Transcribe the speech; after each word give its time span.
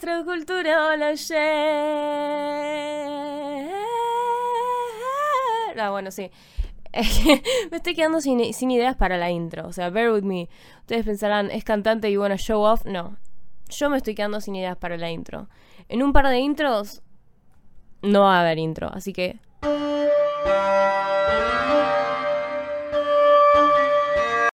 Astroculturology. 0.00 1.34
Ah, 5.78 5.90
bueno, 5.90 6.10
sí. 6.10 6.30
me 7.70 7.76
estoy 7.76 7.94
quedando 7.94 8.20
sin, 8.20 8.40
ideas 8.40 8.96
para 8.96 9.18
la 9.18 9.30
intro. 9.30 9.66
O 9.66 9.72
sea, 9.72 9.90
bear 9.90 10.10
with 10.10 10.22
me. 10.22 10.48
Ustedes 10.80 11.04
pensarán, 11.04 11.50
¿es 11.50 11.64
cantante 11.64 12.08
y 12.08 12.16
bueno, 12.16 12.36
show 12.38 12.62
off? 12.62 12.84
No. 12.86 13.16
Yo 13.68 13.90
me 13.90 13.98
estoy 13.98 14.14
quedando 14.14 14.40
sin 14.40 14.56
ideas 14.56 14.76
para 14.76 14.96
la 14.96 15.10
intro. 15.10 15.48
En 15.88 16.02
un 16.02 16.12
par 16.12 16.28
de 16.28 16.38
intros 16.38 17.02
no 18.02 18.22
va 18.22 18.38
a 18.38 18.40
haber 18.40 18.58
intro. 18.58 18.90
Así 18.92 19.12
que 19.12 19.38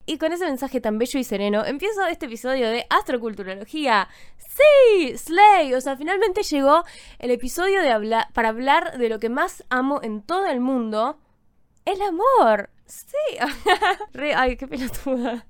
Y 0.09 0.19
con 0.19 0.33
ese 0.33 0.47
mensaje 0.47 0.81
tan 0.81 0.99
bello 0.99 1.19
y 1.19 1.25
sereno, 1.25 1.65
empiezo 1.65 2.07
este 2.07 2.27
episodio 2.27 2.69
de 2.69 2.87
Astroculturología. 2.91 4.09
¡Sí! 4.37 5.19
¡Slay! 5.19 5.75
O 5.75 5.81
sea, 5.81 5.97
finalmente 5.97 6.45
llegó 6.45 6.85
el 7.19 7.33
episodio 7.33 7.83
de 7.83 7.91
hablar, 7.91 8.29
para 8.33 8.51
hablar 8.51 8.99
de 8.99 9.09
lo 9.09 9.19
que 9.19 9.29
más 9.29 9.65
amo 9.69 10.01
en 10.05 10.23
todo 10.23 10.47
el 10.47 10.61
mundo: 10.61 11.19
el 11.85 12.01
amor. 12.03 12.71
¡Sí! 12.87 13.37
ay, 14.37 14.57
qué 14.57 14.69
pelotuda. 14.69 15.45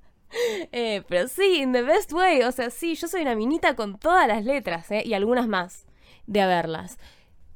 Eh, 0.72 1.02
pero 1.06 1.28
sí, 1.28 1.60
in 1.60 1.74
the 1.74 1.82
best 1.82 2.12
way. 2.14 2.42
O 2.42 2.50
sea, 2.50 2.70
sí, 2.70 2.94
yo 2.94 3.08
soy 3.08 3.22
una 3.22 3.34
minita 3.34 3.76
con 3.76 3.98
todas 3.98 4.26
las 4.26 4.42
letras, 4.42 4.90
¿eh? 4.90 5.02
Y 5.04 5.12
algunas 5.12 5.48
más 5.48 5.84
de 6.26 6.40
haberlas. 6.40 6.98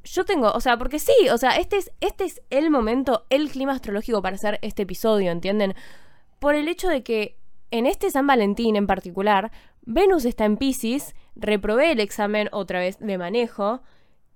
Yo 0.05 0.27
tengo, 0.27 0.51
o 0.53 0.61
sea, 0.61 0.77
porque 0.77 0.99
sí, 0.99 1.29
o 1.33 1.39
sea, 1.39 1.57
este 1.57 1.79
es, 1.79 1.93
este 2.01 2.25
es 2.25 2.43
el 2.51 2.71
momento, 2.71 3.27
el 3.31 3.51
clima 3.51 3.73
astrológico 3.73 4.23
para 4.23 4.37
hacer 4.37 4.59
este 4.63 4.83
episodio, 4.83 5.31
¿entienden? 5.31 5.75
Por 6.41 6.57
el 6.57 6.67
hecho 6.67 6.89
de 6.89 7.05
que 7.05 7.37
en 7.71 7.87
este 7.87 8.11
San 8.11 8.27
Valentín 8.27 8.75
en 8.75 8.89
particular, 8.89 9.53
Venus 9.83 10.25
está 10.25 10.45
en 10.45 10.57
Pisces, 10.57 11.15
reprobé 11.37 11.93
el 11.93 12.01
examen 12.01 12.49
otra 12.51 12.81
vez 12.81 12.99
de 12.99 13.17
manejo 13.17 13.83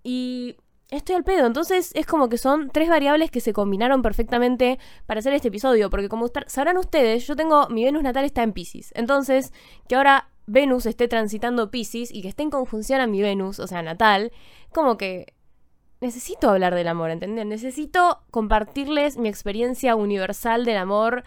y 0.03 0.57
estoy 0.91 1.17
al 1.17 1.25
pedo. 1.25 1.47
Entonces 1.47 1.91
es 1.95 2.07
como 2.07 2.29
que 2.29 2.39
son 2.39 2.71
tres 2.71 2.89
variables 2.89 3.31
que 3.31 3.41
se 3.41 3.53
combinaron 3.53 4.03
perfectamente 4.03 4.79
para 5.07 5.19
hacer 5.19 5.33
este 5.33 5.49
episodio, 5.49 5.91
porque 5.91 6.09
como 6.09 6.31
sabrán 6.47 6.79
ustedes, 6.79 7.27
yo 7.27 7.35
tengo 7.35 7.69
mi 7.69 7.85
Venus 7.85 8.03
natal 8.03 8.25
está 8.25 8.43
en 8.43 8.53
Pisces. 8.53 8.93
Entonces, 8.95 9.53
que 9.89 9.97
ahora 9.97 10.29
Venus 10.47 10.87
esté 10.87 11.09
transitando 11.09 11.71
Pisces 11.71 12.13
y 12.13 12.23
que 12.23 12.29
esté 12.29 12.43
en 12.43 12.51
conjunción 12.51 13.01
a 13.01 13.07
mi 13.07 13.23
Venus, 13.23 13.59
o 13.59 13.67
sea, 13.67 13.83
natal, 13.83 14.31
como 14.73 14.97
que 14.97 15.35
necesito 16.01 16.51
hablar 16.51 16.75
del 16.75 16.89
amor, 16.89 17.11
¿entendés? 17.11 17.47
Necesito 17.47 18.21
compartirles 18.31 19.17
mi 19.17 19.29
experiencia 19.29 19.97
universal 19.97 20.65
del 20.65 20.77
amor 20.77 21.25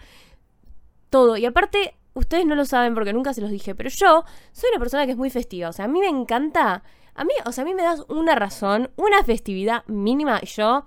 todo. 1.10 1.36
Y 1.36 1.46
aparte, 1.46 1.94
ustedes 2.14 2.46
no 2.46 2.54
lo 2.54 2.64
saben 2.64 2.94
porque 2.94 3.12
nunca 3.12 3.32
se 3.32 3.40
los 3.40 3.50
dije, 3.50 3.74
pero 3.74 3.90
yo 3.90 4.24
soy 4.52 4.70
una 4.70 4.78
persona 4.78 5.06
que 5.06 5.12
es 5.12 5.18
muy 5.18 5.30
festiva. 5.30 5.68
O 5.68 5.72
sea, 5.72 5.86
a 5.86 5.88
mí 5.88 6.00
me 6.00 6.08
encanta. 6.08 6.82
A 7.14 7.24
mí, 7.24 7.32
o 7.44 7.52
sea, 7.52 7.62
a 7.62 7.64
mí 7.64 7.74
me 7.74 7.82
das 7.82 8.04
una 8.08 8.34
razón, 8.34 8.90
una 8.96 9.24
festividad 9.24 9.84
mínima 9.86 10.38
y 10.42 10.46
yo 10.46 10.86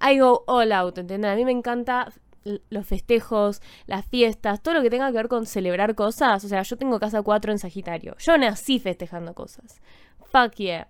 I 0.00 0.18
go 0.18 0.44
all 0.46 0.72
out, 0.72 0.98
¿entienden? 0.98 1.30
A 1.30 1.36
mí 1.36 1.44
me 1.44 1.52
encanta 1.52 2.12
los 2.70 2.86
festejos, 2.86 3.62
las 3.86 4.06
fiestas, 4.06 4.62
todo 4.62 4.74
lo 4.74 4.82
que 4.82 4.90
tenga 4.90 5.06
que 5.08 5.16
ver 5.16 5.28
con 5.28 5.46
celebrar 5.46 5.94
cosas. 5.94 6.44
O 6.44 6.48
sea, 6.48 6.62
yo 6.62 6.76
tengo 6.76 6.98
casa 6.98 7.22
4 7.22 7.52
en 7.52 7.58
Sagitario. 7.58 8.16
Yo 8.18 8.36
nací 8.36 8.78
festejando 8.78 9.34
cosas. 9.34 9.80
Fuck 10.24 10.54
yeah. 10.56 10.88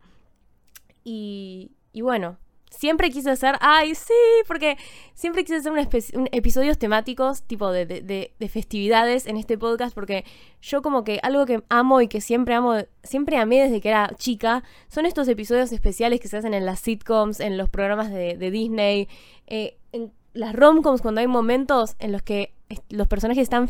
Y, 1.04 1.72
y 1.92 2.00
bueno, 2.00 2.38
siempre 2.72 3.10
quise 3.10 3.30
hacer, 3.30 3.56
ay, 3.60 3.94
sí, 3.94 4.12
porque 4.46 4.76
siempre 5.14 5.44
quise 5.44 5.56
hacer 5.56 5.72
un, 5.72 6.28
episodios 6.32 6.78
temáticos, 6.78 7.42
tipo 7.42 7.70
de, 7.70 7.86
de, 7.86 8.48
festividades 8.48 9.26
en 9.26 9.36
este 9.36 9.56
podcast, 9.56 9.94
porque 9.94 10.24
yo 10.60 10.82
como 10.82 11.04
que 11.04 11.20
algo 11.22 11.46
que 11.46 11.62
amo 11.68 12.00
y 12.00 12.08
que 12.08 12.20
siempre 12.20 12.54
amo, 12.54 12.74
siempre 13.02 13.36
amé 13.36 13.62
desde 13.62 13.80
que 13.80 13.88
era 13.88 14.10
chica, 14.16 14.64
son 14.88 15.06
estos 15.06 15.28
episodios 15.28 15.72
especiales 15.72 16.20
que 16.20 16.28
se 16.28 16.36
hacen 16.38 16.54
en 16.54 16.66
las 16.66 16.80
sitcoms, 16.80 17.40
en 17.40 17.56
los 17.56 17.68
programas 17.68 18.10
de, 18.10 18.50
Disney, 18.50 19.08
eh, 19.46 19.78
en 19.92 20.12
las 20.34 20.54
romcoms 20.54 21.02
cuando 21.02 21.20
hay 21.20 21.26
momentos 21.26 21.94
en 21.98 22.12
los 22.12 22.22
que 22.22 22.54
los 22.88 23.06
personajes 23.06 23.42
están 23.42 23.68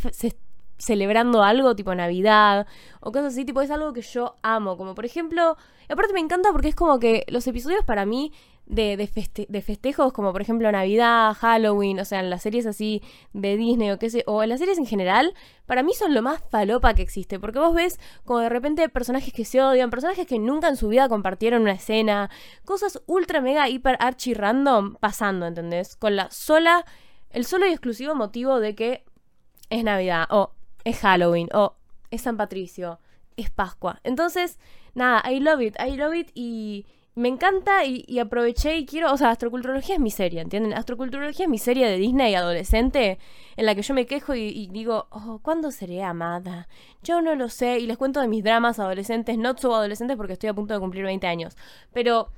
celebrando 0.82 1.44
algo 1.44 1.76
tipo 1.76 1.94
Navidad 1.94 2.66
o 3.00 3.12
cosas 3.12 3.34
así, 3.34 3.44
tipo 3.44 3.62
es 3.62 3.70
algo 3.70 3.93
que 3.93 4.03
yo 4.03 4.34
amo, 4.43 4.76
como 4.76 4.94
por 4.97 5.04
ejemplo, 5.04 5.56
aparte 5.88 6.12
me 6.12 6.20
encanta 6.20 6.50
porque 6.50 6.69
es 6.69 6.75
como 6.75 6.98
que 6.98 7.25
los 7.28 7.47
episodios 7.47 7.84
para 7.84 8.04
mí 8.04 8.32
de, 8.66 8.97
de, 8.97 9.62
festejos 9.62 10.12
como 10.12 10.32
por 10.32 10.42
ejemplo 10.42 10.71
Navidad, 10.72 11.34
Halloween, 11.34 12.00
o 12.00 12.04
sea, 12.04 12.19
en 12.21 12.31
las 12.31 12.42
series 12.42 12.66
así 12.66 13.00
de 13.32 13.56
Disney 13.56 13.92
o 13.92 13.98
qué 13.98 14.10
sé, 14.10 14.25
o 14.26 14.42
en 14.42 14.48
las 14.48 14.59
series 14.59 14.78
en 14.78 14.87
general, 14.87 15.34
para 15.66 15.84
mí 15.84 15.94
son 15.94 16.15
lo 16.15 16.22
más 16.22 16.42
falopa 16.50 16.94
que 16.94 17.03
existe, 17.03 17.38
porque 17.38 17.60
vos 17.60 17.75
ves 17.75 18.00
como 18.25 18.41
de 18.41 18.48
repente 18.48 18.88
personajes 18.88 19.32
que 19.32 19.44
se 19.44 19.62
odian, 19.62 19.91
personajes 19.91 20.26
que 20.26 20.41
nunca 20.41 20.69
en 20.69 20.76
su 20.76 20.88
vida 20.88 21.09
compartieron 21.09 21.62
una 21.62 21.72
escena, 21.72 22.28
cosas 22.65 23.00
ultra 23.06 23.41
mega 23.41 23.69
hiper 23.69 23.97
archi 24.00 24.34
random 24.34 24.97
pasando, 24.97 25.47
¿entendés? 25.47 25.94
Con 25.97 26.16
la 26.16 26.31
sola, 26.31 26.84
el 27.31 27.44
solo 27.44 27.66
y 27.66 27.71
exclusivo 27.71 28.16
motivo 28.16 28.59
de 28.59 28.75
que 28.75 29.04
es 29.71 29.84
Navidad, 29.84 30.26
o 30.31 30.54
es 30.84 30.98
Halloween, 30.98 31.48
o 31.53 31.75
es 32.10 32.22
San 32.22 32.37
Patricio, 32.37 32.98
es 33.37 33.50
Pascua. 33.50 34.00
Entonces, 34.04 34.59
nada, 34.94 35.22
I 35.31 35.41
love 35.41 35.60
it, 35.60 35.76
I 35.81 35.97
love 35.97 36.15
it 36.15 36.31
y 36.34 36.87
me 37.15 37.28
encanta 37.28 37.84
y, 37.84 38.19
aproveché 38.19 38.78
y 38.78 38.87
quiero, 38.87 39.12
o 39.12 39.16
sea, 39.19 39.31
Astroculturología 39.31 39.97
es 39.97 40.00
mi 40.00 40.10
serie, 40.10 40.41
¿entienden? 40.41 40.72
Astroculturología 40.72 41.44
es 41.44 41.50
mi 41.50 41.59
serie 41.59 41.87
de 41.87 41.98
Disney 41.98 42.34
adolescente 42.34 43.19
en 43.56 43.66
la 43.66 43.75
que 43.75 43.82
yo 43.82 43.92
me 43.92 44.06
quejo 44.06 44.34
y, 44.34 44.69
digo, 44.69 45.09
oh, 45.10 45.38
¿cuándo 45.42 45.71
seré 45.71 46.03
amada? 46.03 46.69
Yo 47.03 47.21
no 47.21 47.34
lo 47.34 47.50
sé 47.50 47.81
y 47.81 47.87
les 47.87 47.98
cuento 47.98 48.21
de 48.21 48.28
mis 48.28 48.42
dramas 48.42 48.78
adolescentes, 48.78 49.37
no 49.37 49.56
so 49.59 49.75
adolescentes 49.75 50.16
porque 50.16 50.32
estoy 50.34 50.48
a 50.48 50.54
punto 50.54 50.72
de 50.72 50.81
cumplir 50.81 51.04
20 51.04 51.26
años, 51.26 51.56
pero 51.92 52.31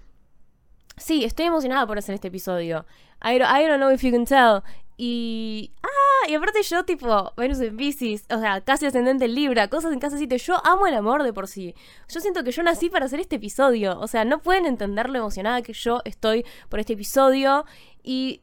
sí, 0.97 1.25
estoy 1.25 1.47
emocionada 1.47 1.87
por 1.87 1.99
hacer 1.99 2.16
este 2.16 2.28
episodio. 2.28 2.84
I 3.22 3.38
don't, 3.38 3.50
I 3.50 3.66
don't 3.66 3.78
know 3.78 3.91
if 3.91 4.03
you 4.03 4.10
can 4.10 4.25
tell. 4.25 4.62
Y. 4.97 5.72
¡Ah! 5.83 6.03
Y 6.29 6.35
aparte 6.35 6.62
yo, 6.62 6.85
tipo, 6.85 7.33
Venus 7.37 7.61
en 7.61 7.77
Pisces, 7.77 8.25
o 8.31 8.39
sea, 8.39 8.61
casi 8.61 8.87
ascendente 8.87 9.27
en 9.27 9.35
Libra, 9.35 9.69
cosas 9.69 9.93
en 9.93 9.99
casa 9.99 10.17
7. 10.17 10.39
Yo 10.39 10.65
amo 10.65 10.87
el 10.87 10.95
amor 10.95 11.23
de 11.23 11.33
por 11.33 11.49
sí. 11.49 11.75
Yo 12.09 12.21
siento 12.21 12.45
que 12.45 12.53
yo 12.53 12.62
nací 12.62 12.91
para 12.91 13.07
hacer 13.07 13.21
este 13.21 13.37
episodio. 13.37 13.99
O 14.01 14.07
sea, 14.07 14.25
no 14.25 14.41
pueden 14.41 14.67
entender 14.67 15.11
lo 15.11 15.19
emocionada 15.19 15.63
que 15.63 15.73
yo 15.73 16.01
estoy 16.05 16.45
por 16.69 16.81
este 16.81 16.95
episodio. 16.95 17.65
Y 18.03 18.43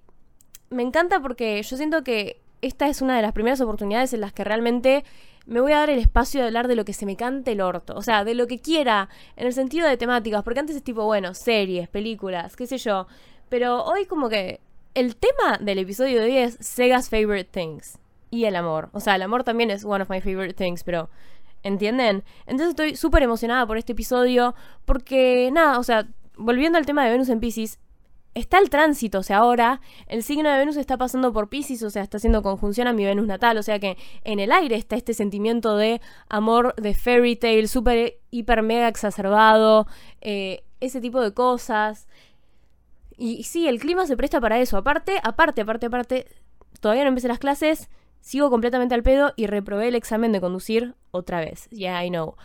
me 0.70 0.84
encanta 0.84 1.20
porque 1.22 1.62
yo 1.62 1.78
siento 1.78 2.04
que 2.04 2.42
esta 2.62 2.88
es 2.88 3.02
una 3.02 3.16
de 3.16 3.22
las 3.22 3.34
primeras 3.34 3.62
oportunidades 3.62 4.14
en 4.14 4.22
las 4.22 4.34
que 4.34 4.44
realmente 4.44 5.04
me 5.46 5.60
voy 5.60 5.72
a 5.72 5.80
dar 5.80 5.90
el 5.90 6.00
espacio 6.00 6.42
de 6.42 6.48
hablar 6.48 6.68
de 6.68 6.76
lo 6.76 6.86
que 6.86 6.94
se 6.94 7.06
me 7.06 7.16
cante 7.16 7.54
el 7.54 7.62
orto. 7.62 7.96
O 7.96 8.02
sea, 8.02 8.24
de 8.24 8.36
lo 8.36 8.48
que 8.48 8.60
quiera, 8.60 9.10
en 9.36 9.48
el 9.48 9.54
sentido 9.54 9.88
de 9.88 9.98
temáticas. 9.98 10.44
Porque 10.44 10.60
antes 10.60 10.76
es 10.76 10.84
tipo, 10.84 11.06
bueno, 11.06 11.34
series, 11.34 11.90
películas, 11.90 12.56
qué 12.56 12.68
sé 12.68 12.78
yo. 12.78 13.08
Pero 13.50 13.84
hoy 13.84 14.06
como 14.06 14.30
que 14.30 14.62
el 14.94 15.16
tema 15.16 15.58
del 15.60 15.80
episodio 15.80 16.20
de 16.20 16.26
hoy 16.26 16.38
es 16.38 16.58
Sega's 16.60 17.10
Favorite 17.10 17.50
Things 17.52 17.98
y 18.30 18.46
el 18.46 18.56
amor. 18.56 18.90
O 18.94 19.00
sea, 19.00 19.16
el 19.16 19.22
amor 19.22 19.44
también 19.44 19.72
es 19.72 19.86
one 19.86 20.02
of 20.02 20.10
my 20.10 20.22
favorite 20.22 20.54
things, 20.54 20.84
pero 20.84 21.10
¿entienden? 21.64 22.24
Entonces 22.46 22.70
estoy 22.70 22.96
súper 22.96 23.24
emocionada 23.24 23.66
por 23.66 23.78
este 23.78 23.94
episodio 23.94 24.56
porque, 24.86 25.50
nada, 25.52 25.80
o 25.80 25.84
sea, 25.84 26.08
volviendo 26.36 26.78
al 26.78 26.86
tema 26.86 27.06
de 27.06 27.12
Venus 27.12 27.30
en 27.30 27.40
Pisces, 27.40 27.80
está 28.34 28.60
el 28.60 28.70
tránsito, 28.70 29.20
o 29.20 29.24
sea, 29.24 29.40
ahora 29.40 29.82
el 30.08 30.24
signo 30.24 30.50
de 30.50 30.58
Venus 30.58 30.78
está 30.78 30.98
pasando 30.98 31.34
por 31.34 31.50
Pisces, 31.50 31.84
o 31.84 31.90
sea, 31.90 32.02
está 32.02 32.18
haciendo 32.18 32.42
conjunción 32.42 32.88
a 32.88 32.94
mi 32.94 33.06
Venus 33.06 33.28
natal, 33.28 33.58
o 33.58 33.64
sea 33.64 33.80
que 33.80 33.98
en 34.24 34.40
el 34.40 34.52
aire 34.52 34.76
está 34.76 34.96
este 34.96 35.14
sentimiento 35.14 35.76
de 35.76 36.02
amor, 36.30 36.74
de 36.76 36.94
fairy 36.94 37.36
tale, 37.36 37.68
súper, 37.68 38.20
hiper, 38.32 38.64
mega 38.64 38.88
exacerbado, 38.88 39.86
eh, 40.22 40.64
ese 40.80 41.02
tipo 41.02 41.22
de 41.22 41.34
cosas. 41.34 42.08
Y, 43.18 43.44
sí, 43.44 43.68
el 43.68 43.80
clima 43.80 44.08
se 44.08 44.18
presta 44.18 44.40
para 44.42 44.60
eso. 44.60 44.78
Aparte, 44.78 45.20
aparte, 45.24 45.62
aparte, 45.62 45.86
aparte, 45.86 46.28
todavía 46.80 47.04
no 47.04 47.10
empecé 47.10 47.28
las 47.28 47.40
clases, 47.40 47.90
sigo 48.20 48.50
completamente 48.50 48.96
al 48.96 49.04
pedo 49.04 49.34
y 49.36 49.48
reprobé 49.48 49.88
el 49.88 49.96
examen 49.96 50.32
de 50.32 50.42
conducir 50.42 50.96
otra 51.12 51.40
vez. 51.40 51.70
Yeah, 51.70 52.04
I 52.04 52.10
know. 52.10 52.36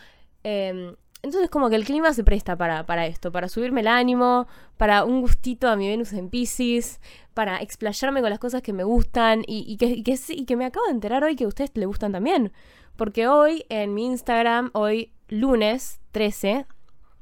Em, 0.42 0.96
entonces 1.22 1.50
como 1.50 1.70
que 1.70 1.76
el 1.76 1.84
clima 1.84 2.12
se 2.12 2.24
presta 2.24 2.56
para, 2.56 2.86
para, 2.86 3.06
esto, 3.06 3.32
para 3.32 3.48
subirme 3.48 3.80
el 3.80 3.88
ánimo, 3.88 4.46
para 4.76 5.04
un 5.04 5.20
gustito 5.20 5.68
a 5.68 5.76
mi 5.76 5.88
Venus 5.88 6.12
en 6.12 6.28
Pisces, 6.28 7.00
para 7.34 7.58
explayarme 7.62 8.20
con 8.20 8.30
las 8.30 8.38
cosas 8.38 8.62
que 8.62 8.72
me 8.72 8.84
gustan 8.84 9.42
y, 9.46 9.76
que, 9.76 9.86
y, 9.86 10.02
que, 10.02 10.18
y 10.28 10.44
que 10.44 10.56
me 10.56 10.66
acabo 10.66 10.86
de 10.86 10.92
enterar 10.92 11.24
hoy 11.24 11.36
que 11.36 11.44
a 11.44 11.48
ustedes 11.48 11.70
le 11.74 11.86
gustan 11.86 12.12
también. 12.12 12.52
Porque 12.96 13.28
hoy 13.28 13.64
en 13.68 13.92
mi 13.92 14.06
Instagram, 14.06 14.70
hoy 14.72 15.12
lunes 15.28 16.00
13 16.12 16.66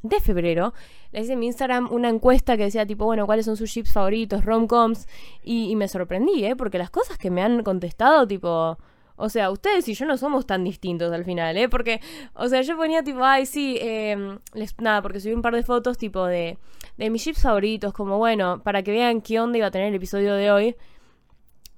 de 0.04 0.20
febrero, 0.20 0.74
le 1.10 1.22
hice 1.22 1.32
en 1.32 1.40
mi 1.40 1.46
Instagram 1.46 1.88
una 1.90 2.08
encuesta 2.08 2.56
que 2.56 2.64
decía 2.64 2.86
tipo, 2.86 3.06
bueno, 3.06 3.26
¿cuáles 3.26 3.46
son 3.46 3.56
sus 3.56 3.72
chips 3.72 3.92
favoritos, 3.92 4.44
romcoms? 4.44 5.08
Y, 5.42 5.70
y 5.70 5.76
me 5.76 5.88
sorprendí, 5.88 6.44
¿eh? 6.44 6.54
Porque 6.54 6.78
las 6.78 6.90
cosas 6.90 7.18
que 7.18 7.30
me 7.30 7.42
han 7.42 7.64
contestado, 7.64 8.28
tipo... 8.28 8.78
O 9.16 9.28
sea, 9.28 9.52
ustedes 9.52 9.88
y 9.88 9.94
yo 9.94 10.06
no 10.06 10.16
somos 10.16 10.44
tan 10.44 10.64
distintos 10.64 11.12
al 11.12 11.24
final, 11.24 11.56
¿eh? 11.56 11.68
Porque, 11.68 12.00
o 12.34 12.48
sea, 12.48 12.62
yo 12.62 12.76
ponía 12.76 13.04
tipo, 13.04 13.22
ay, 13.22 13.46
sí, 13.46 13.78
eh, 13.80 14.38
les, 14.54 14.76
nada, 14.80 15.02
porque 15.02 15.20
subí 15.20 15.32
un 15.32 15.40
par 15.40 15.54
de 15.54 15.62
fotos 15.62 15.96
tipo 15.98 16.26
de, 16.26 16.58
de 16.96 17.10
mis 17.10 17.22
chips 17.22 17.42
favoritos, 17.42 17.92
como 17.92 18.18
bueno, 18.18 18.60
para 18.64 18.82
que 18.82 18.90
vean 18.90 19.20
qué 19.20 19.38
onda 19.38 19.56
iba 19.56 19.68
a 19.68 19.70
tener 19.70 19.86
el 19.86 19.94
episodio 19.94 20.34
de 20.34 20.50
hoy. 20.50 20.76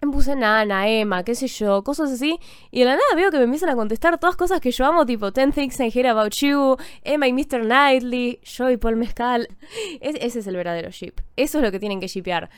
Me 0.02 0.12
puse 0.12 0.37
Nana, 0.37 0.88
Emma, 0.88 1.25
qué 1.25 1.34
sé 1.34 1.46
yo, 1.46 1.82
cosas 1.82 2.10
así. 2.12 2.38
Y 2.70 2.81
de 2.81 2.84
la 2.84 2.93
nada 2.93 3.14
veo 3.14 3.31
que 3.31 3.38
me 3.38 3.44
empiezan 3.44 3.70
a 3.70 3.75
contestar 3.75 4.19
todas 4.19 4.37
cosas 4.37 4.60
que 4.60 4.70
yo 4.70 4.84
amo, 4.84 5.06
tipo 5.06 5.32
Ten 5.32 5.52
Things 5.52 5.81
I 5.81 5.90
Hear 5.93 6.08
About 6.08 6.34
You, 6.34 6.76
Emma 7.02 7.26
y 7.28 7.32
Mr. 7.32 7.62
Knightley, 7.62 8.40
yo 8.43 8.70
y 8.70 8.76
Paul 8.76 8.96
Mezcal. 8.96 9.48
ese 10.00 10.38
es 10.38 10.46
el 10.46 10.56
verdadero 10.56 10.90
ship. 10.90 11.14
Eso 11.37 11.58
es 11.58 11.64
lo 11.64 11.72
que 11.72 11.81
tienen 11.81 12.00
que 12.00 12.08
shipear. 12.08 12.50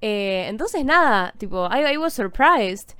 Eh, 0.00 0.46
entonces 0.48 0.84
nada, 0.84 1.34
tipo, 1.38 1.68
I, 1.70 1.94
I 1.94 1.96
was 1.96 2.14
surprised. 2.14 2.96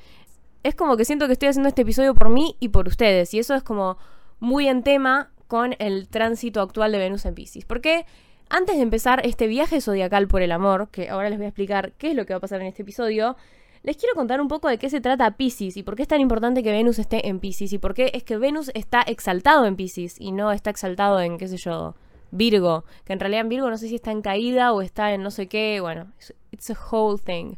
Es 0.62 0.74
como 0.74 0.96
que 0.96 1.04
siento 1.04 1.26
que 1.26 1.32
estoy 1.32 1.48
haciendo 1.48 1.68
este 1.68 1.82
episodio 1.82 2.14
por 2.14 2.28
mí 2.28 2.56
y 2.60 2.68
por 2.68 2.88
ustedes. 2.88 3.32
Y 3.34 3.38
eso 3.38 3.54
es 3.54 3.62
como 3.62 3.98
muy 4.40 4.68
en 4.68 4.82
tema 4.82 5.30
con 5.46 5.74
el 5.78 6.08
tránsito 6.08 6.60
actual 6.60 6.92
de 6.92 6.98
Venus 6.98 7.24
en 7.24 7.34
Pisces. 7.34 7.64
Porque 7.64 8.04
antes 8.48 8.76
de 8.76 8.82
empezar 8.82 9.24
este 9.24 9.46
viaje 9.46 9.80
zodiacal 9.80 10.28
por 10.28 10.42
el 10.42 10.52
amor, 10.52 10.88
que 10.90 11.08
ahora 11.08 11.30
les 11.30 11.38
voy 11.38 11.46
a 11.46 11.48
explicar 11.48 11.92
qué 11.98 12.10
es 12.10 12.16
lo 12.16 12.26
que 12.26 12.32
va 12.34 12.38
a 12.38 12.40
pasar 12.40 12.60
en 12.60 12.66
este 12.66 12.82
episodio, 12.82 13.36
les 13.86 13.96
quiero 13.96 14.16
contar 14.16 14.40
un 14.40 14.48
poco 14.48 14.68
de 14.68 14.78
qué 14.78 14.90
se 14.90 15.00
trata 15.00 15.36
Pisces 15.36 15.76
y 15.76 15.84
por 15.84 15.94
qué 15.94 16.02
es 16.02 16.08
tan 16.08 16.20
importante 16.20 16.64
que 16.64 16.72
Venus 16.72 16.98
esté 16.98 17.28
en 17.28 17.38
Pisces 17.38 17.72
y 17.72 17.78
por 17.78 17.94
qué 17.94 18.10
es 18.14 18.24
que 18.24 18.36
Venus 18.36 18.72
está 18.74 19.00
exaltado 19.00 19.64
en 19.64 19.76
Pisces 19.76 20.20
y 20.20 20.32
no 20.32 20.50
está 20.50 20.70
exaltado 20.70 21.20
en, 21.20 21.38
qué 21.38 21.46
sé 21.46 21.56
yo, 21.56 21.94
Virgo, 22.32 22.84
que 23.04 23.12
en 23.12 23.20
realidad 23.20 23.42
en 23.42 23.48
Virgo 23.48 23.70
no 23.70 23.78
sé 23.78 23.86
si 23.86 23.94
está 23.94 24.10
en 24.10 24.22
caída 24.22 24.72
o 24.72 24.82
está 24.82 25.14
en 25.14 25.22
no 25.22 25.30
sé 25.30 25.46
qué, 25.46 25.78
bueno, 25.80 26.12
it's 26.50 26.68
a 26.68 26.76
whole 26.90 27.16
thing. 27.16 27.54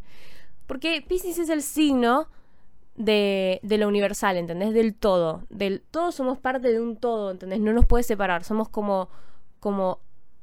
Porque 0.67 1.01
Pisces 1.01 1.39
es 1.39 1.49
el 1.49 1.63
signo 1.63 2.29
de, 2.95 3.59
de, 3.63 3.79
lo 3.79 3.89
universal, 3.89 4.37
¿entendés? 4.37 4.75
Del 4.75 4.95
todo. 4.95 5.45
Del, 5.49 5.83
todos 5.91 6.15
somos 6.15 6.39
parte 6.39 6.69
de 6.69 6.79
un 6.79 6.97
todo, 6.97 7.31
¿entendés? 7.31 7.61
No 7.61 7.73
nos 7.73 7.87
puede 7.87 8.03
separar. 8.03 8.45
Somos 8.45 8.69
como, 8.69 9.09
como 9.61 10.01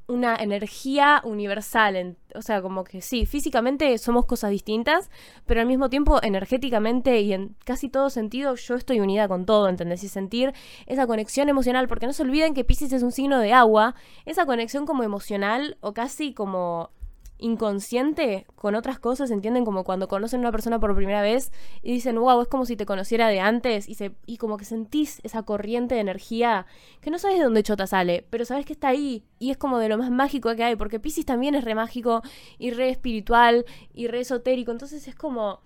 una 0.07 0.35
energía 0.35 1.21
universal. 1.23 2.17
o 2.35 2.41
sea, 2.41 2.61
como 2.61 2.83
que 2.83 3.01
sí, 3.01 3.25
físicamente 3.25 3.97
somos 3.97 4.25
cosas 4.25 4.51
distintas, 4.51 5.09
pero 5.45 5.61
al 5.61 5.67
mismo 5.67 5.89
tiempo 5.89 6.19
energéticamente 6.21 7.21
y 7.21 7.33
en 7.33 7.55
casi 7.63 7.89
todo 7.89 8.09
sentido 8.09 8.55
yo 8.55 8.75
estoy 8.75 8.99
unida 8.99 9.27
con 9.27 9.45
todo, 9.45 9.69
¿entendés? 9.69 10.03
Y 10.03 10.09
sentir 10.09 10.53
esa 10.85 11.07
conexión 11.07 11.49
emocional, 11.49 11.87
porque 11.87 12.07
no 12.07 12.13
se 12.13 12.23
olviden 12.23 12.53
que 12.53 12.63
Pisces 12.63 12.93
es 12.93 13.03
un 13.03 13.11
signo 13.11 13.39
de 13.39 13.53
agua, 13.53 13.95
esa 14.25 14.45
conexión 14.45 14.85
como 14.85 15.03
emocional 15.03 15.77
o 15.81 15.93
casi 15.93 16.33
como 16.33 16.91
inconsciente 17.37 18.45
con 18.55 18.75
otras 18.75 18.99
cosas, 18.99 19.31
¿entienden? 19.31 19.65
Como 19.65 19.83
cuando 19.83 20.07
conocen 20.07 20.39
a 20.39 20.41
una 20.41 20.51
persona 20.51 20.79
por 20.79 20.95
primera 20.95 21.21
vez 21.21 21.51
y 21.81 21.93
dicen, 21.93 22.19
wow, 22.19 22.41
es 22.41 22.47
como 22.47 22.65
si 22.65 22.75
te 22.75 22.85
conociera 22.85 23.27
de 23.27 23.39
antes 23.39 23.89
y, 23.89 23.95
se, 23.95 24.15
y 24.25 24.37
como 24.37 24.57
que 24.57 24.65
sentís 24.65 25.19
esa 25.23 25.43
corriente 25.43 25.95
de 25.95 26.01
energía 26.01 26.65
que 27.01 27.11
no 27.11 27.19
sabes 27.19 27.37
de 27.37 27.43
dónde 27.43 27.63
chota 27.63 27.87
sale, 27.87 28.25
pero 28.29 28.45
sabes 28.45 28.65
que 28.65 28.73
está 28.73 28.89
ahí 28.89 29.23
y 29.39 29.51
es 29.51 29.57
como 29.57 29.79
de 29.79 29.89
lo 29.89 29.97
más 29.97 30.11
mágico 30.11 30.55
que 30.55 30.63
hay, 30.63 30.75
porque 30.75 30.99
Pisces 30.99 31.25
también 31.25 31.55
es 31.55 31.63
re 31.63 31.75
mágico 31.75 32.21
y 32.57 32.71
re 32.71 32.89
espiritual 32.89 33.65
y 33.93 34.07
re 34.07 34.21
esotérico, 34.21 34.71
entonces 34.71 35.07
es 35.07 35.15
como 35.15 35.61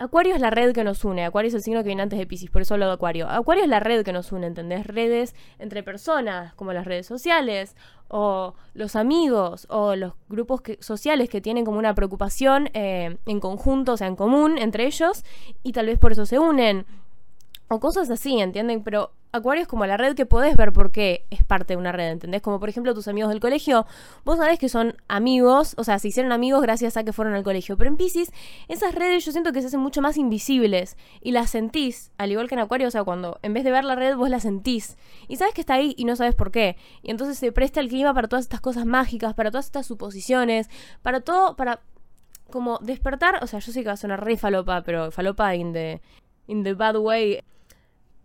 Acuario 0.00 0.34
es 0.34 0.40
la 0.40 0.48
red 0.48 0.72
que 0.72 0.82
nos 0.82 1.04
une. 1.04 1.26
Acuario 1.26 1.48
es 1.48 1.54
el 1.54 1.62
signo 1.62 1.80
que 1.80 1.88
viene 1.88 2.00
antes 2.00 2.18
de 2.18 2.26
Pisces, 2.26 2.48
por 2.48 2.62
eso 2.62 2.72
hablo 2.72 2.86
de 2.86 2.94
Acuario. 2.94 3.28
Acuario 3.28 3.64
es 3.64 3.68
la 3.68 3.80
red 3.80 4.02
que 4.02 4.14
nos 4.14 4.32
une, 4.32 4.46
¿entendés? 4.46 4.86
Redes 4.86 5.34
entre 5.58 5.82
personas, 5.82 6.54
como 6.54 6.72
las 6.72 6.86
redes 6.86 7.06
sociales, 7.06 7.76
o 8.08 8.54
los 8.72 8.96
amigos, 8.96 9.66
o 9.68 9.96
los 9.96 10.14
grupos 10.30 10.62
sociales 10.78 11.28
que 11.28 11.42
tienen 11.42 11.66
como 11.66 11.78
una 11.78 11.94
preocupación 11.94 12.70
eh, 12.72 13.18
en 13.26 13.40
conjunto, 13.40 13.92
o 13.92 13.96
sea, 13.98 14.06
en 14.06 14.16
común 14.16 14.56
entre 14.56 14.86
ellos, 14.86 15.22
y 15.62 15.72
tal 15.72 15.84
vez 15.84 15.98
por 15.98 16.12
eso 16.12 16.24
se 16.24 16.38
unen. 16.38 16.86
O 17.72 17.78
cosas 17.78 18.10
así, 18.10 18.40
¿entienden? 18.40 18.82
Pero 18.82 19.12
Acuario 19.30 19.62
es 19.62 19.68
como 19.68 19.86
la 19.86 19.96
red 19.96 20.16
que 20.16 20.26
podés 20.26 20.56
ver 20.56 20.72
por 20.72 20.90
qué 20.90 21.24
es 21.30 21.44
parte 21.44 21.74
de 21.74 21.76
una 21.76 21.92
red, 21.92 22.10
¿entendés? 22.10 22.42
Como 22.42 22.58
por 22.58 22.68
ejemplo 22.68 22.94
tus 22.94 23.06
amigos 23.06 23.30
del 23.30 23.38
colegio, 23.38 23.86
vos 24.24 24.38
sabés 24.38 24.58
que 24.58 24.68
son 24.68 24.96
amigos, 25.06 25.74
o 25.78 25.84
sea, 25.84 26.00
se 26.00 26.08
hicieron 26.08 26.32
amigos 26.32 26.62
gracias 26.62 26.96
a 26.96 27.04
que 27.04 27.12
fueron 27.12 27.34
al 27.34 27.44
colegio. 27.44 27.76
Pero 27.76 27.88
en 27.88 27.96
Pisces, 27.96 28.32
esas 28.66 28.92
redes 28.92 29.24
yo 29.24 29.30
siento 29.30 29.52
que 29.52 29.60
se 29.60 29.68
hacen 29.68 29.78
mucho 29.78 30.02
más 30.02 30.16
invisibles 30.16 30.96
y 31.20 31.30
las 31.30 31.50
sentís, 31.50 32.10
al 32.18 32.32
igual 32.32 32.48
que 32.48 32.56
en 32.56 32.58
Acuario, 32.58 32.88
o 32.88 32.90
sea, 32.90 33.04
cuando 33.04 33.38
en 33.42 33.54
vez 33.54 33.62
de 33.62 33.70
ver 33.70 33.84
la 33.84 33.94
red 33.94 34.16
vos 34.16 34.28
la 34.28 34.40
sentís 34.40 34.96
y 35.28 35.36
sabes 35.36 35.54
que 35.54 35.60
está 35.60 35.74
ahí 35.74 35.94
y 35.96 36.06
no 36.06 36.16
sabes 36.16 36.34
por 36.34 36.50
qué. 36.50 36.76
Y 37.02 37.12
entonces 37.12 37.38
se 37.38 37.52
presta 37.52 37.78
el 37.78 37.88
clima 37.88 38.12
para 38.12 38.26
todas 38.26 38.46
estas 38.46 38.60
cosas 38.60 38.84
mágicas, 38.84 39.34
para 39.34 39.52
todas 39.52 39.66
estas 39.66 39.86
suposiciones, 39.86 40.68
para 41.02 41.20
todo, 41.20 41.54
para 41.54 41.82
como 42.50 42.78
despertar, 42.78 43.44
o 43.44 43.46
sea, 43.46 43.60
yo 43.60 43.70
sé 43.70 43.82
que 43.82 43.86
va 43.86 43.92
a 43.92 43.96
sonar 43.96 44.24
re 44.24 44.36
falopa, 44.36 44.82
pero 44.82 45.12
falopa 45.12 45.54
in 45.54 45.72
the, 45.72 46.02
in 46.48 46.64
the 46.64 46.74
bad 46.74 46.96
way. 46.96 47.44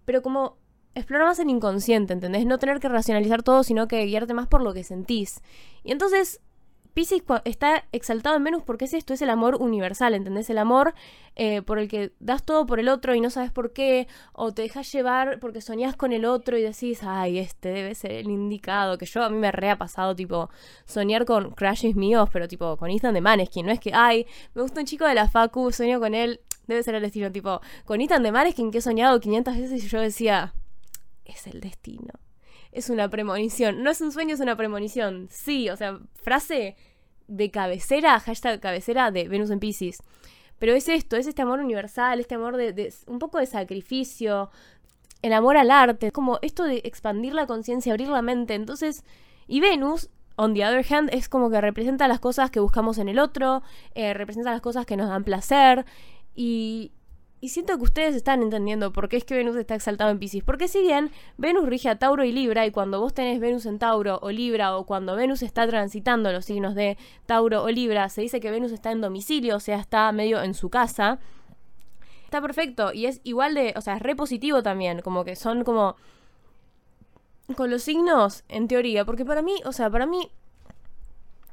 Pero 0.05 0.21
como 0.21 0.57
explorar 0.95 1.27
más 1.27 1.39
el 1.39 1.49
inconsciente, 1.49 2.13
¿entendés? 2.13 2.45
No 2.45 2.57
tener 2.57 2.79
que 2.79 2.89
racionalizar 2.89 3.43
todo, 3.43 3.63
sino 3.63 3.87
que 3.87 4.05
guiarte 4.05 4.33
más 4.33 4.47
por 4.47 4.61
lo 4.61 4.73
que 4.73 4.83
sentís. 4.83 5.41
Y 5.83 5.91
entonces, 5.91 6.41
Pisces 6.95 7.21
está 7.43 7.83
exaltado 7.91 8.37
en 8.37 8.45
Venus 8.45 8.63
porque 8.63 8.85
es 8.85 8.93
esto, 8.93 9.13
es 9.13 9.21
el 9.21 9.29
amor 9.29 9.57
universal, 9.59 10.13
¿entendés? 10.13 10.49
El 10.49 10.57
amor 10.57 10.93
eh, 11.35 11.61
por 11.61 11.77
el 11.77 11.89
que 11.89 12.13
das 12.21 12.45
todo 12.45 12.65
por 12.65 12.79
el 12.79 12.87
otro 12.87 13.13
y 13.13 13.19
no 13.19 13.29
sabes 13.29 13.51
por 13.51 13.73
qué, 13.73 14.07
o 14.31 14.53
te 14.53 14.61
dejas 14.61 14.89
llevar 14.93 15.41
porque 15.41 15.59
soñás 15.59 15.97
con 15.97 16.13
el 16.13 16.23
otro 16.23 16.57
y 16.57 16.61
decís, 16.61 17.01
ay, 17.03 17.39
este 17.39 17.67
debe 17.67 17.95
ser 17.95 18.13
el 18.13 18.29
indicado, 18.29 18.97
que 18.97 19.05
yo 19.05 19.21
a 19.21 19.29
mí 19.29 19.37
me 19.37 19.51
re 19.51 19.71
ha 19.71 19.77
pasado, 19.77 20.15
tipo, 20.15 20.49
soñar 20.85 21.25
con 21.25 21.51
crashes 21.51 21.97
míos, 21.97 22.29
pero 22.31 22.47
tipo, 22.47 22.77
con 22.77 22.89
Ethan 22.89 23.13
de 23.13 23.19
Maneskin, 23.19 23.65
no 23.65 23.73
es 23.73 23.81
que, 23.81 23.91
ay, 23.93 24.25
me 24.53 24.61
gusta 24.61 24.79
un 24.79 24.85
chico 24.85 25.05
de 25.05 25.15
la 25.15 25.27
Facu, 25.27 25.73
sueño 25.73 25.99
con 25.99 26.15
él, 26.15 26.39
debe 26.67 26.83
ser 26.83 26.95
el 26.95 27.01
destino, 27.01 27.31
tipo, 27.31 27.61
con 27.85 28.01
Ethan 28.01 28.23
de 28.23 28.31
Maneskin 28.31 28.71
que 28.71 28.79
he 28.79 28.81
soñado 28.81 29.19
500 29.19 29.57
veces 29.57 29.83
y 29.83 29.87
yo 29.87 29.99
decía, 29.99 30.53
es 31.25 31.47
el 31.47 31.61
destino. 31.61 32.13
Es 32.71 32.89
una 32.89 33.09
premonición. 33.09 33.83
No 33.83 33.89
es 33.89 34.01
un 34.01 34.11
sueño, 34.11 34.33
es 34.33 34.41
una 34.41 34.55
premonición. 34.55 35.27
Sí, 35.31 35.69
o 35.69 35.77
sea, 35.77 35.99
frase 36.13 36.75
de 37.27 37.51
cabecera, 37.51 38.19
hashtag 38.19 38.59
cabecera 38.59 39.11
de 39.11 39.27
Venus 39.27 39.49
en 39.49 39.59
Pisces. 39.59 39.97
Pero 40.59 40.73
es 40.73 40.87
esto, 40.87 41.17
es 41.17 41.27
este 41.27 41.41
amor 41.41 41.59
universal, 41.59 42.19
este 42.19 42.35
amor 42.35 42.57
de, 42.57 42.93
un 43.07 43.19
poco 43.19 43.39
de 43.39 43.45
sacrificio, 43.45 44.49
el 45.21 45.33
amor 45.33 45.57
al 45.57 45.71
arte, 45.71 46.11
como 46.11 46.39
esto 46.41 46.63
de 46.63 46.81
expandir 46.85 47.33
la 47.33 47.47
conciencia, 47.47 47.91
abrir 47.91 48.07
la 48.07 48.21
mente. 48.21 48.53
Entonces, 48.53 49.03
y 49.47 49.59
Venus, 49.59 50.09
on 50.37 50.53
the 50.53 50.65
other 50.65 50.85
hand, 50.89 51.09
es 51.13 51.27
como 51.29 51.49
que 51.49 51.59
representa 51.59 52.07
las 52.07 52.19
cosas 52.19 52.51
que 52.51 52.59
buscamos 52.59 52.97
en 52.99 53.09
el 53.09 53.19
otro, 53.19 53.63
eh, 53.95 54.13
representa 54.13 54.51
las 54.51 54.61
cosas 54.61 54.85
que 54.85 54.97
nos 54.97 55.09
dan 55.09 55.23
placer. 55.23 55.85
Y, 56.35 56.91
y 57.45 57.49
siento 57.49 57.77
que 57.77 57.83
ustedes 57.83 58.15
están 58.15 58.41
entendiendo 58.41 58.91
por 58.91 59.07
qué 59.07 59.17
es 59.17 59.23
que 59.23 59.35
Venus 59.35 59.55
está 59.55 59.75
exaltado 59.75 60.09
en 60.09 60.19
Pisces. 60.19 60.43
Porque 60.43 60.67
si 60.67 60.81
bien 60.81 61.11
Venus 61.37 61.67
rige 61.67 61.89
a 61.89 61.97
Tauro 61.99 62.23
y 62.23 62.31
Libra, 62.31 62.65
y 62.65 62.71
cuando 62.71 62.99
vos 62.99 63.13
tenés 63.13 63.39
Venus 63.39 63.65
en 63.65 63.77
Tauro 63.77 64.19
o 64.21 64.31
Libra, 64.31 64.75
o 64.75 64.85
cuando 64.85 65.15
Venus 65.15 65.43
está 65.43 65.67
transitando 65.67 66.31
los 66.31 66.45
signos 66.45 66.73
de 66.75 66.97
Tauro 67.25 67.63
o 67.63 67.69
Libra, 67.69 68.09
se 68.09 68.21
dice 68.21 68.39
que 68.39 68.51
Venus 68.51 68.71
está 68.71 68.91
en 68.91 69.01
domicilio, 69.01 69.57
o 69.57 69.59
sea, 69.59 69.77
está 69.77 70.11
medio 70.11 70.41
en 70.41 70.53
su 70.53 70.69
casa. 70.69 71.19
Está 72.23 72.41
perfecto. 72.41 72.91
Y 72.93 73.05
es 73.05 73.21
igual 73.23 73.53
de. 73.53 73.73
O 73.77 73.81
sea, 73.81 73.95
es 73.95 74.01
re 74.01 74.15
positivo 74.15 74.63
también. 74.63 75.01
Como 75.01 75.23
que 75.23 75.35
son 75.35 75.63
como. 75.63 75.95
Con 77.55 77.69
los 77.69 77.83
signos, 77.83 78.43
en 78.49 78.67
teoría. 78.67 79.05
Porque 79.05 79.23
para 79.23 79.41
mí, 79.41 79.61
o 79.65 79.71
sea, 79.71 79.89
para 79.89 80.05
mí. 80.05 80.31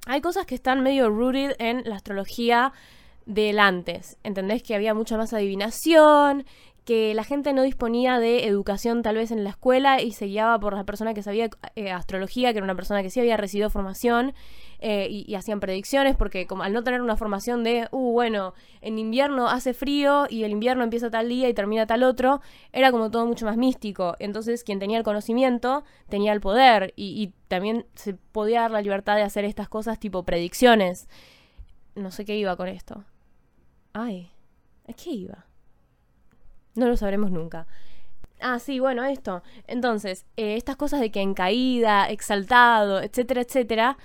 Hay 0.06 0.20
cosas 0.20 0.46
que 0.46 0.54
están 0.54 0.82
medio 0.82 1.10
rooted 1.10 1.54
en 1.58 1.82
la 1.84 1.96
astrología 1.96 2.72
del 3.26 3.58
antes. 3.58 4.18
¿Entendés? 4.22 4.62
Que 4.62 4.74
había 4.74 4.94
mucha 4.94 5.16
más 5.16 5.32
adivinación, 5.32 6.44
que 6.84 7.14
la 7.14 7.22
gente 7.22 7.52
no 7.52 7.62
disponía 7.62 8.18
de 8.18 8.46
educación 8.46 9.02
tal 9.02 9.16
vez 9.16 9.30
en 9.30 9.44
la 9.44 9.50
escuela 9.50 10.02
y 10.02 10.12
se 10.12 10.26
guiaba 10.26 10.58
por 10.58 10.74
la 10.74 10.84
persona 10.84 11.14
que 11.14 11.22
sabía 11.22 11.48
eh, 11.76 11.92
astrología, 11.92 12.52
que 12.52 12.58
era 12.58 12.64
una 12.64 12.74
persona 12.74 13.02
que 13.02 13.10
sí 13.10 13.20
había 13.20 13.36
recibido 13.36 13.70
formación 13.70 14.34
eh, 14.80 15.06
y, 15.08 15.32
hacían 15.36 15.60
predicciones, 15.60 16.16
porque 16.16 16.48
como 16.48 16.64
al 16.64 16.72
no 16.72 16.82
tener 16.82 17.00
una 17.00 17.16
formación 17.16 17.62
de, 17.62 17.86
uh, 17.92 18.12
bueno, 18.12 18.52
en 18.80 18.98
invierno 18.98 19.48
hace 19.48 19.74
frío 19.74 20.26
y 20.28 20.42
el 20.42 20.50
invierno 20.50 20.82
empieza 20.82 21.08
tal 21.08 21.28
día 21.28 21.48
y 21.48 21.54
termina 21.54 21.86
tal 21.86 22.02
otro, 22.02 22.40
era 22.72 22.90
como 22.90 23.12
todo 23.12 23.26
mucho 23.26 23.46
más 23.46 23.56
místico. 23.56 24.16
Entonces 24.18 24.64
quien 24.64 24.80
tenía 24.80 24.98
el 24.98 25.04
conocimiento 25.04 25.84
tenía 26.08 26.32
el 26.32 26.40
poder 26.40 26.94
y, 26.96 27.22
y 27.22 27.32
también 27.46 27.86
se 27.94 28.14
podía 28.14 28.62
dar 28.62 28.72
la 28.72 28.80
libertad 28.80 29.14
de 29.14 29.22
hacer 29.22 29.44
estas 29.44 29.68
cosas 29.68 30.00
tipo 30.00 30.24
predicciones. 30.24 31.08
No 31.94 32.10
sé 32.10 32.24
qué 32.24 32.36
iba 32.36 32.56
con 32.56 32.66
esto. 32.66 33.04
Ay, 33.92 34.30
¿a 34.88 34.92
qué 34.92 35.10
iba? 35.10 35.46
No 36.74 36.86
lo 36.88 36.96
sabremos 36.96 37.30
nunca. 37.30 37.66
Ah, 38.40 38.58
sí, 38.58 38.80
bueno, 38.80 39.04
esto. 39.04 39.42
Entonces, 39.66 40.26
eh, 40.36 40.56
estas 40.56 40.76
cosas 40.76 41.00
de 41.00 41.10
que 41.10 41.20
en 41.20 41.34
caída, 41.34 42.08
exaltado, 42.08 43.00
etcétera, 43.00 43.42
etcétera, 43.42 43.98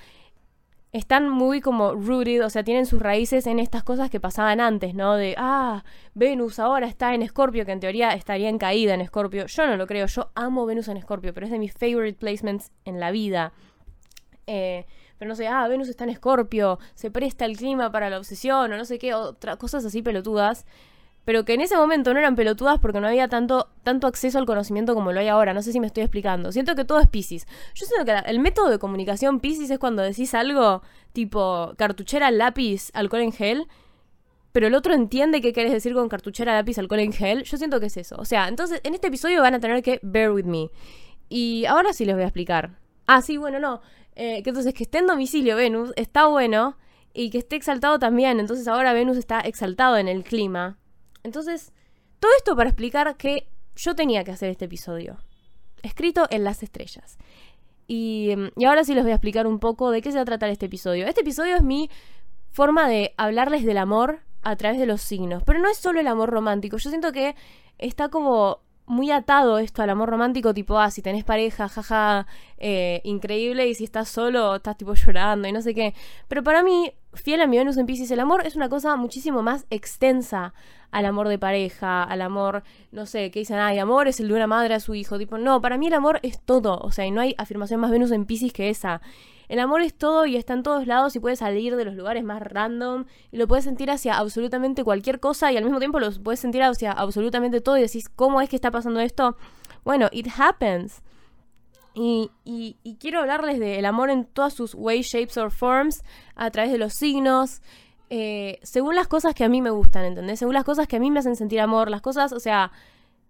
están 0.92 1.30
muy 1.30 1.62
como 1.62 1.94
rooted, 1.94 2.46
o 2.46 2.50
sea, 2.50 2.64
tienen 2.64 2.86
sus 2.86 3.02
raíces 3.02 3.48
en 3.48 3.60
estas 3.60 3.84
cosas 3.84 4.10
que 4.10 4.20
pasaban 4.20 4.60
antes, 4.60 4.94
¿no? 4.94 5.16
De, 5.16 5.36
ah, 5.38 5.84
Venus 6.14 6.60
ahora 6.60 6.88
está 6.88 7.14
en 7.14 7.24
Escorpio, 7.24 7.66
que 7.66 7.72
en 7.72 7.80
teoría 7.80 8.12
estaría 8.12 8.50
en 8.50 8.58
caída 8.58 8.94
en 8.94 9.02
Escorpio. 9.02 9.48
Yo 9.48 9.68
no 9.68 9.78
lo 9.78 9.88
creo, 9.88 10.06
yo 10.08 10.32
amo 10.36 10.66
Venus 10.66 10.88
en 10.88 10.98
Escorpio, 10.98 11.34
pero 11.34 11.46
es 11.46 11.52
de 11.52 11.60
mis 11.60 11.74
favorite 11.74 12.18
placements 12.18 12.72
en 12.86 13.00
la 13.00 13.12
vida. 13.12 13.54
Eh, 14.48 14.86
pero 15.18 15.30
no 15.30 15.36
sé, 15.36 15.48
ah, 15.48 15.68
Venus 15.68 15.90
está 15.90 16.04
en 16.04 16.12
Escorpio, 16.12 16.80
se 16.96 17.12
presta 17.12 17.46
el 17.46 17.58
clima 17.58 17.92
para 17.92 18.10
la 18.10 18.18
obsesión 18.18 18.72
o 18.72 18.78
no 18.78 18.86
sé 18.86 19.00
qué, 19.00 19.14
otras 19.14 19.58
cosas 19.58 19.86
así 19.86 20.02
pelotudas. 20.02 20.66
Pero 21.26 21.44
que 21.44 21.56
en 21.56 21.60
ese 21.60 21.76
momento 21.76 22.14
no 22.14 22.20
eran 22.20 22.38
pelotudas 22.38 22.80
porque 22.80 23.02
no 23.02 23.08
había 23.08 23.28
tanto, 23.28 23.68
tanto 23.84 24.08
acceso 24.08 24.40
al 24.40 24.46
conocimiento 24.46 24.96
como 24.96 25.12
lo 25.12 25.20
hay 25.20 25.28
ahora. 25.28 25.54
No 25.54 25.62
sé 25.62 25.74
si 25.74 25.82
me 25.82 25.88
estoy 25.88 26.04
explicando. 26.04 26.54
Siento 26.54 26.74
que 26.74 26.86
todo 26.86 27.02
es 27.02 27.10
Pisces. 27.10 27.46
Yo 27.76 27.86
siento 27.86 28.06
que 28.06 28.30
el 28.30 28.40
método 28.40 28.70
de 28.70 28.80
comunicación 28.80 29.42
Pisces 29.42 29.70
es 29.70 29.78
cuando 29.78 30.04
decís 30.04 30.34
algo 30.34 30.84
tipo 31.12 31.74
cartuchera, 31.78 32.32
lápiz, 32.32 32.92
alcohol 32.94 33.24
en 33.24 33.34
gel 33.34 33.68
pero 34.58 34.66
el 34.66 34.74
otro 34.74 34.96
entiende 34.96 35.40
qué 35.40 35.54
querés 35.54 35.72
decir 35.72 35.94
con 35.94 36.10
cartuchera, 36.10 36.56
lápiz, 36.56 36.80
alcohol 36.80 37.02
en 37.02 37.14
gel. 37.14 37.44
Yo 37.44 37.58
siento 37.58 37.80
que 37.80 37.86
es 37.86 37.98
eso. 37.98 38.16
O 38.18 38.26
sea, 38.26 38.48
entonces 38.48 38.82
en 38.84 38.96
este 38.96 39.06
episodio 39.06 39.44
van 39.44 39.54
a 39.54 39.60
tener 39.60 39.84
que 39.84 40.00
bear 40.02 40.32
with 40.32 40.46
me. 40.46 40.72
Y 41.30 41.66
ahora 41.66 41.94
sí 41.94 42.06
les 42.06 42.16
voy 42.16 42.24
a 42.24 42.28
explicar. 42.28 42.80
Ah, 43.06 43.22
sí, 43.22 43.38
bueno, 43.38 43.60
no. 43.60 43.82
Eh, 44.20 44.42
que 44.42 44.50
entonces 44.50 44.74
que 44.74 44.84
esté 44.84 44.98
en 44.98 45.06
domicilio 45.06 45.56
Venus 45.56 45.94
está 45.96 46.26
bueno 46.26 46.76
y 47.14 47.30
que 47.30 47.38
esté 47.38 47.56
exaltado 47.56 48.00
también. 48.00 48.40
Entonces 48.40 48.68
ahora 48.68 48.92
Venus 48.92 49.16
está 49.16 49.40
exaltado 49.42 49.96
en 49.96 50.08
el 50.08 50.24
clima. 50.24 50.80
Entonces, 51.22 51.72
todo 52.20 52.32
esto 52.36 52.56
para 52.56 52.70
explicar 52.70 53.16
que 53.16 53.48
yo 53.76 53.96
tenía 53.96 54.24
que 54.24 54.32
hacer 54.32 54.50
este 54.50 54.66
episodio. 54.66 55.18
Escrito 55.84 56.26
en 56.32 56.44
las 56.44 56.64
estrellas. 56.64 57.20
Y, 57.86 58.34
y 58.56 58.66
ahora 58.66 58.84
sí 58.84 58.96
les 58.96 59.04
voy 59.04 59.12
a 59.12 59.16
explicar 59.16 59.46
un 59.46 59.60
poco 59.60 59.92
de 59.92 60.02
qué 60.02 60.12
se 60.12 60.18
va 60.18 60.24
a 60.24 60.26
tratar 60.26 60.50
este 60.50 60.66
episodio. 60.66 61.06
Este 61.06 61.22
episodio 61.22 61.56
es 61.56 61.62
mi 61.62 61.92
forma 62.50 62.90
de 62.90 63.14
hablarles 63.18 63.66
del 63.66 63.78
amor 63.78 64.22
a 64.42 64.56
través 64.56 64.80
de 64.80 64.88
los 64.88 65.02
signos. 65.02 65.44
Pero 65.44 65.60
no 65.60 65.70
es 65.70 65.78
solo 65.78 66.00
el 66.00 66.08
amor 66.08 66.32
romántico. 66.32 66.78
Yo 66.78 66.90
siento 66.90 67.12
que 67.12 67.36
está 67.78 68.10
como 68.10 68.62
muy 68.88 69.12
atado 69.12 69.60
esto 69.60 69.84
al 69.84 69.90
amor 69.90 70.10
romántico, 70.10 70.54
tipo, 70.54 70.80
ah, 70.80 70.90
si 70.90 71.02
tenés 71.02 71.24
pareja, 71.24 71.68
jaja, 71.68 72.26
eh, 72.58 73.02
increíble, 73.04 73.68
y 73.68 73.76
si 73.76 73.84
estás 73.84 74.08
solo, 74.10 74.56
estás 74.56 74.78
tipo 74.78 74.94
llorando 74.94 75.48
y 75.48 75.52
no 75.52 75.62
sé 75.62 75.76
qué. 75.76 75.94
Pero 76.28 76.42
para 76.42 76.64
mí, 76.64 76.94
fiel 77.14 77.42
a 77.42 77.48
mi 77.48 77.58
Venus 77.58 77.78
en 77.78 77.86
Pisces, 77.86 78.10
el 78.12 78.22
amor 78.22 78.48
es 78.48 78.56
una 78.56 78.70
cosa 78.70 78.96
muchísimo 78.96 79.44
más 79.44 79.66
extensa 79.70 80.54
al 80.92 81.06
amor 81.06 81.28
de 81.28 81.38
pareja, 81.38 82.04
al 82.04 82.22
amor, 82.22 82.64
no 82.92 83.06
sé, 83.06 83.30
que 83.30 83.40
dicen, 83.40 83.60
ay, 83.60 83.78
amor 83.78 84.08
es 84.08 84.22
el 84.22 84.30
de 84.30 84.34
una 84.36 84.48
madre 84.48 84.74
a 84.74 84.80
su 84.80 84.96
hijo. 84.96 85.18
Tipo, 85.18 85.38
no, 85.38 85.62
para 85.62 85.78
mí 85.78 85.88
el 85.88 85.94
amor 85.94 86.20
es 86.24 86.40
todo. 86.40 86.80
O 86.80 86.92
sea, 86.92 87.06
y 87.06 87.12
no 87.12 87.20
hay 87.22 87.36
afirmación 87.38 87.82
más 87.82 87.92
Venus 87.92 88.12
en 88.12 88.26
Pisces 88.26 88.54
que 88.54 88.70
esa. 88.70 89.02
El 89.48 89.60
amor 89.60 89.82
es 89.82 89.94
todo 89.94 90.26
y 90.26 90.36
está 90.36 90.54
en 90.54 90.64
todos 90.64 90.88
lados 90.88 91.16
y 91.16 91.20
puede 91.20 91.36
salir 91.36 91.76
de 91.76 91.86
los 91.86 91.96
lugares 91.96 92.24
más 92.24 92.42
random 92.42 93.06
y 93.32 93.38
lo 93.38 93.48
puedes 93.48 93.66
sentir 93.66 93.90
hacia 93.90 94.18
absolutamente 94.18 94.84
cualquier 94.84 95.20
cosa 95.20 95.52
y 95.52 95.58
al 95.58 95.64
mismo 95.64 95.80
tiempo 95.80 96.00
lo 96.00 96.12
puedes 96.22 96.40
sentir 96.40 96.64
hacia 96.64 96.92
absolutamente 96.92 97.62
todo 97.62 97.78
y 97.78 97.82
decís, 97.82 98.10
¿cómo 98.10 98.42
es 98.42 98.50
que 98.50 98.58
está 98.58 98.72
pasando 98.72 99.00
esto? 99.00 99.38
Bueno, 99.86 100.10
it 100.12 100.28
happens. 100.38 101.02
Y, 102.00 102.30
quiero 103.00 103.22
hablarles 103.22 103.60
del 103.60 103.86
amor 103.86 104.12
en 104.12 104.26
todas 104.26 104.54
sus 104.54 104.76
ways, 104.76 105.08
shapes 105.08 105.36
or 105.38 105.50
forms, 105.50 106.04
a 106.36 106.52
través 106.52 106.72
de 106.72 106.78
los 106.78 106.94
signos, 106.94 107.62
eh, 108.12 108.60
según 108.62 108.96
las 108.96 109.08
cosas 109.08 109.34
que 109.34 109.44
a 109.44 109.50
mí 109.50 109.64
me 109.64 109.72
gustan, 109.72 110.06
¿entendés? 110.06 110.38
Según 110.38 110.54
las 110.54 110.64
cosas 110.64 110.88
que 110.88 110.98
a 110.98 111.00
mí 111.00 111.10
me 111.10 111.20
hacen 111.20 111.36
sentir 111.36 111.60
amor, 111.60 111.90
las 111.90 112.02
cosas, 112.02 112.34
o 112.34 112.40
sea, 112.40 112.72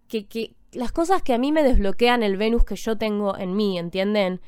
que, 0.06 0.26
que 0.26 0.54
las 0.72 0.92
cosas 0.92 1.22
que 1.22 1.32
a 1.32 1.38
mí 1.38 1.50
me 1.50 1.62
desbloquean 1.62 2.22
el 2.22 2.36
Venus 2.36 2.64
que 2.64 2.76
yo 2.76 2.98
tengo 2.98 3.38
en 3.38 3.56
mí, 3.56 3.78
¿entienden? 3.78 4.40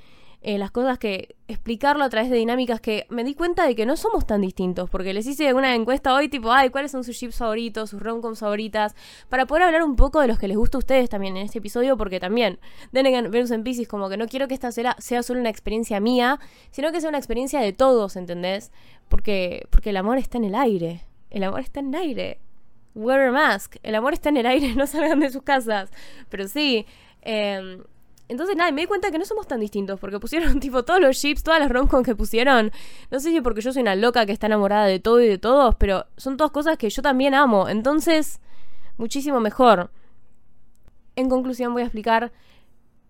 Eh, 0.42 0.56
las 0.56 0.70
cosas 0.70 0.99
que 0.99 1.37
explicarlo 1.49 2.02
a 2.02 2.09
través 2.09 2.30
de 2.30 2.37
dinámicas 2.37 2.80
que 2.80 3.06
me 3.11 3.25
di 3.25 3.35
cuenta 3.35 3.66
de 3.66 3.75
que 3.75 3.85
no 3.85 3.94
somos 3.97 4.26
tan 4.26 4.40
distintos, 4.40 4.88
porque 4.88 5.12
les 5.12 5.26
hice 5.26 5.52
una 5.52 5.75
encuesta 5.75 6.14
hoy 6.14 6.30
tipo, 6.30 6.50
ay, 6.50 6.70
¿cuáles 6.70 6.92
son 6.92 7.04
sus 7.04 7.18
chips 7.18 7.37
favoritos, 7.37 7.90
sus 7.90 8.00
romcoms 8.00 8.40
favoritas? 8.40 8.94
Para 9.28 9.44
poder 9.44 9.64
hablar 9.64 9.82
un 9.82 9.97
poco 9.97 10.18
de 10.18 10.28
los 10.28 10.38
que 10.38 10.49
les 10.49 10.56
gusta 10.56 10.78
a 10.78 10.80
ustedes 10.80 11.11
también 11.11 11.37
en 11.37 11.44
este 11.44 11.59
episodio, 11.59 11.99
porque 11.99 12.20
también, 12.20 12.59
Denegan 12.90 13.30
Venus 13.30 13.50
en 13.50 13.64
Pisces, 13.64 13.87
como 13.87 14.09
que 14.09 14.16
no 14.16 14.28
quiero 14.28 14.49
que 14.49 14.54
esta 14.54 14.73
sea, 14.73 14.97
sea 14.99 15.23
solo 15.23 15.40
una 15.40 15.50
experiencia 15.50 16.00
mía, 16.00 16.40
sino 16.70 16.90
que 16.90 17.02
sea 17.02 17.11
una 17.11 17.18
experiencia 17.18 17.61
de 17.61 17.75
todos, 17.75 18.16
¿entendés? 18.16 18.73
Porque, 19.11 19.66
porque 19.68 19.90
el 19.90 19.99
amor 19.99 20.16
está 20.16 20.38
en 20.38 20.44
el 20.44 20.54
aire, 20.54 21.04
el 21.28 21.44
amor 21.44 21.61
está 21.61 21.80
en 21.80 21.94
el 21.94 22.00
aire. 22.00 22.40
Wear 22.94 23.28
a 23.28 23.30
mask, 23.30 23.76
el 23.82 23.94
amor 23.94 24.14
está 24.14 24.30
en 24.30 24.38
el 24.38 24.47
aire, 24.47 24.75
no 24.76 24.87
salgan 24.87 25.20
de 25.20 25.28
sus 25.28 25.42
casas, 25.42 25.90
pero 26.30 26.49
sí. 26.49 26.87
Eh, 27.20 27.82
entonces, 28.30 28.54
nada, 28.54 28.70
me 28.70 28.82
di 28.82 28.87
cuenta 28.87 29.10
que 29.10 29.18
no 29.18 29.25
somos 29.25 29.49
tan 29.49 29.58
distintos, 29.58 29.99
porque 29.99 30.20
pusieron, 30.20 30.60
tipo, 30.60 30.84
todos 30.84 31.00
los 31.00 31.18
chips, 31.20 31.42
todas 31.42 31.58
las 31.58 31.68
romcoms 31.68 32.06
que 32.06 32.14
pusieron. 32.14 32.70
No 33.10 33.18
sé 33.18 33.30
si 33.30 33.40
porque 33.40 33.60
yo 33.60 33.72
soy 33.72 33.82
una 33.82 33.96
loca 33.96 34.25
que 34.25 34.30
está 34.30 34.46
enamorada 34.46 34.87
de 34.87 35.00
todo 35.00 35.20
y 35.20 35.26
de 35.26 35.38
todos, 35.38 35.75
pero 35.75 36.06
son 36.16 36.37
todas 36.37 36.52
cosas 36.52 36.78
que 36.78 36.88
yo 36.88 37.02
también 37.02 37.34
amo. 37.34 37.68
Entonces, 37.68 38.40
muchísimo 38.99 39.40
mejor. 39.40 39.90
En 41.16 41.28
conclusión, 41.28 41.72
voy 41.72 41.82
a 41.82 41.87
explicar 41.87 42.30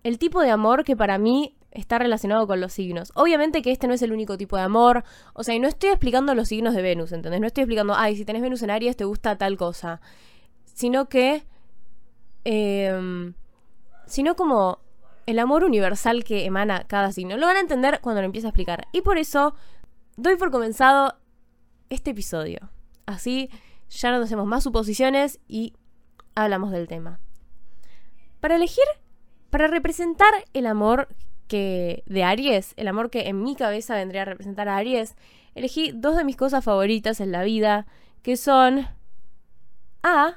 el 0.03 0.17
tipo 0.17 0.41
de 0.41 0.49
amor 0.49 0.83
que 0.83 0.97
para 0.97 1.19
mí 1.19 1.55
está 1.69 1.99
relacionado 1.99 2.47
con 2.47 2.59
los 2.59 2.73
signos. 2.73 3.11
Obviamente 3.13 3.61
que 3.61 3.71
este 3.71 3.87
no 3.87 3.93
es 3.93 4.01
el 4.01 4.13
único 4.13 4.37
tipo 4.37 4.57
de 4.57 4.63
amor. 4.63 5.03
O 5.33 5.43
sea, 5.43 5.53
y 5.53 5.59
no 5.59 5.67
estoy 5.67 5.91
explicando 5.91 6.33
los 6.33 6.47
signos 6.47 6.73
de 6.73 6.81
Venus, 6.81 7.11
¿entendés? 7.11 7.39
No 7.39 7.45
estoy 7.45 7.61
explicando, 7.61 7.93
ay, 7.95 8.15
si 8.15 8.25
tenés 8.25 8.41
Venus 8.41 8.63
en 8.63 8.71
Aries 8.71 8.97
te 8.97 9.05
gusta 9.05 9.37
tal 9.37 9.55
cosa. 9.55 10.01
Sino 10.65 11.09
que... 11.09 11.43
Eh, 12.43 13.33
sino 14.07 14.35
como 14.35 14.79
el 15.31 15.39
amor 15.39 15.63
universal 15.63 16.23
que 16.23 16.45
emana 16.45 16.83
cada 16.87 17.11
signo. 17.11 17.37
Lo 17.37 17.47
van 17.47 17.57
a 17.57 17.61
entender 17.61 17.99
cuando 18.01 18.21
lo 18.21 18.25
empiece 18.25 18.47
a 18.47 18.49
explicar. 18.49 18.87
Y 18.91 19.01
por 19.01 19.17
eso 19.17 19.55
doy 20.17 20.35
por 20.35 20.51
comenzado 20.51 21.15
este 21.89 22.11
episodio. 22.11 22.69
Así 23.05 23.49
ya 23.89 24.11
no 24.11 24.23
hacemos 24.23 24.45
más 24.45 24.63
suposiciones 24.63 25.39
y 25.47 25.73
hablamos 26.35 26.71
del 26.71 26.87
tema. 26.87 27.19
Para 28.39 28.55
elegir, 28.55 28.83
para 29.49 29.67
representar 29.67 30.33
el 30.53 30.65
amor 30.65 31.07
que 31.47 32.03
de 32.05 32.23
Aries, 32.23 32.73
el 32.77 32.87
amor 32.87 33.09
que 33.09 33.27
en 33.27 33.41
mi 33.41 33.55
cabeza 33.55 33.95
vendría 33.95 34.23
a 34.23 34.25
representar 34.25 34.69
a 34.69 34.77
Aries, 34.77 35.15
elegí 35.55 35.91
dos 35.93 36.15
de 36.15 36.23
mis 36.23 36.37
cosas 36.37 36.63
favoritas 36.63 37.19
en 37.19 37.31
la 37.31 37.43
vida, 37.43 37.85
que 38.21 38.37
son 38.37 38.87
A, 40.03 40.35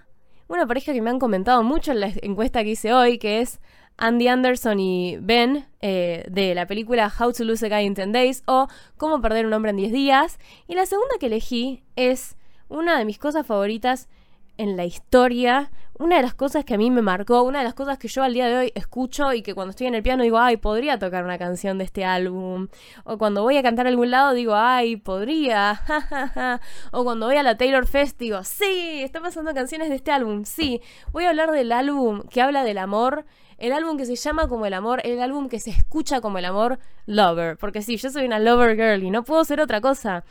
una 0.48 0.66
pareja 0.66 0.92
que 0.92 1.02
me 1.02 1.10
han 1.10 1.18
comentado 1.18 1.62
mucho 1.62 1.92
en 1.92 2.00
la 2.00 2.12
encuesta 2.22 2.62
que 2.62 2.70
hice 2.70 2.92
hoy, 2.92 3.18
que 3.18 3.40
es 3.40 3.60
Andy 3.96 4.28
Anderson 4.28 4.80
y 4.80 5.16
Ben 5.20 5.66
eh, 5.80 6.24
de 6.28 6.54
la 6.54 6.66
película 6.66 7.12
How 7.18 7.32
to 7.32 7.44
Lose 7.44 7.64
a 7.66 7.68
Guy 7.68 7.86
in 7.86 7.94
10 7.94 8.12
Days 8.12 8.42
o 8.46 8.68
Cómo 8.96 9.20
perder 9.20 9.46
un 9.46 9.52
hombre 9.52 9.70
en 9.70 9.76
10 9.76 9.92
días. 9.92 10.38
Y 10.66 10.74
la 10.74 10.86
segunda 10.86 11.14
que 11.20 11.26
elegí 11.26 11.82
es 11.96 12.36
una 12.68 12.98
de 12.98 13.04
mis 13.04 13.18
cosas 13.18 13.46
favoritas 13.46 14.08
en 14.56 14.76
la 14.76 14.84
historia, 14.84 15.70
una 15.98 16.16
de 16.16 16.22
las 16.22 16.34
cosas 16.34 16.64
que 16.64 16.74
a 16.74 16.78
mí 16.78 16.90
me 16.90 17.02
marcó, 17.02 17.42
una 17.42 17.58
de 17.58 17.64
las 17.64 17.74
cosas 17.74 17.98
que 17.98 18.08
yo 18.08 18.22
al 18.22 18.34
día 18.34 18.46
de 18.46 18.56
hoy 18.56 18.72
escucho 18.74 19.32
y 19.32 19.42
que 19.42 19.54
cuando 19.54 19.70
estoy 19.70 19.86
en 19.86 19.94
el 19.94 20.02
piano 20.02 20.22
digo, 20.22 20.38
ay, 20.38 20.56
podría 20.56 20.98
tocar 20.98 21.24
una 21.24 21.38
canción 21.38 21.78
de 21.78 21.84
este 21.84 22.04
álbum. 22.04 22.68
O 23.04 23.18
cuando 23.18 23.42
voy 23.42 23.56
a 23.56 23.62
cantar 23.62 23.86
a 23.86 23.90
algún 23.90 24.10
lado 24.10 24.32
digo, 24.32 24.54
ay, 24.54 24.96
podría. 24.96 25.80
o 26.92 27.04
cuando 27.04 27.26
voy 27.26 27.36
a 27.36 27.42
la 27.42 27.56
Taylor 27.56 27.86
Fest 27.86 28.18
digo, 28.18 28.42
sí, 28.44 29.02
está 29.02 29.20
pasando 29.20 29.54
canciones 29.54 29.88
de 29.88 29.96
este 29.96 30.10
álbum, 30.10 30.44
sí. 30.44 30.80
Voy 31.12 31.24
a 31.24 31.30
hablar 31.30 31.50
del 31.50 31.72
álbum 31.72 32.22
que 32.28 32.42
habla 32.42 32.64
del 32.64 32.78
amor 32.78 33.24
el 33.58 33.72
álbum 33.72 33.96
que 33.96 34.06
se 34.06 34.16
llama 34.16 34.48
como 34.48 34.66
el 34.66 34.74
amor, 34.74 35.00
el 35.04 35.20
álbum 35.20 35.48
que 35.48 35.60
se 35.60 35.70
escucha 35.70 36.20
como 36.20 36.38
el 36.38 36.44
amor, 36.44 36.78
Lover. 37.06 37.56
Porque 37.56 37.82
sí, 37.82 37.96
yo 37.96 38.10
soy 38.10 38.24
una 38.24 38.38
Lover 38.38 38.76
Girl 38.76 39.02
y 39.02 39.10
no 39.10 39.24
puedo 39.24 39.44
ser 39.44 39.60
otra 39.60 39.80
cosa. 39.80 40.24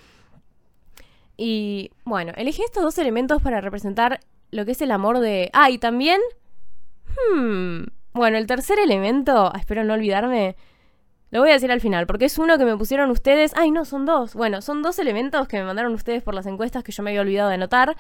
Y 1.38 1.92
bueno, 2.06 2.34
elegí 2.36 2.62
estos 2.64 2.84
dos 2.84 2.98
elementos 2.98 3.42
para 3.42 3.62
representar 3.62 4.20
lo 4.52 4.66
que 4.66 4.72
es 4.72 4.82
el 4.82 4.92
amor 4.92 5.20
de... 5.20 5.50
Ah, 5.54 5.70
y 5.70 5.78
también... 5.78 6.22
Hmm, 7.36 7.84
bueno, 8.14 8.38
el 8.38 8.48
tercer 8.48 8.80
elemento, 8.80 9.52
ah, 9.54 9.58
espero 9.58 9.84
no 9.84 9.94
olvidarme, 9.94 10.56
lo 11.34 11.40
voy 11.40 11.50
a 11.50 11.54
decir 11.54 11.72
al 11.72 11.82
final, 11.82 12.06
porque 12.06 12.26
es 12.26 12.38
uno 12.38 12.60
que 12.60 12.66
me 12.66 12.78
pusieron 12.78 13.10
ustedes. 13.10 13.54
Ay, 13.56 13.72
no, 13.72 13.86
son 13.86 14.06
dos. 14.06 14.36
Bueno, 14.36 14.62
son 14.62 14.84
dos 14.84 15.00
elementos 15.00 15.48
que 15.48 15.58
me 15.58 15.64
mandaron 15.64 15.92
ustedes 15.96 16.22
por 16.22 16.36
las 16.36 16.46
encuestas 16.46 16.84
que 16.84 16.92
yo 16.92 17.02
me 17.02 17.10
había 17.10 17.22
olvidado 17.22 17.50
de 17.50 17.56
anotar. 17.56 17.98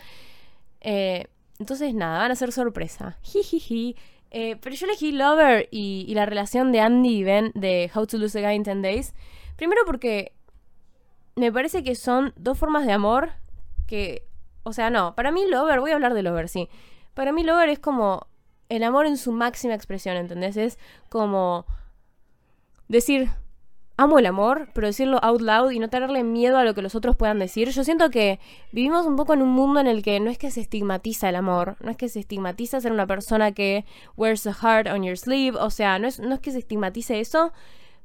Eh, 0.81 1.25
entonces, 1.57 1.95
nada, 1.95 2.19
van 2.19 2.29
a 2.29 2.35
ser 2.35 2.51
sorpresa. 2.51 3.17
Jijiji. 3.23 3.95
Eh, 4.35 4.57
pero 4.59 4.75
yo 4.75 4.87
elegí 4.87 5.11
Lover 5.11 5.69
y, 5.69 6.11
la 6.15 6.25
relación 6.25 6.71
de 6.71 6.81
Andy 6.81 7.17
y 7.17 7.23
Ben 7.23 7.51
de 7.53 7.89
How 7.93 8.07
to 8.07 8.17
Lose 8.17 8.39
a 8.39 8.41
Guy 8.41 8.55
in 8.55 8.63
10 8.63 8.81
Days. 8.81 9.13
Primero 9.55 9.83
porque 9.85 10.33
me 11.35 11.51
parece 11.51 11.83
que 11.83 11.93
son 11.93 12.33
dos 12.35 12.57
formas 12.57 12.85
de 12.85 12.93
amor 12.93 13.31
que... 13.87 14.27
O 14.63 14.73
sea, 14.73 14.89
no, 14.89 15.13
para 15.13 15.31
mí 15.31 15.45
Lover, 15.47 15.79
voy 15.79 15.91
a 15.91 15.95
hablar 15.95 16.15
de 16.15 16.23
Lover, 16.23 16.49
sí. 16.49 16.67
Para 17.13 17.31
mí 17.31 17.43
Lover 17.43 17.69
es 17.69 17.79
como 17.79 18.27
el 18.69 18.83
amor 18.83 19.05
en 19.05 19.17
su 19.17 19.31
máxima 19.31 19.75
expresión, 19.75 20.17
¿entendés? 20.17 20.57
Es 20.57 20.79
como 21.09 21.67
decir, 22.87 23.29
amo 23.97 24.17
el 24.19 24.25
amor, 24.25 24.69
pero 24.73 24.87
decirlo 24.87 25.19
out 25.23 25.41
loud 25.41 25.71
y 25.71 25.79
no 25.79 25.89
tenerle 25.89 26.23
miedo 26.23 26.57
a 26.57 26.63
lo 26.63 26.73
que 26.73 26.81
los 26.81 26.95
otros 26.95 27.15
puedan 27.15 27.39
decir. 27.39 27.69
Yo 27.69 27.83
siento 27.83 28.09
que 28.09 28.39
vivimos 28.71 29.05
un 29.05 29.15
poco 29.15 29.33
en 29.33 29.41
un 29.41 29.49
mundo 29.49 29.79
en 29.79 29.87
el 29.87 30.01
que 30.01 30.19
no 30.19 30.29
es 30.29 30.37
que 30.37 30.51
se 30.51 30.61
estigmatiza 30.61 31.29
el 31.29 31.35
amor, 31.35 31.77
no 31.79 31.91
es 31.91 31.97
que 31.97 32.09
se 32.09 32.19
estigmatiza 32.19 32.81
ser 32.81 32.91
una 32.91 33.07
persona 33.07 33.51
que 33.51 33.85
wears 34.17 34.47
a 34.47 34.53
heart 34.53 34.87
on 34.87 35.03
your 35.03 35.17
sleeve, 35.17 35.57
o 35.59 35.69
sea, 35.69 35.99
no 35.99 36.07
es, 36.07 36.19
no 36.19 36.33
es 36.35 36.39
que 36.39 36.51
se 36.51 36.59
estigmatice 36.59 37.19
eso, 37.19 37.53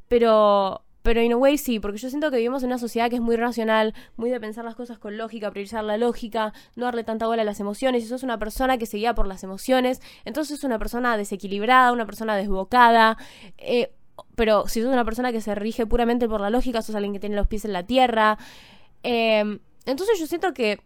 pero... 0.08 0.82
Pero 1.00 1.22
in 1.22 1.32
a 1.32 1.36
way 1.36 1.56
sí, 1.56 1.80
porque 1.80 1.96
yo 1.96 2.10
siento 2.10 2.30
que 2.30 2.36
vivimos 2.36 2.62
en 2.62 2.66
una 2.66 2.76
sociedad 2.76 3.08
que 3.08 3.16
es 3.16 3.22
muy 3.22 3.36
racional, 3.36 3.94
muy 4.16 4.28
de 4.28 4.40
pensar 4.40 4.66
las 4.66 4.74
cosas 4.74 4.98
con 4.98 5.16
lógica, 5.16 5.50
priorizar 5.50 5.82
la 5.82 5.96
lógica, 5.96 6.52
no 6.76 6.84
darle 6.84 7.02
tanta 7.02 7.26
bola 7.26 7.42
a 7.42 7.44
las 7.46 7.60
emociones. 7.60 8.04
Y 8.04 8.08
sos 8.08 8.24
una 8.24 8.38
persona 8.38 8.76
que 8.76 8.84
se 8.84 8.98
guía 8.98 9.14
por 9.14 9.26
las 9.26 9.42
emociones, 9.42 10.02
entonces 10.26 10.58
es 10.58 10.64
una 10.64 10.78
persona 10.78 11.16
desequilibrada, 11.16 11.92
una 11.92 12.04
persona 12.04 12.36
desbocada. 12.36 13.16
Eh, 13.56 13.90
pero 14.34 14.68
si 14.68 14.82
sos 14.82 14.92
una 14.92 15.04
persona 15.04 15.32
que 15.32 15.40
se 15.40 15.54
rige 15.54 15.86
puramente 15.86 16.28
por 16.28 16.40
la 16.40 16.50
lógica, 16.50 16.82
sos 16.82 16.94
alguien 16.94 17.12
que 17.12 17.20
tiene 17.20 17.36
los 17.36 17.46
pies 17.46 17.64
en 17.64 17.72
la 17.72 17.84
tierra. 17.84 18.38
Em, 19.02 19.60
entonces 19.86 20.18
yo 20.18 20.26
siento 20.26 20.52
que 20.54 20.80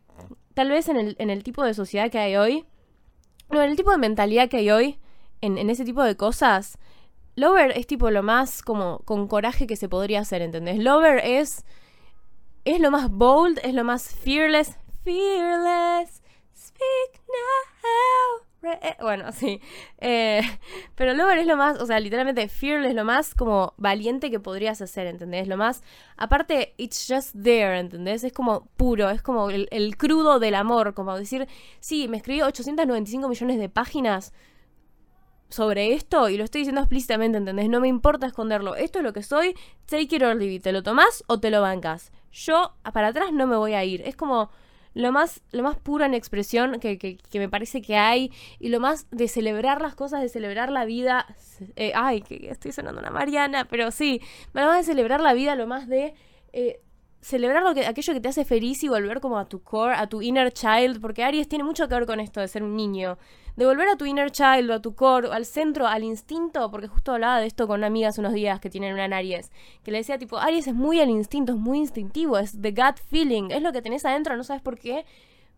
tal 0.55 0.71
vez 0.71 0.89
en 0.89 0.97
el, 0.97 1.17
en 1.19 1.31
el, 1.31 1.43
tipo 1.43 1.65
de 1.65 1.75
sociedad 1.75 2.11
que 2.11 2.19
hay 2.19 2.37
hoy, 2.37 2.65
no, 3.51 3.63
en 3.63 3.71
el 3.71 3.77
tipo 3.77 3.91
de 3.91 3.99
mentalidad 3.99 4.49
que 4.49 4.59
hay 4.59 4.71
hoy, 4.71 4.99
en, 5.41 5.59
en 5.59 5.71
ese 5.71 5.85
tipo 5.85 6.03
de 6.03 6.17
cosas, 6.17 6.79
Lover 7.35 7.73
es 7.77 7.87
tipo 7.87 8.11
lo 8.11 8.23
más 8.23 8.63
como 8.63 8.99
con 9.05 9.27
coraje 9.27 9.67
que 9.67 9.77
se 9.77 9.89
podría 9.89 10.21
hacer, 10.21 10.43
¿entendés? 10.43 10.79
Lover 10.79 11.21
es 11.25 11.65
es 12.65 12.81
lo 12.81 12.91
más 12.91 13.11
bold, 13.11 13.59
es 13.63 13.75
lo 13.75 13.85
más 13.85 14.15
fearless, 14.15 14.77
fearless, 15.05 16.23
speak 16.55 17.21
now. 17.27 18.52
Eh, 18.63 18.97
bueno, 19.01 19.33
sí. 19.33 19.61
Eh, 19.99 20.41
pero 20.95 21.15
Lover 21.15 21.39
es 21.39 21.47
lo 21.47 21.57
más, 21.57 21.81
o 21.81 21.87
sea, 21.87 21.99
literalmente 22.01 22.49
Fearless 22.49 22.91
es 22.91 22.95
lo 22.95 23.05
más 23.05 23.35
como 23.35 23.75
valiente 23.77 24.31
que 24.31 24.41
podrías 24.41 24.81
hacer, 24.81 25.07
¿entendés? 25.07 25.49
Lo 25.49 25.57
más, 25.57 25.83
aparte, 26.17 26.75
it's 26.77 27.07
just 27.09 27.35
there, 27.43 27.79
¿entendés? 27.79 28.25
Es 28.25 28.33
como 28.33 28.67
puro, 28.77 29.11
es 29.11 29.23
como 29.23 29.51
el, 29.51 29.69
el 29.71 29.97
crudo 29.97 30.39
del 30.39 30.55
amor, 30.55 30.95
como 30.95 31.17
decir, 31.17 31.49
sí, 31.81 32.09
me 32.09 32.19
escribí 32.19 32.43
895 32.43 33.29
millones 33.29 33.59
de 33.59 33.69
páginas 33.69 34.33
sobre 35.49 35.93
esto 35.93 36.29
y 36.29 36.37
lo 36.39 36.45
estoy 36.45 36.61
diciendo 36.61 36.81
explícitamente, 36.81 37.39
¿entendés? 37.39 37.69
No 37.69 37.81
me 37.81 37.89
importa 37.89 38.27
esconderlo. 38.27 38.75
Esto 38.75 39.01
es 39.01 39.05
lo 39.05 39.13
que 39.13 39.23
soy, 39.23 39.55
take 39.87 40.17
it 40.17 40.23
or 40.23 40.35
leave 40.35 40.55
it. 40.55 40.63
¿Te 40.63 40.73
lo 40.73 40.83
tomás 40.83 41.25
o 41.27 41.41
te 41.41 41.51
lo 41.51 41.61
bancas? 41.61 42.11
Yo 42.33 42.75
para 42.93 43.09
atrás 43.09 43.33
no 43.33 43.47
me 43.47 43.57
voy 43.57 43.75
a 43.75 43.85
ir. 43.85 44.01
Es 44.03 44.17
como 44.17 44.51
lo 44.95 45.13
más, 45.13 45.43
lo 45.53 45.63
más 45.63 45.77
puro 45.77 46.05
en 46.05 46.15
expresión 46.15 46.79
que, 46.81 46.99
que, 46.99 47.39
me 47.39 47.49
parece 47.49 47.83
que 47.83 47.97
hay 47.97 48.31
y 48.59 48.69
lo 48.69 48.81
más 48.81 49.07
de 49.11 49.29
celebrar 49.29 49.81
las 49.81 49.95
cosas, 49.95 50.21
de 50.21 50.29
celebrar 50.29 50.71
la 50.71 50.85
vida. 50.85 51.27
Eh, 51.77 51.93
ay, 51.95 52.23
que 52.23 52.49
estoy 52.51 52.73
sonando 52.73 53.01
una 53.01 53.11
Mariana, 53.11 53.67
pero 53.69 53.91
sí, 53.91 54.21
lo 54.53 54.67
más 54.67 54.79
de 54.79 54.85
celebrar 54.85 55.21
la 55.21 55.33
vida, 55.33 55.55
lo 55.57 55.67
más 55.67 55.89
de 55.89 56.15
eh, 56.53 56.81
celebrar 57.21 57.63
lo 57.63 57.75
que, 57.75 57.87
aquello 57.87 58.13
que 58.13 58.21
te 58.21 58.29
hace 58.29 58.45
feliz 58.45 58.83
y 58.83 58.89
volver 58.89 59.21
como 59.21 59.39
a 59.39 59.49
tu 59.49 59.63
core, 59.63 59.95
a 59.95 60.09
tu 60.09 60.23
inner 60.23 60.53
child, 60.53 61.01
porque 61.01 61.25
Aries 61.25 61.49
tiene 61.49 61.65
mucho 61.65 61.89
que 61.89 61.95
ver 61.95 62.07
con 62.07 62.21
esto 62.21 62.41
de 62.41 62.49
ser 62.49 62.63
un 62.63 62.77
niño. 62.77 63.17
De 63.57 63.67
volver 63.67 63.89
a 63.89 63.97
tu 63.97 64.07
inner 64.07 64.31
child, 64.31 64.71
a 64.71 64.81
tu 64.81 64.95
core, 64.95 65.29
al 65.31 65.45
centro, 65.45 65.87
al 65.87 66.03
instinto, 66.05 66.71
porque 66.71 66.89
justo 66.89 67.13
hablaba 67.13 67.41
de 67.41 67.47
esto 67.47 67.67
con 67.67 67.81
una 67.81 67.89
amiga 67.89 68.09
hace 68.09 68.21
unos 68.21 68.33
días 68.33 68.61
que 68.61 68.71
tienen 68.71 68.95
una 68.95 69.05
en 69.05 69.13
Aries, 69.13 69.51
que 69.83 69.91
le 69.91 69.99
decía 69.99 70.19
tipo, 70.19 70.39
Aries 70.39 70.67
es 70.69 70.75
muy 70.75 71.01
al 71.01 71.11
instinto, 71.11 71.53
es 71.53 71.59
muy 71.59 71.79
instintivo, 71.79 72.39
es 72.39 72.61
the 72.61 72.71
gut 72.71 72.99
feeling, 73.11 73.51
es 73.51 73.63
lo 73.63 73.73
que 73.73 73.83
tenés 73.83 74.07
adentro, 74.07 74.37
no 74.37 74.45
sabes 74.45 74.63
por 74.63 74.79
qué, 74.79 75.05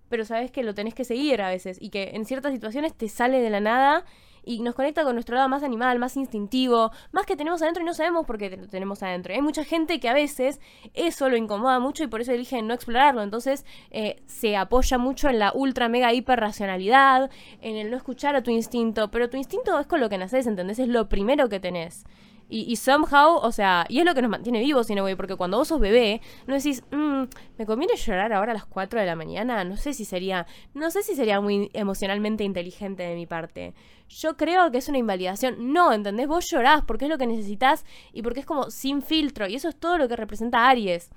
pero 0.09 0.25
sabes 0.25 0.51
que 0.51 0.63
lo 0.63 0.75
tenés 0.75 0.95
que 0.95 1.05
seguir 1.05 1.41
a 1.41 1.49
veces 1.49 1.79
y 1.81 1.91
que 1.91 2.11
en 2.15 2.25
ciertas 2.25 2.53
situaciones 2.53 2.95
te 2.95 3.09
sale 3.09 3.41
de 3.41 3.51
la 3.51 3.61
nada 3.61 4.05
y 4.45 4.61
nos 4.61 4.75
conecta 4.75 5.05
con 5.05 5.15
nuestro 5.15 5.37
lado 5.37 5.49
más 5.49 5.63
animal, 5.63 5.99
más 5.99 6.17
instintivo, 6.17 6.91
más 7.13 7.27
que 7.27 7.37
tenemos 7.37 7.63
adentro 7.63 7.83
y 7.83 7.87
no 7.87 7.95
sabemos 7.95 8.27
por 8.27 8.39
qué 8.39 8.57
lo 8.57 8.69
tenemos 8.69 9.03
adentro. 9.03 9.35
Hay 9.35 9.43
mucha 9.43 9.65
gente 9.65 10.01
que 10.01 10.09
a 10.09 10.15
veces 10.15 10.61
eso 10.95 11.29
lo 11.29 11.37
incomoda 11.37 11.79
mucho 11.79 12.05
y 12.05 12.07
por 12.07 12.21
eso 12.21 12.33
eligen 12.33 12.67
no 12.67 12.75
explorarlo. 12.75 13.23
Entonces 13.23 13.65
eh, 13.91 14.23
se 14.27 14.57
apoya 14.57 14.99
mucho 14.99 15.29
en 15.29 15.39
la 15.39 15.53
ultra 15.55 15.89
mega 15.89 16.13
hiper 16.13 16.41
racionalidad, 16.41 17.31
en 17.61 17.77
el 17.77 17.91
no 17.91 17.97
escuchar 17.97 18.37
a 18.37 18.43
tu 18.43 18.51
instinto, 18.51 19.11
pero 19.11 19.31
tu 19.31 19.37
instinto 19.37 19.79
es 19.79 19.87
con 19.87 20.01
lo 20.01 20.09
que 20.09 20.19
naces, 20.19 20.47
¿entendés? 20.47 20.79
Es 20.79 20.89
lo 20.89 21.09
primero 21.09 21.49
que 21.49 21.61
tenés. 21.61 22.05
Y, 22.49 22.77
somehow, 22.77 23.37
o 23.37 23.51
sea, 23.53 23.87
y 23.89 23.99
es 23.99 24.05
lo 24.05 24.15
que 24.15 24.23
nos 24.23 24.31
mantiene 24.31 24.61
vivos, 24.61 24.87
güey, 24.89 25.17
porque 25.17 25.35
cuando 25.35 25.59
vos 25.59 25.69
sos 25.69 25.81
bebé, 25.81 26.21
no 26.47 26.55
decís, 26.55 26.85
mm, 26.91 27.23
¿me 27.59 27.67
conviene 27.67 27.97
llorar 27.97 28.33
ahora 28.33 28.53
a 28.53 28.55
las 28.55 28.67
4 28.67 29.01
de 29.01 29.07
la 29.07 29.17
mañana? 29.17 29.65
No 29.65 29.77
sé 29.77 29.95
si 29.95 30.05
sería, 30.05 30.47
no 30.75 30.91
sé 30.91 31.03
si 31.03 31.17
sería 31.17 31.41
muy 31.41 31.71
emocionalmente 31.73 32.45
inteligente 32.45 33.03
de 33.03 33.15
mi 33.15 33.27
parte. 33.27 33.75
Yo 34.09 34.37
creo 34.37 34.71
que 34.71 34.79
es 34.79 34.89
una 34.89 34.99
invalidación. 34.99 35.73
No, 35.73 35.93
¿entendés? 35.93 36.29
Vos 36.29 36.49
llorás 36.51 36.85
porque 36.85 37.07
es 37.07 37.11
lo 37.11 37.19
que 37.19 37.27
necesitas 37.27 37.85
y 38.13 38.23
porque 38.23 38.41
es 38.41 38.47
como 38.47 38.71
sin 38.71 39.03
filtro. 39.03 39.49
Y 39.49 39.57
eso 39.57 39.69
es 39.69 39.77
todo 39.77 39.99
lo 39.99 40.09
que 40.09 40.17
representa 40.17 40.69
Aries. 40.69 41.11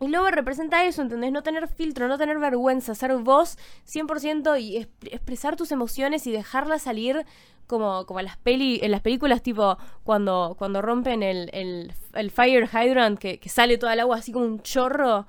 Y 0.00 0.08
luego 0.08 0.28
representa 0.30 0.84
eso, 0.84 1.02
¿entendés? 1.02 1.30
No 1.30 1.42
tener 1.42 1.68
filtro, 1.68 2.08
no 2.08 2.18
tener 2.18 2.38
vergüenza, 2.38 2.94
ser 2.94 3.14
vos 3.16 3.58
100% 3.86 4.60
y 4.60 4.88
expresar 5.10 5.56
tus 5.56 5.70
emociones 5.70 6.26
y 6.26 6.32
dejarlas 6.32 6.82
salir 6.82 7.24
como, 7.66 8.04
como 8.06 8.20
en, 8.20 8.26
las 8.26 8.36
peli, 8.36 8.80
en 8.82 8.90
las 8.90 9.00
películas 9.00 9.42
tipo 9.42 9.78
cuando, 10.02 10.56
cuando 10.58 10.82
rompen 10.82 11.22
el, 11.22 11.50
el, 12.12 12.30
fire 12.30 12.68
hydrant 12.68 13.18
que, 13.18 13.38
que, 13.38 13.48
sale 13.48 13.78
toda 13.78 13.94
el 13.94 14.00
agua 14.00 14.16
así 14.16 14.32
como 14.32 14.44
un 14.44 14.62
chorro. 14.62 15.26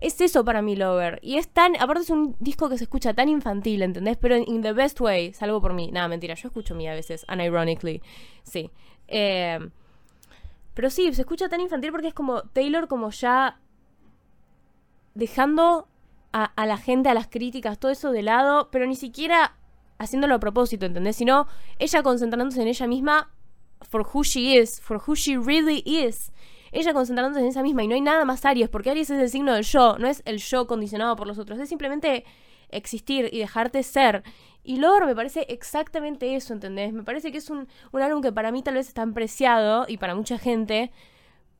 Es 0.00 0.20
eso 0.20 0.44
para 0.44 0.62
mí, 0.62 0.76
Lover. 0.76 1.18
Y 1.22 1.38
es 1.38 1.48
tan. 1.48 1.74
Aparte, 1.76 2.02
es 2.02 2.10
un 2.10 2.36
disco 2.38 2.68
que 2.68 2.78
se 2.78 2.84
escucha 2.84 3.14
tan 3.14 3.28
infantil, 3.28 3.82
¿entendés? 3.82 4.16
Pero 4.16 4.36
in 4.36 4.62
the 4.62 4.72
best 4.72 5.00
way, 5.00 5.32
salvo 5.32 5.60
por 5.60 5.72
mí. 5.72 5.90
Nada, 5.90 6.06
mentira, 6.06 6.34
yo 6.34 6.48
escucho 6.48 6.74
mí 6.76 6.86
a 6.86 6.94
veces, 6.94 7.26
unironically. 7.32 8.00
Sí. 8.44 8.70
Eh, 9.08 9.58
pero 10.74 10.90
sí, 10.90 11.12
se 11.12 11.22
escucha 11.22 11.48
tan 11.48 11.60
infantil 11.60 11.90
porque 11.90 12.08
es 12.08 12.14
como 12.14 12.42
Taylor, 12.42 12.86
como 12.86 13.10
ya. 13.10 13.58
Dejando 15.18 15.88
a, 16.32 16.66
la 16.66 16.76
gente, 16.76 17.08
a 17.08 17.14
las 17.14 17.26
críticas, 17.26 17.80
todo 17.80 17.90
eso 17.90 18.12
de 18.12 18.22
lado, 18.22 18.68
pero 18.70 18.86
ni 18.86 18.94
siquiera 18.94 19.56
haciéndolo 19.98 20.36
a 20.36 20.38
propósito, 20.38 20.86
¿entendés? 20.86 21.16
Sino 21.16 21.48
ella 21.80 22.04
concentrándose 22.04 22.62
en 22.62 22.68
ella 22.68 22.86
misma 22.86 23.32
for 23.82 24.06
who 24.14 24.22
she 24.22 24.56
is, 24.56 24.80
for 24.80 25.02
who 25.04 25.16
she 25.16 25.36
really 25.36 25.82
is. 25.84 26.30
Ella 26.70 26.92
concentrándose 26.92 27.40
en 27.40 27.48
esa 27.48 27.64
misma 27.64 27.82
y 27.82 27.88
no 27.88 27.96
hay 27.96 28.00
nada 28.00 28.24
más 28.24 28.44
Aries, 28.44 28.68
porque 28.68 28.90
Aries 28.90 29.10
es 29.10 29.20
el 29.20 29.28
signo 29.28 29.54
del 29.54 29.64
yo, 29.64 29.98
no 29.98 30.06
es 30.06 30.22
el 30.24 30.38
yo 30.38 30.68
condicionado 30.68 31.16
por 31.16 31.26
los 31.26 31.38
otros, 31.38 31.58
es 31.58 31.68
simplemente 31.68 32.24
existir 32.68 33.28
y 33.32 33.38
dejarte 33.38 33.82
ser. 33.82 34.22
Y 34.62 34.76
Lore 34.76 35.06
me 35.06 35.16
parece 35.16 35.46
exactamente 35.48 36.36
eso, 36.36 36.52
¿entendés? 36.52 36.92
Me 36.92 37.02
parece 37.02 37.32
que 37.32 37.38
es 37.38 37.50
un, 37.50 37.66
álbum 37.92 38.22
que 38.22 38.30
para 38.30 38.52
mí 38.52 38.62
tal 38.62 38.74
vez 38.74 38.86
está 38.86 39.04
preciado 39.06 39.86
y 39.88 39.96
para 39.96 40.14
mucha 40.14 40.38
gente, 40.38 40.92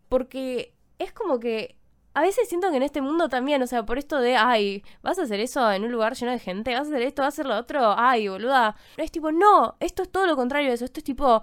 porque 0.09 0.75
es 1.01 1.12
como 1.12 1.40
que 1.40 1.77
a 2.18 2.20
veces 2.20 2.48
siento 2.48 2.68
que 2.72 2.78
en 2.78 2.83
este 2.83 3.00
mundo 3.00 3.28
también, 3.28 3.62
o 3.62 3.68
sea, 3.68 3.85
por 3.85 3.96
esto 3.96 4.18
de, 4.18 4.35
ay, 4.35 4.83
¿vas 5.02 5.20
a 5.20 5.22
hacer 5.22 5.38
eso 5.38 5.70
en 5.70 5.85
un 5.85 5.92
lugar 5.92 6.16
lleno 6.16 6.33
de 6.33 6.40
gente? 6.40 6.72
¿Vas 6.72 6.88
a 6.88 6.90
hacer 6.90 7.02
esto? 7.02 7.22
¿Vas 7.22 7.26
a 7.26 7.35
hacer 7.37 7.46
lo 7.46 7.57
otro? 7.57 7.94
Ay, 7.96 8.26
boluda. 8.26 8.74
Es 8.96 9.12
tipo, 9.12 9.31
no, 9.31 9.76
esto 9.78 10.02
es 10.02 10.11
todo 10.11 10.26
lo 10.26 10.35
contrario 10.35 10.66
de 10.66 10.74
eso. 10.74 10.85
Esto 10.85 10.98
es 10.98 11.04
tipo, 11.04 11.42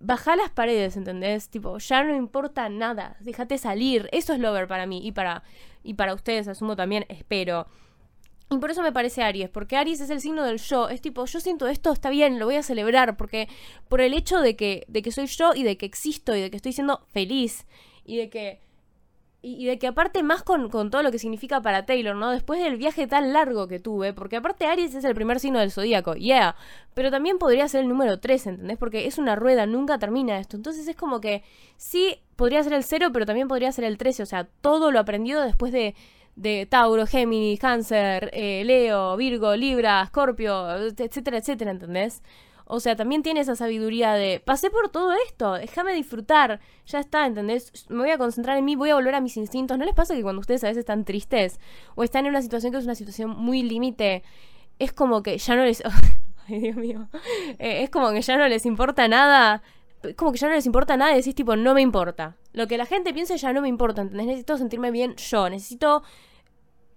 baja 0.00 0.34
las 0.34 0.48
paredes, 0.48 0.96
¿entendés? 0.96 1.50
Tipo, 1.50 1.76
ya 1.76 2.04
no 2.04 2.16
importa 2.16 2.70
nada. 2.70 3.18
Déjate 3.20 3.58
salir. 3.58 4.08
Eso 4.10 4.32
es 4.32 4.38
Lover 4.38 4.66
para 4.66 4.86
mí 4.86 5.06
y 5.06 5.12
para, 5.12 5.42
y 5.82 5.92
para 5.92 6.14
ustedes, 6.14 6.48
asumo 6.48 6.74
también, 6.74 7.04
espero. 7.10 7.66
Y 8.48 8.56
por 8.56 8.70
eso 8.70 8.80
me 8.80 8.92
parece 8.92 9.22
Aries, 9.22 9.50
porque 9.50 9.76
Aries 9.76 10.00
es 10.00 10.08
el 10.08 10.22
signo 10.22 10.42
del 10.42 10.56
yo. 10.56 10.88
Es 10.88 11.02
tipo, 11.02 11.26
yo 11.26 11.38
siento 11.38 11.68
esto, 11.68 11.92
está 11.92 12.08
bien, 12.08 12.38
lo 12.38 12.46
voy 12.46 12.56
a 12.56 12.62
celebrar, 12.62 13.18
porque 13.18 13.46
por 13.90 14.00
el 14.00 14.14
hecho 14.14 14.40
de 14.40 14.56
que, 14.56 14.86
de 14.88 15.02
que 15.02 15.12
soy 15.12 15.26
yo 15.26 15.52
y 15.54 15.64
de 15.64 15.76
que 15.76 15.84
existo 15.84 16.34
y 16.34 16.40
de 16.40 16.50
que 16.50 16.56
estoy 16.56 16.72
siendo 16.72 17.04
feliz 17.12 17.66
y 18.06 18.16
de 18.16 18.30
que 18.30 18.66
y, 19.40 19.66
de 19.66 19.78
que 19.78 19.86
aparte 19.86 20.22
más 20.22 20.42
con, 20.42 20.70
todo 20.70 21.02
lo 21.02 21.12
que 21.12 21.18
significa 21.18 21.62
para 21.62 21.86
Taylor, 21.86 22.16
¿no? 22.16 22.30
Después 22.30 22.60
del 22.60 22.76
viaje 22.76 23.06
tan 23.06 23.32
largo 23.32 23.68
que 23.68 23.78
tuve, 23.78 24.12
porque 24.12 24.36
aparte 24.36 24.66
Aries 24.66 24.94
es 24.94 25.04
el 25.04 25.14
primer 25.14 25.38
signo 25.38 25.60
del 25.60 25.70
zodíaco, 25.70 26.14
yeah, 26.14 26.56
pero 26.94 27.10
también 27.10 27.38
podría 27.38 27.68
ser 27.68 27.82
el 27.82 27.88
número 27.88 28.18
3, 28.18 28.46
¿entendés? 28.48 28.78
Porque 28.78 29.06
es 29.06 29.16
una 29.16 29.36
rueda, 29.36 29.66
nunca 29.66 29.98
termina 29.98 30.38
esto. 30.38 30.56
Entonces 30.56 30.88
es 30.88 30.96
como 30.96 31.20
que 31.20 31.44
sí, 31.76 32.20
podría 32.36 32.62
ser 32.64 32.72
el 32.72 32.82
0, 32.82 33.10
pero 33.12 33.26
también 33.26 33.46
podría 33.46 33.70
ser 33.70 33.84
el 33.84 33.96
13, 33.96 34.24
o 34.24 34.26
sea, 34.26 34.48
todo 34.60 34.90
lo 34.90 34.98
aprendido 34.98 35.42
después 35.42 35.72
de, 35.72 35.94
de 36.34 36.66
Tauro, 36.66 37.06
Géminis, 37.06 37.60
Cáncer, 37.60 38.30
eh, 38.32 38.64
Leo, 38.64 39.16
Virgo, 39.16 39.54
Libra, 39.54 40.04
Scorpio, 40.06 40.76
etcétera, 40.76 41.38
etcétera, 41.38 41.70
¿entendés? 41.70 42.22
O 42.70 42.80
sea, 42.80 42.96
también 42.96 43.22
tiene 43.22 43.40
esa 43.40 43.56
sabiduría 43.56 44.12
de, 44.12 44.42
pasé 44.44 44.68
por 44.70 44.90
todo 44.90 45.14
esto, 45.26 45.54
déjame 45.54 45.94
disfrutar, 45.94 46.60
ya 46.84 47.00
está, 47.00 47.24
¿entendés? 47.24 47.72
Me 47.88 48.00
voy 48.00 48.10
a 48.10 48.18
concentrar 48.18 48.58
en 48.58 48.66
mí, 48.66 48.76
voy 48.76 48.90
a 48.90 48.94
volver 48.94 49.14
a 49.14 49.22
mis 49.22 49.38
instintos. 49.38 49.78
¿No 49.78 49.86
les 49.86 49.94
pasa 49.94 50.14
que 50.14 50.22
cuando 50.22 50.40
ustedes 50.40 50.62
a 50.64 50.68
veces 50.68 50.80
están 50.80 51.06
tristes 51.06 51.60
o 51.94 52.04
están 52.04 52.26
en 52.26 52.30
una 52.30 52.42
situación 52.42 52.70
que 52.70 52.78
es 52.78 52.84
una 52.84 52.94
situación 52.94 53.30
muy 53.30 53.62
límite, 53.62 54.22
es 54.78 54.92
como 54.92 55.22
que 55.22 55.38
ya 55.38 55.56
no 55.56 55.64
les... 55.64 55.82
Ay, 56.48 56.58
Dios 56.60 56.76
mío. 56.76 57.08
Eh, 57.58 57.84
es 57.84 57.90
como 57.90 58.10
que 58.10 58.20
ya 58.20 58.36
no 58.36 58.46
les 58.46 58.66
importa 58.66 59.08
nada. 59.08 59.62
Como 60.16 60.32
que 60.32 60.38
ya 60.38 60.48
no 60.48 60.54
les 60.54 60.66
importa 60.66 60.98
nada 60.98 61.12
y 61.12 61.16
decís 61.16 61.34
tipo, 61.34 61.56
no 61.56 61.72
me 61.72 61.80
importa. 61.80 62.36
Lo 62.52 62.66
que 62.66 62.76
la 62.76 62.84
gente 62.84 63.14
piense 63.14 63.38
ya 63.38 63.54
no 63.54 63.62
me 63.62 63.68
importa, 63.68 64.02
¿entendés? 64.02 64.26
Necesito 64.26 64.58
sentirme 64.58 64.90
bien 64.90 65.16
yo, 65.16 65.48
necesito 65.48 66.02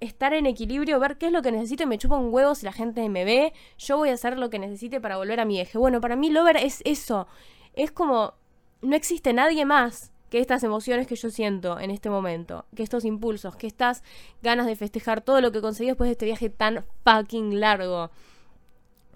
estar 0.02 0.34
en 0.34 0.46
equilibrio, 0.46 1.00
ver 1.00 1.18
qué 1.18 1.28
es 1.28 1.32
lo 1.32 1.42
que 1.42 1.52
necesito 1.52 1.88
me 1.88 1.98
chupa 1.98 2.18
un 2.18 2.34
huevo 2.34 2.56
si 2.56 2.66
la 2.66 2.74
gente 2.74 3.08
me 3.08 3.24
ve, 3.24 3.54
yo 3.78 3.98
voy 3.98 4.10
a 4.10 4.14
hacer 4.14 4.38
lo 4.38 4.50
que 4.50 4.60
necesite 4.60 5.00
para 5.00 5.18
volver 5.18 5.40
a 5.40 5.46
mi 5.46 5.62
eje. 5.62 5.78
Bueno, 5.78 6.02
para 6.02 6.16
mí 6.16 6.30
Lover 6.30 6.58
es 6.58 6.82
eso, 6.84 7.28
es 7.74 7.92
como, 7.92 8.34
no 8.82 8.96
existe 8.96 9.32
nadie 9.32 9.64
más 9.66 10.12
que 10.30 10.40
estas 10.40 10.64
emociones 10.64 11.08
que 11.08 11.16
yo 11.16 11.30
siento 11.30 11.80
en 11.80 11.92
este 11.92 12.10
momento, 12.10 12.66
que 12.76 12.84
estos 12.84 13.06
impulsos, 13.06 13.56
que 13.56 13.68
estas 13.68 14.02
ganas 14.42 14.66
de 14.66 14.76
festejar 14.76 15.22
todo 15.22 15.42
lo 15.42 15.52
que 15.52 15.62
conseguí 15.62 15.90
después 15.90 16.08
de 16.08 16.14
este 16.14 16.26
viaje 16.26 16.50
tan 16.50 16.86
fucking 17.04 17.60
largo. 17.60 18.12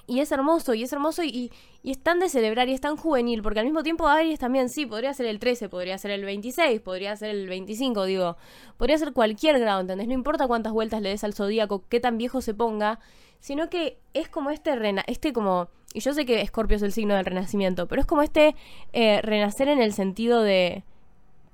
Y 0.08 0.20
es 0.20 0.32
hermoso, 0.32 0.74
y 0.76 0.84
es 0.84 0.94
hermoso 0.94 1.24
y, 1.24 1.52
y, 1.82 1.92
es 1.92 1.98
tan 1.98 2.20
de 2.20 2.30
celebrar 2.30 2.70
y 2.70 2.74
es 2.74 2.82
tan 2.82 2.96
juvenil, 2.96 3.42
porque 3.42 3.60
al 3.60 3.66
mismo 3.66 3.82
tiempo 3.82 4.08
Aries 4.08 4.40
también, 4.40 4.70
sí, 4.70 4.86
podría 4.86 5.14
ser 5.14 5.26
el 5.26 5.40
13, 5.40 5.68
podría 5.68 5.98
ser 5.98 6.12
el 6.12 6.24
26, 6.24 6.80
podría 6.82 7.16
ser 7.16 7.32
el 7.32 7.48
25, 7.48 8.06
digo, 8.06 8.38
podría 8.78 8.98
ser 9.00 9.14
cualquier 9.14 9.60
grado, 9.60 9.82
¿entendés? 9.82 10.08
No 10.08 10.14
importa 10.14 10.48
cuántas 10.48 10.74
vueltas 10.74 11.02
le 11.02 11.10
des 11.10 11.24
al 11.24 11.34
zodíaco, 11.34 11.84
qué 11.90 12.00
tan 12.00 12.20
viejo 12.20 12.42
se 12.42 12.54
ponga, 12.54 13.00
sino 13.40 13.70
que 13.70 13.98
es 14.14 14.30
como 14.30 14.52
este, 14.52 14.76
rena 14.76 15.04
este 15.08 15.34
como, 15.34 15.70
y 15.94 16.02
yo 16.02 16.14
sé 16.14 16.26
que 16.26 16.42
Escorpio 16.42 16.78
es 16.78 16.84
el 16.84 16.92
signo 16.92 17.16
del 17.16 17.26
renacimiento, 17.26 17.88
pero 17.88 18.02
es 18.02 18.08
como 18.08 18.22
este 18.22 18.56
eh, 18.94 19.22
renacer 19.24 19.70
en 19.70 19.82
el 19.82 19.94
sentido 19.94 20.44
de, 20.44 20.84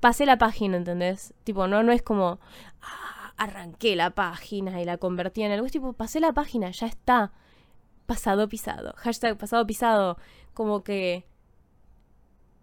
pasé 0.02 0.26
la 0.26 0.38
página, 0.38 0.76
¿entendés? 0.76 1.34
Tipo, 1.46 1.68
no, 1.68 1.84
no 1.84 1.94
es 1.94 2.02
como, 2.02 2.40
ah, 2.82 3.34
arranqué 3.38 3.96
la 3.96 4.10
página 4.10 4.82
y 4.82 4.86
la 4.86 4.98
convertí 4.98 5.44
en 5.44 5.54
algo, 5.54 5.66
es 5.66 5.72
tipo, 5.72 5.94
pasé 5.94 6.20
la 6.20 6.34
página, 6.34 6.72
ya 6.72 6.88
está 6.88 7.32
pasado 8.12 8.50
pisado. 8.50 8.94
Hashtag 8.98 9.38
pasado 9.38 9.66
pisado. 9.66 10.18
Como 10.54 10.84
que 10.84 11.24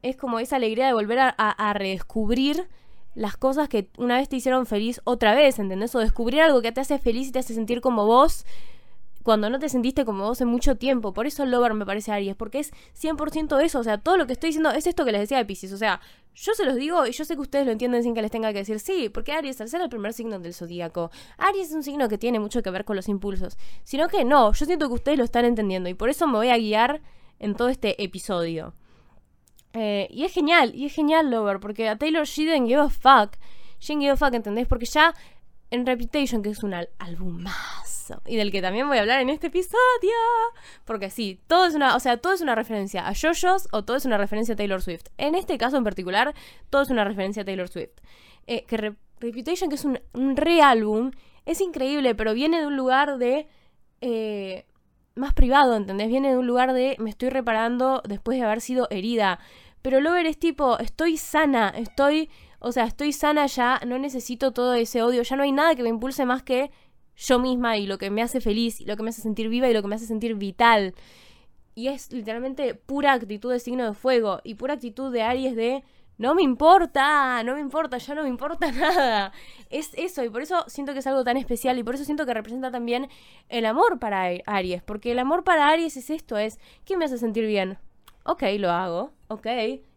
es 0.03 0.15
como 0.15 0.41
esa 0.41 0.57
alegría 0.57 0.87
de 0.87 0.93
volver 0.93 1.19
a, 1.21 1.73
redescubrir 1.73 2.69
las 3.15 3.39
cosas 3.39 3.71
que 3.71 3.89
una 3.97 4.19
vez 4.19 4.29
te 4.29 4.37
hicieron 4.37 4.67
feliz 4.67 5.01
otra 5.05 5.35
vez, 5.35 5.59
¿entendés? 5.59 5.95
O 5.95 6.01
descubrir 6.01 6.43
algo 6.43 6.61
que 6.61 6.71
te 6.71 6.83
hace 6.83 6.99
feliz 6.99 7.29
y 7.29 7.33
te 7.33 7.39
hace 7.39 7.55
sentir 7.55 7.81
como 7.81 8.05
vos 8.05 8.45
cuando 9.23 9.51
no 9.51 9.59
te 9.59 9.69
sentiste 9.69 10.05
como 10.05 10.25
vos 10.25 10.41
en 10.41 10.49
mucho 10.49 10.77
tiempo. 10.77 11.13
Por 11.13 11.27
eso 11.27 11.45
Lover 11.45 11.75
me 11.75 11.85
parece 11.85 12.13
Aries, 12.13 12.37
porque 12.37 12.61
es 12.61 12.73
100% 13.01 13.63
eso. 13.63 13.79
O 13.79 13.85
sea, 13.85 13.99
todo 13.99 14.17
lo 14.17 14.27
que 14.27 14.33
estoy 14.33 14.49
diciendo 14.49 14.71
es 14.71 14.87
esto 14.87 15.05
que 15.05 15.13
les 15.13 15.23
decía 15.23 15.39
de 15.39 15.45
Pisces. 15.45 15.73
O 15.73 15.77
sea, 15.77 16.01
yo 16.35 16.55
se 16.55 16.65
los 16.65 16.77
digo 16.77 17.07
y 17.07 17.13
yo 17.13 17.25
sé 17.25 17.35
que 17.35 17.41
ustedes 17.41 17.67
lo 17.67 17.73
entienden 17.73 18.03
sin 18.03 18.15
que 18.15 18.23
les 18.23 18.31
tenga 18.31 18.53
que 18.53 18.59
decir 18.59 18.79
sí, 18.81 19.09
porque 19.09 19.33
Aries, 19.33 19.61
al 19.61 19.69
ser 19.69 19.81
el 19.81 19.89
primer 19.89 20.13
signo 20.13 20.39
del 20.39 20.55
zodíaco, 20.55 21.11
Aries 21.37 21.69
es 21.69 21.75
un 21.75 21.83
signo 21.83 22.09
que 22.09 22.19
tiene 22.19 22.39
mucho 22.39 22.63
que 22.63 22.71
ver 22.71 22.85
con 22.85 22.97
los 22.97 23.09
impulsos. 23.09 23.59
Sino 23.85 24.09
que 24.09 24.25
no, 24.25 24.53
yo 24.53 24.67
siento 24.67 24.89
que 24.89 24.95
ustedes 24.95 25.19
lo 25.19 25.25
están 25.25 25.45
entendiendo 25.45 25.89
y 25.89 25.95
por 25.95 26.09
eso 26.09 26.27
me 26.27 26.35
voy 26.35 26.51
a 26.51 26.57
guiar 26.57 27.01
en 27.39 27.55
todo 27.55 27.69
este 27.69 28.03
episodio. 28.03 28.75
Eh, 29.75 30.09
y 30.11 30.25
es 30.25 30.33
genial, 30.33 30.75
y 30.75 30.87
es 30.87 30.95
genial, 30.95 31.31
Lover, 31.31 31.61
porque 31.61 31.89
a 31.89 31.97
Taylor 31.97 32.25
she 32.25 32.45
didn't 32.45 32.67
give 32.67 32.81
a 32.81 32.89
fuck. 32.89 33.37
She 33.81 33.95
didn't 33.95 34.03
give 34.03 34.13
a 34.13 34.17
fuck, 34.17 34.35
¿entendés? 34.35 34.67
Porque 34.67 34.87
ya 34.87 35.15
en 35.71 35.87
Reputation, 35.87 36.43
que 36.43 36.51
es 36.51 36.63
un 36.63 36.75
álbum 36.75 37.43
más 37.43 37.99
y 38.27 38.37
del 38.37 38.51
que 38.51 38.63
también 38.63 38.89
voy 38.89 38.99
a 38.99 39.01
hablar 39.01 39.21
en 39.21 39.31
este 39.31 39.49
episodio. 39.49 39.79
Porque 40.85 41.11
sí, 41.11 41.41
todo 41.47 41.67
es 41.67 41.75
una, 41.75 41.97
o 41.97 42.01
sea, 42.01 42.17
todo 42.17 42.33
es 42.33 42.41
una 42.41 42.55
referencia 42.55 43.07
a 43.07 43.13
JoJo's 43.15 43.69
o 43.73 43.85
todo 43.85 43.97
es 43.97 44.05
una 44.05 44.19
referencia 44.19 44.55
a 44.55 44.57
Taylor 44.57 44.83
Swift. 44.83 45.07
En 45.19 45.35
este 45.35 45.59
caso 45.59 45.77
en 45.77 45.85
particular, 45.85 46.35
todo 46.71 46.83
es 46.83 46.91
una 46.91 47.05
referencia 47.05 47.43
a 47.43 47.45
Taylor 47.45 47.69
Swift. 47.69 47.91
Eh, 48.47 48.65
que 48.67 48.95
Reputation, 49.21 49.69
que 49.69 49.77
es 49.77 49.85
un, 49.85 50.01
un 50.13 50.37
re-álbum, 50.37 51.11
es 51.45 51.61
increíble, 51.61 52.15
pero 52.15 52.35
viene 52.35 52.61
de 52.61 52.67
un 52.67 52.77
lugar 52.77 53.19
de... 53.19 53.49
Eh, 54.01 54.65
más 55.17 55.35
privado, 55.35 55.75
¿entendés? 55.75 56.07
Viene 56.07 56.31
de 56.31 56.39
un 56.39 56.47
lugar 56.47 56.73
de 56.73 56.95
me 57.01 57.11
estoy 57.11 57.29
reparando 57.31 58.03
después 58.07 58.39
de 58.39 58.45
haber 58.45 58.61
sido 58.61 58.87
herida. 58.89 59.41
Pero 59.83 60.01
Lover 60.01 60.27
es 60.27 60.39
tipo, 60.39 60.79
estoy 60.79 61.17
sana, 61.17 61.71
estoy, 61.77 62.31
o 62.61 62.73
sea, 62.73 62.85
estoy 62.85 63.13
sana 63.13 63.47
ya, 63.47 63.81
no 63.87 63.99
necesito 63.99 64.53
todo 64.53 64.75
ese 64.75 65.03
odio, 65.03 65.23
ya 65.23 65.37
no 65.37 65.43
hay 65.43 65.53
nada 65.53 65.75
que 65.75 65.83
me 65.83 65.89
impulse 65.89 66.25
más 66.25 66.43
que 66.43 66.71
yo 67.17 67.39
misma 67.39 67.77
y 67.77 67.87
lo 67.87 67.99
que 67.99 68.11
me 68.11 68.23
hace 68.23 68.41
feliz 68.41 68.81
y 68.81 68.85
lo 68.85 68.97
que 68.97 69.03
me 69.03 69.11
hace 69.11 69.23
sentir 69.23 69.49
viva 69.49 69.69
y 69.69 69.75
lo 69.75 69.83
que 69.83 69.89
me 69.89 69.97
hace 69.97 70.07
sentir 70.07 70.35
vital. 70.35 70.95
Y 71.75 71.89
es 71.89 72.13
literalmente 72.13 72.75
pura 72.75 73.13
actitud 73.13 73.53
de 73.53 73.61
signo 73.61 73.85
de 73.85 73.95
fuego 73.95 74.41
y 74.45 74.55
pura 74.55 74.75
actitud 74.75 75.13
de 75.13 75.23
Aries 75.23 75.55
de 75.55 75.85
no 76.17 76.35
me 76.35 76.43
importa, 76.43 77.43
no 77.45 77.55
me 77.55 77.61
importa, 77.61 77.99
ya 77.99 78.15
no 78.15 78.25
me 78.25 78.29
importa 78.29 78.73
nada. 78.73 79.33
Es 79.71 79.91
eso 79.95 80.25
y 80.25 80.29
por 80.31 80.43
eso 80.43 80.65
siento 80.67 80.93
que 80.93 80.99
es 80.99 81.07
algo 81.07 81.25
tan 81.25 81.37
especial 81.37 81.79
y 81.79 81.85
por 81.85 81.95
eso 81.95 82.05
siento 82.05 82.27
que 82.27 82.35
representa 82.35 82.71
también 82.71 83.09
el 83.49 83.67
amor 83.67 83.99
para 84.01 84.31
Aries, 84.47 84.83
porque 84.83 85.13
el 85.13 85.21
amor 85.21 85.45
para 85.45 85.69
Aries 85.69 85.97
es 85.97 86.11
esto, 86.11 86.37
es 86.37 86.59
¿qué 86.85 86.97
me 86.97 87.05
hace 87.05 87.19
sentir 87.19 87.47
bien? 87.47 87.79
Ok, 88.25 88.43
lo 88.59 88.71
hago, 88.71 89.13
ok. 89.29 89.47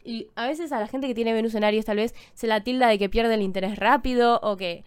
Y 0.04 0.28
a 0.36 0.48
veces 0.48 0.72
a 0.72 0.80
la 0.80 0.88
gente 0.88 1.08
que 1.08 1.16
tiene 1.16 1.34
Venus 1.34 1.56
en 1.56 1.64
Aries 1.64 1.86
tal 1.86 1.98
vez 1.98 2.14
se 2.34 2.48
la 2.48 2.64
tilda 2.64 2.88
de 2.88 2.98
que 2.98 3.10
pierde 3.10 3.34
el 3.34 3.42
interés 3.42 3.78
rápido 3.78 4.40
o 4.44 4.58
que 4.58 4.84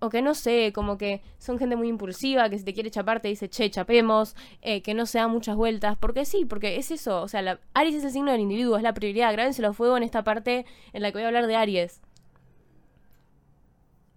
o 0.00 0.10
que 0.10 0.22
no 0.22 0.34
sé, 0.34 0.72
como 0.72 0.96
que 0.96 1.22
son 1.38 1.58
gente 1.58 1.76
muy 1.76 1.88
impulsiva, 1.88 2.48
que 2.48 2.58
si 2.58 2.64
te 2.64 2.72
quiere 2.72 2.90
chapar 2.90 3.20
te 3.20 3.28
dice, 3.28 3.48
che, 3.48 3.68
chapemos, 3.70 4.36
eh, 4.62 4.82
que 4.82 4.94
no 4.94 5.06
se 5.06 5.18
da 5.18 5.28
muchas 5.28 5.56
vueltas, 5.56 5.96
porque 5.98 6.24
sí, 6.24 6.44
porque 6.44 6.76
es 6.76 6.90
eso, 6.90 7.22
o 7.22 7.28
sea, 7.28 7.42
la, 7.42 7.60
Aries 7.74 7.96
es 7.96 8.04
el 8.04 8.12
signo 8.12 8.30
del 8.30 8.40
individuo, 8.40 8.76
es 8.76 8.82
la 8.82 8.94
prioridad, 8.94 9.32
grábenselo 9.32 9.68
a 9.68 9.72
fuego 9.72 9.96
en 9.96 10.04
esta 10.04 10.22
parte 10.22 10.66
en 10.92 11.02
la 11.02 11.10
que 11.10 11.18
voy 11.18 11.24
a 11.24 11.28
hablar 11.28 11.46
de 11.46 11.56
Aries. 11.56 12.00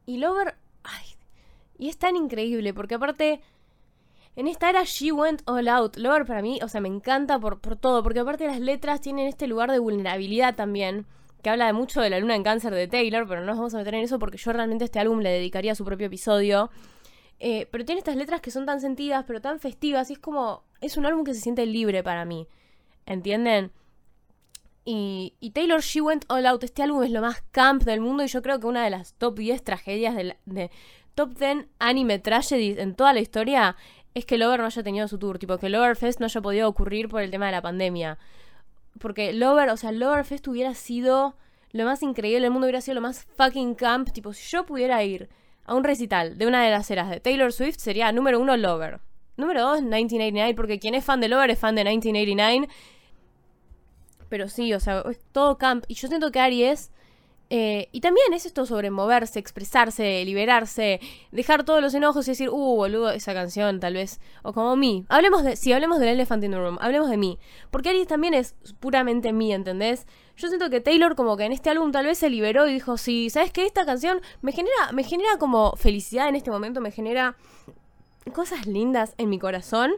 Y 0.06 0.18
Lover, 0.18 0.56
ay, 0.84 1.06
y 1.78 1.90
es 1.90 1.98
tan 1.98 2.16
increíble, 2.16 2.74
porque 2.74 2.96
aparte, 2.96 3.42
en 4.36 4.48
esta 4.48 4.70
era 4.70 4.84
She 4.84 5.12
Went 5.12 5.42
All 5.46 5.68
Out, 5.68 5.98
Lover 5.98 6.26
para 6.26 6.42
mí, 6.42 6.60
o 6.64 6.68
sea, 6.68 6.82
me 6.82 6.88
encanta 6.88 7.40
por, 7.40 7.60
por 7.60 7.76
todo, 7.76 8.04
porque 8.04 8.20
aparte 8.20 8.48
las 8.48 8.60
letras 8.60 9.02
tienen 9.02 9.28
este 9.28 9.48
lugar 9.48 9.72
de 9.72 9.80
vulnerabilidad 9.80 10.56
también 10.56 11.06
que 11.42 11.50
habla 11.50 11.66
de 11.66 11.74
mucho 11.74 12.02
de 12.02 12.10
la 12.10 12.20
luna 12.20 12.36
en 12.36 12.44
cáncer 12.44 12.74
de 12.74 12.88
Taylor, 12.88 13.28
pero 13.28 13.42
no 13.42 13.48
nos 13.48 13.58
vamos 13.58 13.74
a 13.74 13.78
meter 13.78 13.96
en 13.96 14.04
eso 14.04 14.20
porque 14.20 14.38
yo 14.38 14.54
realmente 14.54 14.86
este 14.86 15.00
álbum 15.00 15.20
le 15.20 15.30
dedicaría 15.30 15.76
su 15.76 15.84
propio 15.84 16.08
episodio. 16.08 16.70
Eh, 17.40 17.68
pero 17.72 17.84
tiene 17.86 18.00
estas 18.00 18.16
letras 18.16 18.42
que 18.42 18.52
son 18.52 18.66
tan 18.66 18.80
sentidas, 18.82 19.24
pero 19.26 19.42
tan 19.42 19.60
festivas, 19.60 20.10
y 20.12 20.14
es 20.14 20.20
como, 20.20 20.64
es 20.80 20.98
un 20.98 21.08
álbum 21.08 21.24
que 21.24 21.34
se 21.34 21.42
siente 21.42 21.66
libre 21.66 22.04
para 22.04 22.24
mí, 22.24 22.48
¿entienden? 23.08 23.72
Y, 24.86 25.34
Taylor 25.54 25.82
She 25.82 26.02
Went 26.02 26.26
All 26.28 26.46
Out, 26.46 26.64
este 26.64 26.84
álbum 26.84 27.04
es 27.04 27.12
lo 27.12 27.22
más 27.22 27.44
camp 27.52 27.84
del 27.84 28.00
mundo 28.00 28.24
y 28.24 28.28
yo 28.28 28.42
creo 28.42 28.60
que 28.60 28.68
una 28.68 28.84
de 28.84 28.92
las 28.92 29.14
top 29.16 29.38
10 29.38 29.64
tragedias 29.64 30.16
de, 30.16 30.38
de 30.46 30.72
top 31.16 31.36
10 31.38 31.68
anime 31.80 32.20
tragedies 32.20 32.78
en 32.78 32.96
toda 32.96 33.14
la 33.14 33.20
historia 33.20 33.76
es 34.14 34.26
que 34.26 34.38
Lover 34.38 34.60
no 34.60 34.66
haya 34.66 34.84
tenido 34.84 35.08
su 35.08 35.18
tour, 35.18 35.40
tipo 35.40 35.58
que 35.58 35.70
Lover 35.70 35.96
Fest 35.96 36.20
no 36.20 36.26
haya 36.26 36.42
podido 36.42 36.68
ocurrir 36.68 37.08
por 37.08 37.22
el 37.22 37.32
tema 37.32 37.46
de 37.46 37.54
la 37.54 37.62
pandemia. 37.62 38.18
Porque 39.00 39.34
Lover, 39.34 39.70
o 39.70 39.78
sea, 39.78 39.92
Loverfest 39.92 40.48
hubiera 40.48 40.74
sido 40.74 41.36
lo 41.72 41.86
más 41.86 42.04
increíble 42.04 42.42
del 42.42 42.52
mundo, 42.52 42.66
hubiera 42.66 42.82
sido 42.82 42.96
lo 42.96 43.02
más 43.02 43.26
fucking 43.38 43.76
camp. 43.76 44.12
Tipo, 44.12 44.34
si 44.34 44.50
yo 44.50 44.66
pudiera 44.66 45.04
ir 45.04 45.30
a 45.66 45.76
un 45.76 45.84
recital 45.84 46.38
de 46.38 46.48
una 46.48 46.64
de 46.64 46.72
las 46.72 46.92
eras 46.92 47.10
de 47.10 47.20
Taylor 47.20 47.54
Swift, 47.54 47.78
sería 47.78 48.12
número 48.12 48.40
uno 48.40 48.58
Lover. 48.58 49.00
Número 49.38 49.62
dos, 49.62 49.82
1989, 49.82 50.54
porque 50.56 50.80
quien 50.80 50.94
es 50.94 51.06
fan 51.06 51.22
de 51.22 51.30
Lover 51.30 51.50
es 51.50 51.60
fan 51.60 51.76
de 51.76 51.84
1989. 51.84 52.68
Pero 54.28 54.50
sí, 54.50 54.74
o 54.74 54.80
sea, 54.80 55.04
es 55.10 55.20
todo 55.32 55.58
camp. 55.58 55.86
Y 55.88 55.96
yo 55.96 56.08
siento 56.08 56.32
que 56.32 56.40
Aries 56.40 56.92
eh, 57.54 57.90
y 57.92 58.00
también 58.00 58.32
es 58.32 58.46
esto 58.46 58.66
sobre 58.66 58.92
moverse, 58.92 59.38
expresarse, 59.38 60.24
liberarse, 60.24 61.02
dejar 61.34 61.66
todos 61.66 61.82
los 61.82 61.94
enojos 61.94 62.26
y 62.26 62.32
decir, 62.32 62.48
uh, 62.48 62.76
boludo, 62.78 63.12
esa 63.12 63.34
canción 63.34 63.82
tal 63.82 63.96
vez, 63.96 64.22
o 64.42 64.54
como 64.54 64.78
mí. 64.78 65.06
Hablemos 65.10 65.44
de, 65.44 65.58
si 65.58 65.74
hablemos 65.74 66.00
del 66.00 66.08
Elephant 66.08 66.42
in 66.46 66.52
the 66.52 66.58
Room, 66.58 66.78
hablemos 66.80 67.10
de 67.10 67.18
mí. 67.18 67.40
Porque 67.70 67.90
Aries 67.90 68.08
también 68.08 68.34
es 68.34 68.56
puramente 68.80 69.34
mí, 69.34 69.52
¿entendés? 69.52 70.08
Yo 70.38 70.48
siento 70.48 70.70
que 70.70 70.80
Taylor 70.80 71.18
como 71.18 71.36
que 71.36 71.44
en 71.44 71.52
este 71.52 71.70
álbum 71.70 71.92
tal 71.92 72.06
vez 72.06 72.20
se 72.20 72.30
liberó 72.30 72.70
y 72.70 72.74
dijo, 72.74 72.96
sí, 72.96 73.30
¿sabes 73.30 73.52
qué? 73.52 73.66
Esta 73.66 73.86
canción 73.86 74.22
me 74.42 74.54
genera, 74.54 74.94
me 74.94 75.04
genera 75.04 75.38
como 75.38 75.76
felicidad 75.76 76.30
en 76.30 76.38
este 76.38 76.52
momento, 76.52 76.80
me 76.80 76.92
genera 76.92 77.36
cosas 78.34 78.66
lindas 78.66 79.14
en 79.18 79.30
mi 79.30 79.40
corazón 79.40 79.92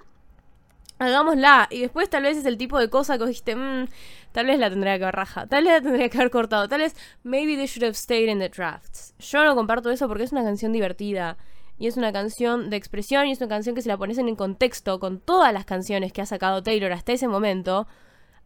hagámosla. 1.04 1.68
Y 1.70 1.82
después 1.82 2.10
tal 2.10 2.24
vez 2.24 2.38
es 2.38 2.46
el 2.46 2.58
tipo 2.58 2.80
de 2.80 2.90
cosa 2.90 3.18
que 3.18 3.26
dijiste, 3.26 3.56
mmm, 3.56 3.88
tal 4.32 4.46
vez 4.48 4.60
la 4.60 4.70
tendría 4.70 4.98
que 4.98 5.04
haber 5.04 5.16
raja, 5.16 5.48
tal 5.48 5.64
vez 5.64 5.74
la 5.74 5.82
tendría 5.82 6.10
que 6.10 6.18
haber 6.18 6.32
cortado, 6.32 6.68
tal 6.68 6.82
vez 6.82 6.96
maybe 7.24 7.56
they 7.56 7.68
should 7.68 7.84
have 7.84 7.96
stayed 7.96 8.30
in 8.30 8.40
the 8.40 8.50
drafts. 8.50 9.14
Yo 9.20 9.44
no 9.44 9.56
comparto 9.56 9.90
eso 9.90 10.08
porque 10.08 10.24
es 10.24 10.32
una 10.32 10.44
canción 10.44 10.72
divertida. 10.72 11.38
Y 11.80 11.88
es 11.88 11.98
una 11.98 12.14
canción 12.14 12.70
de 12.70 12.78
expresión 12.78 13.28
y 13.28 13.32
es 13.32 13.40
una 13.40 13.50
canción 13.50 13.76
que 13.76 13.82
si 13.82 13.90
la 13.90 13.98
pones 13.98 14.18
en 14.18 14.36
contexto 14.36 15.00
con 15.00 15.20
todas 15.20 15.52
las 15.52 15.66
canciones 15.66 16.14
que 16.14 16.22
ha 16.22 16.26
sacado 16.26 16.62
Taylor 16.62 16.92
hasta 16.92 17.14
ese 17.14 17.28
momento, 17.28 17.88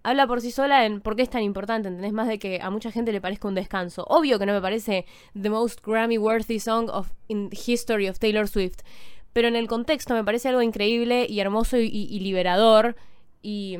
habla 0.01 0.25
por 0.25 0.39
sí 0.39 0.51
sola 0.51 0.85
en 0.85 1.01
por 1.01 1.17
qué 1.17 1.23
es 1.23 1.29
tan 1.29 1.43
importante, 1.43 1.89
¿entendés? 1.89 2.13
Más 2.13 2.29
de 2.29 2.39
que 2.39 2.59
a 2.61 2.69
mucha 2.69 2.91
gente 2.91 3.11
le 3.11 3.19
parezca 3.19 3.47
un 3.49 3.55
descanso. 3.55 4.05
Obvio 4.07 4.39
que 4.39 4.45
no 4.45 4.53
me 4.53 4.61
parece 4.61 5.05
the 5.39 5.49
most 5.49 5.81
Grammy 5.85 6.17
worthy 6.17 6.59
song 6.59 6.89
of 6.89 7.11
in 7.27 7.49
history 7.51 8.07
of 8.07 8.17
Taylor 8.17 8.47
Swift 8.47 8.79
pero 9.37 9.49
en 9.49 9.55
el 9.55 9.67
contexto 9.67 10.15
me 10.15 10.23
parece 10.23 10.49
algo 10.49 10.63
increíble 10.63 11.27
y 11.29 11.41
hermoso 11.41 11.77
y, 11.77 12.19
liberador 12.21 12.95
y, 13.43 13.77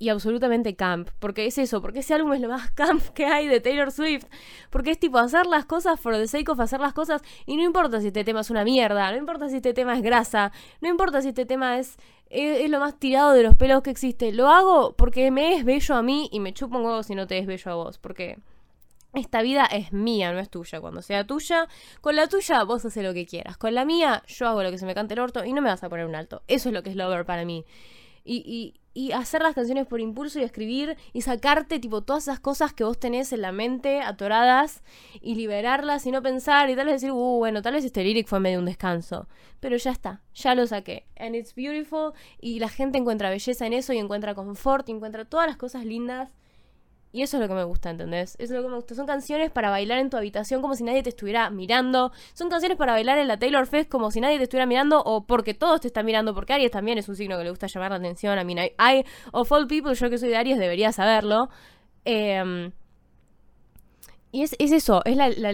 y, 0.00 0.08
absolutamente 0.08 0.74
camp, 0.74 1.10
porque 1.20 1.46
es 1.46 1.58
eso, 1.58 1.80
porque 1.80 2.00
ese 2.00 2.12
álbum 2.12 2.32
es 2.32 2.40
lo 2.40 2.48
más 2.48 2.70
camp 2.74 3.00
que 3.10 3.24
hay 3.24 3.46
de 3.46 3.60
Taylor 3.60 3.92
Swift, 3.92 4.24
porque 4.70 4.90
es 4.90 4.98
tipo 4.98 5.18
hacer 5.18 5.46
las 5.46 5.64
cosas 5.64 6.00
for 6.00 6.16
the 6.16 6.26
sake 6.26 6.48
of 6.48 6.58
hacer 6.58 6.80
las 6.80 6.92
cosas 6.92 7.22
y 7.46 7.56
no 7.56 7.62
importa 7.62 8.00
si 8.00 8.08
este 8.08 8.24
tema 8.24 8.40
es 8.40 8.50
una 8.50 8.64
mierda, 8.64 9.12
no 9.12 9.16
importa 9.16 9.48
si 9.48 9.58
este 9.58 9.74
tema 9.74 9.94
es 9.94 10.02
grasa, 10.02 10.50
no 10.80 10.88
importa 10.88 11.22
si 11.22 11.28
este 11.28 11.46
tema 11.46 11.78
es, 11.78 11.96
es, 12.28 12.68
lo 12.68 12.80
más 12.80 12.98
tirado 12.98 13.30
de 13.30 13.44
los 13.44 13.54
pelos 13.54 13.80
que 13.80 13.90
existe, 13.90 14.32
lo 14.32 14.48
hago 14.48 14.96
porque 14.96 15.30
me 15.30 15.54
es 15.54 15.64
bello 15.64 15.94
a 15.94 16.02
mí 16.02 16.28
y 16.32 16.40
me 16.40 16.52
chupo 16.52 16.78
un 16.78 16.84
huevo 16.84 17.04
si 17.04 17.14
no 17.14 17.28
te 17.28 17.38
es 17.38 17.46
bello 17.46 17.70
a 17.70 17.74
vos, 17.76 17.98
porque 17.98 18.38
esta 19.14 19.42
vida 19.42 19.64
es 19.64 19.92
mía, 19.92 20.32
no 20.32 20.38
es 20.38 20.50
tuya. 20.50 20.80
Cuando 20.80 21.02
sea 21.02 21.26
tuya, 21.26 21.68
con 22.00 22.16
la 22.16 22.28
tuya 22.28 22.64
vos 22.64 22.84
haces 22.84 23.02
lo 23.02 23.14
que 23.14 23.26
quieras. 23.26 23.56
Con 23.56 23.74
la 23.74 23.84
mía, 23.84 24.22
yo 24.26 24.48
hago 24.48 24.62
lo 24.62 24.70
que 24.70 24.78
se 24.78 24.86
me 24.86 24.94
cante 24.94 25.14
el 25.14 25.20
orto 25.20 25.44
y 25.44 25.52
no 25.52 25.62
me 25.62 25.68
vas 25.68 25.84
a 25.84 25.88
poner 25.88 26.06
un 26.06 26.14
alto. 26.14 26.42
Eso 26.48 26.68
es 26.68 26.74
lo 26.74 26.82
que 26.82 26.90
es 26.90 26.96
Lover 26.96 27.24
para 27.24 27.44
mí. 27.44 27.64
Y, 28.26 28.74
y, 28.94 29.12
hacer 29.12 29.42
las 29.42 29.54
canciones 29.54 29.86
por 29.86 30.00
impulso 30.00 30.38
y 30.38 30.44
escribir 30.44 30.96
y 31.12 31.22
sacarte 31.22 31.78
tipo 31.78 32.02
todas 32.02 32.22
esas 32.22 32.40
cosas 32.40 32.72
que 32.72 32.84
vos 32.84 32.98
tenés 32.98 33.32
en 33.32 33.42
la 33.42 33.52
mente 33.52 34.00
atoradas 34.00 34.82
y 35.20 35.34
liberarlas 35.34 36.06
y 36.06 36.12
no 36.12 36.22
pensar 36.22 36.70
y 36.70 36.76
tal 36.76 36.86
vez 36.86 37.02
decir, 37.02 37.10
uh, 37.10 37.36
bueno, 37.36 37.60
tal 37.60 37.74
vez 37.74 37.84
este 37.84 38.02
lyric 38.02 38.28
fue 38.28 38.40
medio 38.40 38.60
un 38.60 38.64
descanso. 38.64 39.28
Pero 39.60 39.76
ya 39.76 39.90
está, 39.90 40.22
ya 40.32 40.54
lo 40.54 40.66
saqué. 40.66 41.06
And 41.16 41.34
it's 41.34 41.54
beautiful 41.54 42.12
y 42.40 42.60
la 42.60 42.68
gente 42.68 42.96
encuentra 42.96 43.30
belleza 43.30 43.66
en 43.66 43.74
eso 43.74 43.92
y 43.92 43.98
encuentra 43.98 44.34
confort 44.34 44.88
y 44.88 44.92
encuentra 44.92 45.24
todas 45.24 45.48
las 45.48 45.56
cosas 45.56 45.84
lindas 45.84 46.32
y 47.14 47.22
eso 47.22 47.36
es 47.36 47.40
lo 47.42 47.46
que 47.46 47.54
me 47.54 47.62
gusta, 47.62 47.90
¿entendés? 47.90 48.34
Eso 48.40 48.54
es 48.54 48.60
lo 48.60 48.62
que 48.62 48.68
me 48.70 48.74
gusta. 48.74 48.96
Son 48.96 49.06
canciones 49.06 49.48
para 49.52 49.70
bailar 49.70 50.00
en 50.00 50.10
tu 50.10 50.16
habitación 50.16 50.60
como 50.60 50.74
si 50.74 50.82
nadie 50.82 51.00
te 51.04 51.10
estuviera 51.10 51.48
mirando. 51.48 52.10
Son 52.32 52.50
canciones 52.50 52.76
para 52.76 52.92
bailar 52.92 53.18
en 53.18 53.28
la 53.28 53.38
Taylor 53.38 53.68
Fest 53.68 53.88
como 53.88 54.10
si 54.10 54.20
nadie 54.20 54.36
te 54.38 54.42
estuviera 54.42 54.66
mirando 54.66 55.00
o 55.00 55.24
porque 55.24 55.54
todos 55.54 55.80
te 55.80 55.86
están 55.86 56.06
mirando. 56.06 56.34
Porque 56.34 56.54
Aries 56.54 56.72
también 56.72 56.98
es 56.98 57.08
un 57.08 57.14
signo 57.14 57.38
que 57.38 57.44
le 57.44 57.50
gusta 57.50 57.68
llamar 57.68 57.92
la 57.92 57.98
atención. 57.98 58.36
A 58.36 58.42
mí, 58.42 58.56
I, 58.56 59.04
of 59.30 59.52
all 59.52 59.68
people, 59.68 59.94
yo 59.94 60.10
que 60.10 60.18
soy 60.18 60.30
de 60.30 60.36
Aries 60.36 60.58
debería 60.58 60.90
saberlo. 60.90 61.50
Em, 62.04 62.72
y 64.32 64.42
es, 64.42 64.56
eso, 64.58 65.00
es 65.04 65.16
la, 65.16 65.28
la... 65.28 65.50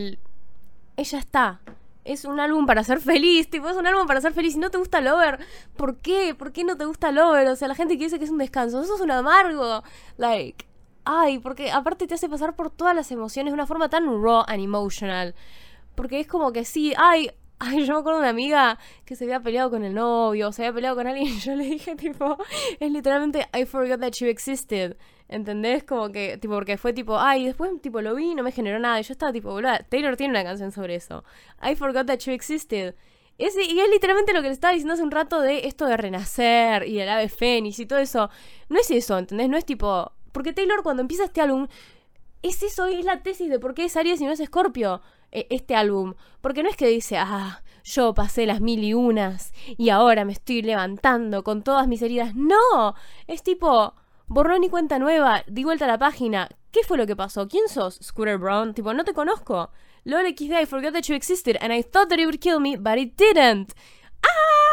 Ella 0.97 1.19
está 1.19 1.61
es 2.05 2.25
un 2.25 2.41
álbum 2.41 2.65
para 2.65 2.83
ser 2.85 3.01
feliz, 3.01 3.51
tipo, 3.51 3.69
es 3.69 3.77
un 3.77 3.87
álbum 3.87 4.07
para 4.07 4.23
ser 4.23 4.33
feliz. 4.33 4.55
Si 4.55 4.59
no 4.59 4.71
te 4.71 4.79
gusta 4.79 5.03
Lover, 5.03 5.39
¿por 5.77 5.99
qué? 5.99 6.35
¿Por 6.35 6.53
qué 6.53 6.65
no 6.65 6.79
te 6.79 6.87
gusta 6.87 7.13
Lover? 7.13 7.49
O 7.49 7.57
sea, 7.57 7.69
la 7.69 7.75
gente 7.75 7.99
que 7.99 8.05
dice 8.05 8.19
que 8.19 8.25
es 8.25 8.31
un 8.31 8.39
descanso, 8.39 8.81
eso 8.81 8.95
es 8.95 9.01
un 9.03 9.11
amargo. 9.11 9.83
Like, 10.17 10.70
ay, 11.11 11.39
porque 11.39 11.71
aparte 11.71 12.07
te 12.07 12.15
hace 12.15 12.29
pasar 12.29 12.55
por 12.55 12.71
todas 12.71 12.95
las 12.95 13.11
emociones 13.11 13.53
de 13.53 13.55
una 13.55 13.67
forma 13.67 13.89
tan 13.89 14.07
raw 14.23 14.45
and 14.47 14.63
emotional. 14.63 15.35
Porque 15.95 16.21
es 16.21 16.27
como 16.27 16.53
que 16.53 16.65
sí, 16.65 16.95
ay, 16.97 17.31
Ay, 17.63 17.85
yo 17.85 17.93
me 17.93 18.01
acuerdo 18.01 18.21
de 18.21 18.23
una 18.23 18.31
amiga 18.31 18.79
que 19.05 19.15
se 19.15 19.25
había 19.25 19.41
peleado 19.41 19.69
con 19.69 19.85
el 19.85 19.93
novio, 19.93 20.51
se 20.51 20.63
había 20.63 20.73
peleado 20.73 20.97
con 20.97 21.07
alguien 21.07 21.27
y 21.27 21.41
yo 21.41 21.55
le 21.55 21.65
dije, 21.65 21.95
tipo, 21.97 22.39
es 22.79 22.91
literalmente 22.91 23.47
I 23.53 23.67
forgot 23.67 24.01
that 24.01 24.13
you 24.13 24.29
existed. 24.29 24.97
¿Entendés? 25.29 25.85
Como 25.85 26.11
que, 26.11 26.39
tipo, 26.39 26.55
porque 26.55 26.79
fue 26.79 26.95
tipo, 26.95 27.19
ay, 27.19 27.45
después, 27.45 27.71
tipo, 27.83 28.01
lo 28.01 28.15
vi 28.15 28.31
y 28.31 28.35
no 28.35 28.43
me 28.43 28.51
generó 28.51 28.79
nada. 28.79 28.99
Y 28.99 29.03
yo 29.03 29.13
estaba 29.13 29.31
tipo, 29.31 29.51
boludo, 29.51 29.73
Taylor 29.91 30.17
tiene 30.17 30.33
una 30.33 30.43
canción 30.43 30.73
sobre 30.73 30.95
eso. 30.95 31.23
I 31.63 31.77
forgot 31.77 32.07
that 32.07 32.21
you 32.21 32.33
existed. 32.33 32.95
y 33.37 33.45
es 33.45 33.55
literalmente 33.91 34.33
lo 34.33 34.41
que 34.41 34.49
le 34.49 34.55
estaba 34.55 34.73
diciendo 34.73 34.95
hace 34.95 35.03
un 35.03 35.11
rato 35.11 35.41
de 35.41 35.67
esto 35.67 35.85
de 35.85 35.99
renacer 35.99 36.89
y 36.89 36.99
el 36.99 37.09
ave 37.11 37.29
fénix 37.29 37.79
y 37.79 37.87
todo 37.87 37.99
eso. 37.99 38.31
No 38.71 38.81
es 38.81 38.91
eso, 38.91 39.19
¿entendés? 39.19 39.51
No 39.51 39.59
es 39.59 39.67
tipo. 39.67 40.13
Porque 40.33 40.53
Taylor, 40.53 40.83
cuando 40.83 41.03
empieza 41.03 41.25
este 41.25 41.41
álbum, 41.41 41.69
es 42.43 42.63
eso, 42.63 42.87
es 42.87 43.05
la 43.05 43.23
tesis 43.23 43.51
de 43.51 43.59
por 43.59 43.75
qué 43.75 43.85
es 43.85 43.97
Aries 43.97 44.21
y 44.21 44.25
no 44.25 44.33
es 44.33 44.43
Scorpio. 44.45 45.03
E, 45.33 45.47
este 45.51 45.75
álbum. 45.75 46.15
Porque 46.41 46.63
no 46.63 46.69
es 46.69 46.77
que 46.77 46.89
dice, 46.89 47.17
ah, 47.19 47.63
yo 47.85 48.15
pasé 48.15 48.47
las 48.47 48.61
mil 48.61 48.83
y 48.83 48.95
unas 48.95 49.53
y 49.67 49.91
ahora 49.91 50.25
me 50.25 50.33
estoy 50.33 50.63
levantando 50.63 51.45
con 51.45 51.63
todas 51.63 51.87
mis 51.89 52.03
heridas. 52.03 52.35
No, 52.35 52.95
es 53.27 53.43
tipo, 53.43 53.95
borrón 54.27 54.65
y 54.65 54.69
cuenta 54.69 54.99
nueva, 54.99 55.45
di 55.47 55.65
vuelta 55.65 55.85
a 55.85 55.89
la 55.89 55.99
página. 55.99 56.49
¿Qué 56.73 56.81
fue 56.85 56.99
lo 56.99 57.07
que 57.07 57.17
pasó? 57.17 57.49
¿Quién 57.49 57.69
sos, 57.69 57.99
Scooter 58.03 58.39
Brown? 58.39 58.75
Tipo, 58.75 58.95
no 58.95 59.05
te 59.05 59.13
conozco. 59.13 59.71
LOL 60.05 60.27
XD, 60.27 60.63
I 60.63 60.67
forgot 60.67 60.93
that 60.93 61.03
you 61.03 61.15
existed 61.15 61.57
and 61.61 61.73
I 61.73 61.83
thought 61.83 62.09
that 62.09 62.19
it 62.19 62.27
would 62.27 62.41
kill 62.41 62.61
me, 62.61 62.77
but 62.77 62.97
it 62.97 63.17
didn't. 63.17 63.75
¡Ah! 64.25 64.70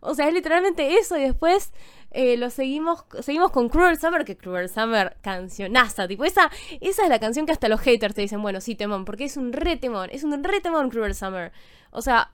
O 0.00 0.14
sea, 0.14 0.28
es 0.28 0.34
literalmente 0.34 0.94
eso 0.98 1.16
y 1.16 1.22
después 1.22 1.72
eh, 2.10 2.36
lo 2.36 2.50
seguimos, 2.50 3.04
seguimos 3.20 3.50
con 3.50 3.68
Cruel 3.68 3.98
Summer, 3.98 4.24
que 4.24 4.36
Cruel 4.36 4.68
Summer, 4.68 5.16
cancionaza, 5.20 6.08
tipo, 6.08 6.24
esa, 6.24 6.50
esa 6.80 7.02
es 7.02 7.08
la 7.08 7.18
canción 7.18 7.46
que 7.46 7.52
hasta 7.52 7.68
los 7.68 7.80
haters 7.80 8.14
te 8.14 8.22
dicen, 8.22 8.40
bueno, 8.40 8.60
sí, 8.60 8.74
temón, 8.74 9.04
porque 9.04 9.24
es 9.24 9.36
un 9.36 9.52
re 9.52 9.76
temón, 9.76 10.08
es 10.12 10.24
un 10.24 10.42
re 10.42 10.60
temón 10.60 10.90
Cruel 10.90 11.14
Summer. 11.14 11.52
O 11.90 12.02
sea, 12.02 12.30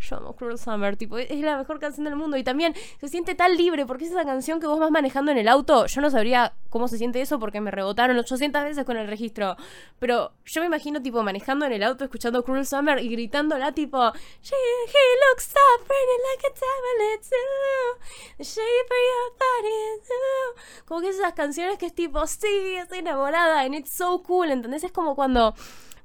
yo 0.00 0.16
amo 0.16 0.36
Cruel 0.36 0.58
Summer, 0.58 0.96
tipo, 0.96 1.18
es 1.18 1.40
la 1.40 1.56
mejor 1.56 1.80
canción 1.80 2.04
del 2.04 2.16
mundo 2.16 2.36
y 2.36 2.44
también 2.44 2.74
se 3.00 3.08
siente 3.08 3.34
tan 3.34 3.56
libre 3.56 3.86
porque 3.86 4.04
es 4.04 4.10
esa 4.10 4.24
canción 4.24 4.60
que 4.60 4.66
vos 4.66 4.78
vas 4.78 4.90
manejando 4.90 5.32
en 5.32 5.38
el 5.38 5.48
auto. 5.48 5.86
Yo 5.86 6.00
no 6.00 6.10
sabría 6.10 6.54
cómo 6.70 6.88
se 6.88 6.98
siente 6.98 7.20
eso 7.20 7.38
porque 7.38 7.60
me 7.60 7.70
rebotaron 7.70 8.18
800 8.18 8.62
veces 8.64 8.84
con 8.84 8.96
el 8.96 9.08
registro, 9.08 9.56
pero 9.98 10.32
yo 10.44 10.60
me 10.60 10.66
imagino 10.66 11.02
tipo 11.02 11.22
manejando 11.22 11.66
en 11.66 11.72
el 11.72 11.82
auto 11.82 12.04
escuchando 12.04 12.44
Cruel 12.44 12.66
Summer 12.66 12.98
y 13.02 13.08
gritándola 13.08 13.72
tipo 13.72 14.12
She, 14.42 14.54
he 14.54 15.30
looks 15.30 15.44
soft, 15.44 15.88
like 15.88 16.46
a 16.46 16.52
tablet 16.52 17.22
too. 17.22 18.44
Shape 18.44 18.62
your 18.62 19.32
body 19.38 20.02
too. 20.06 20.84
Como 20.86 21.00
que 21.00 21.08
esas 21.08 21.32
canciones 21.32 21.78
que 21.78 21.86
es 21.86 21.94
tipo, 21.94 22.26
sí, 22.26 22.76
estoy 22.78 22.98
enamorada 22.98 23.62
and 23.62 23.74
it's 23.74 23.90
so 23.90 24.22
cool, 24.22 24.50
¿entendés? 24.50 24.84
Es 24.84 24.92
como 24.92 25.16
cuando 25.16 25.54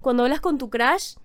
cuando 0.02 0.24
hablas 0.24 0.42
con 0.42 0.58
tu 0.58 0.70
crush 0.70 1.16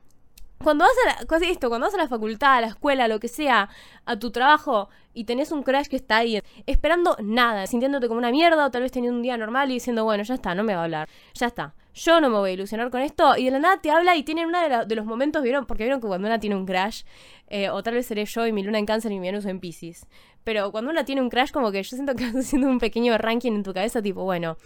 cuando 0.62 0.84
vas 0.84 0.92
a 1.04 1.38
la, 1.38 1.46
esto, 1.46 1.68
cuando 1.68 1.86
vas 1.86 1.94
a 1.94 1.98
la 1.98 2.08
facultad, 2.08 2.54
a 2.54 2.60
la 2.60 2.66
escuela, 2.68 3.08
lo 3.08 3.20
que 3.20 3.28
sea, 3.28 3.68
a 4.04 4.18
tu 4.18 4.30
trabajo 4.30 4.88
y 5.12 5.24
tenés 5.24 5.52
un 5.52 5.62
crash 5.62 5.86
que 5.86 5.96
está 5.96 6.18
ahí 6.18 6.40
esperando 6.66 7.16
nada, 7.22 7.66
sintiéndote 7.66 8.08
como 8.08 8.18
una 8.18 8.30
mierda 8.30 8.66
o 8.66 8.70
tal 8.70 8.82
vez 8.82 8.92
teniendo 8.92 9.16
un 9.16 9.22
día 9.22 9.36
normal 9.36 9.70
y 9.70 9.74
diciendo, 9.74 10.04
bueno, 10.04 10.22
ya 10.22 10.34
está, 10.34 10.54
no 10.54 10.64
me 10.64 10.74
va 10.74 10.80
a 10.80 10.84
hablar, 10.84 11.08
ya 11.34 11.46
está, 11.46 11.74
yo 11.94 12.20
no 12.20 12.28
me 12.28 12.38
voy 12.38 12.50
a 12.50 12.52
ilusionar 12.54 12.90
con 12.90 13.00
esto 13.00 13.36
y 13.36 13.44
de 13.44 13.50
la 13.50 13.58
nada 13.58 13.80
te 13.80 13.90
habla 13.90 14.16
y 14.16 14.22
tiene 14.22 14.46
uno 14.46 14.58
de, 14.86 14.96
los 14.96 15.06
momentos, 15.06 15.42
vieron, 15.42 15.66
porque 15.66 15.84
vieron 15.84 16.00
que 16.00 16.06
cuando 16.06 16.26
una 16.26 16.38
tiene 16.38 16.56
un 16.56 16.66
crash, 16.66 17.02
eh, 17.48 17.70
o 17.70 17.82
tal 17.82 17.94
vez 17.94 18.06
seré 18.06 18.24
yo 18.24 18.46
y 18.46 18.52
mi 18.52 18.62
luna 18.62 18.78
en 18.78 18.86
cáncer 18.86 19.12
y 19.12 19.20
mi 19.20 19.26
Venus 19.26 19.46
en 19.46 19.60
Pisces, 19.60 20.06
pero 20.44 20.70
cuando 20.72 20.90
una 20.90 21.04
tiene 21.04 21.22
un 21.22 21.30
crash 21.30 21.50
como 21.50 21.72
que 21.72 21.82
yo 21.82 21.96
siento 21.96 22.14
que 22.14 22.24
estás 22.24 22.44
haciendo 22.46 22.68
un 22.68 22.78
pequeño 22.78 23.16
ranking 23.18 23.52
en 23.52 23.62
tu 23.62 23.72
cabeza 23.72 24.02
tipo, 24.02 24.24
bueno, 24.24 24.56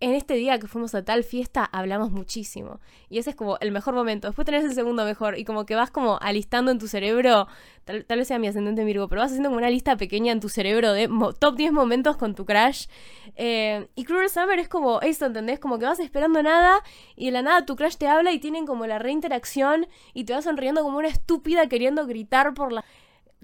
en 0.00 0.14
este 0.14 0.34
día 0.34 0.58
que 0.58 0.68
fuimos 0.68 0.94
a 0.94 1.04
tal 1.04 1.24
fiesta 1.24 1.64
hablamos 1.64 2.10
muchísimo. 2.10 2.80
Y 3.08 3.18
ese 3.18 3.30
es 3.30 3.36
como 3.36 3.58
el 3.60 3.72
mejor 3.72 3.94
momento. 3.94 4.28
Después 4.28 4.46
tenés 4.46 4.64
el 4.64 4.74
segundo 4.74 5.04
mejor. 5.04 5.38
Y 5.38 5.44
como 5.44 5.66
que 5.66 5.74
vas 5.74 5.90
como 5.90 6.18
alistando 6.20 6.70
en 6.70 6.78
tu 6.78 6.86
cerebro, 6.86 7.48
tal, 7.84 8.04
vez 8.08 8.28
sea 8.28 8.38
mi 8.38 8.46
ascendente 8.46 8.84
Virgo, 8.84 9.08
pero 9.08 9.22
vas 9.22 9.30
haciendo 9.30 9.48
como 9.48 9.58
una 9.58 9.70
lista 9.70 9.96
pequeña 9.96 10.32
en 10.32 10.40
tu 10.40 10.48
cerebro 10.48 10.92
de 10.92 11.08
top 11.38 11.56
10 11.56 11.72
momentos 11.72 12.16
con 12.16 12.34
tu 12.34 12.44
crush. 12.44 12.86
Eh, 13.34 13.88
y 13.96 14.04
Cruel 14.04 14.30
Summer 14.30 14.58
es 14.58 14.68
como 14.68 15.00
eso, 15.00 15.26
¿entendés? 15.26 15.58
Como 15.58 15.78
que 15.78 15.86
vas 15.86 15.98
esperando 15.98 16.42
nada 16.42 16.82
y 17.16 17.26
de 17.26 17.32
la 17.32 17.42
nada 17.42 17.66
tu 17.66 17.74
crush 17.74 17.96
te 17.96 18.06
habla 18.06 18.32
y 18.32 18.38
tienen 18.38 18.66
como 18.66 18.86
la 18.86 18.98
reinteracción 18.98 19.88
y 20.14 20.24
te 20.24 20.32
vas 20.32 20.44
sonriendo 20.44 20.82
como 20.82 20.98
una 20.98 21.08
estúpida 21.08 21.66
queriendo 21.68 22.06
gritar 22.06 22.54
por 22.54 22.72
la 22.72 22.84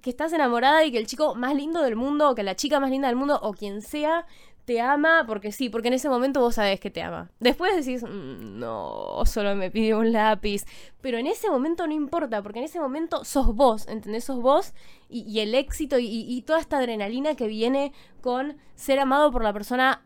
que 0.02 0.10
estás 0.10 0.32
enamorada 0.34 0.84
y 0.84 0.92
que 0.92 0.98
el 0.98 1.06
chico 1.06 1.34
más 1.34 1.54
lindo 1.54 1.82
del 1.82 1.96
mundo 1.96 2.30
o 2.30 2.34
que 2.34 2.42
la 2.42 2.54
chica 2.54 2.78
más 2.78 2.90
linda 2.90 3.08
del 3.08 3.16
mundo 3.16 3.40
o 3.42 3.54
quien 3.54 3.80
sea 3.80 4.26
te 4.64 4.80
ama 4.80 5.24
porque 5.26 5.52
sí, 5.52 5.68
porque 5.68 5.88
en 5.88 5.94
ese 5.94 6.08
momento 6.08 6.40
vos 6.40 6.54
sabés 6.54 6.80
que 6.80 6.90
te 6.90 7.02
ama. 7.02 7.30
Después 7.40 7.76
decís, 7.76 8.02
mm, 8.02 8.58
no, 8.58 9.22
solo 9.26 9.54
me 9.54 9.70
pide 9.70 9.94
un 9.94 10.12
lápiz. 10.12 10.64
Pero 11.00 11.18
en 11.18 11.26
ese 11.26 11.50
momento 11.50 11.86
no 11.86 11.92
importa, 11.92 12.42
porque 12.42 12.60
en 12.60 12.64
ese 12.64 12.80
momento 12.80 13.24
sos 13.24 13.54
vos, 13.54 13.86
¿entendés? 13.88 14.24
Sos 14.24 14.40
vos 14.40 14.72
y, 15.08 15.40
el 15.40 15.54
éxito 15.54 15.96
y, 15.98 16.42
toda 16.46 16.60
esta 16.60 16.78
adrenalina 16.78 17.34
que 17.34 17.46
viene 17.46 17.92
con 18.20 18.56
ser 18.74 18.98
amado 18.98 19.30
por 19.30 19.42
la 19.42 19.52
persona 19.52 20.02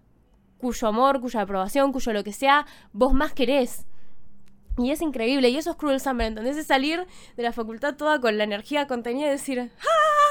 cuyo 0.59 0.89
amor, 0.89 1.21
cuya 1.21 1.43
aprobación, 1.43 1.93
cuyo 1.93 2.13
lo 2.13 2.25
que 2.25 2.33
sea, 2.33 2.67
vos 2.93 3.13
más 3.13 3.33
querés. 3.33 3.87
Y 4.79 4.91
es 4.91 5.03
increíble, 5.03 5.49
y 5.49 5.57
eso 5.57 5.73
es 5.73 5.77
Cruel 5.77 6.01
Summer, 6.01 6.29
¿entendés? 6.29 6.57
Es 6.57 6.67
salir 6.67 7.07
de 7.37 7.43
la 7.43 7.53
facultad 7.53 7.97
toda 7.97 8.21
con 8.21 8.39
la 8.39 8.45
energía 8.45 8.87
contenida 8.87 9.27
y 9.27 9.31
decir, 9.31 9.71
¡Ah! 9.81 10.29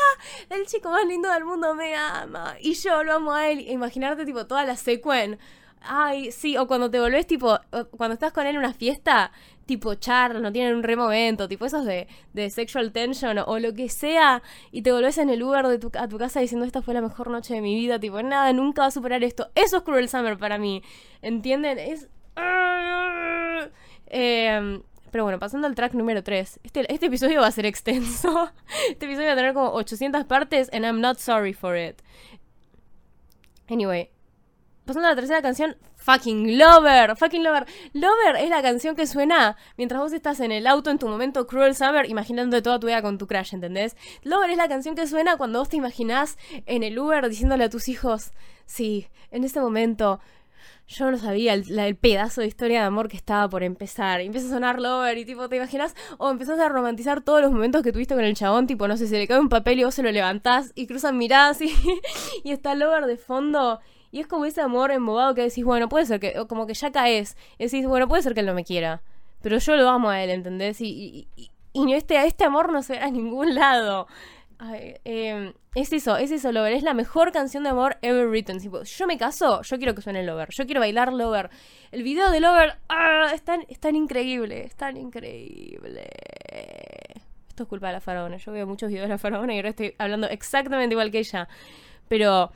El 0.50 0.66
chico 0.66 0.90
más 0.90 1.06
lindo 1.06 1.32
del 1.32 1.46
mundo 1.46 1.76
me 1.76 1.96
ama, 1.96 2.56
y 2.60 2.74
yo 2.74 3.04
lo 3.04 3.14
amo 3.14 3.34
a 3.34 3.50
él. 3.50 3.60
E 3.60 3.74
imaginarte, 3.74 4.26
tipo, 4.26 4.46
toda 4.48 4.66
la 4.66 4.76
secuen. 4.76 5.38
Ay, 5.82 6.32
sí, 6.32 6.58
o 6.58 6.68
cuando 6.68 6.90
te 6.90 7.00
volvés, 7.00 7.28
tipo, 7.28 7.60
cuando 7.92 8.14
estás 8.16 8.34
con 8.34 8.46
él 8.46 8.56
en 8.56 8.60
una 8.60 8.74
fiesta, 8.74 9.32
tipo, 9.66 9.94
charla, 9.96 10.40
no 10.40 10.52
tienen 10.52 10.76
un 10.76 10.84
re 10.84 10.96
momento, 10.96 11.48
tipo, 11.48 11.66
esos 11.66 11.86
de, 11.86 12.08
de 12.34 12.50
sexual 12.50 12.92
tension 12.92 13.38
o, 13.38 13.60
lo 13.60 13.74
que 13.74 13.90
sea, 13.90 14.42
y 14.72 14.82
te 14.82 14.92
volvés 14.92 15.18
en 15.18 15.30
el 15.30 15.44
Uber 15.44 15.68
de 15.68 15.78
tu, 15.78 15.92
a 15.98 16.08
tu 16.08 16.18
casa 16.18 16.40
diciendo, 16.40 16.66
esta 16.66 16.82
fue 16.82 16.94
la 16.94 17.02
mejor 17.02 17.30
noche 17.30 17.54
de 17.54 17.62
mi 17.62 17.76
vida, 17.76 18.00
tipo, 18.00 18.22
nada, 18.22 18.52
nunca 18.54 18.82
va 18.84 18.88
a 18.88 18.92
superar 18.92 19.24
esto. 19.24 19.50
Eso 19.56 19.78
es 19.78 19.84
Cruel 19.84 20.10
Summer 20.10 20.38
para 20.38 20.58
mí, 20.58 20.82
¿entienden? 21.22 21.78
Es... 21.80 22.08
Em, 24.10 24.82
pero 25.12 25.24
bueno, 25.24 25.40
pasando 25.40 25.68
al 25.68 25.76
track 25.76 25.94
número 25.94 26.24
3. 26.24 26.60
Este, 26.64 26.94
este 26.94 27.08
episodio 27.08 27.42
va 27.42 27.48
a 27.48 27.52
ser 27.52 27.66
extenso. 27.66 28.52
Este 28.90 29.06
episodio 29.06 29.28
va 29.28 29.34
a 29.34 29.36
tener 29.36 29.54
como 29.54 29.72
800 29.72 30.26
partes 30.26 30.70
and 30.74 30.86
I'm 30.86 31.02
not 31.02 31.18
sorry 31.18 31.54
for 31.54 31.78
it. 31.78 32.02
Anyway, 33.70 34.10
pasando 34.86 35.08
a 35.08 35.12
la 35.12 35.16
tercera 35.16 35.42
canción, 35.42 35.76
Fucking 35.96 36.58
Lover, 36.58 37.16
Fucking 37.18 37.44
Lover. 37.44 37.66
Lover 37.94 38.38
es 38.38 38.50
la 38.50 38.62
canción 38.62 38.96
que 38.96 39.08
suena 39.08 39.58
mientras 39.76 40.00
vos 40.00 40.14
estás 40.14 40.40
en 40.40 40.52
el 40.52 40.66
auto 40.68 40.90
en 40.90 41.00
tu 41.00 41.08
momento 41.08 41.48
Cruel 41.48 41.76
Summer 41.76 42.10
imaginando 42.10 42.62
toda 42.64 42.80
tu 42.80 42.88
vida 42.88 43.02
con 43.02 43.18
tu 43.18 43.28
crush, 43.28 43.54
¿entendés? 43.54 43.98
Lover 44.24 44.50
es 44.50 44.58
la 44.58 44.70
canción 44.70 44.96
que 44.96 45.06
suena 45.06 45.38
cuando 45.38 45.60
vos 45.60 45.70
te 45.70 45.76
imaginás 45.76 46.38
en 46.66 46.84
el 46.84 46.98
Uber 46.98 47.28
diciéndole 47.28 47.66
a 47.66 47.70
tus 47.70 47.90
hijos, 47.90 48.32
sí, 48.66 49.08
en 49.32 49.44
este 49.44 49.60
momento 49.60 50.22
yo 50.88 51.12
no 51.12 51.18
sabía 51.18 51.54
el, 51.54 51.96
pedazo 51.98 52.42
de 52.42 52.48
historia 52.48 52.80
de 52.80 52.86
amor 52.86 53.10
que 53.10 53.18
estaba 53.18 53.50
por 53.50 53.64
empezar. 53.64 54.22
Y 54.22 54.28
empieza 54.28 54.48
a 54.48 54.52
sonar 54.52 54.80
Lover 54.80 55.18
y 55.18 55.26
tipo, 55.26 55.50
¿te 55.50 55.58
imaginas? 55.58 55.96
O 56.18 56.32
empezás 56.32 56.60
a 56.60 56.70
romantizar 56.70 57.22
todos 57.22 57.42
los 57.42 57.52
momentos 57.52 57.84
que 57.84 57.92
tuviste 57.92 58.16
con 58.16 58.24
el 58.24 58.36
chabón, 58.36 58.68
tipo, 58.68 58.88
no 58.88 58.96
sé, 58.96 59.08
se 59.08 59.18
le 59.18 59.28
cae 59.28 59.40
un 59.40 59.50
papel 59.50 59.80
y 59.80 59.84
vos 59.84 59.96
se 59.96 60.04
lo 60.04 60.12
levantás 60.12 60.72
y 60.76 60.88
cruzan 60.88 61.18
miradas 61.18 61.62
y, 61.62 61.74
y 62.44 62.52
está 62.52 62.74
Lover 62.74 63.06
de 63.06 63.18
fondo. 63.18 63.80
Y 64.12 64.22
es 64.22 64.28
como 64.28 64.46
ese 64.46 64.62
amor 64.62 64.92
embobado 64.92 65.36
que 65.36 65.42
decís, 65.42 65.66
bueno, 65.66 65.90
puede 65.90 66.06
ser 66.06 66.22
que, 66.22 66.34
como 66.48 66.66
que 66.66 66.74
ya 66.74 66.92
caes. 66.92 67.36
Y 67.58 67.66
decís, 67.66 67.86
bueno, 67.86 68.08
puede 68.08 68.24
ser 68.24 68.34
que 68.34 68.40
él 68.40 68.46
no 68.46 68.54
me 68.54 68.64
quiera. 68.64 69.02
Pero 69.42 69.58
yo 69.58 69.76
lo 69.76 69.90
amo 69.90 70.10
a 70.10 70.24
él, 70.24 70.30
¿entendés? 70.30 70.80
Y, 70.80 70.88
y, 70.88 71.28
y, 71.36 71.52
y 71.74 71.94
este, 71.94 72.26
este 72.26 72.46
amor 72.46 72.72
no 72.72 72.82
se 72.82 72.94
ve 72.94 73.00
a 73.00 73.12
ningún 73.12 73.56
lado. 73.56 74.08
Ay, 74.60 74.96
eh, 75.06 75.54
es 75.76 75.94
eso, 75.94 76.18
es 76.18 76.32
eso, 76.32 76.52
Lover. 76.52 76.74
Es 76.74 76.84
la 76.84 76.96
mejor 76.96 77.32
canción 77.32 77.64
de 77.64 77.70
amor 77.70 77.98
ever 78.02 78.28
written. 78.28 78.60
Si 78.60 78.70
yo 78.70 79.08
me 79.08 79.18
caso, 79.18 79.62
yo 79.62 79.78
quiero 79.78 79.94
que 79.94 80.02
suene 80.02 80.24
Lover. 80.24 80.50
Yo 80.52 80.66
quiero 80.66 80.80
bailar 80.80 81.14
Lover. 81.14 81.50
El 81.92 82.02
video 82.02 82.32
de 82.32 82.40
Lover 82.40 82.78
¡ah! 82.90 83.32
es, 83.34 83.44
tan, 83.44 83.64
es 83.70 83.80
tan 83.80 83.96
increíble. 83.96 84.66
Es 84.66 84.76
tan 84.76 84.98
increíble. 84.98 86.10
Esto 87.48 87.64
es 87.64 87.70
culpa 87.70 87.88
de 87.88 87.94
la 87.94 88.02
faraona. 88.02 88.38
Yo 88.38 88.52
veo 88.52 88.66
muchos 88.66 88.90
videos 88.90 89.06
de 89.08 89.14
la 89.14 89.18
faraona 89.20 89.54
y 89.54 89.58
ahora 89.58 89.70
estoy 89.70 89.94
hablando 90.00 90.28
exactamente 90.28 90.94
igual 90.94 91.12
que 91.12 91.20
ella. 91.20 91.48
Pero 92.08 92.52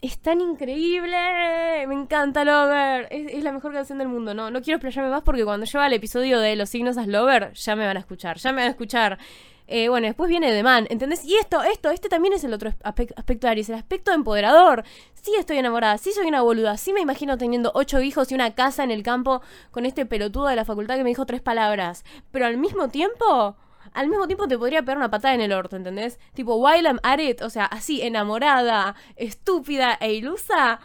es 0.00 0.20
tan 0.20 0.40
increíble. 0.40 1.86
Me 1.88 1.94
encanta 1.94 2.44
Lover. 2.44 3.08
Es, 3.10 3.42
la 3.42 3.50
mejor 3.50 3.72
canción 3.72 3.98
del 3.98 4.08
mundo. 4.08 4.32
No, 4.32 4.50
no 4.52 4.62
quiero 4.62 4.76
explayarme 4.76 5.10
más 5.10 5.22
porque 5.22 5.44
cuando 5.44 5.66
lleva 5.66 5.88
el 5.88 5.92
episodio 5.92 6.38
de 6.38 6.54
los 6.54 6.70
signos 6.70 6.98
as 6.98 7.08
Lover, 7.08 7.52
ya 7.54 7.74
me 7.74 7.84
van 7.84 7.96
a 7.96 8.00
escuchar. 8.00 8.36
Ya 8.38 8.52
me 8.52 8.58
van 8.58 8.68
a 8.68 8.70
escuchar. 8.70 9.18
Eh, 9.66 9.88
bueno, 9.88 10.06
después 10.06 10.28
viene 10.28 10.50
The 10.50 10.62
Man, 10.62 10.86
¿entendés? 10.90 11.24
Y 11.24 11.36
esto, 11.36 11.62
esto, 11.62 11.90
este 11.90 12.08
también 12.08 12.34
es 12.34 12.44
el 12.44 12.52
otro 12.52 12.70
aspecto 12.82 13.46
de 13.46 13.50
Aries, 13.50 13.68
el 13.68 13.76
aspecto 13.76 14.12
empoderador. 14.12 14.84
Sí 15.14 15.32
estoy 15.38 15.58
enamorada, 15.58 15.98
sí 15.98 16.12
soy 16.12 16.26
una 16.26 16.42
boluda, 16.42 16.76
sí 16.76 16.92
me 16.92 17.00
imagino 17.00 17.38
teniendo 17.38 17.70
ocho 17.74 18.00
hijos 18.00 18.30
y 18.32 18.34
una 18.34 18.54
casa 18.54 18.84
en 18.84 18.90
el 18.90 19.02
campo 19.02 19.40
con 19.70 19.86
este 19.86 20.04
pelotudo 20.06 20.46
de 20.46 20.56
la 20.56 20.64
facultad 20.64 20.96
que 20.96 21.04
me 21.04 21.10
dijo 21.10 21.26
tres 21.26 21.40
palabras. 21.40 22.04
Pero 22.30 22.46
al 22.46 22.58
mismo 22.58 22.88
tiempo, 22.88 23.56
al 23.94 24.08
mismo 24.08 24.26
tiempo 24.26 24.48
te 24.48 24.58
podría 24.58 24.82
pegar 24.82 24.96
una 24.98 25.10
patada 25.10 25.34
en 25.34 25.40
el 25.40 25.52
orto, 25.52 25.76
¿entendés? 25.76 26.18
Tipo, 26.34 26.56
while 26.56 26.88
I'm 26.88 27.00
o 27.42 27.50
sea, 27.50 27.66
así, 27.66 28.02
enamorada, 28.02 28.96
estúpida 29.16 29.96
e 30.00 30.12
ilusa 30.14 30.80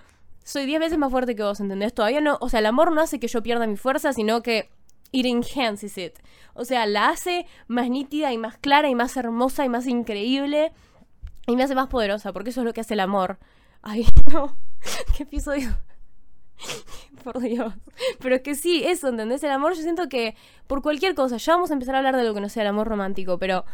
soy 0.47 0.65
10 0.65 0.79
veces 0.79 0.97
más 0.97 1.11
fuerte 1.11 1.35
que 1.35 1.43
vos, 1.43 1.59
¿entendés? 1.59 1.93
Todavía 1.93 2.21
no, 2.21 2.37
o 2.39 2.47
sea, 2.47 2.61
el 2.61 2.67
amor 2.67 2.93
no 2.93 3.01
hace 3.01 3.19
que 3.19 3.27
yo 3.27 3.43
pierda 3.43 3.67
mi 3.67 3.75
fuerza, 3.75 4.13
sino 4.13 4.41
que 4.41 4.69
it 5.11 5.25
enhances 5.25 5.97
it. 5.97 6.19
O 6.53 6.65
sea, 6.65 6.85
la 6.85 7.09
hace 7.09 7.45
más 7.67 7.89
nítida 7.89 8.33
y 8.33 8.37
más 8.37 8.57
clara 8.57 8.89
y 8.89 8.95
más 8.95 9.15
hermosa 9.17 9.65
y 9.65 9.69
más 9.69 9.87
increíble 9.87 10.71
y 11.47 11.55
me 11.55 11.63
hace 11.63 11.75
más 11.75 11.87
poderosa, 11.87 12.33
porque 12.33 12.49
eso 12.49 12.61
es 12.61 12.65
lo 12.65 12.73
que 12.73 12.81
hace 12.81 12.93
el 12.93 12.99
amor. 12.99 13.39
Ay, 13.81 14.05
no, 14.31 14.55
qué 15.15 15.23
episodio. 15.23 15.69
Por 17.23 17.39
Dios. 17.39 17.73
Pero 18.19 18.35
es 18.35 18.41
que 18.41 18.55
sí, 18.55 18.83
eso, 18.85 19.09
¿entendés? 19.09 19.43
El 19.43 19.51
amor, 19.51 19.73
yo 19.73 19.81
siento 19.81 20.07
que 20.09 20.35
por 20.65 20.81
cualquier 20.81 21.13
cosa, 21.15 21.37
ya 21.37 21.53
vamos 21.53 21.71
a 21.71 21.73
empezar 21.73 21.95
a 21.95 21.99
hablar 21.99 22.15
de 22.15 22.23
lo 22.23 22.33
que 22.33 22.41
no 22.41 22.49
sea 22.49 22.63
el 22.63 22.69
amor 22.69 22.87
romántico, 22.87 23.37
pero 23.37 23.65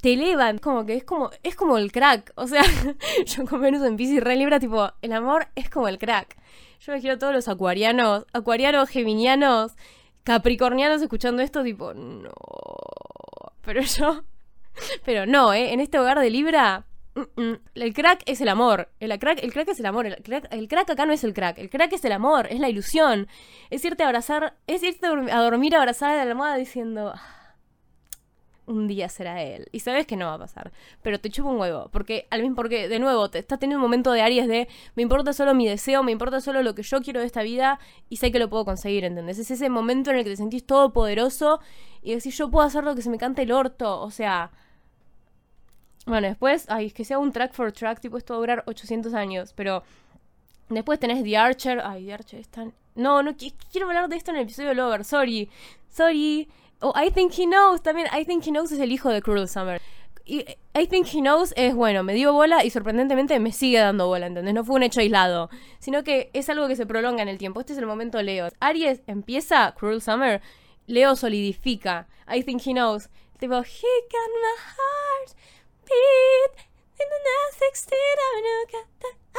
te 0.00 0.14
elevan, 0.14 0.58
como 0.58 0.86
que 0.86 0.94
es 0.94 1.04
como, 1.04 1.30
es 1.42 1.56
como 1.56 1.78
el 1.78 1.92
crack. 1.92 2.32
O 2.36 2.46
sea, 2.46 2.62
yo 3.26 3.44
con 3.44 3.60
Venus 3.60 3.82
en 3.82 3.96
Pisces 3.96 4.22
re 4.22 4.36
libra, 4.36 4.60
tipo, 4.60 4.92
el 5.02 5.12
amor 5.12 5.48
es 5.54 5.68
como 5.68 5.88
el 5.88 5.98
crack. 5.98 6.36
Yo 6.80 6.92
me 6.92 7.00
quiero 7.00 7.18
todos 7.18 7.34
los 7.34 7.48
acuarianos, 7.48 8.26
acuarianos, 8.32 8.88
geminianos, 8.88 9.72
capricornianos 10.24 11.02
escuchando 11.02 11.42
esto, 11.42 11.62
tipo, 11.62 11.94
no. 11.94 12.30
Pero 13.62 13.82
yo, 13.82 14.24
pero 15.04 15.26
no, 15.26 15.52
¿eh? 15.52 15.72
En 15.72 15.80
este 15.80 15.98
hogar 15.98 16.18
de 16.18 16.30
Libra, 16.30 16.84
mm, 17.14 17.40
mm, 17.42 17.58
el 17.74 17.94
crack 17.94 18.22
es 18.26 18.40
el 18.40 18.48
amor. 18.48 18.88
El 19.00 19.18
crack, 19.18 19.42
el 19.42 19.52
crack 19.52 19.68
es 19.68 19.80
el 19.80 19.86
amor. 19.86 20.06
El 20.06 20.16
crack, 20.22 20.46
el 20.50 20.68
crack 20.68 20.90
acá 20.90 21.06
no 21.06 21.12
es 21.12 21.24
el 21.24 21.34
crack. 21.34 21.58
El 21.58 21.70
crack 21.70 21.92
es 21.92 22.04
el 22.04 22.12
amor, 22.12 22.46
es 22.50 22.60
la 22.60 22.68
ilusión. 22.68 23.28
Es 23.70 23.84
irte 23.84 24.02
a 24.02 24.06
abrazar, 24.06 24.56
es 24.66 24.82
irte 24.82 25.06
a 25.06 25.40
dormir 25.40 25.74
abrazada 25.76 26.12
de 26.12 26.24
la 26.24 26.30
almohada 26.30 26.56
diciendo 26.56 27.14
un 28.70 28.86
día 28.86 29.08
será 29.08 29.42
él. 29.42 29.66
Y 29.72 29.80
sabes 29.80 30.06
que 30.06 30.16
no 30.16 30.26
va 30.26 30.34
a 30.34 30.38
pasar. 30.38 30.72
Pero 31.02 31.20
te 31.20 31.30
chupo 31.30 31.50
un 31.50 31.58
huevo. 31.58 31.88
Porque, 31.92 32.26
al 32.30 32.42
mismo, 32.42 32.56
porque 32.56 32.88
de 32.88 32.98
nuevo, 32.98 33.28
te 33.28 33.38
estás 33.38 33.58
teniendo 33.58 33.78
un 33.78 33.82
momento 33.82 34.12
de 34.12 34.22
Aries 34.22 34.48
de 34.48 34.68
me 34.94 35.02
importa 35.02 35.32
solo 35.32 35.54
mi 35.54 35.66
deseo, 35.66 36.02
me 36.02 36.12
importa 36.12 36.40
solo 36.40 36.62
lo 36.62 36.74
que 36.74 36.82
yo 36.82 37.00
quiero 37.02 37.20
de 37.20 37.26
esta 37.26 37.42
vida 37.42 37.78
y 38.08 38.16
sé 38.16 38.30
que 38.32 38.38
lo 38.38 38.48
puedo 38.48 38.64
conseguir, 38.64 39.04
¿entendés? 39.04 39.38
Es 39.38 39.50
ese 39.50 39.68
momento 39.68 40.10
en 40.10 40.18
el 40.18 40.24
que 40.24 40.30
te 40.30 40.36
sentís 40.36 40.64
todopoderoso 40.64 41.60
y 42.02 42.14
decís 42.14 42.36
yo 42.36 42.50
puedo 42.50 42.66
hacer 42.66 42.84
lo 42.84 42.94
que 42.94 43.02
se 43.02 43.10
me 43.10 43.18
cante 43.18 43.42
el 43.42 43.52
orto. 43.52 44.00
O 44.00 44.10
sea. 44.10 44.50
Bueno, 46.06 46.28
después, 46.28 46.66
ay, 46.68 46.86
es 46.86 46.94
que 46.94 47.04
sea 47.04 47.18
un 47.18 47.30
track 47.32 47.52
for 47.52 47.72
track, 47.72 48.00
tipo, 48.00 48.16
esto 48.16 48.34
va 48.34 48.38
a 48.38 48.40
durar 48.40 48.64
800 48.66 49.14
años. 49.14 49.52
Pero 49.54 49.82
después 50.68 50.98
tenés 50.98 51.22
The 51.24 51.36
Archer. 51.36 51.80
Ay, 51.84 52.06
The 52.06 52.14
Archer 52.14 52.40
están. 52.40 52.72
No, 52.94 53.22
no 53.22 53.34
quiero 53.36 53.86
hablar 53.86 54.08
de 54.08 54.16
esto 54.16 54.30
en 54.30 54.38
el 54.38 54.42
episodio 54.44 54.74
Lover, 54.74 55.04
sorry. 55.04 55.50
Sorry. 55.88 56.48
Oh, 56.80 56.92
I 56.96 57.10
Think 57.10 57.32
He 57.38 57.44
Knows 57.46 57.82
también. 57.82 58.08
I 58.12 58.24
Think 58.24 58.46
He 58.46 58.50
Knows 58.50 58.72
es 58.72 58.80
el 58.80 58.90
hijo 58.90 59.10
de 59.10 59.20
Cruel 59.20 59.48
Summer. 59.48 59.80
Y 60.24 60.44
I 60.74 60.86
Think 60.86 61.06
He 61.12 61.20
Knows 61.20 61.52
es 61.56 61.74
bueno, 61.74 62.02
me 62.02 62.14
dio 62.14 62.32
bola 62.32 62.64
y 62.64 62.70
sorprendentemente 62.70 63.38
me 63.40 63.52
sigue 63.52 63.78
dando 63.78 64.06
bola, 64.06 64.26
¿entendés? 64.26 64.54
No 64.54 64.64
fue 64.64 64.76
un 64.76 64.82
hecho 64.82 65.00
aislado, 65.00 65.50
sino 65.78 66.04
que 66.04 66.30
es 66.32 66.48
algo 66.48 66.68
que 66.68 66.76
se 66.76 66.86
prolonga 66.86 67.22
en 67.22 67.28
el 67.28 67.36
tiempo. 67.36 67.60
Este 67.60 67.72
es 67.72 67.78
el 67.78 67.86
momento 67.86 68.22
Leo. 68.22 68.48
Aries 68.60 69.02
empieza 69.06 69.74
Cruel 69.76 70.00
Summer, 70.00 70.40
Leo 70.86 71.16
solidifica. 71.16 72.06
I 72.32 72.42
Think 72.44 72.66
He 72.66 72.72
Knows. 72.72 73.08
Beat 73.40 73.50
in 77.00 77.08
the 77.08 77.18
16 77.58 77.98
Avenue. 78.30 78.66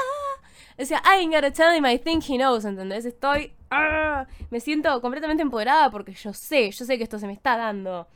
Sea, 0.78 1.02
I 1.06 1.20
ain't 1.20 1.34
gotta 1.34 1.52
tell 1.52 1.76
him 1.76 1.86
I 1.86 2.00
think 2.00 2.24
he 2.28 2.38
knows, 2.38 2.66
¿entendés? 2.66 3.06
Estoy 3.06 3.54
¡Ah! 3.72 4.28
Me 4.50 4.60
siento 4.60 5.00
completamente 5.02 5.42
empoderada 5.42 5.90
porque 5.90 6.14
yo 6.14 6.34
sé, 6.34 6.70
yo 6.72 6.86
sé 6.86 6.98
que 6.98 7.06
esto 7.06 7.18
se 7.18 7.26
me 7.26 7.34
está 7.34 7.56
dando. 7.56 8.08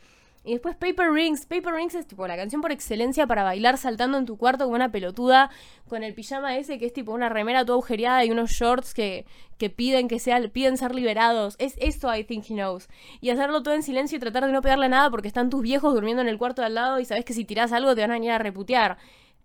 Y 0.43 0.51
después 0.51 0.75
Paper 0.75 1.11
Rings. 1.11 1.45
Paper 1.47 1.73
Rings 1.73 1.95
es 1.95 2.05
tipo 2.05 2.27
la 2.27 2.35
canción 2.35 2.61
por 2.61 2.71
excelencia 2.71 3.25
para 3.25 3.43
bailar 3.43 3.77
saltando 3.77 4.17
en 4.19 4.25
tu 4.25 4.37
cuarto 4.37 4.65
como 4.65 4.75
una 4.75 4.91
pelotuda 4.91 5.49
con 5.87 6.03
el 6.03 6.13
pijama 6.13 6.57
ese 6.57 6.77
que 6.77 6.85
es 6.85 6.93
tipo 6.93 7.13
una 7.13 7.29
remera 7.29 7.65
toda 7.65 7.77
agujereada 7.77 8.23
y 8.25 8.31
unos 8.31 8.51
shorts 8.51 8.93
que, 8.93 9.25
que 9.57 9.71
piden 9.71 10.07
que 10.07 10.19
sea, 10.19 10.39
piden 10.49 10.77
ser 10.77 10.93
liberados. 10.93 11.55
Es 11.57 11.75
eso 11.79 12.13
I 12.13 12.25
think 12.25 12.45
he 12.49 12.53
knows. 12.53 12.89
Y 13.21 13.29
hacerlo 13.29 13.63
todo 13.63 13.73
en 13.73 13.81
silencio 13.81 14.17
y 14.17 14.19
tratar 14.19 14.45
de 14.45 14.51
no 14.51 14.61
pegarle 14.61 14.89
nada 14.89 15.09
porque 15.09 15.29
están 15.29 15.49
tus 15.49 15.61
viejos 15.63 15.93
durmiendo 15.95 16.21
en 16.21 16.27
el 16.27 16.37
cuarto 16.37 16.61
de 16.61 16.67
al 16.67 16.75
lado 16.75 16.99
y 16.99 17.05
sabes 17.05 17.25
que 17.25 17.33
si 17.33 17.45
tiras 17.45 17.71
algo 17.71 17.95
te 17.95 18.01
van 18.01 18.11
a 18.11 18.15
venir 18.15 18.31
a 18.31 18.37
reputear. 18.37 18.97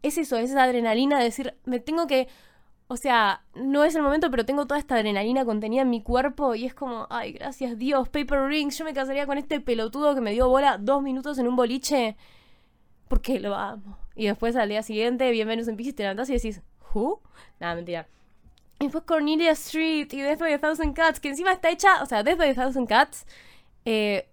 Es 0.03 0.19
eso, 0.19 0.37
es 0.37 0.51
esa 0.51 0.65
adrenalina 0.65 1.19
de 1.19 1.25
decir, 1.25 1.55
me 1.65 1.79
tengo 1.81 2.07
que 2.07 2.29
o 2.93 2.97
sea, 2.97 3.45
no 3.55 3.85
es 3.85 3.95
el 3.95 4.03
momento, 4.03 4.33
pero 4.33 4.45
tengo 4.45 4.67
toda 4.67 4.81
esta 4.81 4.97
adrenalina 4.97 5.45
contenida 5.45 5.83
en 5.83 5.91
mi 5.91 6.03
cuerpo 6.03 6.57
y 6.57 6.67
es 6.67 6.75
como, 6.75 7.07
ay, 7.09 7.31
gracias 7.31 7.79
Dios, 7.79 8.09
Paper 8.09 8.49
Rings, 8.49 8.77
yo 8.77 8.85
me 8.85 8.93
casaría 8.93 9.27
con 9.27 9.39
este 9.39 9.61
pelotudo 9.61 10.13
que 10.13 10.21
me 10.21 10.33
dio 10.33 10.49
bola 10.49 10.77
dos 10.77 11.01
minutos 11.01 11.39
en 11.39 11.47
un 11.47 11.55
boliche 11.55 12.17
porque 13.07 13.39
lo 13.39 13.55
amo. 13.55 13.97
Y 14.17 14.27
después 14.27 14.57
al 14.57 14.71
día 14.71 14.83
siguiente, 14.83 15.31
bienvenidos 15.31 15.69
en 15.69 15.77
Pisces, 15.77 15.95
te 15.95 16.03
levantás 16.03 16.31
y 16.31 16.33
decís, 16.33 16.63
¿who? 16.93 17.23
Nada, 17.61 17.77
mentira. 17.77 18.09
Y 18.81 18.87
después 18.87 19.05
Cornelia 19.05 19.53
Street 19.53 20.09
y 20.11 20.23
Death 20.23 20.41
by 20.41 20.53
a 20.55 20.59
Thousand 20.59 20.93
Cats, 20.93 21.21
que 21.21 21.29
encima 21.29 21.53
está 21.53 21.71
hecha, 21.71 22.03
o 22.03 22.07
sea, 22.07 22.25
Death 22.25 22.39
by 22.39 22.51
a 22.51 22.55
Thousand 22.57 22.89
Cats 22.89 23.25
eh, 23.85 24.29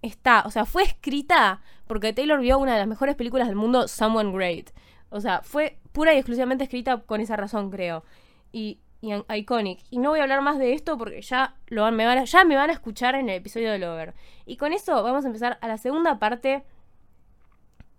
está, 0.00 0.44
o 0.46 0.50
sea, 0.50 0.64
fue 0.64 0.84
escrita 0.84 1.60
porque 1.86 2.14
Taylor 2.14 2.40
vio 2.40 2.58
una 2.58 2.72
de 2.72 2.78
las 2.78 2.88
mejores 2.88 3.14
películas 3.14 3.46
del 3.46 3.56
mundo, 3.56 3.88
Someone 3.88 4.32
Great. 4.32 4.70
O 5.10 5.20
sea, 5.20 5.42
fue 5.42 5.78
pura 5.92 6.14
y 6.14 6.18
exclusivamente 6.18 6.64
escrita 6.64 6.98
con 7.00 7.20
esa 7.20 7.36
razón, 7.36 7.70
creo. 7.70 8.04
Y, 8.52 8.78
y 9.00 9.12
iconic. 9.36 9.80
Y 9.90 9.98
no 9.98 10.10
voy 10.10 10.20
a 10.20 10.22
hablar 10.22 10.40
más 10.42 10.58
de 10.58 10.72
esto 10.72 10.96
porque 10.96 11.20
ya, 11.22 11.56
lo 11.66 11.90
me 11.92 12.06
van 12.06 12.18
a, 12.18 12.24
ya 12.24 12.44
me 12.44 12.56
van 12.56 12.70
a 12.70 12.72
escuchar 12.72 13.14
en 13.14 13.28
el 13.28 13.36
episodio 13.36 13.70
de 13.70 13.78
Lover. 13.78 14.14
Y 14.46 14.56
con 14.56 14.72
eso 14.72 15.02
vamos 15.02 15.24
a 15.24 15.28
empezar 15.28 15.58
a 15.60 15.68
la 15.68 15.78
segunda 15.78 16.18
parte 16.18 16.64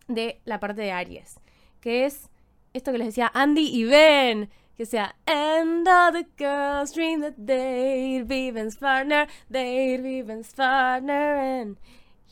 de 0.07 0.41
la 0.45 0.59
parte 0.59 0.81
de 0.81 0.91
Aries. 0.91 1.39
Que 1.79 2.05
es 2.05 2.29
esto 2.73 2.91
que 2.91 2.97
les 2.97 3.07
decía 3.07 3.31
Andy 3.33 3.67
y 3.67 3.83
Ben. 3.83 4.49
Que 4.77 4.85
sea, 4.85 5.15
and 5.27 5.87
all 5.87 6.11
the 6.11 6.25
girls 6.37 6.93
dream 6.93 7.21
that 7.21 7.35
they'd 7.37 8.27
be 8.27 8.51
Ben's 8.51 8.77
partner, 8.77 9.27
they'd 9.47 10.01
be 10.01 10.23
Ben's 10.23 10.53
partner, 10.53 11.35
and 11.37 11.77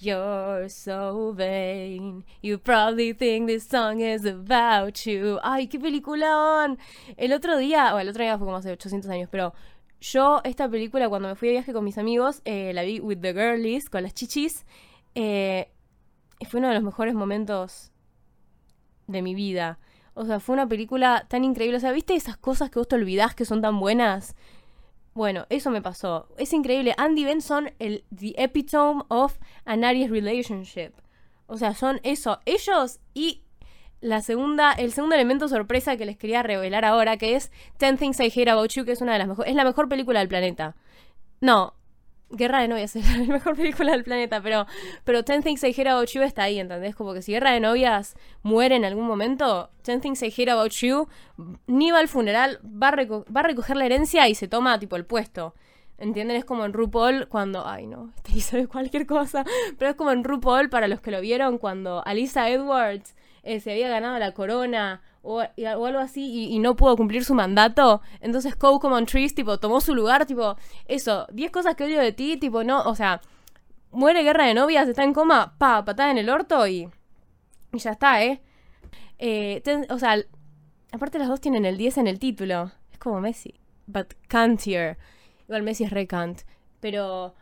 You're 0.01 0.69
so 0.69 1.33
vain. 1.33 2.23
You 2.41 2.57
probably 2.57 3.13
think 3.13 3.47
this 3.47 3.67
song 3.67 3.99
is 3.99 4.25
about 4.25 5.05
you. 5.05 5.39
¡Ay, 5.43 5.67
qué 5.67 5.77
peliculón! 5.77 6.77
El 7.17 7.33
otro 7.33 7.57
día, 7.57 7.93
o 7.93 7.99
el 7.99 8.07
otro 8.07 8.23
día 8.23 8.37
fue 8.37 8.45
como 8.45 8.57
hace 8.57 8.71
800 8.71 9.11
años, 9.11 9.27
pero 9.29 9.53
yo 9.99 10.39
esta 10.45 10.69
película 10.69 11.09
cuando 11.09 11.27
me 11.27 11.35
fui 11.35 11.49
de 11.49 11.55
viaje 11.55 11.73
con 11.73 11.83
mis 11.83 11.97
amigos, 11.97 12.41
eh, 12.45 12.71
la 12.73 12.83
vi 12.83 13.01
with 13.01 13.19
the 13.19 13.33
girlies, 13.33 13.89
con 13.89 14.03
las 14.03 14.13
chichis. 14.13 14.65
Eh, 15.15 15.69
fue 16.49 16.59
uno 16.59 16.69
de 16.69 16.75
los 16.75 16.83
mejores 16.83 17.13
momentos 17.13 17.91
de 19.07 19.21
mi 19.21 19.35
vida. 19.35 19.79
O 20.13 20.25
sea, 20.25 20.39
fue 20.39 20.53
una 20.53 20.67
película 20.67 21.25
tan 21.27 21.43
increíble. 21.43 21.75
O 21.75 21.81
sea, 21.81 21.91
¿viste 21.91 22.15
esas 22.15 22.37
cosas 22.37 22.69
que 22.69 22.79
vos 22.79 22.87
te 22.87 22.95
olvidás 22.95 23.35
que 23.35 23.43
son 23.43 23.61
tan 23.61 23.81
buenas? 23.81 24.35
Bueno, 25.19 25.45
eso 25.49 25.69
me 25.69 25.81
pasó. 25.81 26.29
Es 26.37 26.53
increíble. 26.53 26.93
Andy 26.97 27.25
Benson, 27.25 27.73
el 27.79 28.05
the 28.09 28.33
epitome 28.37 29.03
of 29.09 29.37
an 29.65 29.83
Aries 29.83 30.09
relationship. 30.09 30.93
O 31.45 31.57
sea, 31.57 31.73
son 31.73 31.99
eso. 32.03 32.39
Ellos 32.45 33.01
y 33.13 33.43
la 33.99 34.21
segunda, 34.21 34.71
el 34.71 34.93
segundo 34.93 35.15
elemento 35.15 35.49
sorpresa 35.49 35.97
que 35.97 36.05
les 36.05 36.15
quería 36.15 36.41
revelar 36.41 36.85
ahora, 36.85 37.17
que 37.17 37.35
es 37.35 37.51
Ten 37.75 37.97
Things 37.97 38.17
I 38.21 38.31
Hate 38.33 38.49
About 38.49 38.71
You, 38.71 38.85
que 38.85 38.93
es 38.93 39.01
una 39.01 39.11
de 39.11 39.19
las 39.19 39.27
mejores, 39.27 39.49
es 39.51 39.57
la 39.57 39.65
mejor 39.65 39.89
película 39.89 40.19
del 40.19 40.29
planeta. 40.29 40.77
No, 41.41 41.73
Guerra 42.31 42.61
de 42.61 42.67
Novias 42.67 42.95
es 42.95 43.17
la 43.17 43.23
mejor 43.25 43.55
película 43.55 43.91
del 43.91 44.03
planeta, 44.03 44.41
pero, 44.41 44.65
pero 45.03 45.23
Ten 45.23 45.43
Things 45.43 45.63
I 45.63 45.67
Hate 45.67 45.89
About 45.89 46.09
You 46.09 46.21
está 46.21 46.43
ahí, 46.43 46.59
¿entendés? 46.59 46.95
Como 46.95 47.13
que 47.13 47.21
si 47.21 47.31
Guerra 47.31 47.51
de 47.51 47.59
Novias 47.59 48.15
muere 48.43 48.75
en 48.75 48.85
algún 48.85 49.07
momento, 49.07 49.69
Ten 49.81 50.01
Things 50.01 50.21
I 50.21 50.27
Hate 50.27 50.51
About 50.51 50.71
You 50.71 51.07
ni 51.67 51.91
va 51.91 51.99
al 51.99 52.07
funeral, 52.07 52.59
va 52.63 52.89
a, 52.89 52.95
va 52.95 53.39
a 53.39 53.43
recoger 53.43 53.77
la 53.77 53.85
herencia 53.85 54.27
y 54.27 54.35
se 54.35 54.47
toma 54.47 54.79
tipo 54.79 54.95
el 54.95 55.05
puesto. 55.05 55.55
¿Entienden? 55.99 56.37
Es 56.37 56.45
como 56.45 56.63
en 56.63 56.71
RuPaul 56.71 57.27
cuando. 57.27 57.67
Ay, 57.67 57.85
no, 57.85 58.11
este 58.15 58.31
hizo 58.37 58.69
cualquier 58.69 59.05
cosa. 59.05 59.43
Pero 59.77 59.91
es 59.91 59.97
como 59.97 60.11
en 60.11 60.23
RuPaul, 60.23 60.69
para 60.69 60.87
los 60.87 61.01
que 61.01 61.11
lo 61.11 61.19
vieron, 61.19 61.57
cuando 61.57 62.05
Alisa 62.05 62.49
Edwards 62.49 63.15
eh, 63.43 63.59
se 63.59 63.71
había 63.71 63.89
ganado 63.89 64.17
la 64.19 64.33
corona 64.33 65.01
o, 65.21 65.41
algo 65.41 65.99
así 65.99 66.49
y, 66.49 66.59
no 66.59 66.75
pudo 66.75 66.95
cumplir 66.95 67.23
su 67.25 67.33
mandato. 67.33 68.01
Entonces 68.21 68.55
Coco 68.55 68.89
Montrese, 68.89 69.35
tipo, 69.35 69.59
tomó 69.59 69.81
su 69.81 69.95
lugar, 69.95 70.25
tipo, 70.25 70.55
eso, 70.87 71.27
10 71.31 71.51
cosas 71.51 71.75
que 71.75 71.83
odio 71.83 71.99
de 71.99 72.11
ti, 72.11 72.37
tipo, 72.37 72.63
no, 72.63 72.81
o 72.83 72.95
sea, 72.95 73.21
muere 73.91 74.23
guerra 74.23 74.45
de 74.45 74.53
novias, 74.53 74.87
está 74.87 75.03
en 75.03 75.13
coma, 75.13 75.55
pa, 75.57 75.83
patada 75.85 76.11
en 76.11 76.17
el 76.17 76.29
orto 76.29 76.67
y, 76.67 76.89
y 77.73 77.79
ya 77.79 77.91
está, 77.91 78.23
¿eh? 78.23 78.41
eh 79.17 79.61
o 79.89 79.99
sea, 79.99 80.17
aparte 80.91 81.19
las 81.19 81.27
dos 81.27 81.41
tienen 81.41 81.65
el 81.65 81.77
10 81.77 81.99
en 81.99 82.07
el 82.07 82.19
título, 82.19 82.71
es 82.91 82.97
como 82.99 83.19
Messi, 83.19 83.59
but 83.87 84.13
here 84.65 84.97
igual 85.47 85.63
Messi 85.63 85.83
es 85.83 85.89
re 85.89 86.07
Kant, 86.07 86.41
pero 86.79 87.33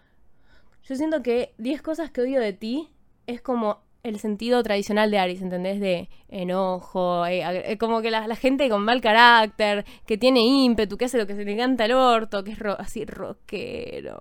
yo 0.83 0.95
siento 0.95 1.21
que 1.21 1.53
10 1.57 1.81
cosas 1.81 2.09
que 2.09 2.21
odio 2.21 2.39
de 2.39 2.53
ti 2.53 2.89
es 3.27 3.41
como 3.41 3.83
el 4.07 4.19
sentido 4.19 4.63
tradicional 4.63 5.11
de 5.11 5.19
Aries, 5.19 5.41
¿entendés? 5.41 5.79
De 5.79 6.09
enojo, 6.29 7.25
eh, 7.25 7.71
eh, 7.71 7.77
como 7.77 8.01
que 8.01 8.11
la, 8.11 8.35
gente 8.35 8.69
con 8.69 8.83
mal 8.83 9.01
carácter, 9.01 9.85
que 10.05 10.17
tiene 10.17 10.41
ímpetu, 10.41 10.97
que 10.97 11.05
hace 11.05 11.17
lo 11.17 11.27
que 11.27 11.35
se 11.35 11.45
le 11.45 11.53
encanta 11.53 11.85
al 11.85 11.91
orto, 11.93 12.43
que 12.43 12.51
es 12.51 12.59
así 12.79 13.05
rockero, 13.05 14.19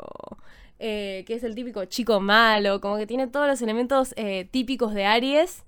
eh, 0.78 1.24
que 1.26 1.34
es 1.34 1.45
el 1.45 1.55
típico 1.55 1.84
chico 1.87 2.20
malo, 2.20 2.80
como 2.80 2.97
que 2.97 3.07
tiene 3.07 3.26
todos 3.26 3.47
los 3.47 3.62
elementos 3.62 4.14
típicos 4.51 4.95
de 4.95 5.07
Aries 5.07 5.64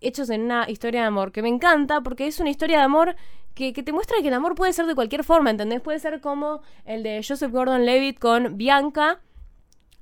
hechos 0.00 0.30
en 0.30 0.42
una 0.42 0.68
historia 0.70 1.00
de 1.00 1.06
amor 1.06 1.32
que 1.32 1.42
me 1.42 1.48
encanta 1.48 2.02
porque 2.02 2.26
es 2.26 2.38
una 2.38 2.50
historia 2.50 2.78
de 2.78 2.84
amor 2.84 3.16
que, 3.54 3.72
te 3.72 3.92
muestra 3.92 4.18
que 4.20 4.28
el 4.28 4.34
amor 4.34 4.54
puede 4.54 4.74
ser 4.74 4.84
de 4.86 4.94
cualquier 4.94 5.24
forma, 5.24 5.48
¿entendés? 5.48 5.80
Puede 5.80 5.98
ser 5.98 6.20
como 6.20 6.60
el 6.84 7.02
de 7.02 7.24
Joseph 7.26 7.50
Gordon-Levitt 7.50 8.18
con 8.18 8.58
Bianca 8.58 9.20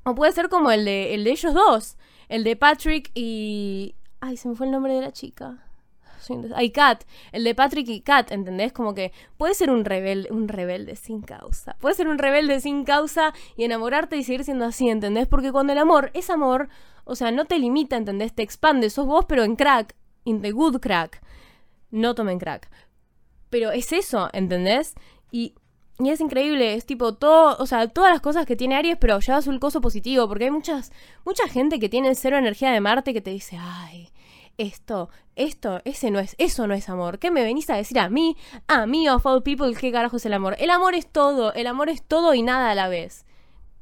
o 0.05 0.15
puede 0.15 0.33
ser 0.33 0.49
como 0.49 0.73
el 0.73 0.85
de, 0.85 1.15
el 1.15 1.23
de 1.23 1.31
ellos 1.31 1.55
dos, 1.55 1.97
el 2.29 2.45
de 2.45 2.57
Patrick 2.57 3.11
y... 3.15 3.95
Ay, 4.21 4.37
se 4.37 4.49
me 4.49 4.55
fue 4.55 4.67
el 4.67 4.73
nombre 4.73 4.95
de 4.95 5.03
la 5.03 5.13
chica. 5.13 5.65
Ay, 6.55 6.71
Kat, 6.71 7.05
el 7.33 7.45
de 7.45 7.55
Patrick 7.55 7.89
y 7.89 8.01
Kat, 8.01 8.33
¿entendés? 8.33 8.73
Como 8.73 8.95
que 8.95 9.13
puede 9.37 9.55
ser 9.55 9.71
un 9.71 9.85
rebelde, 9.85 10.31
un 10.33 10.49
rebelde 10.49 10.97
sin 10.97 11.23
causa. 11.23 11.77
Puede 11.81 11.95
ser 11.95 12.09
un 12.09 12.19
rebelde 12.19 12.61
sin 12.61 12.85
causa 12.85 13.35
y 13.57 13.65
enamorarte 13.65 14.17
y 14.17 14.25
seguir 14.25 14.45
siendo 14.45 14.65
así, 14.65 14.89
¿entendés? 14.89 15.29
Porque 15.29 15.53
cuando 15.53 15.73
el 15.73 15.79
amor 15.79 16.11
es 16.15 16.31
amor, 16.31 16.69
o 17.05 17.15
sea, 17.15 17.31
no 17.31 17.45
te 17.45 17.59
limita, 17.59 17.97
¿entendés? 17.97 18.35
Te 18.35 18.43
expande, 18.43 18.91
sos 18.91 19.07
vos, 19.07 19.27
pero 19.27 19.45
en 19.45 19.57
crack, 19.57 19.95
in 20.25 20.41
the 20.41 20.53
good 20.53 20.81
crack. 20.81 21.23
No 21.91 22.15
tomen 22.15 22.39
crack. 22.39 22.71
Pero 23.51 23.71
es 23.71 23.93
eso, 23.93 24.31
¿entendés? 24.33 24.95
Y 25.31 25.55
y 25.99 26.11
es 26.11 26.21
increíble, 26.21 26.75
es 26.75 26.87
tipo 26.87 27.15
todo, 27.15 27.57
o 27.59 27.67
sea, 27.67 27.87
todas 27.89 28.11
las 28.11 28.21
cosas 28.21 28.47
que 28.47 28.57
tiene 28.57 28.75
Aries, 28.75 28.97
pero 28.99 29.21
lleva 29.21 29.43
su 29.43 29.59
coso 29.61 29.81
positivo, 29.81 30.27
porque 30.27 30.45
hay 30.45 30.51
muchas, 30.51 30.93
mucha 31.25 31.47
gente 31.49 31.79
que 31.79 31.89
tiene 31.89 32.15
cero 32.15 32.37
energía 32.37 32.73
de 32.73 32.81
Marte 32.81 33.13
que 33.13 33.21
te 33.21 33.31
dice, 33.31 33.59
ay, 33.61 34.11
esto, 34.59 35.09
esto, 35.37 35.81
ese 35.85 36.11
no 36.11 36.19
es, 36.19 36.35
eso 36.39 36.67
no 36.67 36.75
es 36.75 36.89
amor. 36.89 37.19
¿Qué 37.19 37.31
me 37.31 37.43
venís 37.43 37.71
a 37.71 37.77
decir 37.77 37.99
a 37.99 38.09
mí? 38.09 38.37
A 38.67 38.87
mí, 38.87 39.09
of 39.09 39.25
all 39.27 39.43
people, 39.43 39.75
¿qué 39.75 39.93
carajo 39.93 40.17
es 40.17 40.27
el 40.27 40.33
amor? 40.33 40.57
El 40.59 40.71
amor 40.71 40.95
es 40.95 41.07
todo, 41.07 41.53
el 41.55 41.67
amor 41.67 41.89
es 41.89 42.03
todo 42.03 42.35
y 42.35 42.43
nada 42.43 42.71
a 42.71 42.75
la 42.75 42.89
vez. 42.89 43.25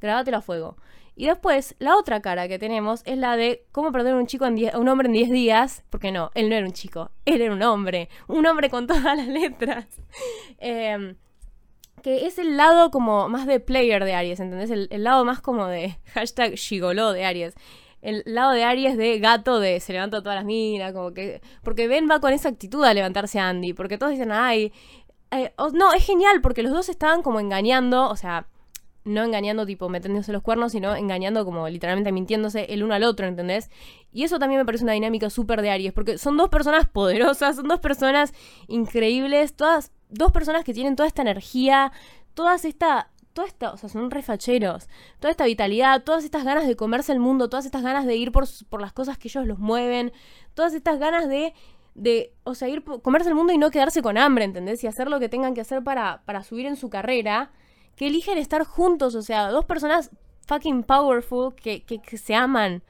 Grabátelo 0.01 0.39
a 0.39 0.43
fuego. 0.43 0.77
Y 1.15 1.27
después, 1.27 1.75
la 1.79 1.97
otra 1.97 2.23
cara 2.23 2.49
que 2.49 2.59
tenemos 2.59 3.03
es 3.05 3.19
la 3.19 3.37
de 3.37 3.67
cómo 3.71 3.93
perder 3.93 4.15
un 4.15 4.27
chico 4.27 4.47
en 4.47 4.59
un 4.75 4.89
hombre 4.89 5.09
en 5.09 5.13
10 5.13 5.31
días. 5.31 5.85
Porque 5.91 6.11
no, 6.11 6.31
él 6.35 6.49
no 6.49 6.57
era 6.57 6.67
un 6.67 6.73
chico, 6.73 7.11
él 7.27 7.43
era 7.43 7.53
un 7.53 7.63
hombre. 7.63 8.09
Un 8.29 8.47
hombre 8.47 8.71
con 8.71 8.87
todas 8.87 9.05
las 9.17 9.27
letras. 9.27 9.87
Em, 10.59 11.17
que 12.03 12.27
es 12.27 12.39
el 12.39 12.57
lado 12.57 12.91
como 12.91 13.29
más 13.29 13.47
de 13.47 13.61
player 13.61 14.05
de 14.05 14.15
Aries, 14.15 14.41
¿entendés? 14.41 14.71
El, 14.71 14.89
el 14.91 15.05
lado 15.05 15.25
más 15.25 15.41
como 15.41 15.67
de 15.67 15.99
hashtag 16.15 16.55
shigolo 16.55 17.13
de 17.13 17.25
Aries 17.25 17.55
el 18.03 18.25
lado 18.27 18.51
de 18.51 18.65
Aries 18.65 18.97
de 18.97 19.19
gato 19.21 19.61
de 19.61 19.81
se 19.81 19.93
levanta 19.93 20.23
todas 20.23 20.37
las 20.37 20.45
minas, 20.45 20.93
como 20.93 21.15
que... 21.15 21.41
Porque 21.63 21.87
Ben 21.87 22.09
va 22.11 22.21
con 22.21 22.33
esa 22.33 22.49
actitud 22.49 22.85
a 22.85 22.93
levantarse 22.93 23.39
a 23.39 23.49
Andy, 23.49 23.73
porque 23.73 23.97
todos 23.97 24.13
dicen, 24.13 24.33
ay... 24.33 24.73
Eh, 25.31 25.55
no, 25.73 25.95
es 25.95 26.05
genial, 26.05 26.43
porque 26.43 26.63
los 26.63 26.73
dos 26.73 26.91
estaban 26.91 27.23
como 27.23 27.41
engañando, 27.41 28.11
o 28.11 28.17
sea, 28.17 28.49
no 29.05 29.25
engañando 29.25 29.67
tipo 29.67 29.89
metiéndose 29.89 30.33
los 30.33 30.43
cuernos, 30.43 30.73
sino 30.73 30.95
engañando 30.95 31.45
como 31.45 31.69
literalmente 31.69 32.13
mintiéndose 32.13 32.67
el 32.73 32.83
uno 32.83 32.95
al 32.95 33.05
otro, 33.05 33.27
¿entendés? 33.27 33.71
Y 34.13 34.25
eso 34.25 34.39
también 34.39 34.61
me 34.61 34.65
parece 34.65 34.85
una 34.85 34.93
dinámica 34.93 35.31
súper 35.31 35.63
de 35.63 35.71
Aries, 35.71 35.93
porque 35.93 36.19
son 36.19 36.37
dos 36.37 36.49
personas 36.49 36.89
poderosas, 36.89 37.57
son 37.57 37.69
dos 37.69 37.81
personas 37.81 38.33
increíbles, 38.69 39.55
todas, 39.55 39.91
dos 40.09 40.33
personas 40.33 40.65
que 40.65 40.75
tienen 40.75 40.97
toda 40.97 41.07
esta 41.07 41.23
energía, 41.23 41.93
todas 42.35 42.65
esta 42.65 43.09
toda 43.33 43.49
esta, 43.49 43.73
o 43.73 43.77
sea, 43.79 43.89
son 43.89 44.11
refacheros, 44.11 44.89
toda 45.19 45.31
esta 45.31 45.47
vitalidad, 45.47 46.03
todas 46.05 46.23
estas 46.23 46.45
ganas 46.45 46.67
de 46.67 46.77
comerse 46.77 47.13
el 47.13 47.19
mundo, 47.19 47.49
todas 47.49 47.65
estas 47.65 47.83
ganas 47.83 48.05
de 48.05 48.15
ir 48.17 48.31
por, 48.31 48.45
por 48.69 48.83
las 48.83 48.93
cosas 48.93 49.17
que 49.17 49.29
ellos 49.29 49.47
los 49.47 49.59
mueven, 49.59 50.13
todas 50.55 50.75
estas 50.75 50.99
ganas 50.99 51.29
de, 51.29 51.55
de, 51.95 52.35
o 52.45 52.55
sea, 52.55 52.69
ir 52.69 52.85
comerse 52.85 53.31
el 53.31 53.35
mundo 53.35 53.53
y 53.53 53.59
no 53.59 53.71
quedarse 53.71 54.03
con 54.03 54.19
hambre, 54.19 54.45
¿entendés? 54.45 54.85
Y 54.85 54.87
hacer 54.87 55.09
lo 55.09 55.19
que 55.19 55.29
tengan 55.29 55.55
que 55.55 55.63
hacer 55.63 55.83
para, 55.83 56.23
para 56.25 56.43
subir 56.43 56.67
en 56.67 56.77
su 56.77 56.91
carrera, 56.91 57.53
que 58.03 58.09
eligen 58.09 58.37
estar 58.37 58.65
juntos, 58.65 59.15
o 59.15 59.23
sea, 59.23 59.51
dos 59.51 59.65
personas 59.65 60.11
fucking 60.49 60.83
powerful 60.83 61.55
que, 61.55 61.85
que, 61.85 62.19
se 62.19 62.35
aman 62.35 62.83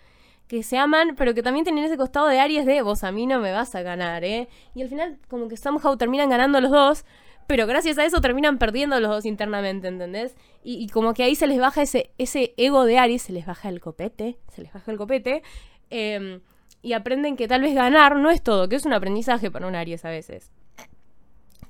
que 0.49 0.63
se 0.63 0.79
aman, 0.79 1.17
pero 1.17 1.35
que 1.35 1.43
también 1.43 1.65
tienen 1.65 1.85
ese 1.85 1.99
costado 1.99 2.29
de 2.29 2.41
Aries 2.41 2.65
de 2.65 2.81
vos 2.81 3.05
a 3.05 3.13
mí 3.13 3.27
no 3.27 3.39
me 3.39 3.53
vas 3.53 3.75
a 3.75 3.83
ganar, 3.83 4.25
¿eh? 4.25 4.49
Y 4.75 4.81
al 4.81 4.89
final 4.89 5.19
como 5.29 5.49
que 5.49 5.59
somehow 5.59 5.99
terminan 5.99 6.31
ganando 6.31 6.63
los 6.63 6.71
dos, 6.71 7.05
pero 7.47 7.67
gracias 7.67 7.99
a 7.99 8.07
eso 8.07 8.23
terminan 8.23 8.57
perdiendo 8.57 8.99
los 9.01 9.11
dos 9.11 9.27
internamente, 9.27 9.87
¿entendés? 9.87 10.35
Y, 10.65 10.89
como 10.89 11.13
que 11.13 11.25
ahí 11.25 11.35
se 11.35 11.47
les 11.47 11.59
baja 11.59 11.83
ese, 11.83 12.11
ese 12.17 12.55
ego 12.57 12.87
de 12.87 12.97
Aries, 12.97 13.21
se 13.21 13.35
les 13.35 13.45
baja 13.45 13.69
el 13.69 13.81
copete, 13.81 14.39
se 14.49 14.63
les 14.63 14.73
baja 14.73 14.93
el 14.93 14.97
copete, 14.97 15.43
em, 15.91 16.41
y 16.81 16.95
aprenden 16.95 17.37
que 17.37 17.49
tal 17.49 17.61
vez 17.61 17.75
ganar 17.75 18.17
no 18.17 18.31
es 18.31 18.43
todo, 18.43 18.67
que 18.67 18.77
es 18.77 18.87
un 18.87 18.95
aprendizaje 18.95 19.51
para 19.51 19.67
un 19.67 19.75
Aries 19.75 20.07
a 20.07 20.09
veces. 20.09 20.51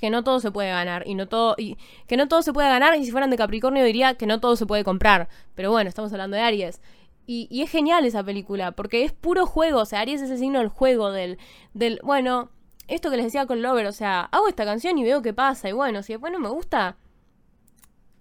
Que 0.02 0.10
no 0.10 0.24
todo 0.24 0.40
se 0.40 0.50
puede 0.50 0.68
ganar, 0.70 1.04
y 1.06 1.14
no 1.14 1.28
todo, 1.28 1.54
y 1.56 1.78
que 2.08 2.16
no 2.16 2.26
todo 2.26 2.42
se 2.42 2.52
puede 2.52 2.68
ganar, 2.68 2.98
y 2.98 3.04
si 3.04 3.12
fueran 3.12 3.30
de 3.30 3.36
Capricornio 3.36 3.84
diría 3.84 4.14
que 4.14 4.26
no 4.26 4.40
todo 4.40 4.56
se 4.56 4.66
puede 4.66 4.82
comprar. 4.82 5.28
Pero 5.54 5.70
bueno, 5.70 5.88
estamos 5.88 6.12
hablando 6.12 6.36
de 6.36 6.42
Aries. 6.42 6.80
Y, 7.24 7.62
es 7.62 7.70
genial 7.70 8.04
esa 8.04 8.24
película, 8.24 8.72
porque 8.72 9.04
es 9.04 9.12
puro 9.12 9.46
juego, 9.46 9.82
o 9.82 9.84
sea, 9.84 10.00
Aries 10.00 10.20
es 10.20 10.30
el 10.32 10.38
signo 10.38 10.58
del 10.58 10.70
juego, 10.70 11.12
del, 11.12 11.38
del, 11.72 12.00
bueno, 12.02 12.50
esto 12.88 13.10
que 13.10 13.16
les 13.16 13.26
decía 13.26 13.46
con 13.46 13.62
Lover, 13.62 13.86
o 13.86 13.92
sea, 13.92 14.22
hago 14.32 14.48
esta 14.48 14.64
canción 14.64 14.98
y 14.98 15.04
veo 15.04 15.22
qué 15.22 15.32
pasa. 15.32 15.68
Y 15.68 15.72
bueno, 15.72 16.02
si 16.02 16.14
después 16.14 16.32
no 16.32 16.40
me 16.40 16.48
gusta, 16.48 16.96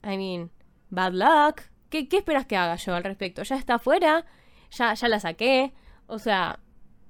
I 0.04 0.18
mean, 0.18 0.52
bad 0.92 1.14
luck. 1.14 1.62
¿Qué, 1.90 2.08
qué 2.08 2.18
esperas 2.18 2.46
que 2.46 2.58
haga 2.58 2.76
yo 2.76 2.94
al 2.94 3.04
respecto? 3.04 3.42
¿Ya 3.42 3.56
está 3.56 3.76
afuera? 3.76 4.24
¿Ya, 4.70 4.94
ya 4.94 5.08
la 5.08 5.20
saqué? 5.20 5.74
O 6.06 6.20
sea, 6.20 6.60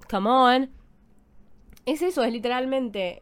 come 0.10 0.30
on. 0.30 0.72
Es 1.86 2.02
eso, 2.02 2.24
es 2.24 2.32
literalmente 2.32 3.22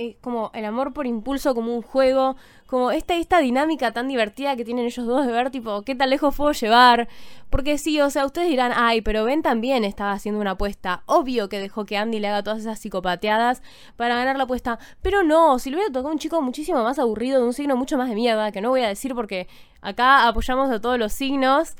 es 0.00 0.16
como 0.20 0.50
el 0.54 0.64
amor 0.64 0.92
por 0.92 1.06
impulso 1.06 1.54
como 1.54 1.74
un 1.74 1.82
juego, 1.82 2.36
como 2.66 2.90
esta, 2.90 3.16
esta 3.16 3.40
dinámica 3.40 3.92
tan 3.92 4.08
divertida 4.08 4.56
que 4.56 4.64
tienen 4.64 4.86
ellos 4.86 5.06
dos 5.06 5.26
de 5.26 5.32
ver, 5.32 5.50
tipo, 5.50 5.82
¿qué 5.82 5.94
tan 5.94 6.08
lejos 6.08 6.34
puedo 6.34 6.52
llevar? 6.52 7.08
Porque 7.50 7.76
sí, 7.76 8.00
o 8.00 8.08
sea, 8.08 8.24
ustedes 8.24 8.48
dirán, 8.48 8.72
ay, 8.74 9.02
pero 9.02 9.24
Ben 9.24 9.42
también 9.42 9.84
estaba 9.84 10.12
haciendo 10.12 10.40
una 10.40 10.52
apuesta. 10.52 11.02
Obvio 11.06 11.48
que 11.48 11.58
dejó 11.58 11.84
que 11.84 11.98
Andy 11.98 12.18
le 12.18 12.28
haga 12.28 12.42
todas 12.42 12.60
esas 12.60 12.78
psicopateadas 12.78 13.62
para 13.96 14.14
ganar 14.16 14.36
la 14.36 14.44
apuesta. 14.44 14.78
Pero 15.02 15.22
no, 15.22 15.58
si 15.58 15.70
le 15.70 15.76
hubiera 15.76 15.92
tocado 15.92 16.12
un 16.12 16.18
chico 16.18 16.40
muchísimo 16.40 16.82
más 16.82 16.98
aburrido, 16.98 17.40
de 17.40 17.46
un 17.46 17.52
signo 17.52 17.76
mucho 17.76 17.98
más 17.98 18.08
de 18.08 18.14
mierda, 18.14 18.52
que 18.52 18.62
no 18.62 18.70
voy 18.70 18.82
a 18.82 18.88
decir 18.88 19.14
porque 19.14 19.48
acá 19.82 20.28
apoyamos 20.28 20.70
a 20.70 20.80
todos 20.80 20.98
los 20.98 21.12
signos. 21.12 21.76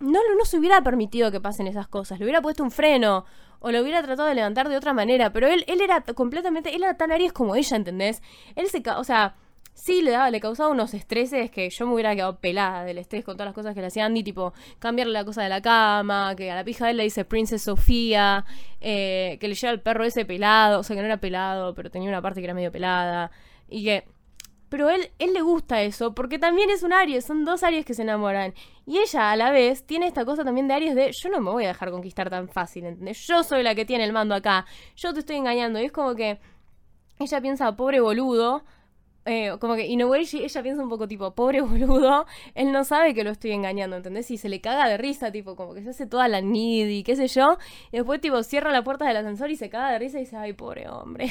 No, 0.00 0.18
no 0.36 0.44
se 0.44 0.58
hubiera 0.58 0.82
permitido 0.82 1.30
que 1.30 1.40
pasen 1.40 1.66
esas 1.66 1.88
cosas. 1.88 2.18
Le 2.18 2.26
hubiera 2.26 2.42
puesto 2.42 2.62
un 2.62 2.70
freno 2.70 3.24
o 3.64 3.72
lo 3.72 3.80
hubiera 3.80 4.02
tratado 4.02 4.28
de 4.28 4.34
levantar 4.34 4.68
de 4.68 4.76
otra 4.76 4.92
manera, 4.92 5.32
pero 5.32 5.48
él, 5.48 5.64
él 5.66 5.80
era 5.80 6.02
completamente, 6.02 6.76
él 6.76 6.82
era 6.82 6.98
tan 6.98 7.10
Aries 7.10 7.32
como 7.32 7.56
ella, 7.56 7.78
¿entendés? 7.78 8.22
Él 8.56 8.66
se, 8.68 8.82
o 8.90 9.04
sea, 9.04 9.36
sí 9.72 10.02
le 10.02 10.10
daba, 10.10 10.30
le 10.30 10.38
causaba 10.38 10.68
unos 10.68 10.92
estreses 10.92 11.50
que 11.50 11.70
yo 11.70 11.86
me 11.86 11.94
hubiera 11.94 12.14
quedado 12.14 12.38
pelada 12.40 12.84
del 12.84 12.98
estrés 12.98 13.24
con 13.24 13.36
todas 13.36 13.46
las 13.46 13.54
cosas 13.54 13.74
que 13.74 13.80
le 13.80 13.86
hacía 13.86 14.04
Andy, 14.04 14.22
tipo 14.22 14.52
cambiarle 14.80 15.14
la 15.14 15.24
cosa 15.24 15.42
de 15.42 15.48
la 15.48 15.62
cama, 15.62 16.34
que 16.36 16.50
a 16.50 16.56
la 16.56 16.62
pija 16.62 16.84
de 16.84 16.90
él 16.90 16.98
le 16.98 17.04
dice 17.04 17.24
Princess 17.24 17.62
Sofía, 17.62 18.44
eh, 18.82 19.38
que 19.40 19.48
le 19.48 19.54
lleva 19.54 19.72
el 19.72 19.80
perro 19.80 20.04
ese 20.04 20.26
pelado, 20.26 20.80
o 20.80 20.82
sea 20.82 20.94
que 20.94 21.00
no 21.00 21.06
era 21.06 21.16
pelado, 21.16 21.74
pero 21.74 21.90
tenía 21.90 22.10
una 22.10 22.20
parte 22.20 22.42
que 22.42 22.44
era 22.44 22.52
medio 22.52 22.70
pelada, 22.70 23.30
y 23.66 23.82
que 23.82 24.04
pero 24.74 24.90
él, 24.90 25.08
él 25.20 25.32
le 25.32 25.40
gusta 25.40 25.82
eso, 25.82 26.16
porque 26.16 26.36
también 26.36 26.68
es 26.68 26.82
un 26.82 26.92
Aries, 26.92 27.24
son 27.24 27.44
dos 27.44 27.62
Aries 27.62 27.86
que 27.86 27.94
se 27.94 28.02
enamoran. 28.02 28.54
Y 28.86 28.98
ella 28.98 29.30
a 29.30 29.36
la 29.36 29.52
vez 29.52 29.86
tiene 29.86 30.08
esta 30.08 30.24
cosa 30.24 30.42
también 30.42 30.66
de 30.66 30.74
Aries 30.74 30.96
de 30.96 31.12
yo 31.12 31.28
no 31.28 31.40
me 31.40 31.52
voy 31.52 31.62
a 31.62 31.68
dejar 31.68 31.92
conquistar 31.92 32.28
tan 32.28 32.48
fácil, 32.48 32.84
¿entendés? 32.84 33.24
Yo 33.24 33.44
soy 33.44 33.62
la 33.62 33.76
que 33.76 33.84
tiene 33.84 34.02
el 34.02 34.12
mando 34.12 34.34
acá, 34.34 34.66
yo 34.96 35.14
te 35.14 35.20
estoy 35.20 35.36
engañando. 35.36 35.78
Y 35.78 35.84
es 35.84 35.92
como 35.92 36.16
que 36.16 36.40
ella 37.20 37.40
piensa, 37.40 37.76
pobre 37.76 38.00
boludo, 38.00 38.64
eh, 39.26 39.52
como 39.60 39.76
que 39.76 39.86
in 39.86 40.02
a 40.02 40.06
way 40.08 40.28
ella 40.32 40.62
piensa 40.64 40.82
un 40.82 40.88
poco 40.88 41.06
tipo, 41.06 41.32
pobre 41.36 41.60
boludo, 41.60 42.26
él 42.56 42.72
no 42.72 42.82
sabe 42.82 43.14
que 43.14 43.22
lo 43.22 43.30
estoy 43.30 43.52
engañando, 43.52 43.94
¿entendés? 43.94 44.28
Y 44.32 44.38
se 44.38 44.48
le 44.48 44.60
caga 44.60 44.88
de 44.88 44.96
risa, 44.96 45.30
tipo, 45.30 45.54
como 45.54 45.74
que 45.74 45.84
se 45.84 45.90
hace 45.90 46.06
toda 46.08 46.26
la 46.26 46.40
needy, 46.40 47.04
qué 47.04 47.14
sé 47.14 47.28
yo, 47.28 47.58
y 47.92 47.98
después 47.98 48.20
tipo 48.20 48.42
cierra 48.42 48.72
la 48.72 48.82
puerta 48.82 49.06
del 49.06 49.18
ascensor 49.18 49.52
y 49.52 49.56
se 49.56 49.70
caga 49.70 49.92
de 49.92 50.00
risa 50.00 50.18
y 50.18 50.22
dice, 50.22 50.36
ay, 50.36 50.52
pobre 50.52 50.88
hombre. 50.88 51.30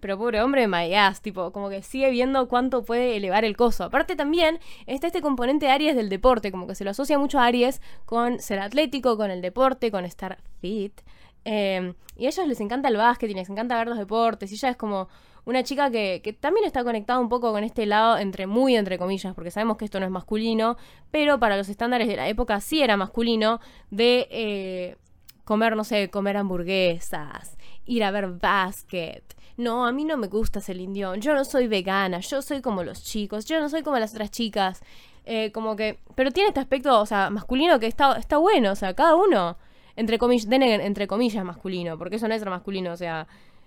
Pero 0.00 0.18
pobre 0.18 0.42
hombre, 0.42 0.66
my 0.68 0.94
ass, 0.94 1.20
tipo, 1.20 1.52
como 1.52 1.68
que 1.68 1.82
sigue 1.82 2.10
viendo 2.10 2.48
cuánto 2.48 2.84
puede 2.84 3.16
elevar 3.16 3.44
el 3.44 3.56
coso. 3.56 3.84
Aparte 3.84 4.16
también 4.16 4.58
está 4.86 5.06
este 5.06 5.20
componente 5.20 5.68
Aries 5.68 5.96
del 5.96 6.08
deporte, 6.08 6.50
como 6.50 6.66
que 6.66 6.74
se 6.74 6.84
lo 6.84 6.90
asocia 6.90 7.18
mucho 7.18 7.38
a 7.38 7.46
Aries 7.46 7.80
con 8.04 8.38
ser 8.40 8.58
atlético, 8.58 9.16
con 9.16 9.30
el 9.30 9.42
deporte, 9.42 9.90
con 9.90 10.04
estar 10.04 10.38
fit. 10.60 11.00
Em, 11.44 11.94
y 12.16 12.26
a 12.26 12.28
ellos 12.28 12.46
les 12.46 12.60
encanta 12.60 12.88
el 12.88 12.96
básquet 12.96 13.30
y 13.30 13.34
les 13.34 13.48
encanta 13.48 13.76
ver 13.76 13.88
los 13.88 13.98
deportes. 13.98 14.52
Y 14.52 14.54
ella 14.54 14.70
es 14.70 14.76
como 14.76 15.08
una 15.44 15.62
chica 15.62 15.90
que, 15.90 16.36
también 16.40 16.66
está 16.66 16.84
conectada 16.84 17.18
un 17.18 17.28
poco 17.28 17.52
con 17.52 17.64
este 17.64 17.86
lado, 17.86 18.18
entre 18.18 18.46
muy 18.46 18.76
entre 18.76 18.98
comillas, 18.98 19.34
porque 19.34 19.50
sabemos 19.50 19.76
que 19.76 19.84
esto 19.84 20.00
no 20.00 20.06
es 20.06 20.12
masculino, 20.12 20.76
pero 21.10 21.38
para 21.38 21.56
los 21.56 21.68
estándares 21.68 22.08
de 22.08 22.16
la 22.16 22.28
época 22.28 22.60
sí 22.60 22.82
era 22.82 22.96
masculino, 22.96 23.60
de 23.90 24.28
eh, 24.30 24.96
comer, 25.44 25.76
no 25.76 25.84
sé, 25.84 26.10
comer 26.10 26.36
hamburguesas, 26.36 27.56
ir 27.90 28.04
a 28.04 28.10
ver 28.10 28.28
básquet. 28.28 29.24
No, 29.56 29.84
a 29.84 29.92
mí 29.92 30.04
no 30.04 30.16
me 30.16 30.28
gusta 30.28 30.60
el 30.68 30.92
Dion. 30.92 31.20
Yo 31.20 31.34
no 31.34 31.44
soy 31.44 31.66
vegana. 31.66 32.20
Yo 32.20 32.40
soy 32.40 32.62
como 32.62 32.82
los 32.84 33.02
chicos. 33.02 33.44
Yo 33.44 33.60
no 33.60 33.68
soy 33.68 33.82
como 33.82 33.98
las 33.98 34.12
otras 34.12 34.30
chicas. 34.30 34.80
Eh, 35.26 35.50
como 35.52 35.76
que. 35.76 35.98
Pero 36.14 36.30
tiene 36.30 36.48
este 36.48 36.60
aspecto, 36.60 36.98
o 37.00 37.06
sea, 37.06 37.30
masculino 37.30 37.78
que 37.80 37.86
está, 37.86 38.16
está 38.16 38.38
bueno. 38.38 38.72
O 38.72 38.76
sea, 38.76 38.94
cada 38.94 39.16
uno. 39.16 39.58
Entre 39.96 40.18
comillas, 40.18 40.46
entre 40.50 41.06
comillas 41.06 41.44
masculino. 41.44 41.98
Porque 41.98 42.16
eso 42.16 42.28
no 42.28 42.34
es 42.34 42.44
masculino. 42.46 42.92
O 42.92 42.96
sea, 42.96 43.26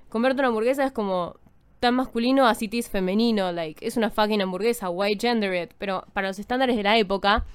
comerte 0.10 0.40
una 0.40 0.48
hamburguesa 0.48 0.86
es 0.86 0.94
como 0.94 1.36
tan 1.80 1.96
masculino 1.96 2.48
así 2.48 2.70
es 2.72 2.90
femenino. 2.90 3.52
Like, 3.52 3.86
es 3.86 3.98
una 3.98 4.10
fucking 4.10 4.42
hamburguesa. 4.42 4.90
White 4.90 5.28
gender 5.28 5.64
it. 5.64 5.74
Pero 5.78 6.06
para 6.14 6.30
los 6.30 6.40
estándares 6.40 6.78
de 6.78 6.84
la 6.84 6.98
época. 6.98 7.46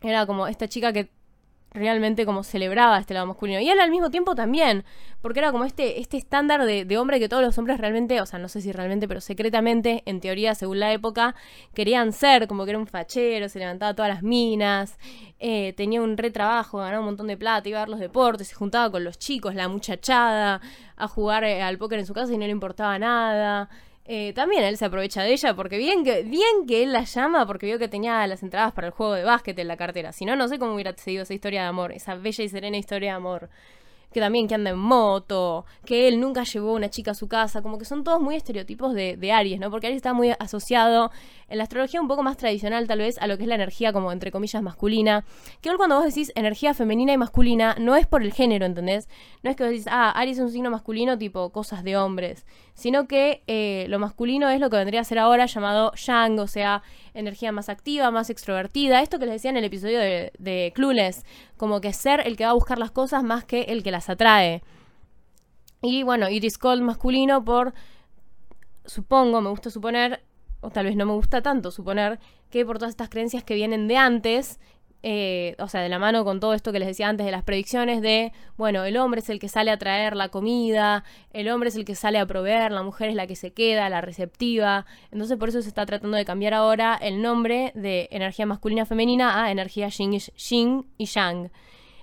Era 0.00 0.26
como 0.26 0.46
esta 0.46 0.68
chica 0.68 0.92
que 0.92 1.10
realmente 1.74 2.24
como 2.24 2.44
celebraba 2.44 2.98
este 2.98 3.14
lado 3.14 3.26
masculino. 3.26 3.60
Y 3.60 3.68
él 3.68 3.80
al 3.80 3.90
mismo 3.90 4.10
tiempo 4.10 4.34
también, 4.36 4.84
porque 5.20 5.40
era 5.40 5.50
como 5.50 5.64
este, 5.64 6.00
este 6.00 6.16
estándar 6.16 6.64
de, 6.64 6.96
hombre 6.96 7.18
que 7.18 7.28
todos 7.28 7.42
los 7.42 7.58
hombres 7.58 7.78
realmente, 7.78 8.20
o 8.20 8.26
sea, 8.26 8.38
no 8.38 8.48
sé 8.48 8.60
si 8.60 8.70
realmente, 8.70 9.08
pero 9.08 9.20
secretamente, 9.20 10.04
en 10.06 10.20
teoría, 10.20 10.54
según 10.54 10.78
la 10.78 10.92
época, 10.92 11.34
querían 11.74 12.12
ser, 12.12 12.46
como 12.46 12.64
que 12.64 12.70
era 12.70 12.78
un 12.78 12.86
fachero, 12.86 13.48
se 13.48 13.58
levantaba 13.58 13.94
todas 13.94 14.08
las 14.08 14.22
minas, 14.22 14.98
eh, 15.40 15.74
tenía 15.76 16.00
un 16.00 16.16
retrabajo, 16.16 16.78
ganaba 16.78 17.00
un 17.00 17.06
montón 17.06 17.26
de 17.26 17.36
plata, 17.36 17.68
iba 17.68 17.78
a 17.78 17.82
ver 17.82 17.90
los 17.90 18.00
deportes, 18.00 18.48
se 18.48 18.54
juntaba 18.54 18.90
con 18.90 19.02
los 19.02 19.18
chicos, 19.18 19.54
la 19.56 19.68
muchachada, 19.68 20.60
a 20.96 21.08
jugar 21.08 21.42
eh, 21.42 21.60
al 21.60 21.76
póker 21.76 21.98
en 21.98 22.06
su 22.06 22.14
casa 22.14 22.32
y 22.32 22.38
no 22.38 22.46
le 22.46 22.52
importaba 22.52 22.98
nada. 22.98 23.68
Eh, 24.06 24.34
también 24.34 24.62
él 24.64 24.76
se 24.76 24.84
aprovecha 24.84 25.22
de 25.22 25.32
ella 25.32 25.54
porque 25.56 25.78
bien 25.78 26.04
que, 26.04 26.24
bien 26.24 26.66
que 26.68 26.82
él 26.82 26.92
la 26.92 27.04
llama 27.04 27.46
porque 27.46 27.64
vio 27.64 27.78
que 27.78 27.88
tenía 27.88 28.26
las 28.26 28.42
entradas 28.42 28.72
para 28.72 28.88
el 28.88 28.92
juego 28.92 29.14
de 29.14 29.24
básquet 29.24 29.58
en 29.58 29.68
la 29.68 29.76
cartera. 29.76 30.12
Si 30.12 30.26
no, 30.26 30.36
no 30.36 30.48
sé 30.48 30.58
cómo 30.58 30.74
hubiera 30.74 30.94
seguido 30.96 31.22
esa 31.22 31.32
historia 31.32 31.62
de 31.62 31.68
amor, 31.68 31.92
esa 31.92 32.14
bella 32.14 32.44
y 32.44 32.48
serena 32.48 32.76
historia 32.76 33.12
de 33.12 33.16
amor 33.16 33.48
que 34.14 34.20
también 34.20 34.46
que 34.46 34.54
anda 34.54 34.70
en 34.70 34.78
moto, 34.78 35.66
que 35.84 36.06
él 36.08 36.20
nunca 36.20 36.44
llevó 36.44 36.72
una 36.72 36.88
chica 36.88 37.10
a 37.10 37.14
su 37.14 37.26
casa, 37.28 37.60
como 37.62 37.78
que 37.78 37.84
son 37.84 38.04
todos 38.04 38.22
muy 38.22 38.36
estereotipos 38.36 38.94
de, 38.94 39.16
de, 39.16 39.32
Aries, 39.32 39.58
¿no? 39.58 39.70
Porque 39.70 39.88
Aries 39.88 39.96
está 39.96 40.14
muy 40.14 40.30
asociado 40.38 41.10
en 41.48 41.58
la 41.58 41.64
astrología 41.64 42.00
un 42.00 42.06
poco 42.06 42.22
más 42.22 42.36
tradicional 42.36 42.86
tal 42.86 43.00
vez 43.00 43.18
a 43.18 43.26
lo 43.26 43.36
que 43.36 43.42
es 43.42 43.48
la 43.48 43.56
energía 43.56 43.92
como 43.92 44.12
entre 44.12 44.30
comillas 44.30 44.62
masculina, 44.62 45.24
que 45.60 45.68
hoy 45.68 45.76
cuando 45.76 45.96
vos 45.96 46.04
decís 46.04 46.30
energía 46.36 46.74
femenina 46.74 47.12
y 47.12 47.18
masculina 47.18 47.74
no 47.80 47.96
es 47.96 48.06
por 48.06 48.22
el 48.22 48.32
género, 48.32 48.64
¿entendés? 48.64 49.08
No 49.42 49.50
es 49.50 49.56
que 49.56 49.64
vos 49.64 49.70
decís, 49.72 49.88
ah, 49.90 50.10
Aries 50.12 50.38
es 50.38 50.44
un 50.44 50.52
signo 50.52 50.70
masculino 50.70 51.18
tipo 51.18 51.50
cosas 51.50 51.82
de 51.82 51.96
hombres, 51.96 52.46
sino 52.74 53.06
que 53.06 53.42
eh, 53.46 53.86
lo 53.88 53.98
masculino 53.98 54.48
es 54.48 54.60
lo 54.60 54.68
que 54.68 54.76
vendría 54.76 55.00
a 55.00 55.04
ser 55.04 55.18
ahora 55.18 55.46
llamado 55.46 55.92
yang, 55.94 56.38
o 56.38 56.46
sea, 56.46 56.82
energía 57.14 57.52
más 57.52 57.68
activa, 57.68 58.10
más 58.10 58.30
extrovertida. 58.30 59.00
Esto 59.00 59.18
que 59.18 59.26
les 59.26 59.34
decía 59.34 59.50
en 59.50 59.56
el 59.56 59.64
episodio 59.64 59.98
de, 60.00 60.32
de 60.38 60.72
Clueless, 60.74 61.24
como 61.56 61.80
que 61.80 61.92
ser 61.92 62.26
el 62.26 62.36
que 62.36 62.44
va 62.44 62.50
a 62.50 62.54
buscar 62.54 62.78
las 62.78 62.90
cosas 62.90 63.22
más 63.22 63.44
que 63.44 63.62
el 63.62 63.82
que 63.82 63.92
las 63.92 64.10
atrae. 64.10 64.62
Y 65.82 66.02
bueno, 66.02 66.28
Iris 66.28 66.58
Cold 66.58 66.82
masculino 66.82 67.44
por, 67.44 67.74
supongo, 68.86 69.40
me 69.40 69.50
gusta 69.50 69.70
suponer, 69.70 70.22
o 70.60 70.70
tal 70.70 70.86
vez 70.86 70.96
no 70.96 71.06
me 71.06 71.12
gusta 71.12 71.42
tanto 71.42 71.70
suponer, 71.70 72.18
que 72.50 72.64
por 72.64 72.78
todas 72.78 72.90
estas 72.90 73.08
creencias 73.08 73.44
que 73.44 73.54
vienen 73.54 73.86
de 73.86 73.98
antes, 73.98 74.58
eh, 75.06 75.54
o 75.58 75.68
sea, 75.68 75.82
de 75.82 75.90
la 75.90 75.98
mano 75.98 76.24
con 76.24 76.40
todo 76.40 76.54
esto 76.54 76.72
que 76.72 76.78
les 76.78 76.88
decía 76.88 77.10
antes 77.10 77.26
de 77.26 77.30
las 77.30 77.42
predicciones 77.42 78.00
de, 78.00 78.32
bueno, 78.56 78.84
el 78.84 78.96
hombre 78.96 79.20
es 79.20 79.28
el 79.28 79.38
que 79.38 79.50
sale 79.50 79.70
a 79.70 79.76
traer 79.76 80.16
la 80.16 80.30
comida, 80.30 81.04
el 81.34 81.50
hombre 81.50 81.68
es 81.68 81.76
el 81.76 81.84
que 81.84 81.94
sale 81.94 82.18
a 82.18 82.24
proveer, 82.24 82.72
la 82.72 82.82
mujer 82.82 83.10
es 83.10 83.14
la 83.14 83.26
que 83.26 83.36
se 83.36 83.52
queda, 83.52 83.90
la 83.90 84.00
receptiva. 84.00 84.86
Entonces 85.12 85.36
por 85.36 85.50
eso 85.50 85.60
se 85.60 85.68
está 85.68 85.84
tratando 85.84 86.16
de 86.16 86.24
cambiar 86.24 86.54
ahora 86.54 86.98
el 87.02 87.20
nombre 87.20 87.70
de 87.74 88.08
energía 88.12 88.46
masculina 88.46 88.86
femenina 88.86 89.44
a 89.44 89.50
energía 89.50 89.88
yin 89.88 90.86
y, 90.96 91.04
yang. 91.04 91.50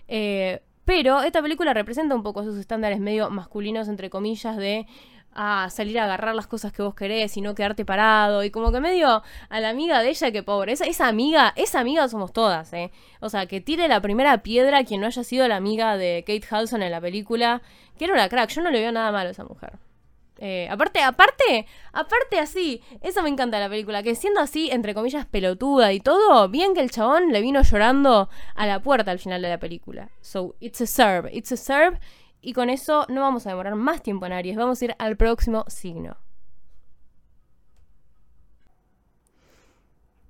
Eh, 0.08 0.62
pero 0.86 1.24
esta 1.24 1.42
película 1.42 1.74
representa 1.74 2.14
un 2.14 2.22
poco 2.22 2.42
esos 2.42 2.58
estándares 2.58 3.00
medio 3.00 3.32
masculinos, 3.32 3.88
entre 3.88 4.12
comillas, 4.12 4.58
de 4.58 4.86
a 5.34 5.70
salir 5.70 6.00
a 6.00 6.06
agarrar 6.06 6.36
las 6.36 6.48
cosas 6.48 6.74
que 6.74 6.82
vos 6.82 6.96
querés 6.96 7.38
y 7.38 7.42
no 7.42 7.56
quedarte 7.56 7.86
parado. 7.86 8.44
Y 8.44 8.52
como 8.52 8.72
que 8.72 8.80
medio 8.80 9.24
a 9.50 9.60
la 9.60 9.70
amiga 9.70 10.02
de 10.02 10.10
ella 10.10 10.32
que 10.32 10.44
pobre. 10.44 10.74
Esa, 10.74 10.86
esa 10.86 11.08
amiga, 11.08 11.54
esa 11.56 11.80
amiga 11.80 12.08
somos 12.08 12.34
todas, 12.34 12.72
¿eh? 12.74 12.92
O 13.20 13.30
sea, 13.30 13.46
que 13.46 13.62
tire 13.62 13.88
la 13.88 14.02
primera 14.02 14.44
piedra 14.44 14.84
quien 14.84 15.02
no 15.02 15.08
haya 15.08 15.24
sido 15.24 15.48
la 15.48 15.58
amiga 15.58 15.98
de 15.98 16.24
Kate 16.26 16.48
Hudson 16.54 16.84
en 16.84 16.92
la 16.92 17.02
película. 17.02 17.62
Que 17.98 18.06
era 18.06 18.14
una 18.14 18.30
crack. 18.30 18.50
Yo 18.50 18.62
no 18.62 18.72
le 18.72 18.80
veo 18.80 18.92
nada 18.92 19.12
malo 19.12 19.30
a 19.30 19.32
esa 19.32 19.44
mujer. 19.44 19.74
Eh, 20.44 20.68
aparte, 20.72 21.04
aparte, 21.04 21.68
aparte 21.94 22.40
así, 22.40 22.82
eso 23.02 23.22
me 23.22 23.30
encanta 23.30 23.58
de 23.58 23.64
la 23.64 23.70
película, 23.70 24.02
que 24.02 24.16
siendo 24.16 24.42
así, 24.42 24.72
entre 24.72 24.96
comillas, 24.96 25.28
pelotuda 25.28 25.94
y 25.94 26.00
todo, 26.00 26.50
bien 26.50 26.74
que 26.74 26.82
el 26.82 26.90
chabón 26.90 27.32
le 27.32 27.42
vino 27.42 27.62
llorando 27.62 28.28
a 28.56 28.66
la 28.66 28.82
puerta 28.82 29.12
al 29.12 29.20
final 29.20 29.44
de 29.44 29.50
la 29.50 29.60
película. 29.60 30.10
So, 30.22 30.56
it's 30.60 30.82
a 30.82 30.88
serve, 30.88 31.30
it's 31.32 31.52
a 31.52 31.58
serve, 31.58 32.00
y 32.42 32.54
con 32.54 32.70
eso 32.70 33.06
no 33.10 33.22
vamos 33.22 33.46
a 33.46 33.52
demorar 33.52 33.76
más 33.76 34.02
tiempo 34.02 34.26
en 34.26 34.34
Aries, 34.34 34.58
vamos 34.58 34.82
a 34.82 34.86
ir 34.86 34.96
al 34.98 35.16
próximo 35.16 35.64
signo. 35.68 36.18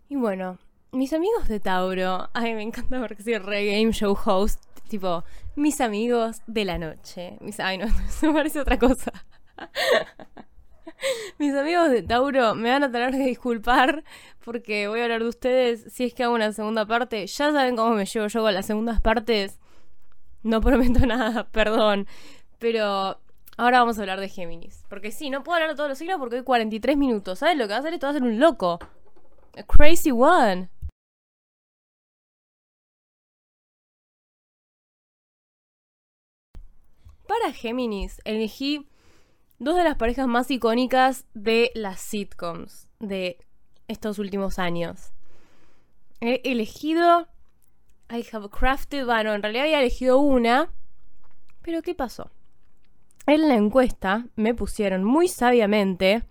Y 0.09 0.17
bueno, 0.17 0.57
mis 0.91 1.13
amigos 1.13 1.47
de 1.47 1.61
Tauro, 1.61 2.29
ay, 2.33 2.53
me 2.53 2.63
encanta 2.63 2.99
porque 2.99 3.23
soy 3.23 3.37
re 3.37 3.65
game 3.65 3.93
show 3.93 4.17
host, 4.25 4.61
tipo, 4.89 5.23
mis 5.55 5.79
amigos 5.79 6.41
de 6.47 6.65
la 6.65 6.77
noche. 6.77 7.37
Mis, 7.39 7.61
ay, 7.61 7.77
no, 7.77 7.85
eso 8.07 8.33
parece 8.33 8.59
otra 8.59 8.77
cosa. 8.77 9.13
Mis 11.39 11.55
amigos 11.55 11.89
de 11.89 12.03
Tauro 12.03 12.53
me 12.55 12.69
van 12.69 12.83
a 12.83 12.91
tener 12.91 13.11
que 13.11 13.25
disculpar 13.25 14.03
porque 14.43 14.87
voy 14.87 14.99
a 14.99 15.03
hablar 15.03 15.23
de 15.23 15.29
ustedes 15.29 15.85
si 15.91 16.03
es 16.03 16.13
que 16.13 16.23
hago 16.23 16.35
una 16.35 16.51
segunda 16.51 16.85
parte. 16.85 17.25
Ya 17.25 17.51
saben 17.51 17.75
cómo 17.77 17.95
me 17.95 18.05
llevo 18.05 18.27
yo 18.27 18.41
con 18.41 18.53
las 18.53 18.65
segundas 18.65 19.01
partes. 19.01 19.60
No 20.43 20.61
prometo 20.61 21.05
nada, 21.05 21.47
perdón. 21.49 22.07
Pero 22.59 23.19
ahora 23.57 23.79
vamos 23.79 23.97
a 23.97 24.01
hablar 24.01 24.19
de 24.19 24.29
Géminis. 24.29 24.83
Porque 24.89 25.11
sí, 25.11 25.29
no 25.29 25.43
puedo 25.43 25.55
hablar 25.55 25.71
de 25.71 25.75
todos 25.75 25.89
los 25.89 25.97
signos 25.97 26.19
porque 26.19 26.37
hay 26.37 26.43
43 26.43 26.97
minutos. 26.97 27.39
¿Sabes 27.39 27.57
lo 27.57 27.65
que 27.65 27.71
va 27.71 27.77
a 27.77 27.79
hacer? 27.79 27.93
Esto 27.93 28.07
va 28.07 28.11
a 28.11 28.13
ser 28.13 28.23
un 28.23 28.39
loco. 28.39 28.79
A 29.57 29.63
crazy 29.63 30.11
one. 30.11 30.69
Para 37.27 37.53
Géminis 37.53 38.21
elegí 38.25 38.87
dos 39.57 39.75
de 39.75 39.83
las 39.83 39.95
parejas 39.95 40.27
más 40.27 40.51
icónicas 40.51 41.25
de 41.33 41.71
las 41.75 42.01
sitcoms 42.01 42.89
de 42.99 43.37
estos 43.87 44.19
últimos 44.19 44.59
años. 44.59 45.13
He 46.19 46.41
elegido 46.43 47.27
I 48.13 48.25
have 48.33 48.49
crafted, 48.49 49.05
bueno, 49.05 49.33
en 49.33 49.41
realidad 49.41 49.63
había 49.63 49.79
elegido 49.79 50.19
una, 50.19 50.69
pero 51.61 51.81
¿qué 51.81 51.95
pasó? 51.95 52.29
En 53.25 53.47
la 53.47 53.55
encuesta 53.55 54.25
me 54.35 54.53
pusieron 54.53 55.05
muy 55.05 55.29
sabiamente, 55.29 56.23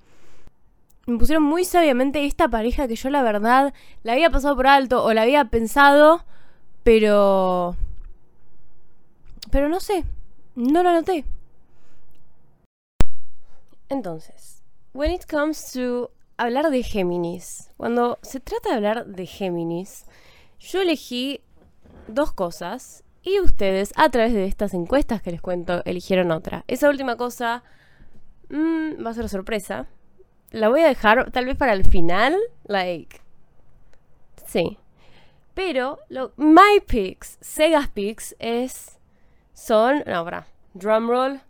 me 1.07 1.19
pusieron 1.19 1.43
muy 1.43 1.65
sabiamente 1.65 2.27
esta 2.27 2.49
pareja 2.49 2.87
que 2.87 2.97
yo 2.97 3.09
la 3.09 3.23
verdad 3.23 3.73
la 4.03 4.13
había 4.13 4.29
pasado 4.29 4.57
por 4.57 4.67
alto 4.67 5.03
o 5.03 5.15
la 5.15 5.23
había 5.23 5.47
pensado, 5.47 6.23
pero... 6.83 7.77
Pero 9.51 9.71
no 9.71 9.81
sé, 9.81 10.05
no 10.57 10.83
lo 10.83 10.93
noté. 10.93 11.25
Entonces, 13.89 14.63
when 14.93 15.11
it 15.11 15.25
comes 15.25 15.73
to 15.73 16.11
hablar 16.37 16.71
de 16.71 16.83
Géminis, 16.83 17.71
cuando 17.79 18.19
se 18.21 18.39
trata 18.39 18.69
de 18.69 18.75
hablar 18.77 19.07
de 19.07 19.27
Géminis, 19.27 20.05
yo 20.61 20.83
elegí 20.83 21.41
dos 22.11 22.33
cosas 22.33 23.05
y 23.23 23.39
ustedes, 23.41 23.93
a 23.97 24.09
través 24.09 24.33
de 24.33 24.47
estas 24.47 24.73
encuestas 24.73 25.21
que 25.21 25.31
les 25.31 25.43
cuento, 25.43 25.83
eligieron 25.85 26.31
otra. 26.31 26.65
Esa 26.69 26.89
última 26.89 27.17
cosa 27.17 27.63
mm, 28.49 29.05
va 29.05 29.11
a 29.11 29.15
ser 29.15 29.29
sorpresa. 29.29 29.87
La 30.51 30.69
voy 30.69 30.81
a 30.81 30.89
dejar 30.89 31.31
tal 31.31 31.45
vez 31.45 31.57
para 31.57 31.75
el 31.75 31.85
final. 31.85 32.37
Like. 32.65 33.21
Sí. 34.47 34.79
Pero 35.55 35.99
lo, 36.09 36.33
my 36.37 36.81
picks, 36.87 37.39
Sega's 37.41 37.89
picks, 37.89 38.35
es. 38.39 38.99
Son. 39.53 40.03
No. 40.07 40.25
Drumroll. 40.75 41.41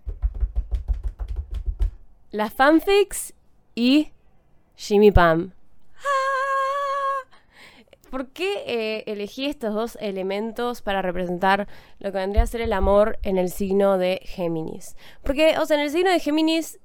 Las 2.32 2.52
fanfics 2.52 3.32
y 3.74 4.12
Jimmy 4.76 5.12
Pam. 5.12 5.52
¿Por 8.10 8.28
qué 8.28 8.64
eh, 8.66 9.04
elegí 9.06 9.46
estos 9.46 9.72
dos 9.72 9.98
elementos 10.00 10.82
para 10.82 11.00
representar 11.00 11.68
lo 12.00 12.10
que 12.10 12.18
vendría 12.18 12.42
a 12.42 12.46
ser 12.46 12.60
el 12.60 12.72
amor 12.72 13.18
en 13.22 13.38
el 13.38 13.50
signo 13.50 13.98
de 13.98 14.20
Géminis? 14.24 14.96
Porque, 15.22 15.56
o 15.58 15.64
sea, 15.64 15.76
en 15.76 15.84
el 15.84 15.90
signo 15.90 16.10
de 16.10 16.18
Géminis 16.18 16.80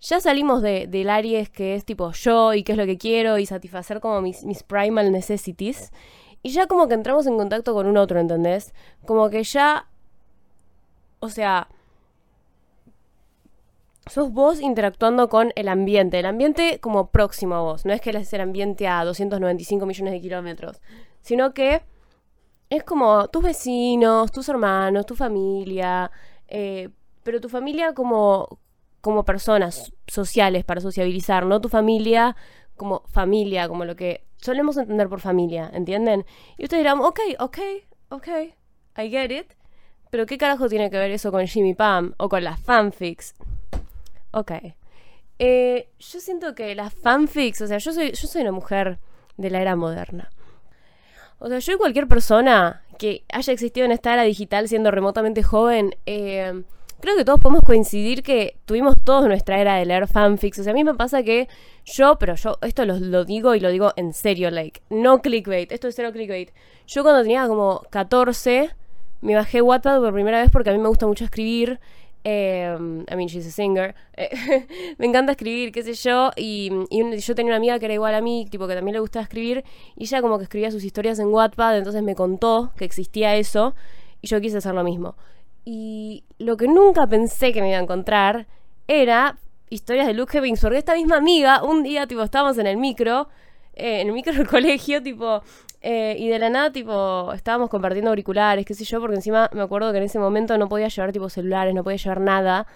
ya 0.00 0.20
salimos 0.20 0.62
de, 0.62 0.86
del 0.86 1.10
Aries 1.10 1.50
que 1.50 1.74
es 1.74 1.84
tipo 1.84 2.12
yo 2.12 2.54
y 2.54 2.62
qué 2.62 2.72
es 2.72 2.78
lo 2.78 2.86
que 2.86 2.98
quiero 2.98 3.38
y 3.38 3.46
satisfacer 3.46 4.00
como 4.00 4.20
mis, 4.22 4.44
mis 4.44 4.62
primal 4.62 5.12
necessities. 5.12 5.92
Y 6.42 6.50
ya 6.50 6.66
como 6.66 6.88
que 6.88 6.94
entramos 6.94 7.26
en 7.26 7.36
contacto 7.36 7.74
con 7.74 7.86
un 7.86 7.96
otro, 7.96 8.18
¿entendés? 8.18 8.72
Como 9.04 9.28
que 9.28 9.42
ya... 9.42 9.86
O 11.20 11.28
sea, 11.28 11.68
sos 14.08 14.32
vos 14.32 14.60
interactuando 14.60 15.28
con 15.28 15.52
el 15.56 15.68
ambiente, 15.68 16.18
el 16.18 16.26
ambiente 16.26 16.78
como 16.80 17.10
próximo 17.10 17.54
a 17.54 17.60
vos, 17.60 17.84
no 17.84 17.92
es 17.92 18.00
que 18.00 18.10
es 18.10 18.32
el 18.32 18.40
ambiente 18.40 18.88
a 18.88 19.04
295 19.04 19.86
millones 19.86 20.12
de 20.12 20.20
kilómetros, 20.20 20.80
sino 21.20 21.54
que 21.54 21.82
es 22.70 22.84
como 22.84 23.28
tus 23.28 23.42
vecinos, 23.42 24.30
tus 24.32 24.48
hermanos, 24.48 25.06
tu 25.06 25.14
familia, 25.14 26.10
eh, 26.48 26.90
pero 27.22 27.40
tu 27.40 27.48
familia 27.48 27.94
como, 27.94 28.58
como 29.00 29.24
personas 29.24 29.92
sociales 30.06 30.64
para 30.64 30.80
sociabilizar, 30.80 31.46
no 31.46 31.60
tu 31.60 31.68
familia 31.68 32.36
como 32.76 33.02
familia, 33.08 33.68
como 33.68 33.84
lo 33.84 33.96
que 33.96 34.24
solemos 34.36 34.76
entender 34.76 35.08
por 35.08 35.20
familia, 35.20 35.70
¿entienden? 35.72 36.24
Y 36.56 36.64
ustedes 36.64 36.82
dirán, 36.82 37.00
ok, 37.00 37.20
ok, 37.40 37.58
ok, 38.10 38.28
I 38.96 39.10
get 39.10 39.30
it, 39.30 39.52
pero 40.10 40.26
¿qué 40.26 40.38
carajo 40.38 40.68
tiene 40.68 40.90
que 40.90 40.98
ver 40.98 41.10
eso 41.10 41.30
con 41.30 41.46
Jimmy 41.46 41.74
Pam 41.74 42.14
o 42.18 42.28
con 42.28 42.44
las 42.44 42.60
fanfics? 42.60 43.34
Ok. 44.32 44.52
Eh, 45.38 45.88
yo 45.98 46.20
siento 46.20 46.54
que 46.54 46.74
las 46.74 46.92
fanfics, 46.92 47.60
o 47.60 47.66
sea, 47.66 47.78
yo 47.78 47.92
soy, 47.92 48.12
yo 48.12 48.28
soy 48.28 48.42
una 48.42 48.52
mujer 48.52 48.98
de 49.36 49.50
la 49.50 49.60
era 49.60 49.76
moderna. 49.76 50.30
O 51.38 51.48
sea, 51.48 51.60
yo 51.60 51.72
y 51.72 51.76
cualquier 51.76 52.08
persona 52.08 52.82
que 52.98 53.24
haya 53.32 53.52
existido 53.52 53.86
en 53.86 53.92
esta 53.92 54.12
era 54.12 54.22
digital 54.24 54.68
siendo 54.68 54.90
remotamente 54.90 55.44
joven, 55.44 55.94
eh, 56.06 56.64
creo 57.00 57.16
que 57.16 57.24
todos 57.24 57.38
podemos 57.38 57.62
coincidir 57.62 58.24
que 58.24 58.56
tuvimos 58.64 58.96
todos 59.04 59.28
nuestra 59.28 59.60
era 59.60 59.76
de 59.76 59.86
leer 59.86 60.08
fanfics. 60.08 60.58
O 60.58 60.64
sea, 60.64 60.72
a 60.72 60.74
mí 60.74 60.82
me 60.82 60.94
pasa 60.94 61.22
que 61.22 61.48
yo, 61.84 62.18
pero 62.18 62.34
yo 62.34 62.58
esto 62.62 62.84
lo, 62.84 62.98
lo 62.98 63.24
digo 63.24 63.54
y 63.54 63.60
lo 63.60 63.70
digo 63.70 63.92
en 63.96 64.12
serio, 64.12 64.50
like, 64.50 64.82
no 64.90 65.22
clickbait, 65.22 65.70
esto 65.70 65.86
es 65.86 65.94
cero 65.94 66.12
clickbait. 66.12 66.50
Yo 66.88 67.04
cuando 67.04 67.22
tenía 67.22 67.46
como 67.46 67.82
14 67.90 68.70
me 69.20 69.34
bajé 69.34 69.62
Wattpad 69.62 70.00
por 70.00 70.12
primera 70.12 70.40
vez 70.40 70.50
porque 70.50 70.70
a 70.70 70.72
mí 70.72 70.78
me 70.78 70.88
gusta 70.88 71.06
mucho 71.06 71.24
escribir. 71.24 71.80
Eh, 72.24 72.76
I 73.10 73.16
mean, 73.16 73.28
she's 73.28 73.46
a 73.46 73.50
singer. 73.50 73.94
Me 74.98 75.06
encanta 75.06 75.32
escribir, 75.32 75.72
qué 75.72 75.82
sé 75.82 75.94
yo. 75.94 76.30
Y, 76.36 76.70
yo 77.18 77.34
tenía 77.34 77.50
una 77.50 77.56
amiga 77.56 77.78
que 77.78 77.86
era 77.86 77.94
igual 77.94 78.14
a 78.14 78.20
mí, 78.20 78.46
tipo 78.50 78.66
que 78.66 78.74
también 78.74 78.94
le 78.94 79.00
gustaba 79.00 79.22
escribir. 79.22 79.64
Y 79.96 80.04
ella 80.04 80.20
como 80.20 80.38
que 80.38 80.44
escribía 80.44 80.70
sus 80.70 80.84
historias 80.84 81.18
en 81.18 81.28
Wattpad, 81.28 81.78
entonces 81.78 82.02
me 82.02 82.14
contó 82.14 82.72
que 82.76 82.84
existía 82.84 83.36
eso. 83.36 83.74
Y 84.20 84.28
yo 84.28 84.40
quise 84.40 84.58
hacer 84.58 84.74
lo 84.74 84.84
mismo. 84.84 85.16
Y 85.64 86.24
lo 86.38 86.56
que 86.56 86.66
nunca 86.66 87.06
pensé 87.06 87.52
que 87.52 87.60
me 87.60 87.68
iba 87.68 87.78
a 87.78 87.82
encontrar 87.82 88.46
era 88.86 89.38
historias 89.70 90.06
de 90.06 90.14
Luke 90.14 90.36
Hemmings, 90.36 90.60
porque 90.60 90.78
esta 90.78 90.94
misma 90.94 91.16
amiga, 91.16 91.62
un 91.62 91.82
día, 91.82 92.06
tipo, 92.06 92.22
estábamos 92.22 92.58
en 92.58 92.66
el 92.66 92.78
micro, 92.78 93.28
eh, 93.78 94.00
en 94.00 94.08
el 94.08 94.12
micro 94.12 94.32
del 94.34 94.48
colegio, 94.48 95.02
tipo, 95.02 95.42
eh, 95.80 96.16
y 96.18 96.28
de 96.28 96.38
la 96.38 96.50
nada, 96.50 96.72
tipo, 96.72 97.32
estábamos 97.32 97.70
compartiendo 97.70 98.10
auriculares, 98.10 98.66
qué 98.66 98.74
sé 98.74 98.84
yo, 98.84 99.00
porque 99.00 99.16
encima 99.16 99.48
me 99.52 99.62
acuerdo 99.62 99.92
que 99.92 99.98
en 99.98 100.04
ese 100.04 100.18
momento 100.18 100.58
no 100.58 100.68
podía 100.68 100.88
llevar, 100.88 101.12
tipo, 101.12 101.28
celulares, 101.30 101.74
no 101.74 101.84
podía 101.84 101.98
llevar 101.98 102.20
nada. 102.20 102.66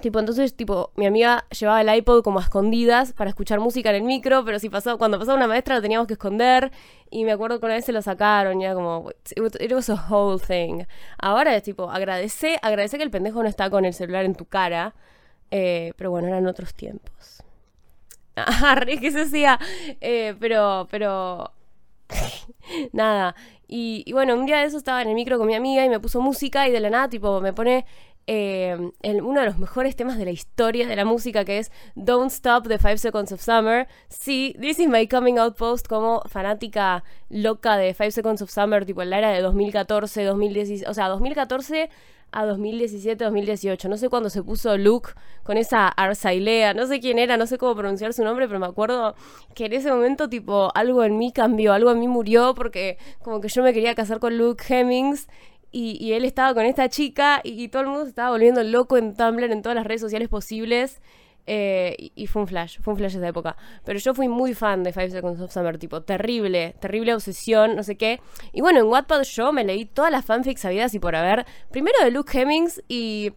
Tipo, 0.00 0.18
entonces, 0.20 0.54
tipo, 0.54 0.92
mi 0.96 1.06
amiga 1.06 1.46
llevaba 1.58 1.80
el 1.80 1.94
iPod 1.98 2.22
como 2.22 2.38
a 2.38 2.42
escondidas 2.42 3.14
para 3.14 3.30
escuchar 3.30 3.60
música 3.60 3.88
en 3.90 3.96
el 3.96 4.02
micro, 4.02 4.44
pero 4.44 4.58
si 4.58 4.68
cuando 4.68 5.18
pasaba 5.18 5.36
una 5.36 5.46
maestra 5.46 5.74
lo 5.76 5.82
teníamos 5.82 6.06
que 6.06 6.14
esconder. 6.14 6.70
Y 7.10 7.24
me 7.24 7.32
acuerdo 7.32 7.58
que 7.60 7.66
una 7.66 7.76
vez 7.76 7.86
se 7.86 7.92
lo 7.92 8.02
sacaron 8.02 8.60
y 8.60 8.66
era 8.66 8.74
como, 8.74 9.10
it 9.34 9.72
was 9.72 9.88
a 9.88 9.94
whole 10.10 10.38
thing. 10.38 10.84
Ahora 11.18 11.56
es 11.56 11.62
tipo, 11.62 11.90
agradece, 11.90 12.58
agradece 12.60 12.98
que 12.98 13.04
el 13.04 13.10
pendejo 13.10 13.42
no 13.42 13.48
está 13.48 13.70
con 13.70 13.86
el 13.86 13.94
celular 13.94 14.26
en 14.26 14.34
tu 14.34 14.44
cara. 14.44 14.94
Eh, 15.50 15.92
pero 15.96 16.10
bueno, 16.10 16.28
eran 16.28 16.46
otros 16.46 16.74
tiempos. 16.74 17.42
Ah, 18.46 18.78
que 18.84 19.10
se 19.10 19.22
hacía. 19.22 19.58
Eh, 20.00 20.34
pero, 20.38 20.86
pero. 20.90 21.52
nada. 22.92 23.34
Y, 23.66 24.02
y, 24.06 24.12
bueno, 24.12 24.34
un 24.34 24.46
día 24.46 24.58
de 24.58 24.66
eso 24.66 24.76
estaba 24.76 25.02
en 25.02 25.08
el 25.08 25.14
micro 25.14 25.38
con 25.38 25.46
mi 25.46 25.54
amiga 25.54 25.84
y 25.84 25.88
me 25.88 26.00
puso 26.00 26.20
música 26.20 26.68
y 26.68 26.70
de 26.70 26.80
la 26.80 26.90
nada, 26.90 27.08
tipo, 27.08 27.40
me 27.40 27.52
pone 27.52 27.84
eh, 28.28 28.76
uno 29.22 29.40
de 29.40 29.46
los 29.46 29.58
mejores 29.58 29.94
temas 29.94 30.18
de 30.18 30.24
la 30.24 30.32
historia 30.32 30.86
de 30.86 30.96
la 30.96 31.04
música, 31.04 31.44
que 31.44 31.58
es 31.58 31.70
Don't 31.94 32.30
Stop 32.32 32.66
the 32.66 32.78
Five 32.78 32.98
Seconds 32.98 33.32
of 33.32 33.40
Summer. 33.40 33.86
Sí, 34.08 34.56
this 34.60 34.78
is 34.78 34.88
my 34.88 35.06
coming 35.06 35.38
out 35.38 35.56
post 35.56 35.86
como 35.86 36.22
fanática 36.28 37.04
loca 37.28 37.76
de 37.76 37.94
Five 37.94 38.10
Seconds 38.10 38.42
of 38.42 38.50
Summer, 38.50 38.84
tipo 38.84 39.02
en 39.02 39.10
la 39.10 39.18
era 39.18 39.30
de 39.30 39.42
2014, 39.42 40.24
2016, 40.24 40.84
o 40.88 40.94
sea, 40.94 41.08
2014 41.08 41.88
a 42.36 42.44
2017, 42.44 43.24
2018. 43.24 43.88
No 43.88 43.96
sé 43.96 44.10
cuándo 44.10 44.28
se 44.28 44.42
puso 44.42 44.76
Luke 44.76 45.10
con 45.42 45.56
esa 45.56 45.88
Arsailea, 45.88 46.74
no 46.74 46.86
sé 46.86 47.00
quién 47.00 47.18
era, 47.18 47.38
no 47.38 47.46
sé 47.46 47.56
cómo 47.56 47.74
pronunciar 47.74 48.12
su 48.12 48.22
nombre, 48.24 48.46
pero 48.46 48.60
me 48.60 48.66
acuerdo 48.66 49.14
que 49.54 49.64
en 49.66 49.72
ese 49.72 49.90
momento, 49.90 50.28
tipo, 50.28 50.70
algo 50.74 51.02
en 51.02 51.16
mí 51.16 51.32
cambió, 51.32 51.72
algo 51.72 51.90
en 51.90 51.98
mí 51.98 52.08
murió, 52.08 52.54
porque 52.54 52.98
como 53.22 53.40
que 53.40 53.48
yo 53.48 53.62
me 53.62 53.72
quería 53.72 53.94
casar 53.94 54.20
con 54.20 54.36
Luke 54.36 54.62
Hemmings 54.68 55.28
y, 55.72 56.12
él 56.12 56.24
estaba 56.24 56.54
con 56.54 56.64
esta 56.64 56.88
chica 56.88 57.40
y, 57.42 57.68
todo 57.68 57.82
el 57.82 57.88
mundo 57.88 58.04
se 58.04 58.10
estaba 58.10 58.30
volviendo 58.30 58.62
loco 58.62 58.98
en 58.98 59.14
Tumblr, 59.16 59.50
en 59.50 59.62
todas 59.62 59.76
las 59.76 59.86
redes 59.86 60.02
sociales 60.02 60.28
posibles. 60.28 61.00
Eh, 61.48 62.10
y, 62.16 62.26
fue 62.26 62.42
un 62.42 62.48
flash, 62.48 62.80
fue 62.80 62.92
un 62.92 62.98
flash 62.98 63.16
esa 63.16 63.28
época. 63.28 63.56
Pero 63.84 63.98
yo 63.98 64.14
fui 64.14 64.28
muy 64.28 64.54
fan 64.54 64.82
de 64.82 64.92
Five 64.92 65.10
Seconds 65.10 65.40
of 65.40 65.52
Summer, 65.52 65.78
tipo, 65.78 66.02
terrible, 66.02 66.74
terrible 66.80 67.14
obsesión, 67.14 67.76
no 67.76 67.82
sé 67.82 67.96
qué. 67.96 68.20
Y 68.52 68.60
bueno, 68.60 68.80
en 68.80 68.86
Wattpad 68.86 69.22
yo 69.22 69.52
me 69.52 69.64
leí 69.64 69.84
todas 69.86 70.10
las 70.10 70.24
fanfics 70.24 70.64
habidas 70.64 70.94
y 70.94 70.98
por 70.98 71.14
haber. 71.14 71.46
Primero 71.70 71.98
de 72.02 72.10
Luke 72.10 72.36
Hemmings 72.36 72.82
y, 72.88 73.32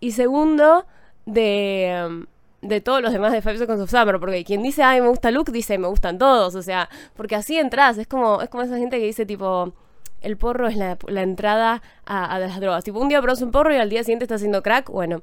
y 0.00 0.12
segundo 0.12 0.86
de, 1.26 2.26
de 2.62 2.80
todos 2.80 3.02
los 3.02 3.12
demás 3.12 3.32
de 3.32 3.42
Five 3.42 3.58
Seconds 3.58 3.82
of 3.82 3.90
Summer. 3.90 4.20
Porque 4.20 4.44
quien 4.44 4.62
dice, 4.62 4.82
ay, 4.84 5.00
me 5.00 5.08
gusta 5.08 5.30
Luke, 5.32 5.50
dice, 5.50 5.78
me 5.78 5.88
gustan 5.88 6.18
todos. 6.18 6.54
O 6.54 6.62
sea, 6.62 6.88
porque 7.16 7.34
así 7.34 7.58
entras, 7.58 7.98
es 7.98 8.06
como, 8.06 8.40
es 8.40 8.48
como 8.48 8.62
esa 8.62 8.78
gente 8.78 8.98
que 8.98 9.06
dice, 9.06 9.26
tipo 9.26 9.74
el 10.20 10.36
porro 10.36 10.68
es 10.68 10.76
la, 10.76 10.98
entrada 11.22 11.82
a, 12.04 12.38
las 12.38 12.60
drogas. 12.60 12.84
Tipo, 12.84 12.98
un 12.98 13.08
día 13.08 13.20
probas 13.20 13.42
un 13.42 13.50
porro 13.50 13.72
y 13.72 13.78
al 13.78 13.88
día 13.88 14.02
siguiente 14.02 14.24
estás 14.24 14.40
haciendo 14.40 14.62
crack. 14.62 14.90
Bueno, 14.90 15.22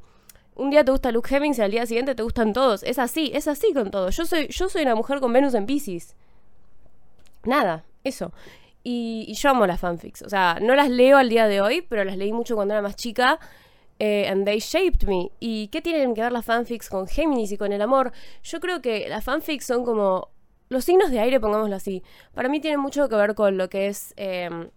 un 0.55 0.69
día 0.69 0.83
te 0.83 0.91
gusta 0.91 1.11
Luke 1.11 1.33
Hemmings 1.33 1.59
y 1.59 1.61
al 1.61 1.71
día 1.71 1.85
siguiente 1.85 2.15
te 2.15 2.23
gustan 2.23 2.53
todos. 2.53 2.83
Es 2.83 2.99
así, 2.99 3.31
es 3.33 3.47
así 3.47 3.73
con 3.73 3.91
todo. 3.91 4.09
Yo 4.09 4.25
soy, 4.25 4.47
yo 4.47 4.69
soy 4.69 4.83
una 4.83 4.95
mujer 4.95 5.19
con 5.19 5.31
Venus 5.33 5.53
en 5.53 5.65
Pisces. 5.65 6.15
Nada, 7.43 7.83
eso. 8.03 8.31
Y, 8.83 9.33
yo 9.33 9.49
amo 9.49 9.67
las 9.67 9.79
fanfics. 9.79 10.21
O 10.21 10.29
sea, 10.29 10.59
no 10.61 10.75
las 10.75 10.89
leo 10.89 11.17
al 11.17 11.29
día 11.29 11.47
de 11.47 11.61
hoy, 11.61 11.81
pero 11.81 12.03
las 12.03 12.17
leí 12.17 12.31
mucho 12.31 12.55
cuando 12.55 12.73
era 12.73 12.81
más 12.81 12.95
chica. 12.95 13.39
Eh, 13.99 14.27
and 14.27 14.45
they 14.45 14.59
shaped 14.59 15.07
me. 15.07 15.31
¿Y 15.39 15.67
qué 15.67 15.81
tienen 15.81 16.13
que 16.13 16.21
ver 16.21 16.31
las 16.31 16.45
fanfics 16.45 16.89
con 16.89 17.07
Géminis 17.07 17.51
y 17.51 17.57
con 17.57 17.73
el 17.73 17.81
amor? 17.81 18.11
Yo 18.43 18.59
creo 18.59 18.81
que 18.81 19.07
las 19.09 19.23
fanfics 19.23 19.65
son 19.65 19.85
como 19.85 20.29
los 20.69 20.85
signos 20.85 21.11
de 21.11 21.19
aire, 21.19 21.39
pongámoslo 21.39 21.75
así. 21.75 22.03
Para 22.33 22.49
mí 22.49 22.59
tienen 22.59 22.79
mucho 22.79 23.09
que 23.09 23.15
ver 23.15 23.35
con 23.35 23.57
lo 23.57 23.69
que 23.69 23.87
es 23.87 24.13
em, 24.17 24.69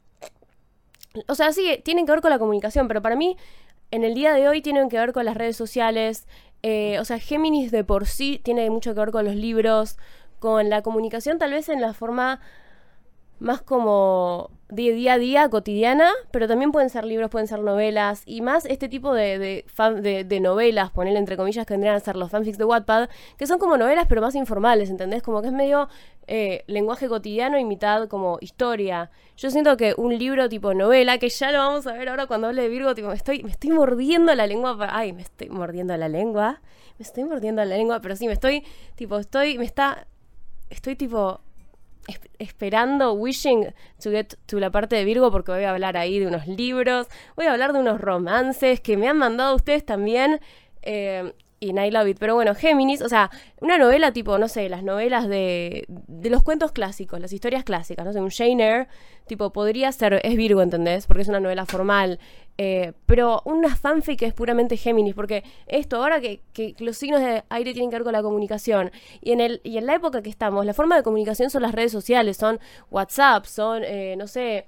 o 1.27 1.35
sea, 1.35 1.53
sí, 1.53 1.81
tienen 1.85 2.07
que 2.07 2.13
ver 2.13 2.21
con 2.21 2.31
la 2.31 2.39
comunicación, 2.39 2.89
pero 2.89 3.03
para 3.03 3.17
mí, 3.17 3.37
en 3.91 4.05
el 4.05 4.15
día 4.15 4.35
de 4.35 4.49
hoy, 4.49 4.63
tienen 4.63 4.89
que 4.89 4.99
ver 4.99 5.13
con 5.13 5.25
las 5.25 5.37
redes 5.37 5.57
sociales. 5.57 6.27
Eh, 6.63 6.99
o 6.99 7.05
sea, 7.05 7.19
Géminis 7.19 7.71
de 7.71 7.85
por 7.85 8.07
sí 8.07 8.41
tiene 8.43 8.69
mucho 8.71 8.95
que 8.95 9.01
ver 9.01 9.11
con 9.11 9.25
los 9.25 9.35
libros, 9.35 9.97
con 10.39 10.69
la 10.71 10.83
comunicación, 10.83 11.39
tal 11.39 11.53
vez 11.53 11.69
en 11.69 11.81
la 11.81 11.95
forma 11.95 12.41
más 13.41 13.63
como 13.63 14.51
de 14.69 14.93
día 14.93 15.15
a 15.15 15.19
día, 15.19 15.49
cotidiana, 15.49 16.13
pero 16.31 16.47
también 16.47 16.73
pueden 16.73 16.91
ser 16.91 17.05
libros, 17.05 17.31
pueden 17.31 17.49
ser 17.49 17.61
novelas, 17.61 18.23
y 18.27 18.43
más 18.43 18.67
este 18.67 18.89
tipo 18.89 19.15
de, 19.15 19.65
de, 19.69 20.41
novelas, 20.41 20.91
ponerle 20.91 21.19
entre 21.19 21.37
comillas, 21.37 21.65
que 21.65 21.75
vendrían 21.75 21.95
a 21.97 22.01
ser 22.01 22.17
los 22.17 22.31
fanfics 22.31 22.59
de 22.59 22.65
Wattpad, 22.65 23.09
que 23.39 23.47
son 23.47 23.59
como 23.59 23.79
novelas, 23.79 24.07
pero 24.09 24.21
más 24.21 24.35
informales, 24.35 24.91
¿entendés? 24.91 25.23
Como 25.23 25.41
que 25.41 25.49
es 25.49 25.55
medio 25.55 25.89
eh, 26.27 26.65
lenguaje 26.67 27.09
cotidiano 27.09 27.59
y 27.59 27.65
mitad 27.65 28.09
como 28.09 28.39
historia. 28.43 29.11
Yo 29.39 29.51
siento 29.51 29.77
que 29.79 29.95
un 29.97 30.19
libro 30.19 30.51
tipo 30.51 30.75
novela, 30.75 31.17
que 31.19 31.31
ya 31.31 31.51
lo 31.51 31.59
vamos 31.59 31.87
a 31.87 31.95
ver 31.95 32.11
ahora 32.11 32.27
cuando 32.27 32.49
hable 32.49 32.63
de 32.63 32.69
Virgo, 32.69 32.95
tipo, 32.95 33.09
me 33.09 33.15
estoy, 33.15 33.43
me 33.43 33.51
estoy 33.51 33.71
mordiendo 33.71 34.35
la 34.35 34.47
lengua, 34.47 34.77
ay, 34.91 35.15
me 35.15 35.23
estoy 35.23 35.49
mordiendo 35.49 35.97
la 35.97 36.09
lengua, 36.09 36.61
me 36.99 37.05
estoy 37.05 37.25
mordiendo 37.25 37.65
la 37.65 37.77
lengua, 37.77 38.01
pero 38.01 38.17
sí, 38.17 38.27
me 38.27 38.35
estoy, 38.35 38.65
tipo, 38.97 39.19
estoy, 39.19 39.57
me 39.57 39.65
está, 39.65 40.07
estoy 40.69 40.95
tipo 40.95 41.41
esperando, 42.39 43.13
wishing 43.13 43.67
to 44.03 44.11
get 44.11 44.35
to 44.47 44.59
la 44.59 44.71
parte 44.71 44.97
de 44.97 45.05
Virgo, 45.05 45.31
porque 45.31 45.53
voy 45.53 45.65
a 45.65 45.71
hablar 45.71 45.97
ahí 45.97 46.19
de 46.19 46.27
unos 46.27 46.47
libros, 46.47 47.07
voy 47.37 47.47
a 47.47 47.53
hablar 47.53 47.73
de 47.73 47.81
unos 47.81 48.01
romances 48.01 48.81
que 48.81 48.97
me 48.97 49.09
han 49.09 49.19
mandado 49.19 49.55
ustedes 49.55 49.85
también. 49.85 50.41
Eh, 50.83 51.33
y 51.61 51.71
I 51.71 51.91
Love 51.91 52.09
It. 52.09 52.19
Pero 52.19 52.35
bueno, 52.35 52.55
Géminis, 52.55 53.03
o 53.03 53.09
sea, 53.09 53.31
una 53.61 53.79
novela 53.79 54.13
tipo, 54.13 54.39
no 54.39 54.49
sé, 54.49 54.69
las 54.69 54.83
novelas 54.83 55.29
de, 55.29 55.85
de 55.89 56.31
los 56.31 56.43
cuentos 56.43 56.73
clásicos, 56.73 57.21
las 57.21 57.33
historias 57.33 57.65
clásicas, 57.65 58.05
no 58.05 58.13
sé, 58.13 58.21
un 58.21 58.31
Jane 58.31 58.65
Eyre, 58.65 58.89
tipo, 59.27 59.53
podría 59.53 59.93
ser, 59.93 60.21
es 60.25 60.37
Virgo, 60.37 60.63
¿entendés? 60.63 61.07
Porque 61.07 61.23
es 61.23 61.29
una 61.29 61.41
novela 61.41 61.67
formal. 61.67 62.19
Eh, 62.61 62.93
pero 63.07 63.41
una 63.45 63.77
fanfic 63.77 64.23
es 64.23 64.35
puramente 64.35 64.77
Géminis, 64.77 65.15
porque 65.15 65.45
esto, 65.69 65.97
ahora 65.97 66.21
que, 66.21 66.41
que, 66.53 66.75
los 66.81 66.97
signos 66.97 67.21
de 67.21 67.45
aire 67.51 67.73
tienen 67.73 67.89
que 67.89 67.97
ver 67.97 68.03
con 68.03 68.13
la 68.13 68.23
comunicación, 68.23 68.91
y 69.21 69.31
en, 69.31 69.41
el, 69.41 69.61
y 69.63 69.79
en 69.79 69.87
la 69.87 69.95
época 69.95 70.23
que 70.23 70.31
estamos, 70.31 70.67
la 70.67 70.75
forma 70.75 70.97
de 70.97 71.05
comunicación 71.05 71.51
son 71.51 71.63
las 71.63 71.73
redes 71.73 71.93
sociales, 71.93 72.37
son 72.37 72.59
WhatsApp, 72.91 73.45
son, 73.45 73.85
eh, 73.85 74.17
no 74.17 74.27
sé, 74.27 74.67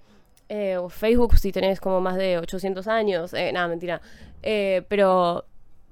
eh, 0.49 0.79
Facebook 0.89 1.37
si 1.37 1.51
tenés 1.51 1.81
como 1.81 2.01
más 2.01 2.17
de 2.17 2.39
800 2.39 2.87
años, 2.87 3.33
nada, 3.33 3.67
mentira. 3.67 4.01
pero 4.89 5.45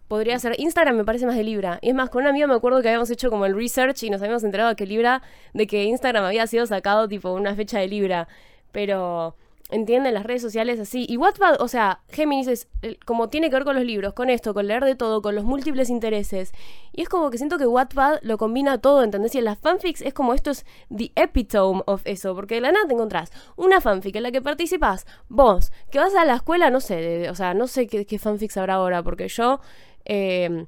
podría 0.08 0.38
ser. 0.38 0.58
Instagram 0.58 0.96
me 0.96 1.04
parece 1.04 1.26
más 1.26 1.36
de 1.36 1.44
Libra. 1.44 1.78
Y 1.82 1.90
es 1.90 1.94
más, 1.94 2.10
con 2.10 2.22
una 2.22 2.30
amiga 2.30 2.46
me 2.46 2.54
acuerdo 2.54 2.82
que 2.82 2.88
habíamos 2.88 3.10
hecho 3.10 3.30
como 3.30 3.46
el 3.46 3.54
research 3.54 4.02
y 4.02 4.10
nos 4.10 4.20
habíamos 4.22 4.42
enterado 4.42 4.74
que 4.74 4.86
Libra, 4.86 5.22
de 5.54 5.66
que 5.66 5.84
Instagram 5.84 6.24
había 6.24 6.46
sido 6.46 6.66
sacado 6.66 7.08
tipo 7.08 7.32
una 7.32 7.54
fecha 7.54 7.78
de 7.78 7.88
Libra. 7.88 8.28
Pero 8.72 9.36
entienden 9.70 10.14
las 10.14 10.24
redes 10.24 10.42
sociales 10.42 10.80
así. 10.80 11.06
Y 11.08 11.16
Wattpad, 11.16 11.60
o 11.60 11.68
sea, 11.68 12.00
Géminis 12.08 12.48
es 12.48 12.68
como 13.04 13.28
tiene 13.28 13.50
que 13.50 13.56
ver 13.56 13.64
con 13.64 13.76
los 13.76 13.84
libros, 13.84 14.14
con 14.14 14.30
esto, 14.30 14.54
con 14.54 14.66
leer 14.66 14.84
de 14.84 14.94
todo, 14.94 15.22
con 15.22 15.34
los 15.34 15.44
múltiples 15.44 15.90
intereses. 15.90 16.52
Y 16.92 17.02
es 17.02 17.08
como 17.08 17.30
que 17.30 17.38
siento 17.38 17.58
que 17.58 17.66
Wattpad 17.66 18.18
lo 18.22 18.38
combina 18.38 18.78
todo, 18.78 19.02
¿entendés? 19.02 19.34
Y 19.34 19.38
en 19.38 19.44
las 19.44 19.58
fanfics 19.58 20.00
es 20.02 20.14
como 20.14 20.34
esto 20.34 20.50
es 20.50 20.64
the 20.94 21.12
epitome 21.16 21.82
of 21.86 22.02
eso, 22.04 22.34
porque 22.34 22.56
de 22.56 22.60
la 22.62 22.72
nada 22.72 22.86
te 22.86 22.94
encontrás 22.94 23.30
una 23.56 23.80
fanfic 23.80 24.16
en 24.16 24.22
la 24.22 24.32
que 24.32 24.42
participás 24.42 25.06
vos, 25.28 25.70
que 25.90 25.98
vas 25.98 26.14
a 26.14 26.24
la 26.24 26.36
escuela, 26.36 26.70
no 26.70 26.80
sé, 26.80 27.28
o 27.30 27.34
sea, 27.34 27.54
no 27.54 27.66
sé 27.66 27.86
qué, 27.86 28.06
qué 28.06 28.18
fanfics 28.18 28.56
habrá 28.56 28.74
ahora, 28.74 29.02
porque 29.02 29.28
yo 29.28 29.60
Em, 30.08 30.66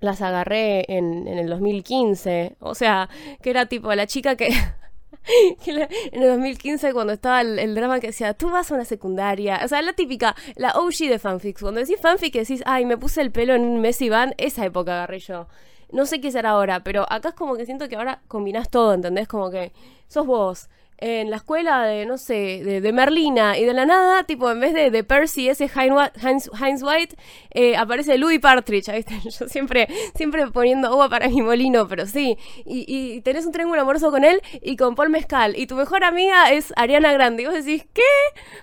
las 0.00 0.22
agarré 0.22 0.86
en, 0.88 1.28
en, 1.28 1.38
el 1.38 1.48
2015. 1.48 2.56
O 2.60 2.74
sea, 2.74 3.08
que 3.42 3.50
era 3.50 3.66
tipo 3.66 3.94
la 3.94 4.06
chica 4.06 4.36
que... 4.36 4.48
en 5.66 6.22
el 6.22 6.28
2015 6.28 6.92
cuando 6.92 7.12
estaba 7.12 7.42
el, 7.42 7.74
drama 7.74 8.00
que 8.00 8.08
decía, 8.08 8.34
tú 8.34 8.50
vas 8.50 8.70
a 8.70 8.74
una 8.74 8.84
secundaria. 8.84 9.60
O 9.64 9.68
sea, 9.68 9.82
la 9.82 9.92
típica, 9.92 10.34
la 10.56 10.70
OG 10.70 11.08
de 11.08 11.18
fanfics. 11.18 11.60
Cuando 11.60 11.80
decís 11.80 12.00
fanfic 12.00 12.34
decís, 12.34 12.62
ay, 12.66 12.86
me 12.86 12.96
puse 12.96 13.20
el 13.20 13.30
pelo 13.30 13.54
en 13.54 13.62
un 13.62 13.80
mes 13.80 14.00
y 14.00 14.08
van, 14.08 14.34
esa 14.38 14.64
época 14.64 14.92
agarré 14.92 15.18
yo. 15.18 15.48
No 15.92 16.06
sé 16.06 16.20
qué 16.20 16.30
será 16.30 16.50
ahora, 16.50 16.84
pero 16.84 17.04
acá 17.10 17.30
es 17.30 17.34
como 17.34 17.56
que 17.56 17.66
siento 17.66 17.88
que 17.88 17.96
ahora 17.96 18.22
combinás 18.28 18.70
todo, 18.70 18.94
¿entendés? 18.94 19.28
Como 19.28 19.50
que 19.50 19.72
sos 20.08 20.26
vos. 20.26 20.68
En 21.00 21.30
la 21.30 21.36
escuela 21.36 21.82
de, 21.84 22.04
no 22.06 22.18
sé, 22.18 22.62
de, 22.62 22.92
Merlina, 22.92 23.58
y 23.58 23.64
de 23.64 23.72
la 23.72 23.86
nada, 23.86 24.24
tipo, 24.24 24.50
en 24.50 24.60
vez 24.60 24.74
de, 24.74 24.90
de 24.90 25.04
Percy, 25.04 25.48
ese 25.48 25.64
Heinz, 25.64 26.12
Heinz 26.22 26.82
White, 26.82 27.16
eh, 27.50 27.76
aparece 27.76 28.18
Louis 28.18 28.38
Partridge, 28.38 28.92
¿viste? 28.92 29.18
Yo 29.30 29.48
siempre, 29.48 29.88
siempre 30.14 30.46
poniendo 30.48 30.88
agua 30.88 31.08
para 31.08 31.28
mi 31.28 31.40
molino, 31.40 31.88
pero 31.88 32.06
sí. 32.06 32.36
Y, 32.66 32.84
y, 32.86 33.20
tenés 33.22 33.46
un 33.46 33.52
triángulo 33.52 33.80
amoroso 33.80 34.10
con 34.10 34.24
él 34.24 34.42
y 34.62 34.76
con 34.76 34.94
Paul 34.94 35.10
Mezcal, 35.10 35.56
y 35.56 35.66
tu 35.66 35.74
mejor 35.74 36.04
amiga 36.04 36.50
es 36.50 36.72
Ariana 36.76 37.12
Grande, 37.12 37.42
y 37.42 37.46
vos 37.46 37.54
decís, 37.54 37.86
¿qué? 37.92 38.02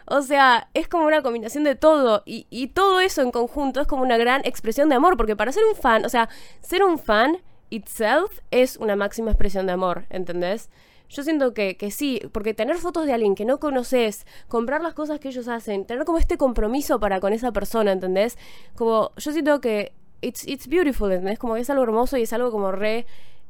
O 0.05 0.21
sea, 0.21 0.69
es 0.73 0.87
como 0.87 1.05
una 1.05 1.21
combinación 1.21 1.63
de 1.63 1.75
todo, 1.75 2.23
y, 2.25 2.45
y 2.49 2.67
todo 2.67 2.99
eso 2.99 3.21
en 3.21 3.31
conjunto 3.31 3.81
es 3.81 3.87
como 3.87 4.03
una 4.03 4.17
gran 4.17 4.41
expresión 4.45 4.89
de 4.89 4.95
amor, 4.95 5.17
porque 5.17 5.35
para 5.35 5.51
ser 5.51 5.63
un 5.65 5.75
fan, 5.75 6.05
o 6.05 6.09
sea, 6.09 6.29
ser 6.61 6.83
un 6.83 6.99
fan 6.99 7.37
itself 7.69 8.39
es 8.51 8.77
una 8.77 8.95
máxima 8.95 9.31
expresión 9.31 9.65
de 9.65 9.73
amor, 9.73 10.05
¿entendés? 10.09 10.69
Yo 11.09 11.23
siento 11.23 11.53
que, 11.53 11.77
que, 11.77 11.89
sí, 11.91 12.21
porque 12.31 12.53
tener 12.53 12.77
fotos 12.77 13.05
de 13.05 13.13
alguien 13.13 13.35
que 13.35 13.45
no 13.45 13.59
conoces, 13.59 14.25
comprar 14.47 14.81
las 14.81 14.93
cosas 14.93 15.19
que 15.19 15.29
ellos 15.29 15.47
hacen, 15.47 15.85
tener 15.85 16.03
como 16.05 16.17
este 16.17 16.37
compromiso 16.37 16.99
para 16.99 17.19
con 17.19 17.31
esa 17.33 17.51
persona, 17.51 17.93
¿entendés? 17.93 18.37
Como 18.75 19.11
yo 19.15 19.31
siento 19.31 19.61
que 19.61 19.93
it's, 20.21 20.45
it's 20.47 20.67
beautiful, 20.67 21.11
¿entendés? 21.11 21.39
Como 21.39 21.55
que 21.55 21.61
es 21.61 21.69
algo 21.69 21.83
hermoso 21.83 22.17
y 22.17 22.23
es 22.23 22.33
algo 22.33 22.51
como 22.51 22.71
re 22.71 23.05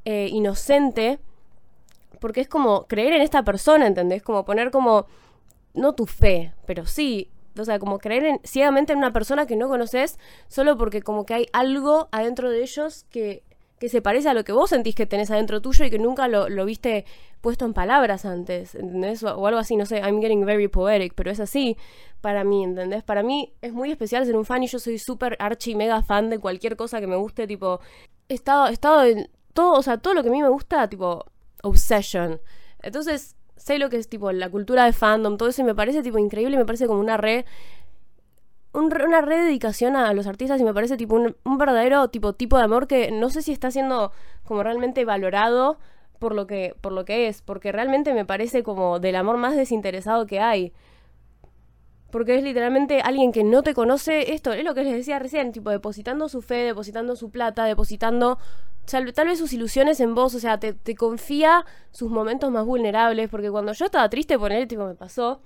eh, 0.05 0.29
inocente, 0.31 1.19
porque 2.19 2.41
es 2.41 2.47
como 2.47 2.87
creer 2.87 3.13
en 3.13 3.21
esta 3.21 3.43
persona, 3.43 3.87
¿entendés? 3.87 4.21
Como 4.21 4.45
poner 4.45 4.71
como, 4.71 5.07
no 5.73 5.93
tu 5.93 6.05
fe, 6.05 6.53
pero 6.65 6.85
sí, 6.85 7.29
o 7.57 7.65
sea, 7.65 7.79
como 7.79 7.99
creer 7.99 8.25
en, 8.25 8.39
ciegamente 8.43 8.93
en 8.93 8.99
una 8.99 9.13
persona 9.13 9.47
que 9.47 9.55
no 9.55 9.67
conoces 9.67 10.19
solo 10.47 10.77
porque 10.77 11.01
como 11.01 11.25
que 11.25 11.33
hay 11.33 11.47
algo 11.53 12.07
adentro 12.11 12.49
de 12.49 12.61
ellos 12.61 13.05
que 13.09 13.43
que 13.79 13.89
se 13.89 14.01
parece 14.01 14.29
a 14.29 14.33
lo 14.33 14.43
que 14.43 14.51
vos 14.51 14.69
sentís 14.69 14.95
que 14.95 15.05
tenés 15.05 15.29
adentro 15.29 15.61
tuyo 15.61 15.85
y 15.85 15.89
que 15.89 15.99
nunca 15.99 16.27
lo, 16.27 16.47
viste 16.65 17.05
puesto 17.41 17.65
en 17.65 17.73
palabras 17.73 18.25
antes, 18.25 18.73
¿entendés? 18.73 19.23
O, 19.23 19.45
algo 19.45 19.59
así, 19.59 19.75
no 19.75 19.85
sé, 19.85 19.99
I'm 19.99 20.19
getting 20.19 20.45
very 20.45 20.67
poetic, 20.67 21.13
pero 21.13 21.29
es 21.29 21.39
así 21.39 21.77
para 22.21 22.43
mí, 22.43 22.63
¿entendés? 22.63 23.03
Para 23.03 23.21
mí 23.21 23.53
es 23.61 23.73
muy 23.73 23.91
especial 23.91 24.25
ser 24.25 24.35
un 24.35 24.45
fan 24.45 24.63
y 24.63 24.67
yo 24.67 24.79
soy 24.79 24.97
súper 24.97 25.35
archi 25.39 25.75
mega 25.75 26.01
fan 26.01 26.29
de 26.29 26.39
cualquier 26.39 26.75
cosa 26.75 26.99
que 26.99 27.07
me 27.07 27.15
guste, 27.15 27.45
tipo, 27.45 27.79
he 28.29 28.33
estado, 28.33 28.67
he 28.67 28.73
estado 28.73 29.03
en 29.03 29.29
todo, 29.53 29.73
o 29.73 29.83
sea, 29.83 29.97
todo 29.99 30.13
lo 30.15 30.23
que 30.23 30.29
a 30.29 30.31
mí 30.31 30.41
me 30.41 30.49
gusta, 30.49 30.87
tipo, 30.89 31.25
obsession. 31.61 32.41
Entonces, 32.81 33.35
sé 33.55 33.77
lo 33.77 33.89
que 33.89 33.97
es, 33.97 34.09
tipo, 34.09 34.31
la 34.31 34.49
cultura 34.49 34.85
de 34.85 34.93
fandom, 34.93 35.37
todo 35.37 35.49
eso 35.49 35.61
y 35.61 35.65
me 35.65 35.75
parece, 35.75 36.01
tipo, 36.01 36.17
increíble, 36.17 36.57
me 36.57 36.65
parece 36.65 36.87
como 36.87 36.99
una 36.99 37.17
red 38.89 39.05
una 39.05 39.21
rededicación 39.21 39.95
a 39.95 40.13
los 40.13 40.27
artistas 40.27 40.61
y 40.61 40.63
me 40.63 40.73
parece 40.73 40.97
tipo 40.97 41.15
un, 41.15 41.35
verdadero 41.57 42.07
tipo 42.09 42.33
tipo 42.33 42.57
de 42.57 42.63
amor 42.63 42.87
que 42.87 43.11
no 43.11 43.29
sé 43.29 43.41
si 43.41 43.51
está 43.51 43.71
siendo 43.71 44.11
como 44.45 44.63
realmente 44.63 45.05
valorado 45.05 45.77
por 46.19 46.33
lo 46.35 46.47
que 46.47 46.75
por 46.81 46.91
lo 46.91 47.05
que 47.05 47.27
es 47.27 47.41
porque 47.41 47.71
realmente 47.71 48.13
me 48.13 48.25
parece 48.25 48.63
como 48.63 48.99
del 48.99 49.15
amor 49.15 49.37
más 49.37 49.55
desinteresado 49.55 50.25
que 50.27 50.39
hay. 50.39 50.73
Porque 52.11 52.37
es 52.37 52.43
literalmente 52.43 53.01
alguien 53.01 53.33
que 53.33 53.43
no 53.43 53.63
te 53.63 53.73
conoce 53.73 54.33
esto 54.33 54.53
es 54.53 54.63
lo 54.63 54.73
que 54.73 54.83
les 54.83 54.93
decía 54.93 55.19
recién 55.19 55.51
tipo 55.51 55.69
depositando 55.71 56.29
su 56.29 56.41
fe 56.41 56.63
depositando 56.63 57.17
su 57.17 57.31
plata 57.31 57.65
depositando 57.65 58.39
tal, 58.85 59.27
vez 59.27 59.39
sus 59.39 59.51
ilusiones 59.51 59.99
en 59.99 60.15
vos 60.15 60.33
o 60.33 60.39
sea 60.39 60.57
te, 60.57 60.71
te 60.71 60.95
confía 60.95 61.65
sus 61.91 62.09
momentos 62.09 62.49
más 62.49 62.65
vulnerables 62.65 63.29
porque 63.29 63.51
cuando 63.51 63.73
yo 63.73 63.85
estaba 63.85 64.09
triste 64.09 64.39
por 64.39 64.53
él 64.53 64.69
tipo 64.69 64.85
me 64.85 64.95
pasó 64.95 65.41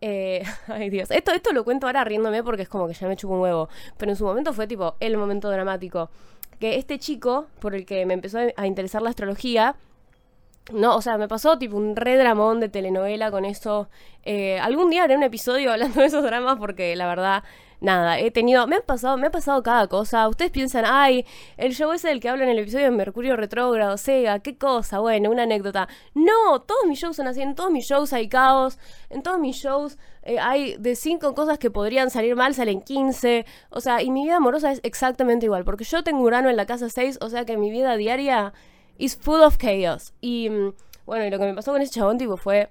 eh, 0.00 0.42
ay 0.68 0.90
Dios, 0.90 1.10
esto, 1.10 1.32
esto 1.32 1.52
lo 1.52 1.64
cuento 1.64 1.86
ahora 1.86 2.04
riéndome 2.04 2.42
porque 2.42 2.62
es 2.62 2.68
como 2.68 2.86
que 2.86 2.94
ya 2.94 3.08
me 3.08 3.16
chupo 3.16 3.34
un 3.34 3.40
huevo, 3.40 3.68
pero 3.96 4.12
en 4.12 4.16
su 4.16 4.24
momento 4.24 4.52
fue 4.52 4.66
tipo 4.66 4.96
el 5.00 5.16
momento 5.16 5.50
dramático. 5.50 6.10
Que 6.58 6.76
este 6.76 6.98
chico, 6.98 7.46
por 7.58 7.74
el 7.74 7.86
que 7.86 8.04
me 8.04 8.14
empezó 8.14 8.38
a 8.54 8.66
interesar 8.66 9.00
la 9.00 9.10
astrología, 9.10 9.76
no, 10.72 10.96
o 10.96 11.02
sea, 11.02 11.18
me 11.18 11.28
pasó 11.28 11.58
tipo 11.58 11.76
un 11.76 11.96
re 11.96 12.16
dramón 12.16 12.60
de 12.60 12.68
telenovela 12.68 13.30
con 13.30 13.44
eso. 13.44 13.88
Eh, 14.24 14.58
algún 14.60 14.90
día 14.90 15.04
haré 15.04 15.16
un 15.16 15.22
episodio 15.22 15.72
hablando 15.72 16.00
de 16.00 16.06
esos 16.06 16.22
dramas 16.22 16.58
porque 16.58 16.94
la 16.96 17.06
verdad 17.06 17.44
nada, 17.80 18.18
he 18.18 18.30
tenido, 18.30 18.66
me 18.66 18.76
ha 18.76 18.80
pasado, 18.80 19.16
me 19.16 19.26
ha 19.26 19.30
pasado 19.30 19.62
cada 19.62 19.86
cosa. 19.88 20.28
Ustedes 20.28 20.50
piensan, 20.50 20.84
ay, 20.86 21.26
el 21.56 21.74
show 21.74 21.92
ese 21.92 22.08
del 22.08 22.20
que 22.20 22.28
hablo 22.28 22.44
en 22.44 22.50
el 22.50 22.58
episodio 22.58 22.86
de 22.86 22.90
Mercurio 22.90 23.36
Retrógrado, 23.36 23.96
Sega, 23.96 24.38
qué 24.40 24.56
cosa, 24.56 24.98
bueno, 25.00 25.30
una 25.30 25.44
anécdota. 25.44 25.88
No, 26.14 26.60
todos 26.60 26.86
mis 26.86 26.98
shows 26.98 27.16
son 27.16 27.26
así, 27.26 27.42
en 27.42 27.54
todos 27.54 27.70
mis 27.70 27.86
shows 27.86 28.12
hay 28.12 28.28
caos, 28.28 28.78
en 29.08 29.22
todos 29.22 29.38
mis 29.38 29.56
shows 29.56 29.98
eh, 30.22 30.38
hay 30.38 30.76
de 30.76 30.94
cinco 30.96 31.34
cosas 31.34 31.58
que 31.58 31.70
podrían 31.70 32.10
salir 32.10 32.36
mal, 32.36 32.54
salen 32.54 32.82
15. 32.82 33.46
O 33.70 33.80
sea, 33.80 34.02
y 34.02 34.10
mi 34.10 34.24
vida 34.24 34.36
amorosa 34.36 34.72
es 34.72 34.80
exactamente 34.82 35.46
igual, 35.46 35.64
porque 35.64 35.84
yo 35.84 36.02
tengo 36.04 36.22
Urano 36.22 36.50
en 36.50 36.56
la 36.56 36.66
casa 36.66 36.88
6, 36.88 37.18
o 37.20 37.28
sea 37.30 37.44
que 37.44 37.56
mi 37.56 37.70
vida 37.70 37.96
diaria 37.96 38.52
is 38.98 39.16
full 39.16 39.40
of 39.40 39.56
chaos. 39.56 40.12
Y 40.20 40.50
mm, 40.50 40.74
bueno, 41.06 41.24
y 41.24 41.30
lo 41.30 41.38
que 41.38 41.46
me 41.46 41.54
pasó 41.54 41.72
con 41.72 41.82
ese 41.82 41.92
chabón, 41.92 42.18
tipo, 42.18 42.36
fue. 42.36 42.70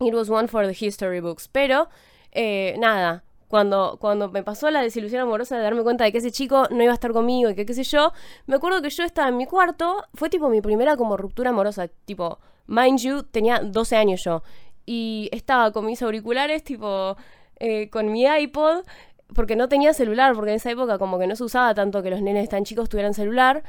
It 0.00 0.12
was 0.14 0.28
one 0.28 0.48
for 0.48 0.66
the 0.66 0.76
history 0.78 1.20
books. 1.20 1.48
Pero, 1.48 1.88
eh, 2.32 2.74
nada, 2.78 3.22
cuando, 3.52 3.98
cuando 4.00 4.30
me 4.30 4.42
pasó 4.42 4.70
la 4.70 4.80
desilusión 4.80 5.20
amorosa 5.20 5.58
de 5.58 5.62
darme 5.62 5.82
cuenta 5.82 6.04
de 6.04 6.10
que 6.10 6.16
ese 6.16 6.30
chico 6.30 6.68
no 6.70 6.82
iba 6.82 6.90
a 6.90 6.94
estar 6.94 7.12
conmigo 7.12 7.50
y 7.50 7.54
que 7.54 7.66
qué 7.66 7.74
sé 7.74 7.84
yo, 7.84 8.14
me 8.46 8.56
acuerdo 8.56 8.80
que 8.80 8.88
yo 8.88 9.04
estaba 9.04 9.28
en 9.28 9.36
mi 9.36 9.44
cuarto, 9.44 10.04
fue 10.14 10.30
tipo 10.30 10.48
mi 10.48 10.62
primera 10.62 10.96
como 10.96 11.18
ruptura 11.18 11.50
amorosa, 11.50 11.88
tipo, 12.06 12.38
mind 12.66 13.00
you, 13.00 13.24
tenía 13.24 13.58
12 13.58 13.96
años 13.96 14.24
yo, 14.24 14.42
y 14.86 15.28
estaba 15.32 15.70
con 15.70 15.84
mis 15.84 16.00
auriculares, 16.00 16.64
tipo, 16.64 17.14
eh, 17.60 17.90
con 17.90 18.10
mi 18.10 18.24
iPod, 18.24 18.86
porque 19.34 19.54
no 19.54 19.68
tenía 19.68 19.92
celular, 19.92 20.34
porque 20.34 20.52
en 20.52 20.56
esa 20.56 20.70
época 20.70 20.96
como 20.96 21.18
que 21.18 21.26
no 21.26 21.36
se 21.36 21.44
usaba 21.44 21.74
tanto 21.74 22.02
que 22.02 22.08
los 22.08 22.22
nenes 22.22 22.48
tan 22.48 22.64
chicos 22.64 22.88
tuvieran 22.88 23.12
celular, 23.12 23.64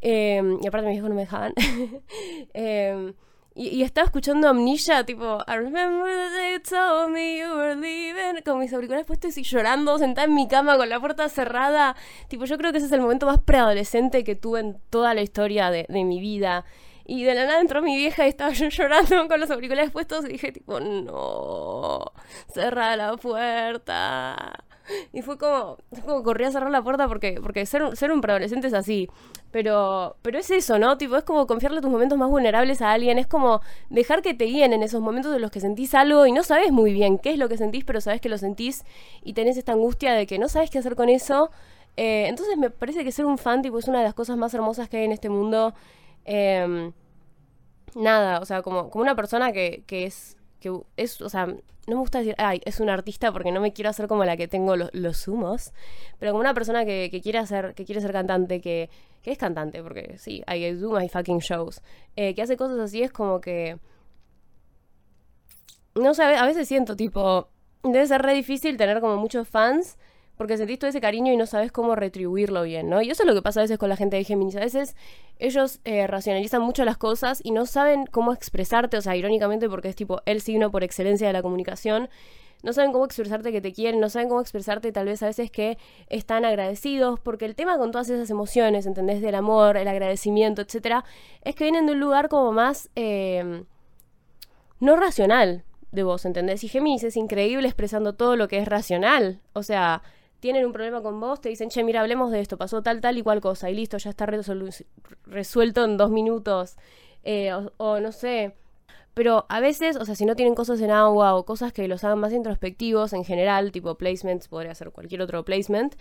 em, 0.00 0.60
y 0.62 0.66
aparte 0.68 0.86
mis 0.86 0.98
hijos 0.98 1.08
no 1.08 1.16
me 1.16 1.22
dejaban. 1.22 1.54
Em, 2.54 3.14
y, 3.56 3.82
estaba 3.82 4.06
escuchando 4.06 4.48
Amnesia, 4.48 5.04
tipo, 5.04 5.38
I 5.46 5.56
remember 5.56 6.10
they 6.36 6.58
told 6.58 7.12
me 7.12 7.38
you 7.38 7.54
were 7.54 7.76
leaving, 7.76 8.42
con 8.44 8.58
mis 8.58 8.72
auriculares 8.72 9.06
puestos 9.06 9.38
y 9.38 9.44
llorando, 9.44 9.96
sentada 9.98 10.26
en 10.26 10.34
mi 10.34 10.48
cama 10.48 10.76
con 10.76 10.88
la 10.88 10.98
puerta 10.98 11.28
cerrada. 11.28 11.94
Tipo, 12.28 12.46
yo 12.46 12.58
creo 12.58 12.72
que 12.72 12.78
ese 12.78 12.88
es 12.88 12.92
el 12.92 13.00
momento 13.00 13.26
más 13.26 13.40
preadolescente 13.40 14.24
que 14.24 14.34
tuve 14.34 14.58
en 14.60 14.80
toda 14.90 15.14
la 15.14 15.22
historia 15.22 15.70
de, 15.70 15.86
de 15.88 16.04
mi 16.04 16.20
vida. 16.20 16.64
Y 17.04 17.22
de 17.22 17.34
la 17.34 17.44
nada 17.46 17.60
entró 17.60 17.80
mi 17.80 17.96
vieja 17.96 18.26
y 18.26 18.30
estaba 18.30 18.52
yo 18.52 18.68
llorando 18.70 19.28
con 19.28 19.38
los 19.38 19.50
auriculares 19.50 19.92
puestos 19.92 20.24
y 20.24 20.32
dije, 20.32 20.50
tipo, 20.50 20.80
no, 20.80 22.12
cerra 22.52 22.96
la 22.96 23.16
puerta. 23.16 24.64
Y 25.12 25.22
fue 25.22 25.38
como, 25.38 25.78
como 26.04 26.22
corrí 26.22 26.44
a 26.44 26.50
cerrar 26.50 26.70
la 26.70 26.82
puerta 26.82 27.08
porque, 27.08 27.40
porque 27.42 27.64
ser, 27.66 27.96
ser 27.96 28.12
un 28.12 28.20
preadolescente 28.20 28.66
es 28.66 28.74
así. 28.74 29.08
Pero, 29.50 30.16
pero 30.22 30.38
es 30.38 30.50
eso, 30.50 30.78
¿no? 30.78 30.98
Tipo, 30.98 31.16
es 31.16 31.24
como 31.24 31.46
confiarle 31.46 31.80
tus 31.80 31.90
momentos 31.90 32.18
más 32.18 32.28
vulnerables 32.28 32.82
a 32.82 32.92
alguien. 32.92 33.18
Es 33.18 33.26
como 33.26 33.60
dejar 33.88 34.22
que 34.22 34.34
te 34.34 34.44
guíen 34.44 34.72
en 34.72 34.82
esos 34.82 35.00
momentos 35.00 35.34
en 35.34 35.40
los 35.40 35.50
que 35.50 35.60
sentís 35.60 35.94
algo 35.94 36.26
y 36.26 36.32
no 36.32 36.42
sabes 36.42 36.72
muy 36.72 36.92
bien 36.92 37.18
qué 37.18 37.32
es 37.32 37.38
lo 37.38 37.48
que 37.48 37.56
sentís, 37.56 37.84
pero 37.84 38.00
sabes 38.00 38.20
que 38.20 38.28
lo 38.28 38.38
sentís 38.38 38.84
y 39.22 39.34
tenés 39.34 39.56
esta 39.56 39.72
angustia 39.72 40.12
de 40.14 40.26
que 40.26 40.38
no 40.38 40.48
sabes 40.48 40.70
qué 40.70 40.78
hacer 40.78 40.96
con 40.96 41.08
eso. 41.08 41.50
Eh, 41.96 42.26
entonces 42.28 42.56
me 42.58 42.70
parece 42.70 43.04
que 43.04 43.12
ser 43.12 43.24
un 43.26 43.38
fan, 43.38 43.62
tipo, 43.62 43.78
es 43.78 43.86
una 43.86 43.98
de 43.98 44.04
las 44.04 44.14
cosas 44.14 44.36
más 44.36 44.52
hermosas 44.54 44.88
que 44.88 44.98
hay 44.98 45.04
en 45.04 45.12
este 45.12 45.28
mundo. 45.28 45.74
Em, 46.24 46.92
nada, 47.94 48.40
o 48.40 48.44
sea, 48.44 48.62
como, 48.62 48.90
como 48.90 49.02
una 49.02 49.14
persona 49.14 49.52
que, 49.52 49.84
que 49.86 50.04
es 50.06 50.36
que 50.64 50.72
es, 50.96 51.20
o 51.20 51.28
sea, 51.28 51.44
no 51.46 51.56
me 51.86 51.96
gusta 51.96 52.20
decir, 52.20 52.34
ay, 52.38 52.62
es 52.64 52.80
un 52.80 52.88
artista 52.88 53.30
porque 53.32 53.52
no 53.52 53.60
me 53.60 53.74
quiero 53.74 53.90
hacer 53.90 54.08
como 54.08 54.24
la 54.24 54.38
que 54.38 54.48
tengo 54.48 54.76
los, 54.76 55.28
humos, 55.28 55.74
pero 56.18 56.32
como 56.32 56.40
una 56.40 56.54
persona 56.54 56.86
que, 56.86 57.20
quiere 57.22 57.38
hacer, 57.38 57.74
que 57.74 57.84
quiere 57.84 58.00
ser 58.00 58.12
cantante, 58.12 58.62
que, 58.62 58.88
es 59.24 59.38
cantante, 59.38 59.82
porque 59.82 60.16
sí, 60.18 60.42
hay 60.46 60.72
do 60.72 60.90
my 60.90 61.08
fucking 61.08 61.40
shows, 61.40 61.82
eh, 62.16 62.34
que 62.34 62.40
hace 62.40 62.56
cosas 62.56 62.78
así, 62.78 63.02
es 63.02 63.12
como 63.12 63.42
que, 63.42 63.78
no 65.94 66.14
sé, 66.14 66.22
a 66.22 66.46
veces 66.46 66.66
siento 66.66 66.96
tipo, 66.96 67.48
debe 67.82 68.06
ser 68.06 68.22
re 68.22 68.32
difícil 68.32 68.78
tener 68.78 69.00
como 69.02 69.18
muchos 69.18 69.46
fans 69.46 69.98
porque 70.36 70.56
sentís 70.56 70.78
todo 70.78 70.88
ese 70.88 71.00
cariño 71.00 71.32
y 71.32 71.36
no 71.36 71.46
sabes 71.46 71.70
cómo 71.70 71.94
retribuirlo 71.94 72.62
bien, 72.62 72.88
¿no? 72.88 73.02
Y 73.02 73.10
eso 73.10 73.22
es 73.22 73.26
lo 73.26 73.34
que 73.34 73.42
pasa 73.42 73.60
a 73.60 73.64
veces 73.64 73.78
con 73.78 73.88
la 73.88 73.96
gente 73.96 74.16
de 74.16 74.24
Géminis. 74.24 74.56
A 74.56 74.60
veces 74.60 74.96
ellos 75.38 75.80
eh, 75.84 76.06
racionalizan 76.06 76.62
mucho 76.62 76.84
las 76.84 76.96
cosas 76.96 77.40
y 77.42 77.52
no 77.52 77.66
saben 77.66 78.06
cómo 78.06 78.32
expresarte, 78.32 78.96
o 78.96 79.02
sea, 79.02 79.16
irónicamente 79.16 79.68
porque 79.68 79.88
es 79.88 79.96
tipo 79.96 80.22
el 80.26 80.40
signo 80.40 80.70
por 80.70 80.82
excelencia 80.82 81.26
de 81.26 81.32
la 81.32 81.42
comunicación. 81.42 82.08
No 82.62 82.72
saben 82.72 82.92
cómo 82.92 83.04
expresarte 83.04 83.52
que 83.52 83.60
te 83.60 83.72
quieren, 83.74 84.00
no 84.00 84.08
saben 84.08 84.28
cómo 84.28 84.40
expresarte 84.40 84.90
tal 84.90 85.04
vez 85.04 85.22
a 85.22 85.26
veces 85.26 85.50
que 85.50 85.76
están 86.08 86.46
agradecidos, 86.46 87.20
porque 87.20 87.44
el 87.44 87.54
tema 87.54 87.76
con 87.76 87.92
todas 87.92 88.08
esas 88.08 88.30
emociones, 88.30 88.86
¿entendés? 88.86 89.20
Del 89.20 89.34
amor, 89.34 89.76
el 89.76 89.86
agradecimiento, 89.86 90.62
etcétera, 90.62 91.04
es 91.42 91.54
que 91.54 91.64
vienen 91.64 91.84
de 91.84 91.92
un 91.92 92.00
lugar 92.00 92.30
como 92.30 92.52
más 92.52 92.88
eh, 92.96 93.64
no 94.80 94.96
racional 94.96 95.64
de 95.92 96.02
vos, 96.02 96.24
¿entendés? 96.24 96.64
Y 96.64 96.68
Géminis 96.68 97.04
es 97.04 97.16
increíble 97.16 97.68
expresando 97.68 98.14
todo 98.14 98.36
lo 98.36 98.48
que 98.48 98.58
es 98.58 98.66
racional. 98.66 99.40
O 99.52 99.62
sea, 99.62 100.02
tienen 100.44 100.66
un 100.66 100.74
problema 100.74 101.00
con 101.00 101.20
vos, 101.20 101.40
te 101.40 101.48
dicen, 101.48 101.70
che, 101.70 101.82
mira, 101.82 102.02
hablemos 102.02 102.30
de 102.30 102.38
esto, 102.40 102.58
pasó 102.58 102.82
tal, 102.82 103.00
tal 103.00 103.16
y 103.16 103.22
cual 103.22 103.40
cosa, 103.40 103.70
y 103.70 103.74
listo, 103.74 103.96
ya 103.96 104.10
está 104.10 104.26
resuelto 104.26 105.84
en 105.86 105.96
dos 105.96 106.10
minutos, 106.10 106.76
eh, 107.22 107.50
o, 107.78 107.98
no 107.98 108.12
sé. 108.12 108.54
Pero 109.14 109.46
a 109.48 109.60
veces, 109.60 109.96
o 109.96 110.04
sea, 110.04 110.14
si 110.14 110.26
no 110.26 110.36
tienen 110.36 110.54
cosas 110.54 110.82
en 110.82 110.90
agua 110.90 111.34
o 111.34 111.46
cosas 111.46 111.72
que 111.72 111.88
los 111.88 112.04
hagan 112.04 112.18
más 112.18 112.30
introspectivos 112.34 113.14
en 113.14 113.24
general, 113.24 113.72
tipo 113.72 113.94
placements, 113.94 114.48
podría 114.48 114.74
ser 114.74 114.90
cualquier 114.90 115.22
otro 115.22 115.46
placement, 115.46 115.94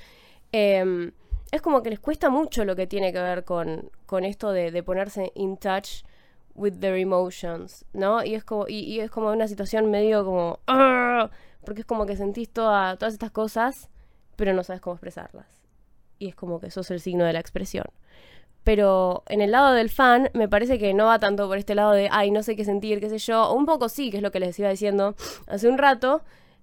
em, 0.51 1.13
es 1.53 1.61
como 1.61 1.81
que 1.81 1.91
les 1.91 2.01
cuesta 2.01 2.29
mucho 2.29 2.65
lo 2.65 2.75
que 2.75 2.85
tiene 2.85 3.13
que 3.13 3.21
ver 3.21 3.45
con, 3.45 3.91
con 4.05 4.25
esto 4.25 4.51
de, 4.51 4.83
ponerse 4.83 5.31
in 5.35 5.55
touch 5.55 6.03
with 6.53 6.79
their 6.81 6.95
emotions, 6.97 7.85
¿no? 7.93 8.25
Y 8.25 8.35
es 8.35 8.43
como, 8.43 8.67
y, 8.67 8.99
es 8.99 9.09
como 9.09 9.31
una 9.31 9.47
situación 9.47 9.89
medio 9.89 10.25
como, 10.25 10.59
porque 11.63 11.79
es 11.79 11.85
como 11.85 12.05
que 12.05 12.17
sentís 12.17 12.49
toda, 12.49 12.97
todas 12.97 13.13
estas 13.13 13.31
cosas, 13.31 13.89
pero 14.36 14.53
no 14.53 14.63
sabes 14.63 14.81
cómo 14.81 14.95
expresarlas. 14.95 15.47
Y 16.19 16.27
es 16.27 16.36
como 16.36 16.59
que 16.59 16.71
sos 16.71 16.89
el 16.91 16.99
signo 16.99 17.25
de 17.25 17.34
la 17.34 17.39
expresión. 17.39 17.86
Pero 18.63 19.23
en 19.27 19.41
el 19.41 19.51
lado 19.51 19.73
del 19.73 19.89
fan, 19.89 20.29
me 20.34 20.47
parece 20.47 20.79
que 20.79 20.93
no 20.93 21.07
va 21.07 21.19
tanto 21.19 21.47
por 21.47 21.57
este 21.57 21.75
lado 21.75 21.91
de, 21.91 22.07
ay, 22.11 22.31
no 22.31 22.43
sé 22.43 22.55
qué 22.55 22.63
sentir, 22.63 22.99
qué 22.99 23.09
sé 23.09 23.17
yo. 23.17 23.53
Un 23.53 23.65
poco 23.65 23.89
sí, 23.89 24.09
que 24.09 24.17
es 24.17 24.23
lo 24.23 24.31
que 24.31 24.39
les 24.39 24.57
iba 24.57 24.69
diciendo 24.69 25.15
hace 25.47 25.67
un 25.67 25.77
rato. 25.77 26.21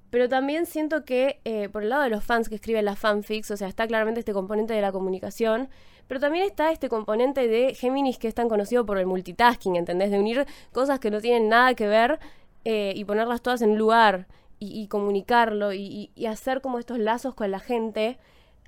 Pero 0.09 0.29
también 0.29 0.67
siento 0.67 1.05
que 1.05 1.41
eh, 1.45 1.69
por 1.69 1.83
el 1.83 1.91
lado 1.91 2.03
de 2.03 2.11
los 2.11 2.25
fans 2.25 2.49
que 2.49 2.57
escriben 2.57 2.85
las 2.85 2.99
fanfics, 2.99 3.51
o 3.51 3.57
sea, 3.57 3.69
está 3.69 3.87
claramente 3.87 4.21
este 4.21 4.33
componente 4.33 4.75
de 4.75 4.81
la 4.81 4.91
comunicación, 4.91 5.69
pero 6.09 6.19
también 6.19 6.45
está 6.45 6.73
este 6.73 6.89
componente 6.89 7.47
de 7.47 7.75
Géminis 7.75 8.19
que 8.19 8.27
es 8.27 8.35
tan 8.35 8.49
conocido 8.49 8.85
por 8.85 8.99
el 8.99 9.07
multitasking, 9.07 9.77
¿entendés? 9.77 10.11
De 10.11 10.19
unir 10.19 10.47
cosas 10.73 10.99
que 10.99 11.11
no 11.11 11.21
tienen 11.21 11.49
nada 11.49 11.75
que 11.75 11.87
ver 11.87 12.19
eh, 12.65 12.93
y 12.97 13.05
ponerlas 13.05 13.41
todas 13.43 13.63
en 13.63 13.71
un 13.71 13.79
lugar 13.79 14.27
y, 14.61 14.87
comunicarlo 14.89 15.73
y, 15.73 16.13
hacer 16.29 16.61
como 16.61 16.79
estos 16.79 16.99
lazos 16.99 17.35
con 17.35 17.51
la 17.51 17.61
gente 17.61 18.19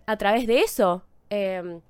a 0.07 0.16
través 0.16 0.47
de 0.47 0.61
eso. 0.61 1.05
Em, 1.30 1.80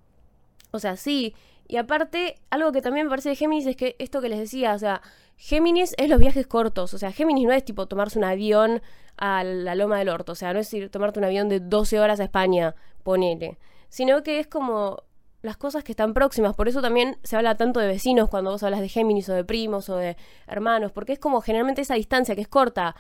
o 0.73 0.79
sea, 0.79 0.97
sí. 0.97 1.35
Y 1.69 1.77
aparte, 1.77 2.35
algo 2.51 2.73
que 2.73 2.83
también 2.83 3.07
me 3.07 3.11
parece 3.11 3.31
de 3.31 3.37
Géminis 3.37 3.67
es 3.67 3.77
que 3.77 3.97
esto 3.99 4.21
que 4.21 4.29
les 4.29 4.41
decía, 4.41 4.75
o 4.75 4.79
sea, 4.79 5.03
Géminis 5.37 5.95
es 5.99 6.09
los 6.09 6.19
viajes 6.19 6.47
cortos. 6.47 6.93
O 6.95 6.99
sea, 6.99 7.13
Géminis 7.13 7.47
no 7.47 7.53
es 7.53 7.65
tipo 7.65 7.87
tomarse 7.87 8.19
un 8.19 8.25
avión 8.25 8.83
a 9.17 9.45
la 9.45 9.75
Loma 9.75 9.99
del 9.99 10.09
Orto. 10.09 10.33
O 10.33 10.35
sea, 10.35 10.53
no 10.53 10.61
es 10.61 10.75
ir, 10.75 10.91
tomarte 10.91 11.19
un 11.21 11.25
avión 11.25 11.49
de 11.49 11.61
12 11.61 12.01
horas 12.01 12.21
a 12.21 12.25
España, 12.25 12.75
ponele. 13.05 13.59
Sino 13.89 14.23
que 14.23 14.41
es 14.41 14.47
como 14.47 15.05
las 15.43 15.57
cosas 15.57 15.85
que 15.85 15.93
están 15.93 16.15
próximas. 16.15 16.55
Por 16.55 16.69
eso 16.69 16.81
también 16.81 17.19
se 17.23 17.37
habla 17.37 17.57
tanto 17.57 17.81
de 17.81 17.87
vecinos 17.87 18.29
cuando 18.29 18.51
vos 18.51 18.63
hablas 18.63 18.81
de 18.81 18.89
Géminis 18.89 19.29
o 19.29 19.35
de 19.35 19.45
primos 19.45 19.89
o 19.89 19.97
de 19.97 20.17
hermanos, 20.47 20.93
porque 20.93 21.13
es 21.13 21.19
como 21.19 21.41
generalmente 21.41 21.83
esa 21.83 21.95
distancia 21.95 22.35
que 22.35 22.43
es 22.43 22.49
corta. 22.49 22.97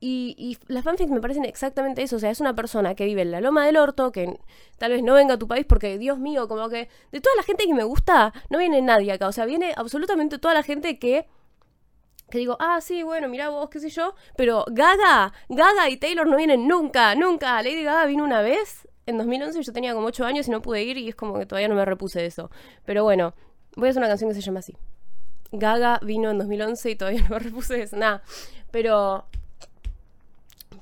Y, 0.00 0.58
las 0.68 0.84
fanfics 0.84 1.10
me 1.10 1.20
parecen 1.20 1.44
exactamente 1.46 2.02
eso. 2.02 2.16
O 2.16 2.18
sea, 2.18 2.30
es 2.30 2.40
una 2.40 2.54
persona 2.54 2.94
que 2.94 3.06
vive 3.06 3.22
en 3.22 3.30
la 3.30 3.40
loma 3.40 3.64
del 3.64 3.78
orto, 3.78 4.12
que 4.12 4.38
tal 4.76 4.92
vez 4.92 5.02
no 5.02 5.14
venga 5.14 5.34
a 5.34 5.38
tu 5.38 5.48
país 5.48 5.64
porque, 5.66 5.96
Dios 5.98 6.18
mío, 6.18 6.46
como 6.46 6.68
que 6.68 6.88
de 7.10 7.20
toda 7.20 7.34
la 7.36 7.42
gente 7.42 7.66
que 7.66 7.72
me 7.74 7.84
gusta, 7.84 8.34
no 8.50 8.58
viene 8.58 8.82
nadie 8.82 9.12
acá. 9.12 9.28
O 9.28 9.32
sea, 9.32 9.46
viene 9.46 9.72
absolutamente 9.76 10.38
toda 10.38 10.54
la 10.54 10.62
gente 10.62 10.98
que. 10.98 11.26
Que 12.30 12.38
digo, 12.38 12.56
ah, 12.58 12.80
sí, 12.80 13.02
bueno, 13.02 13.28
mira 13.28 13.50
vos, 13.50 13.68
qué 13.70 13.80
sé 13.80 13.90
yo. 13.90 14.14
Pero 14.36 14.64
Gaga, 14.68 15.32
Gaga 15.48 15.88
y 15.88 15.96
Taylor 15.96 16.26
no 16.26 16.36
vienen 16.36 16.66
nunca, 16.66 17.14
nunca. 17.14 17.62
Lady 17.62 17.84
Gaga 17.84 18.06
vino 18.06 18.24
una 18.24 18.40
vez 18.40 18.88
en 19.06 19.18
2011 19.18 19.62
yo 19.62 19.72
tenía 19.72 19.94
como 19.94 20.06
8 20.06 20.24
años 20.24 20.48
y 20.48 20.50
no 20.50 20.62
pude 20.62 20.82
ir 20.82 20.96
y 20.96 21.08
es 21.08 21.14
como 21.14 21.38
que 21.38 21.46
todavía 21.46 21.68
no 21.68 21.74
me 21.74 21.84
repuse 21.84 22.20
de 22.20 22.26
eso. 22.26 22.50
Pero 22.84 23.04
bueno, 23.04 23.34
voy 23.76 23.88
a 23.88 23.90
hacer 23.90 24.00
una 24.00 24.08
canción 24.08 24.30
que 24.30 24.34
se 24.34 24.40
llama 24.40 24.60
así. 24.60 24.76
Gaga 25.52 26.00
vino 26.02 26.30
en 26.30 26.38
2011 26.38 26.90
y 26.90 26.96
todavía 26.96 27.22
no 27.22 27.28
me 27.30 27.38
repuse 27.38 27.82
eso. 27.82 27.96
Nada, 27.96 28.22
pero... 28.70 29.26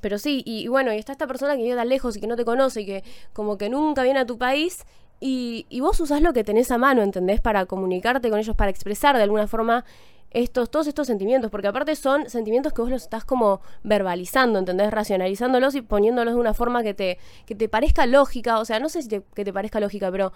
Pero 0.03 0.19
sí, 0.19 0.43
y, 0.45 0.69
bueno, 0.69 0.93
y 0.93 0.99
está 0.99 1.13
esta 1.13 1.27
persona 1.27 1.57
que 1.57 1.63
vive 1.63 1.77
tan 1.77 1.89
lejos 1.89 2.17
y 2.17 2.21
que 2.21 2.27
no 2.27 2.37
te 2.37 2.45
conoce 2.45 2.83
y 2.83 2.87
que 2.87 3.05
como 3.33 3.57
que 3.57 3.71
nunca 3.71 4.03
viene 4.03 4.19
a 4.19 4.27
tu 4.27 4.37
país 4.37 4.85
y, 5.21 5.65
y 5.71 5.81
vos 5.81 5.99
usás 6.01 6.21
lo 6.21 6.33
que 6.35 6.45
tenés 6.45 6.71
a 6.73 6.77
mano, 6.77 7.03
¿entendés? 7.03 7.41
Para 7.41 7.65
comunicarte 7.65 8.29
con 8.29 8.41
ellos, 8.41 8.57
para 8.57 8.71
expresar 8.71 9.17
de 9.17 9.23
alguna 9.23 9.47
forma 9.47 9.85
estos, 10.33 10.71
todos 10.71 10.87
estos 10.87 11.07
sentimientos, 11.07 11.51
porque 11.51 11.69
aparte 11.69 11.95
son 11.95 12.29
sentimientos 12.29 12.73
que 12.73 12.83
vos 12.83 12.91
los 12.91 13.03
estás 13.03 13.25
como 13.25 13.61
verbalizando, 13.85 14.59
¿entendés? 14.59 14.91
Racionalizándolos 14.91 15.75
y 15.75 15.83
poniéndolos 15.83 16.35
de 16.35 16.41
una 16.41 16.55
forma 16.55 16.83
que 16.83 16.95
te, 16.95 17.19
que 17.47 17.55
te 17.55 17.69
parezca 17.69 18.07
lógica, 18.07 18.59
o 18.59 18.65
sea, 18.65 18.81
no 18.81 18.89
sé 18.89 19.03
si 19.03 19.09
te, 19.09 19.23
que 19.35 19.45
te 19.45 19.53
parezca 19.53 19.79
lógica, 19.81 20.11
pero 20.11 20.33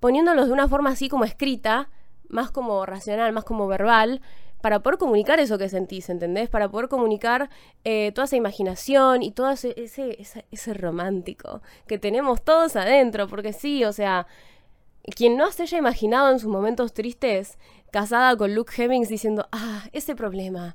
poniéndolos 0.00 0.46
de 0.46 0.52
una 0.52 0.68
forma 0.68 0.90
así 0.90 1.08
como 1.08 1.24
escrita, 1.24 1.88
más 2.28 2.50
como 2.50 2.84
racional, 2.86 3.32
más 3.32 3.44
como 3.44 3.66
verbal, 3.66 4.20
para 4.66 4.80
poder 4.80 4.98
comunicar 4.98 5.38
eso 5.38 5.58
que 5.58 5.68
sentís, 5.68 6.08
¿entendés? 6.08 6.50
Para 6.50 6.68
poder 6.68 6.88
comunicar 6.88 7.50
eh, 7.84 8.10
toda 8.12 8.24
esa 8.24 8.34
imaginación 8.34 9.22
y 9.22 9.30
todo 9.30 9.52
ese, 9.52 9.72
ese, 9.76 10.44
ese 10.50 10.74
romántico 10.74 11.62
que 11.86 12.00
tenemos 12.00 12.42
todos 12.42 12.74
adentro, 12.74 13.28
porque 13.28 13.52
sí, 13.52 13.84
o 13.84 13.92
sea, 13.92 14.26
quien 15.14 15.36
no 15.36 15.52
se 15.52 15.62
haya 15.62 15.78
imaginado 15.78 16.32
en 16.32 16.40
sus 16.40 16.50
momentos 16.50 16.92
tristes 16.92 17.58
casada 17.92 18.36
con 18.36 18.56
Luke 18.56 18.72
Hemmings 18.76 19.08
diciendo, 19.08 19.46
ah, 19.52 19.84
ese 19.92 20.16
problema, 20.16 20.74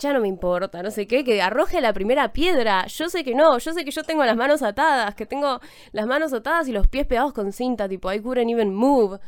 ya 0.00 0.12
no 0.12 0.18
me 0.18 0.26
importa, 0.26 0.82
no 0.82 0.90
sé 0.90 1.06
qué, 1.06 1.22
que 1.22 1.40
arroje 1.40 1.80
la 1.80 1.92
primera 1.92 2.32
piedra. 2.32 2.88
Yo 2.88 3.08
sé 3.08 3.22
que 3.22 3.36
no, 3.36 3.58
yo 3.58 3.72
sé 3.74 3.84
que 3.84 3.92
yo 3.92 4.02
tengo 4.02 4.24
las 4.24 4.36
manos 4.36 4.60
atadas, 4.60 5.14
que 5.14 5.24
tengo 5.24 5.60
las 5.92 6.08
manos 6.08 6.32
atadas 6.32 6.66
y 6.66 6.72
los 6.72 6.88
pies 6.88 7.06
pegados 7.06 7.32
con 7.32 7.52
cinta, 7.52 7.88
tipo, 7.88 8.12
I 8.12 8.18
couldn't 8.18 8.50
even 8.50 8.74
move. 8.74 9.20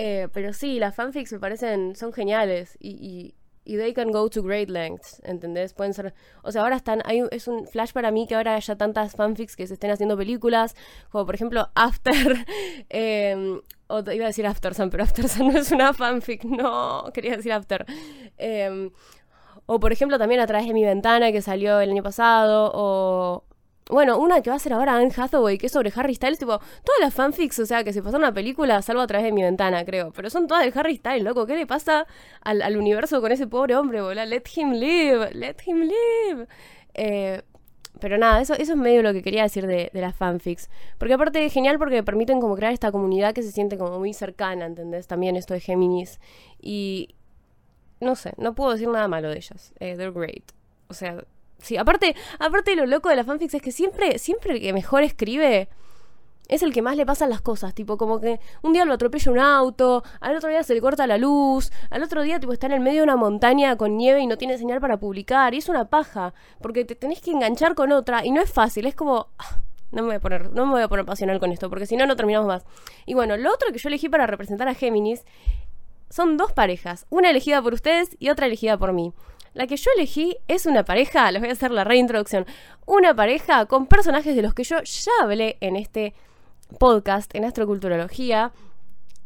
Eh, 0.00 0.28
pero 0.32 0.52
sí, 0.52 0.78
las 0.78 0.94
fanfics 0.94 1.32
me 1.32 1.40
parecen, 1.40 1.96
son 1.96 2.12
geniales 2.12 2.78
y, 2.78 3.34
y 3.64 3.76
they 3.76 3.92
can 3.92 4.12
go 4.12 4.30
to 4.30 4.44
great 4.44 4.70
lengths, 4.70 5.20
¿entendés? 5.24 5.74
Pueden 5.74 5.92
ser, 5.92 6.14
o 6.44 6.52
sea, 6.52 6.62
ahora 6.62 6.76
están, 6.76 7.02
hay, 7.04 7.24
es 7.32 7.48
un 7.48 7.66
flash 7.66 7.90
para 7.90 8.12
mí 8.12 8.28
que 8.28 8.36
ahora 8.36 8.54
haya 8.54 8.76
tantas 8.76 9.16
fanfics 9.16 9.56
que 9.56 9.66
se 9.66 9.74
estén 9.74 9.90
haciendo 9.90 10.16
películas, 10.16 10.76
como 11.10 11.26
por 11.26 11.34
ejemplo 11.34 11.68
After, 11.74 12.46
eh, 12.90 13.60
o 13.88 13.98
iba 14.12 14.24
a 14.24 14.28
decir 14.28 14.46
After 14.46 14.72
Sun, 14.72 14.88
pero 14.88 15.02
After 15.02 15.28
Sun 15.28 15.48
no 15.52 15.58
es 15.58 15.72
una 15.72 15.92
fanfic, 15.92 16.44
no, 16.44 17.10
quería 17.12 17.36
decir 17.36 17.52
After. 17.52 17.84
Em, 18.36 18.92
o 19.66 19.80
por 19.80 19.90
ejemplo 19.90 20.16
también 20.16 20.40
a 20.40 20.46
través 20.46 20.68
de 20.68 20.74
mi 20.74 20.84
ventana 20.84 21.32
que 21.32 21.42
salió 21.42 21.80
el 21.80 21.90
año 21.90 22.04
pasado, 22.04 23.42
bueno, 23.90 24.18
una 24.18 24.42
que 24.42 24.50
va 24.50 24.56
a 24.56 24.58
ser 24.58 24.72
ahora 24.72 24.96
Anne 24.96 25.12
Hathaway, 25.16 25.58
que 25.58 25.66
es 25.66 25.72
sobre 25.72 25.92
Harry 25.94 26.14
Styles, 26.14 26.38
tipo, 26.38 26.58
todas 26.58 27.00
las 27.00 27.14
fanfics, 27.14 27.58
o 27.58 27.66
sea, 27.66 27.84
que 27.84 27.92
se 27.92 28.02
pasaron 28.02 28.22
una 28.22 28.34
película, 28.34 28.82
salvo 28.82 29.00
a 29.02 29.06
través 29.06 29.24
de 29.24 29.32
mi 29.32 29.42
ventana, 29.42 29.84
creo. 29.84 30.12
Pero 30.12 30.30
son 30.30 30.46
todas 30.46 30.64
de 30.64 30.78
Harry 30.78 30.96
Styles, 30.96 31.22
loco. 31.22 31.46
¿Qué 31.46 31.56
le 31.56 31.66
pasa 31.66 32.06
al, 32.42 32.76
universo 32.76 33.20
con 33.20 33.32
ese 33.32 33.46
pobre 33.46 33.76
hombre, 33.76 34.02
bola? 34.02 34.26
Let 34.26 34.44
him 34.54 34.72
live, 34.72 35.30
let 35.32 35.56
him 35.64 35.80
live. 35.80 36.46
Eh, 36.94 37.42
pero 38.00 38.18
nada, 38.18 38.40
eso, 38.40 38.54
eso 38.54 38.72
es 38.72 38.78
medio 38.78 39.02
lo 39.02 39.12
que 39.12 39.22
quería 39.22 39.42
decir 39.42 39.66
de, 39.66 39.90
de 39.92 40.00
las 40.00 40.14
fanfics. 40.14 40.68
Porque 40.98 41.14
aparte 41.14 41.44
es 41.44 41.52
genial 41.52 41.78
porque 41.78 42.02
permiten 42.02 42.40
como 42.40 42.56
crear 42.56 42.72
esta 42.72 42.92
comunidad 42.92 43.34
que 43.34 43.42
se 43.42 43.52
siente 43.52 43.78
como 43.78 43.98
muy 43.98 44.12
cercana, 44.12 44.66
¿entendés? 44.66 45.06
También 45.06 45.36
esto 45.36 45.54
de 45.54 45.60
Géminis. 45.60 46.20
Y 46.60 47.14
no 48.00 48.14
sé, 48.14 48.32
no 48.36 48.54
puedo 48.54 48.72
decir 48.72 48.88
nada 48.88 49.08
malo 49.08 49.30
de 49.30 49.36
ellas. 49.38 49.72
Eh, 49.80 49.96
they're 49.96 50.12
great. 50.12 50.52
O 50.88 50.94
sea, 50.94 51.24
Sí, 51.60 51.76
aparte, 51.76 52.14
aparte 52.38 52.76
lo 52.76 52.86
loco 52.86 53.08
de 53.08 53.16
la 53.16 53.24
fanfics 53.24 53.54
es 53.54 53.62
que 53.62 53.72
siempre, 53.72 54.18
siempre 54.18 54.52
el 54.52 54.60
que 54.60 54.72
mejor 54.72 55.02
escribe 55.02 55.68
es 56.48 56.62
el 56.62 56.72
que 56.72 56.82
más 56.82 56.96
le 56.96 57.04
pasan 57.04 57.28
las 57.28 57.42
cosas, 57.42 57.74
tipo 57.74 57.98
como 57.98 58.20
que 58.20 58.40
un 58.62 58.72
día 58.72 58.84
lo 58.84 58.94
atropella 58.94 59.30
un 59.30 59.38
auto, 59.38 60.02
al 60.20 60.34
otro 60.34 60.48
día 60.48 60.62
se 60.62 60.74
le 60.74 60.80
corta 60.80 61.06
la 61.06 61.18
luz, 61.18 61.70
al 61.90 62.02
otro 62.02 62.22
día 62.22 62.40
tipo 62.40 62.52
está 62.52 62.66
en 62.66 62.72
el 62.72 62.80
medio 62.80 63.00
de 63.00 63.04
una 63.04 63.16
montaña 63.16 63.76
con 63.76 63.96
nieve 63.98 64.20
y 64.20 64.26
no 64.26 64.38
tiene 64.38 64.56
señal 64.56 64.80
para 64.80 64.96
publicar, 64.96 65.52
y 65.52 65.58
es 65.58 65.68
una 65.68 65.84
paja, 65.90 66.32
porque 66.62 66.84
te 66.84 66.94
tenés 66.94 67.20
que 67.20 67.32
enganchar 67.32 67.74
con 67.74 67.92
otra 67.92 68.24
y 68.24 68.30
no 68.30 68.40
es 68.40 68.50
fácil, 68.50 68.86
es 68.86 68.94
como 68.94 69.28
ah, 69.38 69.60
no 69.90 70.02
me 70.02 70.08
voy 70.08 70.16
a 70.16 70.20
poner, 70.20 70.52
no 70.52 70.66
me 70.66 70.72
voy 70.72 70.82
a 70.82 70.88
poner 70.88 71.04
pasional 71.04 71.38
con 71.38 71.52
esto, 71.52 71.68
porque 71.68 71.86
si 71.86 71.96
no 71.96 72.06
no 72.06 72.16
terminamos 72.16 72.46
más. 72.46 72.64
Y 73.06 73.14
bueno, 73.14 73.36
lo 73.36 73.52
otro 73.52 73.70
que 73.72 73.78
yo 73.78 73.88
elegí 73.88 74.08
para 74.08 74.26
representar 74.26 74.68
a 74.68 74.74
Géminis 74.74 75.24
son 76.10 76.36
dos 76.38 76.52
parejas, 76.52 77.06
una 77.10 77.30
elegida 77.30 77.60
por 77.60 77.74
ustedes 77.74 78.16
y 78.18 78.30
otra 78.30 78.46
elegida 78.46 78.78
por 78.78 78.92
mí. 78.92 79.12
La 79.54 79.66
que 79.66 79.76
yo 79.76 79.90
elegí 79.96 80.36
es 80.48 80.66
una 80.66 80.84
pareja, 80.84 81.30
les 81.32 81.40
voy 81.40 81.50
a 81.50 81.52
hacer 81.52 81.70
la 81.70 81.84
reintroducción, 81.84 82.46
una 82.86 83.14
pareja 83.14 83.66
con 83.66 83.86
personajes 83.86 84.36
de 84.36 84.42
los 84.42 84.54
que 84.54 84.64
yo 84.64 84.82
ya 84.82 85.12
hablé 85.22 85.56
en 85.60 85.76
este 85.76 86.14
podcast, 86.78 87.34
en 87.34 87.44
astroculturología. 87.44 88.52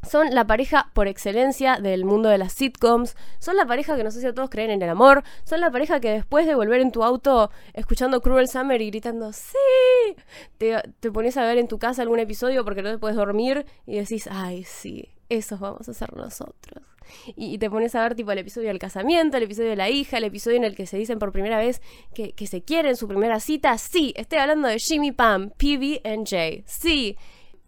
Son 0.08 0.34
la 0.34 0.48
pareja 0.48 0.90
por 0.94 1.06
excelencia 1.06 1.76
del 1.76 2.04
mundo 2.04 2.28
de 2.28 2.36
las 2.36 2.52
sitcoms. 2.52 3.16
Son 3.38 3.56
la 3.56 3.66
pareja 3.66 3.96
que 3.96 4.02
no 4.02 4.10
sé 4.10 4.20
si 4.20 4.26
a 4.26 4.34
todos 4.34 4.50
creen 4.50 4.70
en 4.70 4.82
el 4.82 4.88
amor. 4.88 5.22
Son 5.44 5.60
la 5.60 5.70
pareja 5.70 6.00
que 6.00 6.10
después 6.10 6.44
de 6.44 6.56
volver 6.56 6.80
en 6.80 6.90
tu 6.90 7.04
auto 7.04 7.50
escuchando 7.72 8.20
Cruel 8.20 8.48
Summer 8.48 8.82
y 8.82 8.90
gritando 8.90 9.32
¡Sí! 9.32 10.16
Te, 10.58 10.82
te 10.98 11.12
pones 11.12 11.36
a 11.36 11.44
ver 11.44 11.58
en 11.58 11.68
tu 11.68 11.78
casa 11.78 12.02
algún 12.02 12.18
episodio 12.18 12.64
porque 12.64 12.82
no 12.82 12.90
te 12.90 12.98
puedes 12.98 13.16
dormir 13.16 13.64
y 13.86 13.96
decís 13.96 14.28
¡Ay, 14.28 14.64
sí! 14.64 15.08
Esos 15.28 15.60
vamos 15.60 15.88
a 15.88 15.94
ser 15.94 16.12
nosotros 16.16 16.91
y, 17.36 17.58
te 17.58 17.70
pones 17.70 17.94
a 17.94 18.02
ver 18.02 18.14
tipo 18.14 18.32
el 18.32 18.38
episodio 18.38 18.68
del 18.68 18.78
casamiento, 18.78 19.36
el 19.36 19.44
episodio 19.44 19.70
de 19.70 19.76
la 19.76 19.90
hija, 19.90 20.18
el 20.18 20.24
episodio 20.24 20.56
en 20.56 20.64
el 20.64 20.74
que 20.74 20.86
se 20.86 20.96
dicen 20.96 21.18
por 21.18 21.32
primera 21.32 21.58
vez 21.58 21.80
que, 22.14 22.32
que 22.32 22.46
se 22.46 22.62
quieren, 22.62 22.96
su 22.96 23.08
primera 23.08 23.40
cita. 23.40 23.76
Sí, 23.78 24.12
estoy 24.16 24.38
hablando 24.38 24.68
de 24.68 24.78
Jimmy 24.78 25.12
Pam, 25.12 25.50
PB&J. 25.50 26.62
Sí. 26.66 27.16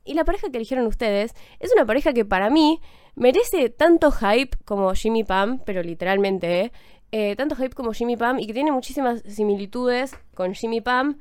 Y 0.05 0.15
la 0.15 0.25
pareja 0.25 0.51
que 0.51 0.59
eligieron 0.59 0.87
ustedes 0.87 1.35
es 1.61 1.73
una 1.73 1.87
pareja 1.87 2.13
que 2.13 2.25
para 2.25 2.51
mí 2.51 2.81
merece 3.15 3.71
tanto 3.71 4.11
hype 4.11 4.57
como 4.65 4.93
Jimmy 4.95 5.25
Pam, 5.25 5.61
pero 5.65 5.83
literalmente, 5.83 6.73
¿eh? 7.13 7.37
Tanto 7.37 7.55
hype 7.55 7.75
como 7.75 7.93
Jimmy 7.93 8.17
Pam 8.17 8.41
y 8.41 8.47
que 8.47 8.53
tiene 8.53 8.73
muchísimas 8.73 9.23
similitudes 9.23 10.17
con 10.35 10.53
Jimmy 10.55 10.81
Pam, 10.81 11.21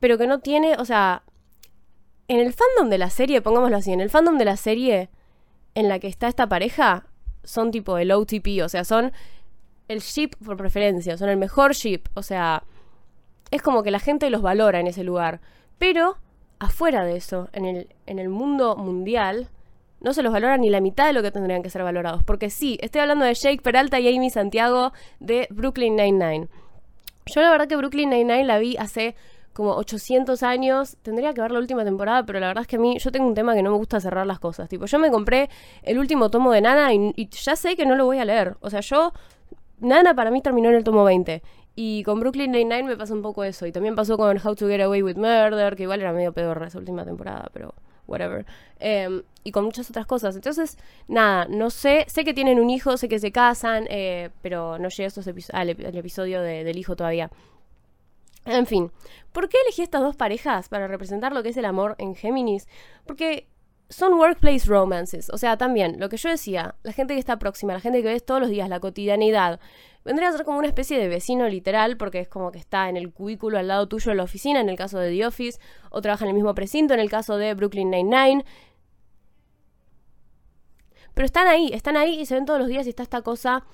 pero 0.00 0.16
que 0.16 0.26
no 0.26 0.40
tiene, 0.40 0.76
o 0.78 0.84
sea, 0.84 1.24
en 2.28 2.40
el 2.40 2.54
fandom 2.54 2.88
de 2.88 2.96
la 2.96 3.10
serie, 3.10 3.42
pongámoslo 3.42 3.76
así, 3.76 3.92
en 3.92 4.00
el 4.00 4.08
fandom 4.08 4.38
de 4.38 4.46
la 4.46 4.56
serie 4.56 5.10
en 5.74 5.88
la 5.88 5.98
que 5.98 6.08
está 6.08 6.28
esta 6.28 6.48
pareja 6.48 7.06
son 7.44 7.70
tipo 7.70 7.98
el 7.98 8.12
OTP, 8.12 8.62
o 8.62 8.68
sea, 8.68 8.84
son 8.84 9.12
el 9.88 10.00
ship 10.00 10.30
por 10.44 10.56
preferencia, 10.56 11.16
son 11.16 11.28
el 11.28 11.36
mejor 11.36 11.74
ship, 11.74 12.02
o 12.14 12.22
sea, 12.22 12.64
es 13.50 13.62
como 13.62 13.82
que 13.82 13.90
la 13.90 13.98
gente 13.98 14.30
los 14.30 14.42
valora 14.42 14.80
en 14.80 14.86
ese 14.86 15.04
lugar. 15.04 15.40
Pero 15.78 16.16
afuera 16.58 17.04
de 17.04 17.16
eso, 17.16 17.48
en 17.52 17.64
el, 17.64 17.88
en 18.06 18.18
el 18.18 18.28
mundo 18.28 18.76
mundial, 18.76 19.48
no 20.00 20.14
se 20.14 20.22
los 20.22 20.32
valora 20.32 20.56
ni 20.56 20.70
la 20.70 20.80
mitad 20.80 21.06
de 21.06 21.12
lo 21.12 21.22
que 21.22 21.30
tendrían 21.30 21.62
que 21.62 21.70
ser 21.70 21.82
valorados. 21.82 22.24
Porque 22.24 22.50
sí, 22.50 22.78
estoy 22.80 23.02
hablando 23.02 23.24
de 23.24 23.34
Jake 23.34 23.62
Peralta 23.62 24.00
y 24.00 24.14
Amy 24.14 24.30
Santiago 24.30 24.92
de 25.20 25.46
Brooklyn 25.50 25.96
Nine-Nine. 25.96 26.48
Yo 27.26 27.40
la 27.40 27.50
verdad 27.50 27.68
que 27.68 27.76
Brooklyn 27.76 28.10
Nine-Nine 28.10 28.44
la 28.44 28.58
vi 28.58 28.76
hace 28.76 29.14
como 29.52 29.74
800 29.76 30.42
años. 30.42 30.96
Tendría 31.02 31.32
que 31.34 31.40
ver 31.40 31.50
la 31.50 31.58
última 31.58 31.84
temporada, 31.84 32.24
pero 32.24 32.40
la 32.40 32.48
verdad 32.48 32.62
es 32.62 32.68
que 32.68 32.76
a 32.76 32.78
mí 32.78 32.98
yo 32.98 33.12
tengo 33.12 33.26
un 33.26 33.34
tema 33.34 33.54
que 33.54 33.62
no 33.62 33.70
me 33.70 33.76
gusta 33.76 34.00
cerrar 34.00 34.26
las 34.26 34.38
cosas. 34.38 34.68
Tipo, 34.68 34.86
yo 34.86 34.98
me 34.98 35.10
compré 35.10 35.50
el 35.82 35.98
último 35.98 36.30
tomo 36.30 36.52
de 36.52 36.60
Nana 36.60 36.92
y, 36.94 37.28
ya 37.30 37.56
sé 37.56 37.76
que 37.76 37.86
no 37.86 37.94
lo 37.96 38.06
voy 38.06 38.18
a 38.18 38.24
leer. 38.24 38.56
O 38.60 38.70
sea, 38.70 38.80
yo... 38.80 39.12
Nana 39.80 40.14
para 40.14 40.30
mí 40.30 40.40
terminó 40.40 40.68
en 40.68 40.76
el 40.76 40.84
tomo 40.84 41.02
20. 41.02 41.42
Y 41.74 42.04
con 42.04 42.20
Brooklyn 42.20 42.52
Nine-Nine 42.52 42.84
me 42.84 42.96
pasa 42.96 43.14
un 43.14 43.22
poco 43.22 43.42
eso. 43.44 43.66
Y 43.66 43.72
también 43.72 43.96
pasó 43.96 44.16
con 44.16 44.38
How 44.42 44.54
to 44.54 44.68
Get 44.68 44.80
Away 44.80 45.02
with 45.02 45.16
Murder, 45.16 45.74
que 45.74 45.84
igual 45.84 46.00
era 46.00 46.12
medio 46.12 46.32
peor 46.32 46.62
esa 46.64 46.78
última 46.78 47.04
temporada, 47.04 47.50
pero 47.52 47.74
whatever. 48.06 48.44
Em, 48.78 49.22
y 49.44 49.52
con 49.52 49.64
muchas 49.64 49.88
otras 49.90 50.06
cosas. 50.06 50.34
Entonces, 50.36 50.78
nada, 51.08 51.46
no 51.48 51.70
sé. 51.70 52.04
Sé 52.08 52.24
que 52.24 52.34
tienen 52.34 52.60
un 52.60 52.70
hijo, 52.70 52.96
sé 52.96 53.08
que 53.08 53.18
se 53.18 53.32
casan, 53.32 53.86
eh, 53.90 54.30
pero 54.42 54.78
no 54.78 54.88
llegué 54.88 55.06
a 55.06 55.58
al, 55.58 55.68
episodio 55.70 56.42
del 56.42 56.78
hijo 56.78 56.94
todavía. 56.94 57.30
En 58.44 58.66
fin, 58.66 58.90
¿por 59.32 59.48
qué 59.48 59.56
elegí 59.64 59.82
estas 59.82 60.00
dos 60.00 60.16
parejas 60.16 60.68
para 60.68 60.88
representar 60.88 61.32
lo 61.32 61.42
que 61.42 61.50
es 61.50 61.56
el 61.56 61.64
amor 61.64 61.94
en 61.98 62.14
Géminis? 62.14 62.66
Porque 63.06 63.46
son 63.88 64.14
workplace 64.14 64.66
romances. 64.66 65.30
O 65.30 65.38
sea, 65.38 65.56
también, 65.56 66.00
lo 66.00 66.08
que 66.08 66.16
yo 66.16 66.28
decía, 66.28 66.74
la 66.82 66.92
gente 66.92 67.14
que 67.14 67.20
está 67.20 67.38
próxima, 67.38 67.72
la 67.72 67.80
gente 67.80 68.02
que 68.02 68.08
ves 68.08 68.24
todos 68.24 68.40
los 68.40 68.50
días, 68.50 68.68
la 68.68 68.80
cotidianidad, 68.80 69.60
vendría 70.04 70.28
a 70.28 70.32
ser 70.32 70.44
como 70.44 70.58
una 70.58 70.66
especie 70.66 70.98
de 70.98 71.08
vecino 71.08 71.48
literal, 71.48 71.96
porque 71.96 72.20
es 72.20 72.28
como 72.28 72.50
que 72.50 72.58
está 72.58 72.88
en 72.88 72.96
el 72.96 73.12
cubículo 73.12 73.58
al 73.58 73.68
lado 73.68 73.86
tuyo 73.86 74.10
en 74.10 74.16
la 74.16 74.24
oficina, 74.24 74.60
en 74.60 74.68
el 74.68 74.76
caso 74.76 74.98
de 74.98 75.10
The 75.10 75.26
Office, 75.26 75.60
o 75.90 76.00
trabaja 76.00 76.24
en 76.24 76.30
el 76.30 76.34
mismo 76.34 76.54
precinto, 76.54 76.94
en 76.94 77.00
el 77.00 77.10
caso 77.10 77.36
de 77.36 77.54
Brooklyn 77.54 77.90
Nine-Nine. 77.90 78.44
Pero 81.14 81.26
están 81.26 81.46
ahí, 81.46 81.70
están 81.72 81.96
ahí 81.96 82.20
y 82.20 82.26
se 82.26 82.34
ven 82.34 82.46
todos 82.46 82.58
los 82.58 82.68
días 82.68 82.86
y 82.86 82.90
está 82.90 83.02
esta 83.02 83.22
cosa 83.22 83.64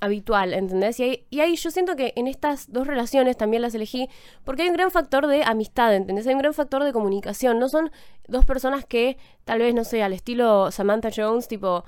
habitual, 0.00 0.54
¿entendés? 0.54 1.00
Y 1.00 1.40
ahí, 1.40 1.56
yo 1.56 1.70
siento 1.70 1.96
que 1.96 2.12
en 2.16 2.26
estas 2.26 2.72
dos 2.72 2.86
relaciones 2.86 3.36
también 3.36 3.62
las 3.62 3.74
elegí 3.74 4.08
porque 4.44 4.62
hay 4.62 4.68
un 4.68 4.74
gran 4.74 4.90
factor 4.90 5.26
de 5.26 5.42
amistad, 5.44 5.94
¿entendés? 5.94 6.26
Hay 6.26 6.34
un 6.34 6.40
gran 6.40 6.54
factor 6.54 6.84
de 6.84 6.92
comunicación. 6.92 7.58
No 7.58 7.68
son 7.68 7.90
dos 8.26 8.44
personas 8.46 8.84
que 8.84 9.16
tal 9.44 9.60
vez, 9.60 9.74
no 9.74 9.84
sé, 9.84 10.02
al 10.02 10.12
estilo 10.12 10.70
Samantha 10.70 11.10
Jones, 11.14 11.48
tipo, 11.48 11.84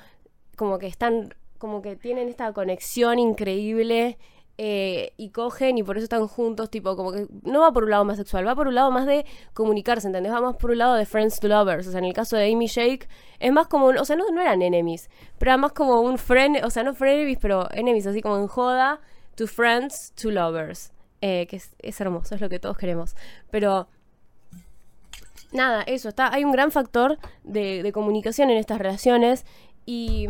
como 0.57 0.79
que 0.79 0.87
están, 0.87 1.35
como 1.59 1.83
que 1.83 1.97
tienen 1.97 2.29
esta 2.29 2.53
conexión 2.53 3.19
increíble 3.19 4.19
eh, 4.63 5.15
y 5.17 5.31
cogen 5.31 5.79
y 5.79 5.83
por 5.83 5.97
eso 5.97 6.05
están 6.05 6.27
juntos, 6.29 6.69
tipo, 6.69 6.95
como 6.95 7.13
que 7.13 7.27
no 7.45 7.63
va 7.63 7.73
por 7.73 7.85
un 7.85 7.91
lado 7.93 8.05
más 8.05 8.19
sexual, 8.19 8.47
va 8.47 8.55
por 8.55 8.69
un 8.69 8.75
lado 8.75 8.91
más 8.91 9.07
de 9.07 9.25
comunicarse, 9.55 10.07
¿entendés? 10.07 10.31
Va 10.31 10.43
más 10.43 10.57
por 10.57 10.73
un 10.73 10.77
lado 10.77 10.97
de 10.97 11.07
friends 11.07 11.41
to 11.41 11.49
lovers, 11.49 11.87
o 11.87 11.91
sea, 11.91 11.99
en 11.99 12.05
el 12.05 12.13
caso 12.13 12.37
de 12.37 12.53
Amy 12.53 12.67
Shake, 12.67 13.09
es 13.39 13.53
más 13.53 13.69
como, 13.69 13.87
un, 13.87 13.97
o 13.97 14.05
sea, 14.05 14.17
no, 14.17 14.31
no 14.31 14.39
eran 14.39 14.61
enemies, 14.61 15.09
pero 15.39 15.53
era 15.53 15.57
más 15.57 15.73
como 15.73 16.03
un 16.03 16.19
friend, 16.19 16.63
o 16.63 16.69
sea, 16.69 16.83
no 16.83 16.93
frenemies, 16.93 17.39
pero 17.41 17.69
enemies, 17.73 18.07
así 18.07 18.21
como 18.21 18.37
en 18.37 18.49
joda, 18.49 19.01
to 19.35 19.47
friends, 19.47 20.13
to 20.21 20.31
lovers, 20.31 20.93
eh, 21.23 21.47
que 21.47 21.57
es, 21.57 22.01
hermoso, 22.03 22.35
es 22.35 22.43
lo 22.43 22.51
que 22.51 22.59
todos 22.59 22.77
queremos, 22.77 23.17
pero 23.51 23.89
nada, 25.53 25.85
eso, 25.85 26.11
está, 26.11 26.35
hay 26.35 26.45
un 26.45 26.53
gran 26.53 26.71
factor 26.71 27.19
de, 27.45 27.83
de 27.83 27.93
comunicación 27.93 28.51
en 28.51 28.59
estas 28.59 28.79
relaciones 28.79 29.47
y 29.87 30.29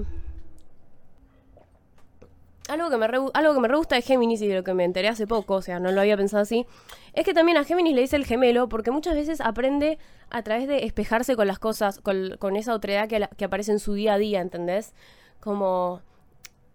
algo 2.70 2.90
que, 2.90 2.96
me 2.96 3.06
algo 3.06 3.54
que 3.54 3.60
me 3.60 3.76
gusta 3.76 3.96
de 3.96 4.02
Géminis 4.02 4.40
y 4.42 4.48
de 4.48 4.56
lo 4.56 4.64
que 4.64 4.74
me 4.74 4.84
enteré 4.84 5.08
hace 5.08 5.26
poco, 5.26 5.54
o 5.54 5.62
sea, 5.62 5.80
no 5.80 5.92
lo 5.92 6.00
había 6.00 6.16
pensado 6.16 6.42
así, 6.42 6.66
es 7.12 7.24
que 7.24 7.34
también 7.34 7.58
a 7.58 7.64
Géminis 7.64 7.94
le 7.94 8.02
dice 8.02 8.16
el 8.16 8.24
gemelo 8.24 8.68
porque 8.68 8.90
muchas 8.90 9.14
veces 9.14 9.40
aprende 9.40 9.98
a 10.30 10.42
través 10.42 10.68
de 10.68 10.84
espejarse 10.84 11.36
con 11.36 11.46
las 11.46 11.58
cosas, 11.58 12.00
con, 12.00 12.56
esa 12.56 12.74
otredad 12.74 13.08
que, 13.08 13.28
que, 13.36 13.44
aparece 13.44 13.72
en 13.72 13.78
su 13.80 13.94
día 13.94 14.14
a 14.14 14.18
día, 14.18 14.40
¿entendés? 14.40 14.94
Como 15.40 16.02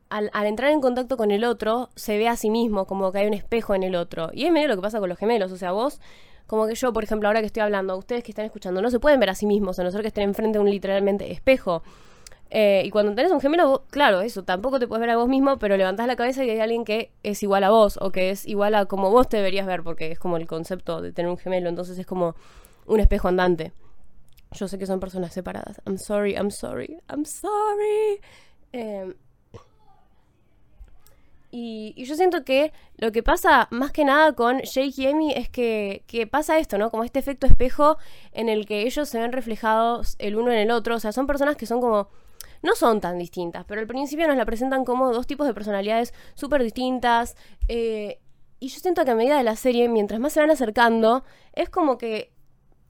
al, 0.10 0.30
entrar 0.46 0.72
en 0.72 0.82
contacto 0.82 1.18
con 1.18 1.32
el 1.32 1.44
otro, 1.44 1.90
se 1.96 2.18
ve 2.18 2.28
a 2.28 2.36
sí 2.36 2.50
mismo, 2.50 2.86
como 2.86 3.12
que 3.12 3.20
hay 3.20 3.28
un 3.28 3.34
espejo 3.34 3.76
en 3.76 3.84
el 3.84 3.96
otro. 3.96 4.30
Y 4.34 4.46
es 4.46 4.52
medio 4.52 4.68
lo 4.68 4.76
que 4.76 4.82
pasa 4.82 5.00
con 5.00 5.10
los 5.10 5.18
gemelos, 5.18 5.52
o 5.52 5.58
sea, 5.58 5.72
vos 5.72 6.00
como 6.48 6.68
que 6.68 6.76
yo, 6.76 6.94
por 6.94 7.04
ejemplo, 7.04 7.28
ahora 7.28 7.40
que 7.40 7.48
estoy 7.48 7.64
hablando, 7.64 7.98
ustedes 7.98 8.24
que 8.24 8.32
están 8.32 8.46
escuchando, 8.46 8.82
no 8.82 8.92
se 8.92 9.00
pueden 9.00 9.20
ver 9.20 9.32
a 9.32 9.36
sí 9.36 9.48
mismos, 9.48 9.80
a 9.80 9.84
no 9.84 9.92
ser 9.92 10.02
que 10.02 10.10
estén 10.10 10.26
enfrente 10.26 10.60
de 10.60 10.64
un 10.64 10.70
literalmente 10.70 11.32
espejo. 11.32 11.82
Eh, 12.52 12.84
y 12.86 12.90
cuando 12.92 13.16
tenés 13.16 13.32
un 13.32 13.42
gemelo, 13.42 13.86
claro, 13.90 14.22
eso, 14.22 14.44
tampoco 14.44 14.80
te 14.80 14.88
puedes 14.88 15.02
ver 15.02 15.10
a 15.10 15.18
vos 15.18 15.28
mismo, 15.28 15.58
pero 15.58 15.78
levantás 15.78 16.08
la 16.08 16.16
cabeza 16.16 16.44
y 16.44 16.50
hay 16.52 16.60
alguien 16.60 16.86
que 16.86 17.12
es 17.24 17.42
igual 17.44 17.64
a 17.64 17.70
vos 17.70 17.98
o 18.02 18.12
que 18.12 18.30
es 18.30 18.48
igual 18.48 18.76
a 18.76 18.86
como 18.86 19.10
vos 19.10 19.28
te 19.28 19.38
deberías 19.38 19.66
ver, 19.66 19.84
porque 19.84 20.12
es 20.12 20.20
como 20.20 20.38
el 20.38 20.48
concepto 20.48 21.02
de 21.02 21.12
tener 21.12 21.30
un 21.30 21.38
gemelo, 21.38 21.70
entonces 21.70 21.98
es 21.98 22.06
como 22.06 22.36
un 22.86 23.00
espejo 23.00 23.28
andante. 23.28 23.74
Yo 24.52 24.68
sé 24.68 24.78
que 24.78 24.86
son 24.86 25.00
personas 25.00 25.34
separadas. 25.34 25.82
I'm 25.86 25.98
sorry, 25.98 26.34
I'm 26.36 26.52
sorry, 26.52 26.98
I'm 27.10 27.26
sorry. 27.26 28.22
Em, 28.72 29.16
y, 31.52 31.94
yo 32.06 32.16
siento 32.16 32.44
que 32.44 32.74
lo 32.98 33.12
que 33.12 33.24
pasa 33.24 33.68
más 33.72 33.92
que 33.92 34.06
nada 34.06 34.34
con 34.34 34.60
Jake 34.62 34.94
y 34.98 35.08
Amy 35.08 35.34
es 35.34 35.50
que, 35.50 36.04
que, 36.08 36.28
pasa 36.28 36.60
esto, 36.60 36.78
¿no? 36.78 36.92
Como 36.92 37.04
este 37.04 37.20
efecto 37.20 37.48
espejo 37.48 37.98
en 38.34 38.50
el 38.50 38.66
que 38.66 38.82
ellos 38.82 39.10
se 39.10 39.20
ven 39.20 39.32
reflejados 39.32 40.16
el 40.20 40.36
uno 40.36 40.52
en 40.52 40.60
el 40.60 40.72
otro. 40.72 40.96
O 40.96 41.00
sea, 41.00 41.12
son 41.12 41.28
personas 41.28 41.56
que 41.56 41.66
son 41.66 41.82
como 41.82 42.10
no 42.66 42.76
son 42.76 43.00
tan 43.00 43.18
distintas, 43.18 43.64
pero 43.66 43.80
al 43.80 43.88
principio 43.88 44.28
nos 44.28 44.36
la 44.36 44.46
presentan 44.46 44.84
como 44.84 45.14
dos 45.14 45.28
tipos 45.28 45.48
de 45.48 45.54
personalidades 45.54 46.14
súper 46.34 46.64
distintas. 46.64 47.36
Eh, 47.68 48.20
y 48.60 48.70
yo 48.70 48.80
siento 48.80 49.06
que 49.06 49.12
a 49.12 49.16
medida 49.16 49.38
de 49.38 49.44
la 49.44 49.56
serie, 49.56 49.88
mientras 49.88 50.20
más 50.20 50.34
se 50.34 50.40
van 50.40 50.50
acercando, 50.50 51.24
es 51.54 51.70
como 51.70 51.98
que 51.98 52.34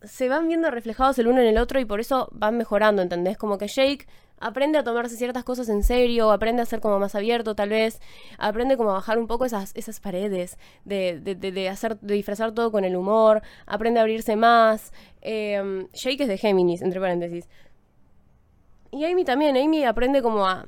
se 0.02 0.30
van 0.30 0.48
viendo 0.48 0.72
reflejados 0.72 1.18
el 1.20 1.28
uno 1.28 1.42
en 1.42 1.48
el 1.48 1.58
otro 1.58 1.80
y 1.80 1.86
por 1.86 2.00
eso 2.00 2.30
van 2.32 2.58
mejorando, 2.58 3.02
¿entendés? 3.02 3.38
Como 3.38 3.58
que 3.58 3.68
Jake 3.68 4.06
aprende 4.40 4.78
a 4.78 4.84
tomarse 4.84 5.16
ciertas 5.16 5.44
cosas 5.44 5.70
en 5.70 5.84
serio, 5.84 6.32
aprende 6.32 6.62
a 6.62 6.66
ser 6.66 6.80
como 6.80 7.00
más 7.00 7.16
abierto 7.16 7.56
tal 7.56 7.70
vez, 7.70 8.00
aprende 8.38 8.78
como 8.78 8.92
a 8.92 8.94
bajar 8.94 9.18
un 9.18 9.28
poco 9.28 9.46
esas, 9.46 9.72
esas 9.76 10.00
paredes, 10.00 10.58
de, 10.84 11.20
de, 11.20 11.36
de, 11.36 11.70
hacer, 11.70 12.00
de 12.00 12.14
disfrazar 12.14 12.52
todo 12.54 12.72
con 12.72 12.86
el 12.86 12.96
humor, 12.96 13.42
aprende 13.66 14.00
a 14.00 14.04
abrirse 14.04 14.36
más. 14.36 14.94
Eh, 15.22 15.88
Jake 15.94 16.24
es 16.24 16.30
de 16.30 16.38
Géminis, 16.38 16.82
entre 16.82 17.00
paréntesis. 17.00 17.48
Y 18.96 19.04
Amy 19.04 19.26
también, 19.26 19.58
Amy 19.58 19.84
aprende 19.84 20.22
como 20.22 20.48
a 20.48 20.68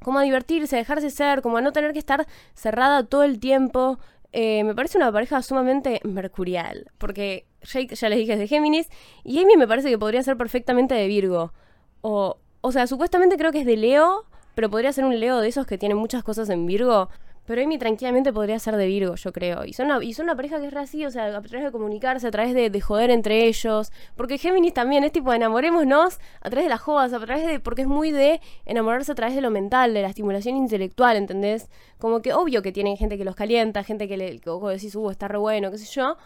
como 0.00 0.20
a 0.20 0.22
divertirse, 0.22 0.76
a 0.76 0.78
dejarse 0.78 1.10
ser, 1.10 1.42
como 1.42 1.56
a 1.56 1.60
no 1.60 1.72
tener 1.72 1.92
que 1.92 1.98
estar 1.98 2.24
cerrada 2.54 3.04
todo 3.04 3.24
el 3.24 3.40
tiempo. 3.40 3.98
Eh, 4.32 4.62
me 4.62 4.76
parece 4.76 4.96
una 4.96 5.10
pareja 5.10 5.42
sumamente 5.42 6.00
mercurial, 6.04 6.92
porque 6.98 7.44
Jake, 7.62 7.96
ya 7.96 8.08
les 8.08 8.18
dije, 8.18 8.34
es 8.34 8.38
de 8.38 8.46
Géminis, 8.46 8.88
y 9.24 9.42
Amy 9.42 9.56
me 9.56 9.66
parece 9.66 9.90
que 9.90 9.98
podría 9.98 10.22
ser 10.22 10.36
perfectamente 10.36 10.94
de 10.94 11.08
Virgo. 11.08 11.52
O, 12.00 12.38
o 12.60 12.70
sea, 12.70 12.86
supuestamente 12.86 13.36
creo 13.36 13.50
que 13.50 13.60
es 13.60 13.66
de 13.66 13.76
Leo, 13.76 14.26
pero 14.54 14.70
podría 14.70 14.92
ser 14.92 15.04
un 15.04 15.18
Leo 15.18 15.40
de 15.40 15.48
esos 15.48 15.66
que 15.66 15.78
tiene 15.78 15.96
muchas 15.96 16.22
cosas 16.22 16.48
en 16.50 16.64
Virgo. 16.64 17.08
Pero 17.46 17.62
Amy 17.62 17.78
tranquilamente 17.78 18.32
podría 18.32 18.58
ser 18.58 18.76
de 18.76 18.86
Virgo, 18.86 19.14
yo 19.14 19.32
creo. 19.32 19.64
Y 19.64 19.72
son 19.72 19.86
una, 19.86 20.04
y 20.04 20.12
son 20.12 20.24
una 20.24 20.36
pareja 20.36 20.60
que 20.60 20.66
es 20.66 20.76
así, 20.76 21.06
o 21.06 21.10
sea, 21.10 21.26
a 21.26 21.42
través 21.42 21.64
de 21.64 21.72
comunicarse, 21.72 22.26
a 22.26 22.30
través 22.30 22.54
de, 22.54 22.80
joder 22.80 23.10
entre 23.10 23.46
ellos. 23.46 23.92
Porque 24.16 24.38
Géminis 24.38 24.74
también 24.74 25.04
es 25.04 25.12
tipo, 25.12 25.32
enamorémonos 25.32 26.18
a 26.40 26.50
través 26.50 26.66
de 26.66 26.70
las 26.70 26.80
jodas, 26.80 27.12
a 27.12 27.20
través 27.20 27.46
de. 27.46 27.60
Porque 27.60 27.82
es 27.82 27.88
muy 27.88 28.10
de 28.10 28.40
enamorarse 28.64 29.12
a 29.12 29.14
través 29.14 29.34
de 29.34 29.40
lo 29.40 29.50
mental, 29.50 29.94
de 29.94 30.02
la 30.02 30.08
estimulación 30.08 30.56
intelectual, 30.56 31.16
¿entendés? 31.16 31.68
Como 31.98 32.20
que 32.20 32.34
obvio 32.34 32.62
que 32.62 32.72
tienen 32.72 32.96
gente 32.96 33.16
que 33.16 33.24
los 33.24 33.36
calienta, 33.36 33.84
gente 33.84 34.08
que 34.08 34.16
le. 34.16 34.38
Que 34.40 34.50
vos 34.50 34.72
decís, 34.72 34.94
uh, 34.96 35.10
está 35.10 35.28
re 35.28 35.38
bueno, 35.38 35.70
qué 35.70 35.78
sé 35.78 35.86
yo. 35.86 36.16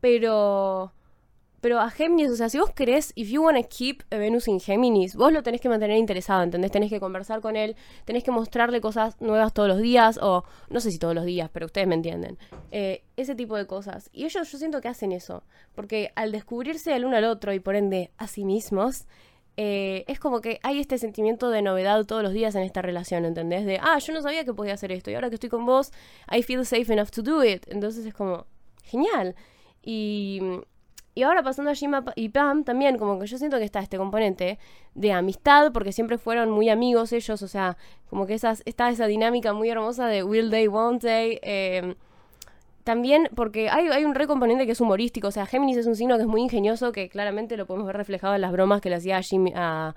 Pero. 0.00 0.92
Pero 1.60 1.80
a 1.80 1.90
Géminis, 1.90 2.30
o 2.30 2.36
sea, 2.36 2.48
si 2.48 2.58
vos 2.58 2.70
querés, 2.70 3.12
if 3.16 3.30
you 3.30 3.42
wanna 3.42 3.62
keep 3.64 4.02
a 4.10 4.16
Venus 4.16 4.46
in 4.46 4.60
Géminis, 4.60 5.16
vos 5.16 5.32
lo 5.32 5.42
tenés 5.42 5.60
que 5.60 5.68
mantener 5.68 5.96
interesado, 5.96 6.42
¿entendés? 6.42 6.70
Tenés 6.70 6.90
que 6.90 7.00
conversar 7.00 7.40
con 7.40 7.56
él, 7.56 7.74
tenés 8.04 8.22
que 8.22 8.30
mostrarle 8.30 8.80
cosas 8.80 9.20
nuevas 9.20 9.52
todos 9.52 9.68
los 9.68 9.78
días, 9.78 10.18
o 10.22 10.44
no 10.70 10.80
sé 10.80 10.92
si 10.92 10.98
todos 10.98 11.14
los 11.14 11.24
días, 11.24 11.50
pero 11.52 11.66
ustedes 11.66 11.88
me 11.88 11.96
entienden. 11.96 12.38
Eh, 12.70 13.02
ese 13.16 13.34
tipo 13.34 13.56
de 13.56 13.66
cosas. 13.66 14.08
Y 14.12 14.24
ellos 14.24 14.50
yo 14.50 14.58
siento 14.58 14.80
que 14.80 14.88
hacen 14.88 15.10
eso, 15.10 15.42
porque 15.74 16.12
al 16.14 16.30
descubrirse 16.30 16.94
el 16.94 17.04
uno 17.04 17.16
al 17.16 17.24
otro 17.24 17.52
y 17.52 17.58
por 17.58 17.74
ende 17.74 18.12
a 18.18 18.28
sí 18.28 18.44
mismos, 18.44 19.06
eh, 19.56 20.04
es 20.06 20.20
como 20.20 20.40
que 20.40 20.60
hay 20.62 20.78
este 20.78 20.98
sentimiento 20.98 21.50
de 21.50 21.62
novedad 21.62 22.04
todos 22.04 22.22
los 22.22 22.32
días 22.32 22.54
en 22.54 22.62
esta 22.62 22.80
relación, 22.80 23.24
¿entendés? 23.24 23.66
De, 23.66 23.80
ah, 23.82 23.98
yo 23.98 24.12
no 24.12 24.22
sabía 24.22 24.44
que 24.44 24.54
podía 24.54 24.74
hacer 24.74 24.92
esto, 24.92 25.10
y 25.10 25.14
ahora 25.14 25.28
que 25.28 25.34
estoy 25.34 25.50
con 25.50 25.66
vos, 25.66 25.90
I 26.30 26.44
feel 26.44 26.64
safe 26.64 26.92
enough 26.92 27.10
to 27.10 27.22
do 27.22 27.42
it. 27.42 27.64
Entonces 27.66 28.06
es 28.06 28.14
como, 28.14 28.46
genial. 28.84 29.34
Y 29.82 30.40
y 31.18 31.24
ahora 31.24 31.42
pasando 31.42 31.72
a 31.72 31.74
Jim 31.74 31.90
y 32.14 32.28
Pam, 32.28 32.62
también 32.62 32.96
como 32.96 33.18
que 33.18 33.26
yo 33.26 33.38
siento 33.38 33.58
que 33.58 33.64
está 33.64 33.80
este 33.80 33.96
componente 33.96 34.56
de 34.94 35.12
amistad, 35.12 35.72
porque 35.72 35.90
siempre 35.90 36.16
fueron 36.16 36.48
muy 36.48 36.68
amigos 36.68 37.12
ellos, 37.12 37.42
o 37.42 37.48
sea, 37.48 37.76
como 38.08 38.24
que 38.24 38.34
esas, 38.34 38.62
está 38.66 38.88
esa 38.88 39.08
dinámica 39.08 39.52
muy 39.52 39.68
hermosa 39.68 40.06
de 40.06 40.22
will 40.22 40.48
they, 40.48 40.68
won't 40.68 41.02
they. 41.02 41.40
Em, 41.42 41.96
también 42.84 43.28
porque 43.34 43.68
hay, 43.68 43.88
hay 43.88 44.04
un 44.04 44.14
recomponente 44.14 44.64
que 44.64 44.70
es 44.70 44.80
humorístico, 44.80 45.26
o 45.26 45.32
sea, 45.32 45.44
Géminis 45.44 45.78
es 45.78 45.86
un 45.86 45.96
signo 45.96 46.14
que 46.18 46.22
es 46.22 46.28
muy 46.28 46.40
ingenioso, 46.40 46.92
que 46.92 47.08
claramente 47.08 47.56
lo 47.56 47.66
podemos 47.66 47.88
ver 47.88 47.96
reflejado 47.96 48.36
en 48.36 48.40
las 48.40 48.52
bromas 48.52 48.80
que 48.80 48.88
le 48.88 48.94
hacía 48.94 49.16
a, 49.16 49.22
Jim, 49.22 49.46
a, 49.56 49.94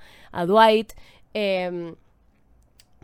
Dwight. 0.47 0.93
Em, 1.35 1.93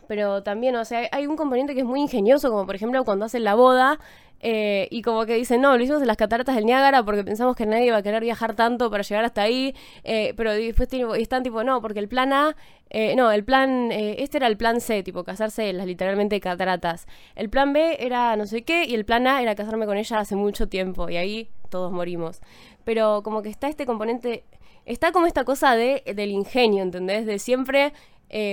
Pero 0.08 0.42
también, 0.42 0.74
o 0.74 0.84
sea, 0.84 1.08
hay 1.12 1.28
un 1.28 1.36
componente 1.36 1.74
que 1.74 1.82
es 1.82 1.86
muy 1.86 2.00
ingenioso, 2.00 2.50
como 2.50 2.66
por 2.66 2.74
ejemplo 2.74 3.04
cuando 3.04 3.26
hacen 3.26 3.44
la 3.44 3.54
boda, 3.54 4.00
eh, 4.40 4.86
y 4.90 5.02
como 5.02 5.26
que 5.26 5.34
dicen, 5.34 5.60
no, 5.60 5.76
lo 5.76 5.82
hicimos 5.82 6.00
en 6.00 6.06
las 6.06 6.16
cataratas 6.16 6.54
del 6.54 6.64
Niágara 6.66 7.02
porque 7.02 7.24
pensamos 7.24 7.56
que 7.56 7.66
nadie 7.66 7.86
iba 7.86 7.96
a 7.96 8.02
querer 8.02 8.22
viajar 8.22 8.54
tanto 8.54 8.90
para 8.90 9.02
llegar 9.02 9.24
hasta 9.24 9.42
ahí. 9.42 9.74
Eh, 10.04 10.34
pero 10.36 10.52
después 10.52 10.88
están 11.18 11.42
tipo, 11.42 11.64
no, 11.64 11.80
porque 11.80 11.98
el 11.98 12.08
plan 12.08 12.32
A, 12.32 12.56
eh, 12.90 13.14
no, 13.16 13.30
el 13.30 13.44
plan, 13.44 13.90
este 13.92 14.38
era 14.38 14.46
el 14.46 14.56
plan 14.56 14.80
C, 14.80 15.02
tipo, 15.02 15.24
casarse 15.24 15.70
en 15.70 15.78
las 15.78 15.86
literalmente 15.86 16.40
cataratas. 16.40 17.06
El 17.34 17.50
plan 17.50 17.72
B 17.72 17.96
era 18.00 18.36
no 18.36 18.46
sé 18.46 18.62
qué 18.62 18.84
y 18.84 18.94
el 18.94 19.04
plan 19.04 19.26
A 19.26 19.42
era 19.42 19.54
casarme 19.54 19.86
con 19.86 19.96
ella 19.96 20.20
hace 20.20 20.36
mucho 20.36 20.68
tiempo 20.68 21.08
y 21.08 21.16
ahí 21.16 21.50
todos 21.68 21.92
morimos. 21.92 22.40
Pero 22.84 23.22
como 23.22 23.42
que 23.42 23.50
está 23.50 23.68
este 23.68 23.86
componente, 23.86 24.44
está 24.86 25.12
como 25.12 25.26
esta 25.26 25.44
cosa 25.44 25.74
de, 25.74 26.02
del 26.14 26.30
ingenio, 26.30 26.82
¿entendés? 26.82 27.26
De 27.26 27.38
siempre 27.38 27.92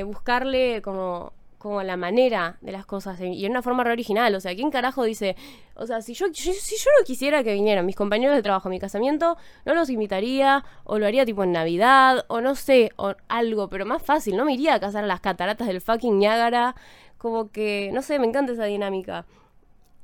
buscarle 0.06 0.82
como 0.82 1.34
como 1.66 1.82
la 1.82 1.98
manera 1.98 2.60
de 2.62 2.72
las 2.72 2.86
cosas 2.86 3.20
y 3.20 3.44
en 3.44 3.50
una 3.50 3.64
forma 3.64 3.84
re 3.84 3.92
original. 3.92 4.36
O 4.36 4.40
sea, 4.40 4.54
¿quién 4.54 4.70
carajo 4.70 5.04
dice? 5.04 5.36
O 5.74 5.88
sea, 5.88 6.04
si 6.04 6.14
yo, 6.14 6.28
si 6.32 6.52
yo 6.52 6.92
no 7.00 7.04
quisiera 7.04 7.44
que 7.44 7.54
vinieran 7.56 7.88
mis 7.88 7.96
compañeros 7.96 8.36
de 8.36 8.44
trabajo 8.44 8.68
a 8.68 8.70
mi 8.70 8.78
casamiento, 8.78 9.36
no 9.66 9.74
los 9.74 9.90
invitaría, 9.90 10.64
o 10.84 11.00
lo 11.00 11.08
haría 11.08 11.26
tipo 11.26 11.44
en 11.44 11.54
Navidad, 11.54 12.24
o 12.28 12.40
no 12.40 12.54
sé, 12.54 12.92
o 12.98 13.16
algo, 13.30 13.68
pero 13.68 13.84
más 13.84 14.04
fácil, 14.04 14.38
no 14.38 14.46
me 14.46 14.54
iría 14.54 14.76
a 14.76 14.80
casar 14.80 15.06
a 15.06 15.08
las 15.08 15.22
cataratas 15.22 15.66
del 15.66 15.82
fucking 15.82 16.20
Niágara. 16.20 16.76
Como 17.18 17.50
que, 17.50 17.90
no 17.92 18.04
sé, 18.04 18.20
me 18.20 18.28
encanta 18.28 18.54
esa 18.54 18.66
dinámica. 18.66 19.26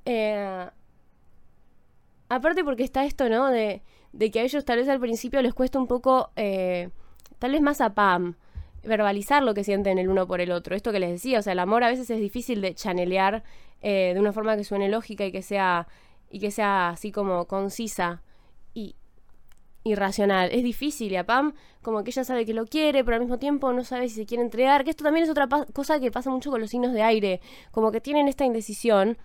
Eh, 0.05 0.67
aparte 2.27 2.63
porque 2.63 2.83
está 2.83 3.05
esto, 3.05 3.29
¿no? 3.29 3.49
De, 3.49 3.83
de, 4.13 4.31
que 4.31 4.39
a 4.39 4.43
ellos 4.43 4.65
tal 4.65 4.79
vez 4.79 4.89
al 4.89 4.99
principio 4.99 5.39
les 5.43 5.53
cuesta 5.53 5.77
un 5.77 5.85
poco, 5.85 6.31
eh, 6.35 6.89
tal 7.37 7.51
vez 7.51 7.61
más 7.61 7.81
a 7.81 7.93
Pam 7.93 8.33
verbalizar 8.83 9.43
lo 9.43 9.53
que 9.53 9.63
sienten 9.63 9.97
el 9.97 10.09
uno 10.09 10.27
por 10.27 10.41
el 10.41 10.51
otro. 10.51 10.75
Esto 10.75 10.91
que 10.91 10.99
les 10.99 11.11
decía, 11.11 11.39
o 11.39 11.41
sea, 11.41 11.53
el 11.53 11.59
amor 11.59 11.83
a 11.83 11.89
veces 11.89 12.09
es 12.09 12.19
difícil 12.19 12.61
de 12.61 12.73
chanelear 12.73 13.43
eh, 13.81 14.11
de 14.13 14.19
una 14.19 14.33
forma 14.33 14.55
que 14.57 14.63
suene 14.63 14.89
lógica 14.89 15.25
y 15.25 15.31
que 15.31 15.41
sea, 15.41 15.87
y 16.29 16.39
que 16.39 16.51
sea 16.51 16.89
así 16.89 17.11
como 17.11 17.45
concisa 17.47 18.21
y, 18.73 18.95
irracional. 19.83 20.49
Es 20.51 20.63
difícil 20.63 21.11
y 21.11 21.15
a 21.15 21.25
Pam 21.25 21.53
como 21.81 22.03
que 22.03 22.11
ella 22.11 22.23
sabe 22.23 22.45
que 22.45 22.53
lo 22.53 22.65
quiere, 22.67 23.03
pero 23.03 23.15
al 23.15 23.21
mismo 23.21 23.39
tiempo 23.39 23.71
no 23.73 23.83
sabe 23.83 24.09
si 24.09 24.15
se 24.15 24.25
quiere 24.25 24.43
entregar, 24.43 24.83
que 24.83 24.91
esto 24.91 25.03
también 25.03 25.23
es 25.23 25.29
otra 25.29 25.47
cosa 25.73 25.99
que 25.99 26.11
pasa 26.11 26.29
mucho 26.29 26.51
con 26.51 26.61
los 26.61 26.69
signos 26.69 26.93
de 26.93 27.01
aire, 27.01 27.41
como 27.71 27.91
que 27.91 28.01
tienen 28.01 28.27
esta 28.27 28.45
indecisión. 28.45 29.17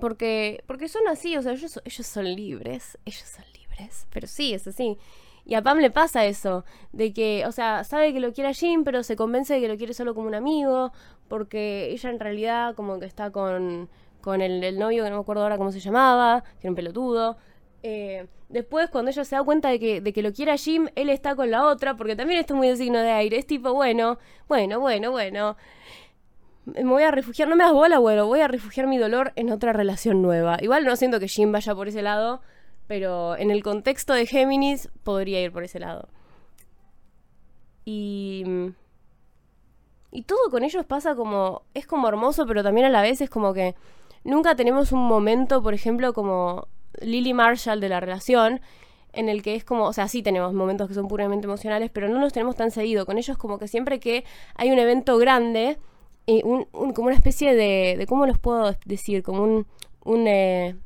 Porque, 0.00 0.64
porque 0.66 0.88
son 0.88 1.06
así, 1.06 1.36
o 1.36 1.42
sea, 1.42 1.52
ellos 1.52 2.06
son 2.06 2.24
libres, 2.34 2.98
ellos 3.04 3.24
son 3.24 3.44
libres, 3.52 4.06
pero 4.10 4.26
sí, 4.26 4.52
es 4.52 4.66
así. 4.66 4.98
Y 5.46 5.54
a 5.54 5.62
Pam 5.62 5.78
le 5.78 5.90
pasa 5.90 6.24
eso, 6.24 6.64
de 6.92 7.12
que, 7.12 7.44
o 7.46 7.52
sea, 7.52 7.84
sabe 7.84 8.12
que 8.12 8.20
lo 8.20 8.32
quiere 8.32 8.50
a 8.50 8.54
Jim, 8.54 8.82
pero 8.82 9.02
se 9.02 9.14
convence 9.14 9.54
de 9.54 9.60
que 9.60 9.68
lo 9.68 9.76
quiere 9.76 9.92
solo 9.92 10.14
como 10.14 10.26
un 10.26 10.34
amigo, 10.34 10.92
porque 11.28 11.90
ella 11.90 12.10
en 12.10 12.18
realidad 12.20 12.74
como 12.74 12.98
que 12.98 13.06
está 13.06 13.30
con, 13.30 13.90
con 14.22 14.40
el, 14.40 14.78
novio, 14.78 15.04
que 15.04 15.10
no 15.10 15.16
me 15.16 15.22
acuerdo 15.22 15.42
ahora 15.42 15.58
cómo 15.58 15.70
se 15.70 15.80
llamaba, 15.80 16.42
que 16.60 16.66
era 16.66 16.70
un 16.70 16.76
pelotudo. 16.76 17.36
Eh, 17.82 18.26
después, 18.48 18.88
cuando 18.88 19.10
ella 19.10 19.24
se 19.24 19.36
da 19.36 19.42
cuenta 19.42 19.68
de 19.68 19.78
que, 19.78 20.00
de 20.00 20.12
que 20.14 20.22
lo 20.22 20.32
quiere 20.32 20.56
Jim, 20.56 20.88
él 20.94 21.10
está 21.10 21.36
con 21.36 21.50
la 21.50 21.66
otra, 21.66 21.94
porque 21.94 22.16
también 22.16 22.40
esto 22.40 22.54
es 22.54 22.58
muy 22.58 22.68
de 22.68 22.76
signo 22.76 22.98
de 23.00 23.10
aire. 23.10 23.36
Es 23.36 23.46
tipo, 23.46 23.74
bueno, 23.74 24.18
bueno, 24.48 24.80
bueno, 24.80 25.10
bueno. 25.10 25.56
Me 26.64 26.84
voy 26.84 27.02
a 27.02 27.10
refugiar, 27.10 27.48
no 27.48 27.56
me 27.56 27.64
das 27.64 27.74
bola, 27.74 27.98
bueno, 27.98 28.26
voy 28.26 28.40
a 28.40 28.48
refugiar 28.48 28.86
mi 28.86 28.96
dolor 28.96 29.34
en 29.36 29.52
otra 29.52 29.74
relación 29.74 30.22
nueva. 30.22 30.56
Igual 30.62 30.86
no 30.86 30.96
siento 30.96 31.20
que 31.20 31.28
Jim 31.28 31.52
vaya 31.52 31.74
por 31.74 31.88
ese 31.88 32.00
lado, 32.00 32.40
pero 32.86 33.36
en 33.36 33.50
el 33.50 33.62
contexto 33.62 34.12
de 34.12 34.26
Géminis 34.26 34.88
podría 35.02 35.40
ir 35.40 35.52
por 35.52 35.64
ese 35.64 35.80
lado. 35.80 36.08
Y. 37.84 38.44
Y 40.10 40.22
todo 40.22 40.50
con 40.50 40.64
ellos 40.64 40.84
pasa 40.84 41.14
como. 41.14 41.62
Es 41.74 41.86
como 41.86 42.08
hermoso, 42.08 42.46
pero 42.46 42.62
también 42.62 42.86
a 42.86 42.90
la 42.90 43.02
vez 43.02 43.20
es 43.20 43.30
como 43.30 43.52
que. 43.52 43.74
Nunca 44.22 44.56
tenemos 44.56 44.92
un 44.92 45.06
momento, 45.06 45.62
por 45.62 45.74
ejemplo, 45.74 46.14
como 46.14 46.66
Lily 47.00 47.34
Marshall 47.34 47.80
de 47.80 47.90
la 47.90 48.00
relación, 48.00 48.60
en 49.12 49.28
el 49.28 49.42
que 49.42 49.54
es 49.54 49.64
como, 49.64 49.84
o 49.84 49.92
sea, 49.92 50.08
sí 50.08 50.22
tenemos 50.22 50.54
momentos 50.54 50.88
que 50.88 50.94
son 50.94 51.08
puramente 51.08 51.46
emocionales, 51.46 51.90
pero 51.92 52.08
no 52.08 52.18
nos 52.18 52.32
tenemos 52.32 52.56
tan 52.56 52.70
seguido. 52.70 53.04
Con 53.04 53.18
ellos 53.18 53.36
como 53.36 53.58
que 53.58 53.68
siempre 53.68 54.00
que 54.00 54.24
hay 54.54 54.70
un 54.70 54.78
evento 54.78 55.18
grande, 55.18 55.78
y 56.26 56.42
un, 56.42 56.64
como 56.94 57.08
una 57.08 57.16
especie 57.16 57.54
de, 57.54 57.96
de, 57.98 58.06
¿cómo 58.06 58.26
los 58.26 58.38
puedo 58.38 58.74
decir? 58.86 59.22
Como 59.22 59.42
un, 59.42 59.66
un 60.04 60.26
eh, 60.26 60.76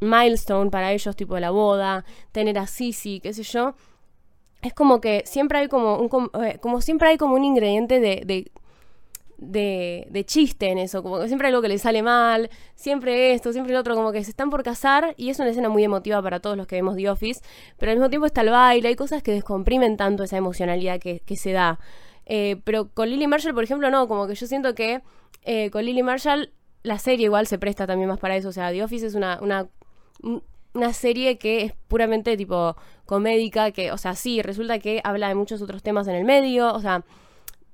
milestone 0.00 0.70
para 0.70 0.92
ellos, 0.92 1.16
tipo 1.16 1.34
de 1.34 1.40
la 1.40 1.50
boda, 1.50 2.04
tener 2.32 2.58
a 2.58 2.66
Sisi, 2.66 3.20
qué 3.20 3.32
sé 3.32 3.42
yo. 3.42 3.74
Es 4.62 4.74
como 4.74 5.00
que 5.00 5.22
siempre 5.26 5.58
hay 5.58 5.68
como 5.68 5.96
un 5.98 6.30
eh, 6.44 6.58
como 6.60 6.80
siempre 6.80 7.08
hay 7.08 7.16
como 7.16 7.34
un 7.34 7.44
ingrediente 7.44 7.98
de, 8.00 8.22
de, 9.40 10.06
de, 10.10 10.24
chiste 10.24 10.68
en 10.68 10.78
eso, 10.78 11.02
como 11.02 11.18
que 11.18 11.26
siempre 11.28 11.48
hay 11.48 11.52
algo 11.52 11.62
que 11.62 11.68
le 11.68 11.78
sale 11.78 12.02
mal, 12.02 12.50
siempre 12.74 13.32
esto, 13.32 13.52
siempre 13.52 13.72
lo 13.72 13.80
otro, 13.80 13.94
como 13.94 14.12
que 14.12 14.22
se 14.22 14.30
están 14.30 14.50
por 14.50 14.62
casar 14.62 15.14
y 15.16 15.30
es 15.30 15.38
una 15.38 15.48
escena 15.48 15.70
muy 15.70 15.82
emotiva 15.82 16.22
para 16.22 16.40
todos 16.40 16.58
los 16.58 16.66
que 16.66 16.76
vemos 16.76 16.96
The 16.96 17.08
Office, 17.08 17.40
pero 17.78 17.90
al 17.90 17.96
mismo 17.96 18.10
tiempo 18.10 18.26
está 18.26 18.42
el 18.42 18.50
baile, 18.50 18.88
hay 18.88 18.96
cosas 18.96 19.22
que 19.22 19.32
descomprimen 19.32 19.96
tanto 19.96 20.24
esa 20.24 20.36
emocionalidad 20.36 21.00
que, 21.00 21.22
se 21.36 21.52
da. 21.52 21.80
Eh, 22.26 22.60
pero 22.64 22.90
con 22.92 23.08
Lily 23.08 23.26
Marshall, 23.26 23.54
por 23.54 23.64
ejemplo, 23.64 23.90
no, 23.90 24.06
como 24.08 24.26
que 24.26 24.34
yo 24.34 24.46
siento 24.46 24.74
que 24.74 25.00
eh, 25.42 25.70
con 25.70 25.84
Lily 25.84 26.02
Marshall 26.02 26.52
la 26.82 26.98
serie 26.98 27.24
igual 27.24 27.46
se 27.46 27.58
presta 27.58 27.86
también 27.86 28.08
más 28.10 28.18
para 28.18 28.36
eso, 28.36 28.50
o 28.50 28.52
sea, 28.52 28.70
The 28.70 28.84
Office 28.84 29.06
es 29.06 29.14
una 29.14 29.68
una 30.72 30.92
serie 30.92 31.38
que 31.38 31.62
es 31.62 31.72
puramente 31.88 32.36
tipo 32.36 32.76
comédica, 33.06 33.72
que, 33.72 33.92
o 33.92 33.98
sea, 33.98 34.14
sí, 34.14 34.42
resulta 34.42 34.78
que 34.78 35.00
habla 35.04 35.28
de 35.28 35.34
muchos 35.34 35.62
otros 35.62 35.82
temas 35.82 36.06
en 36.08 36.14
el 36.14 36.24
medio, 36.24 36.72
o 36.72 36.80
sea, 36.80 37.04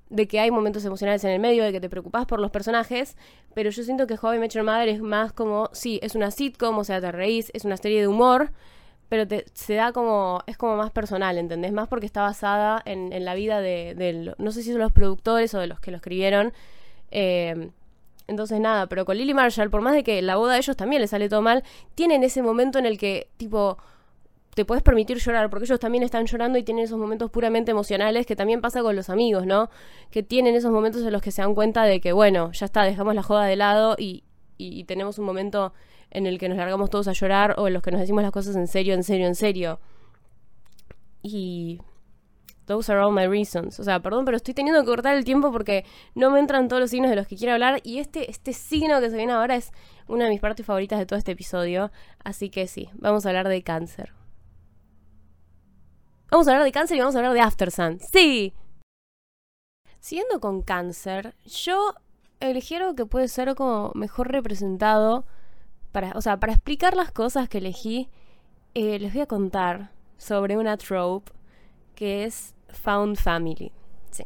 de 0.08 0.28
que 0.28 0.40
hay 0.40 0.50
momentos 0.50 0.84
emocionales 0.84 1.24
en 1.24 1.30
el 1.30 1.40
medio, 1.40 1.64
de 1.64 1.72
que 1.72 1.80
te 1.80 1.88
preocupas 1.88 2.26
por 2.26 2.40
los 2.40 2.50
personajes, 2.50 3.16
pero 3.54 3.70
yo 3.70 3.82
siento 3.82 4.06
que 4.06 4.16
Joven 4.16 4.40
Metro 4.40 4.64
Mother 4.64 4.88
es 4.88 5.00
más 5.00 5.32
como, 5.32 5.68
sí, 5.72 5.98
es 6.02 6.14
una 6.14 6.30
sitcom, 6.30 6.78
o 6.78 6.84
sea, 6.84 7.00
te 7.00 7.12
reís, 7.12 7.50
es 7.54 7.64
una 7.64 7.76
serie 7.76 8.00
de 8.00 8.08
humor, 8.08 8.52
pero 9.08 9.26
te, 9.26 9.44
se 9.54 9.74
da 9.74 9.92
como, 9.92 10.42
es 10.46 10.56
como 10.56 10.76
más 10.76 10.90
personal, 10.90 11.38
¿entendés? 11.38 11.72
Más 11.72 11.88
porque 11.88 12.06
está 12.06 12.22
basada 12.22 12.82
en, 12.84 13.12
en 13.12 13.24
la 13.24 13.34
vida 13.34 13.60
de, 13.60 13.94
de, 13.94 14.34
no 14.38 14.52
sé 14.52 14.62
si 14.62 14.72
son 14.72 14.80
los 14.80 14.92
productores 14.92 15.54
o 15.54 15.60
de 15.60 15.66
los 15.66 15.80
que 15.80 15.90
lo 15.90 15.96
escribieron, 15.98 16.52
eh, 17.10 17.70
entonces 18.28 18.60
nada, 18.60 18.88
pero 18.88 19.04
con 19.04 19.16
Lily 19.16 19.34
Marshall, 19.34 19.70
por 19.70 19.82
más 19.82 19.94
de 19.94 20.02
que 20.02 20.20
la 20.22 20.36
boda 20.36 20.54
de 20.54 20.58
ellos 20.58 20.76
también 20.76 21.00
le 21.00 21.08
sale 21.08 21.28
todo 21.28 21.42
mal, 21.42 21.62
tienen 21.94 22.24
ese 22.24 22.42
momento 22.42 22.78
en 22.78 22.86
el 22.86 22.98
que, 22.98 23.28
tipo, 23.36 23.78
te 24.54 24.64
puedes 24.64 24.82
permitir 24.82 25.18
llorar, 25.18 25.50
porque 25.50 25.66
ellos 25.66 25.78
también 25.78 26.02
están 26.02 26.26
llorando 26.26 26.58
y 26.58 26.62
tienen 26.62 26.84
esos 26.84 26.98
momentos 26.98 27.30
puramente 27.30 27.70
emocionales 27.70 28.24
que 28.26 28.34
también 28.36 28.62
pasa 28.62 28.82
con 28.82 28.96
los 28.96 29.10
amigos, 29.10 29.46
¿no? 29.46 29.68
Que 30.10 30.22
tienen 30.22 30.54
esos 30.54 30.72
momentos 30.72 31.02
en 31.02 31.12
los 31.12 31.20
que 31.20 31.30
se 31.30 31.42
dan 31.42 31.54
cuenta 31.54 31.84
de 31.84 32.00
que, 32.00 32.12
bueno, 32.12 32.50
ya 32.52 32.66
está, 32.66 32.82
dejamos 32.84 33.14
la 33.14 33.22
joda 33.22 33.44
de 33.44 33.56
lado 33.56 33.96
y, 33.98 34.24
y, 34.56 34.84
tenemos 34.84 35.18
un 35.18 35.26
momento 35.26 35.74
en 36.10 36.26
el 36.26 36.38
que 36.38 36.48
nos 36.48 36.56
largamos 36.56 36.88
todos 36.88 37.06
a 37.08 37.12
llorar 37.12 37.54
o 37.58 37.68
en 37.68 37.74
los 37.74 37.82
que 37.82 37.90
nos 37.90 38.00
decimos 38.00 38.22
las 38.22 38.32
cosas 38.32 38.56
en 38.56 38.66
serio, 38.66 38.94
en 38.94 39.04
serio, 39.04 39.26
en 39.26 39.34
serio. 39.34 39.78
Y 41.22 41.82
Those 42.66 42.92
are 42.92 43.00
all 43.00 43.12
my 43.12 43.26
reasons. 43.26 43.78
O 43.78 43.84
sea, 43.84 44.00
perdón, 44.00 44.24
pero 44.24 44.36
estoy 44.36 44.52
teniendo 44.52 44.80
que 44.82 44.86
cortar 44.86 45.16
el 45.16 45.24
tiempo 45.24 45.52
porque 45.52 45.84
no 46.14 46.30
me 46.30 46.40
entran 46.40 46.68
todos 46.68 46.80
los 46.80 46.90
signos 46.90 47.10
de 47.10 47.16
los 47.16 47.26
que 47.28 47.36
quiero 47.36 47.52
hablar. 47.52 47.80
Y 47.84 47.98
este, 47.98 48.30
este 48.30 48.52
signo 48.52 49.00
que 49.00 49.08
se 49.08 49.16
viene 49.16 49.32
ahora 49.32 49.54
es 49.54 49.72
una 50.08 50.24
de 50.24 50.30
mis 50.30 50.40
partes 50.40 50.66
favoritas 50.66 50.98
de 50.98 51.06
todo 51.06 51.18
este 51.18 51.32
episodio. 51.32 51.92
Así 52.24 52.50
que 52.50 52.66
sí, 52.66 52.90
vamos 52.94 53.24
a 53.24 53.28
hablar 53.28 53.48
de 53.48 53.62
cáncer. 53.62 54.12
Vamos 56.28 56.48
a 56.48 56.50
hablar 56.50 56.64
de 56.64 56.72
cáncer 56.72 56.96
y 56.96 57.00
vamos 57.00 57.14
a 57.14 57.18
hablar 57.18 57.34
de 57.34 57.40
After 57.40 57.70
Sun. 57.70 58.00
¡Sí! 58.00 58.52
Siguiendo 60.00 60.40
con 60.40 60.62
cáncer, 60.62 61.36
yo 61.44 61.94
elegí 62.40 62.74
algo 62.74 62.96
que 62.96 63.06
puede 63.06 63.28
ser 63.28 63.54
como 63.54 63.92
mejor 63.94 64.32
representado. 64.32 65.24
Para, 65.92 66.12
o 66.16 66.20
sea, 66.20 66.40
para 66.40 66.52
explicar 66.52 66.96
las 66.96 67.12
cosas 67.12 67.48
que 67.48 67.58
elegí, 67.58 68.10
eh, 68.74 68.98
les 68.98 69.12
voy 69.12 69.22
a 69.22 69.26
contar 69.26 69.92
sobre 70.18 70.56
una 70.56 70.76
trope 70.76 71.32
que 71.94 72.24
es 72.24 72.55
Found 72.68 73.16
Family. 73.16 73.72
Sí. 74.10 74.24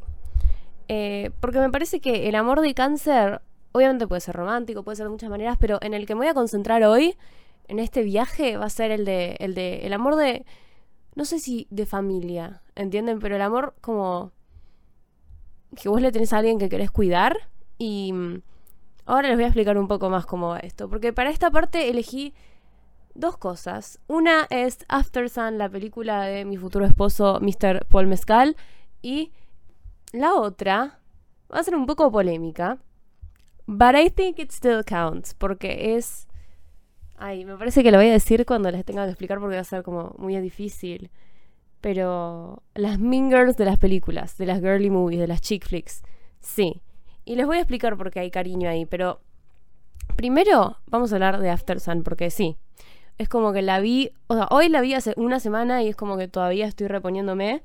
Eh, 0.88 1.30
porque 1.40 1.58
me 1.58 1.70
parece 1.70 2.00
que 2.00 2.28
el 2.28 2.34
amor 2.34 2.60
de 2.60 2.74
cáncer, 2.74 3.40
obviamente 3.72 4.06
puede 4.06 4.20
ser 4.20 4.34
romántico, 4.36 4.82
puede 4.82 4.96
ser 4.96 5.06
de 5.06 5.10
muchas 5.10 5.30
maneras, 5.30 5.56
pero 5.58 5.78
en 5.82 5.94
el 5.94 6.06
que 6.06 6.14
me 6.14 6.20
voy 6.20 6.28
a 6.28 6.34
concentrar 6.34 6.82
hoy, 6.84 7.16
en 7.68 7.78
este 7.78 8.02
viaje, 8.02 8.56
va 8.56 8.66
a 8.66 8.70
ser 8.70 8.90
el 8.90 9.04
de, 9.04 9.36
el 9.38 9.54
de, 9.54 9.86
el 9.86 9.92
amor 9.92 10.16
de, 10.16 10.44
no 11.14 11.24
sé 11.24 11.38
si 11.38 11.66
de 11.70 11.86
familia, 11.86 12.62
¿entienden? 12.74 13.20
Pero 13.20 13.36
el 13.36 13.42
amor 13.42 13.74
como 13.80 14.32
que 15.80 15.88
vos 15.88 16.00
le 16.00 16.10
tenés 16.10 16.32
a 16.32 16.38
alguien 16.38 16.58
que 16.58 16.68
querés 16.68 16.90
cuidar 16.90 17.36
y 17.78 18.12
mm, 18.12 18.42
ahora 19.06 19.28
les 19.28 19.36
voy 19.36 19.44
a 19.44 19.48
explicar 19.48 19.78
un 19.78 19.88
poco 19.88 20.10
más 20.10 20.26
cómo 20.26 20.48
va 20.48 20.58
esto, 20.58 20.88
porque 20.88 21.12
para 21.12 21.30
esta 21.30 21.50
parte 21.50 21.88
elegí 21.88 22.34
dos 23.20 23.36
cosas. 23.36 24.01
Una 24.09 24.47
es 24.51 24.84
After 24.88 25.28
Sun, 25.28 25.59
la 25.59 25.68
película 25.68 26.22
de 26.22 26.44
mi 26.44 26.56
futuro 26.56 26.84
esposo, 26.84 27.38
Mr. 27.40 27.86
Paul 27.86 28.06
Mescal. 28.06 28.56
Y 29.02 29.32
la 30.12 30.34
otra 30.34 30.98
va 31.52 31.60
a 31.60 31.62
ser 31.64 31.74
un 31.74 31.86
poco 31.86 32.10
polémica. 32.10 32.78
But 33.66 33.94
I 33.94 34.10
think 34.10 34.38
it 34.38 34.51
still 34.51 34.84
counts. 34.84 35.34
Porque 35.34 35.94
es. 35.97 36.26
Ay, 37.16 37.44
me 37.44 37.56
parece 37.56 37.82
que 37.82 37.92
lo 37.92 37.98
voy 37.98 38.09
a 38.09 38.12
decir 38.12 38.47
cuando 38.47 38.70
les 38.70 38.84
tenga 38.84 39.05
que 39.05 39.10
explicar 39.10 39.38
porque 39.38 39.56
va 39.56 39.62
a 39.62 39.64
ser 39.64 39.82
como 39.82 40.14
muy 40.18 40.36
difícil. 40.40 41.10
Pero 41.80 42.62
las 42.74 42.98
mean 42.98 43.30
girls 43.30 43.56
de 43.56 43.64
las 43.64 43.78
películas, 43.78 44.36
de 44.36 44.47
las 44.47 44.60
girly 44.60 44.90
movies, 44.90 45.20
de 45.20 45.26
las 45.28 45.40
chick 45.40 45.66
flicks. 45.66 46.02
Sí. 46.40 46.82
Y 47.24 47.36
les 47.36 47.47
voy 47.47 47.59
a 47.59 47.60
explicar 47.60 47.97
por 47.97 48.10
qué 48.10 48.20
hay 48.20 48.30
cariño 48.30 48.68
ahí, 48.68 48.86
pero 48.86 49.20
primero 50.16 50.78
vamos 50.86 51.12
a 51.12 51.16
hablar 51.16 51.40
de 51.40 51.51
After 51.51 51.80
Sun, 51.80 52.02
porque 52.02 52.30
sí, 52.30 52.56
es 53.20 53.28
como 53.28 53.52
que 53.52 53.60
la 53.60 53.80
vi, 53.80 54.12
o 54.28 54.34
sea, 54.34 54.48
hoy 54.51 54.70
la 54.70 54.80
vi 54.80 54.94
hace 54.94 55.12
una 55.18 55.40
semana 55.40 55.82
y 55.82 55.88
es 55.88 55.94
como 55.94 56.16
que 56.16 56.26
todavía 56.26 56.66
estoy 56.66 56.86
reponiéndome. 56.86 57.62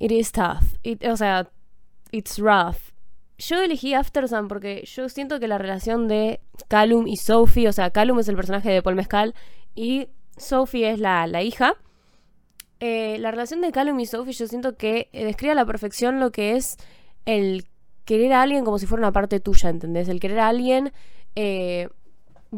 It 0.00 0.10
is 0.10 0.32
tough. 0.32 0.64
o 1.08 1.16
sea, 1.16 1.48
it's 2.10 2.36
rough. 2.40 2.90
Yo 3.38 3.62
elegí 3.62 3.94
After 3.94 4.26
Sun 4.26 4.48
porque 4.48 4.82
yo 4.84 5.08
siento 5.08 5.38
que 5.38 5.46
la 5.46 5.58
relación 5.58 6.08
de 6.08 6.40
Callum 6.66 7.06
y 7.06 7.18
Sophie, 7.18 7.68
o 7.68 7.72
sea, 7.72 7.90
Callum 7.90 8.18
es 8.18 8.26
el 8.26 8.34
personaje 8.34 8.68
de 8.68 8.82
Paul 8.82 8.96
Mescal 8.96 9.32
y 9.76 10.08
Sophie 10.36 10.90
es 10.90 10.98
la, 10.98 11.28
la 11.28 11.44
hija. 11.44 11.76
Eh, 12.80 13.18
la 13.20 13.30
relación 13.30 13.60
de 13.60 13.70
Callum 13.70 14.00
y 14.00 14.06
Sophie 14.06 14.32
yo 14.32 14.48
siento 14.48 14.76
que 14.76 15.08
eh, 15.12 15.24
describe 15.24 15.52
a 15.52 15.54
la 15.54 15.66
perfección 15.66 16.18
lo 16.18 16.32
que 16.32 16.56
es 16.56 16.78
el 17.26 17.68
querer 18.04 18.32
a 18.32 18.42
alguien 18.42 18.64
como 18.64 18.80
si 18.80 18.86
fuera 18.86 19.02
una 19.02 19.12
parte 19.12 19.38
tuya, 19.38 19.70
¿entendés? 19.70 20.08
El 20.08 20.18
querer 20.18 20.40
a 20.40 20.48
alguien, 20.48 20.92
eh, 21.36 21.90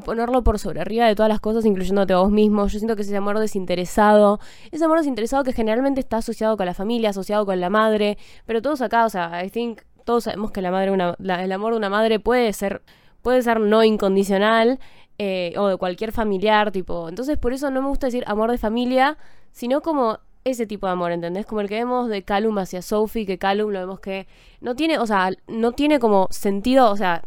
ponerlo 0.00 0.42
por 0.42 0.58
sobre 0.58 0.80
arriba 0.80 1.06
de 1.06 1.14
todas 1.14 1.28
las 1.28 1.40
cosas, 1.40 1.64
incluyéndote 1.64 2.12
a 2.12 2.18
vos 2.18 2.30
mismo. 2.30 2.66
Yo 2.66 2.78
siento 2.78 2.96
que 2.96 3.02
ese 3.02 3.16
amor 3.16 3.38
desinteresado, 3.38 4.40
ese 4.70 4.84
amor 4.84 4.98
desinteresado 4.98 5.44
que 5.44 5.52
generalmente 5.52 6.00
está 6.00 6.18
asociado 6.18 6.56
con 6.56 6.66
la 6.66 6.74
familia, 6.74 7.10
asociado 7.10 7.46
con 7.46 7.60
la 7.60 7.70
madre, 7.70 8.18
pero 8.46 8.62
todos 8.62 8.80
acá, 8.82 9.04
o 9.04 9.10
sea, 9.10 9.44
I 9.44 9.50
think 9.50 9.82
todos 10.04 10.24
sabemos 10.24 10.52
que 10.52 10.62
la 10.62 10.70
madre 10.70 10.90
una, 10.90 11.16
el 11.18 11.52
amor 11.52 11.72
de 11.72 11.78
una 11.78 11.90
madre 11.90 12.18
puede 12.18 12.52
ser, 12.52 12.82
puede 13.22 13.42
ser 13.42 13.60
no 13.60 13.84
incondicional, 13.84 14.78
eh, 15.18 15.52
o 15.58 15.66
de 15.66 15.76
cualquier 15.76 16.12
familiar, 16.12 16.70
tipo. 16.70 17.08
Entonces, 17.08 17.36
por 17.38 17.52
eso 17.52 17.70
no 17.70 17.82
me 17.82 17.88
gusta 17.88 18.06
decir 18.06 18.22
amor 18.28 18.52
de 18.52 18.58
familia, 18.58 19.18
sino 19.50 19.80
como 19.82 20.20
ese 20.44 20.66
tipo 20.66 20.86
de 20.86 20.92
amor, 20.92 21.10
¿entendés? 21.12 21.44
Como 21.44 21.60
el 21.60 21.68
que 21.68 21.74
vemos 21.74 22.08
de 22.08 22.22
Calum 22.22 22.56
hacia 22.58 22.82
Sophie, 22.82 23.26
que 23.26 23.36
Calum 23.36 23.72
lo 23.72 23.80
vemos 23.80 24.00
que 24.00 24.28
no 24.60 24.76
tiene, 24.76 24.98
o 24.98 25.06
sea, 25.06 25.30
no 25.48 25.72
tiene 25.72 25.98
como 25.98 26.28
sentido, 26.30 26.90
o 26.90 26.96
sea, 26.96 27.24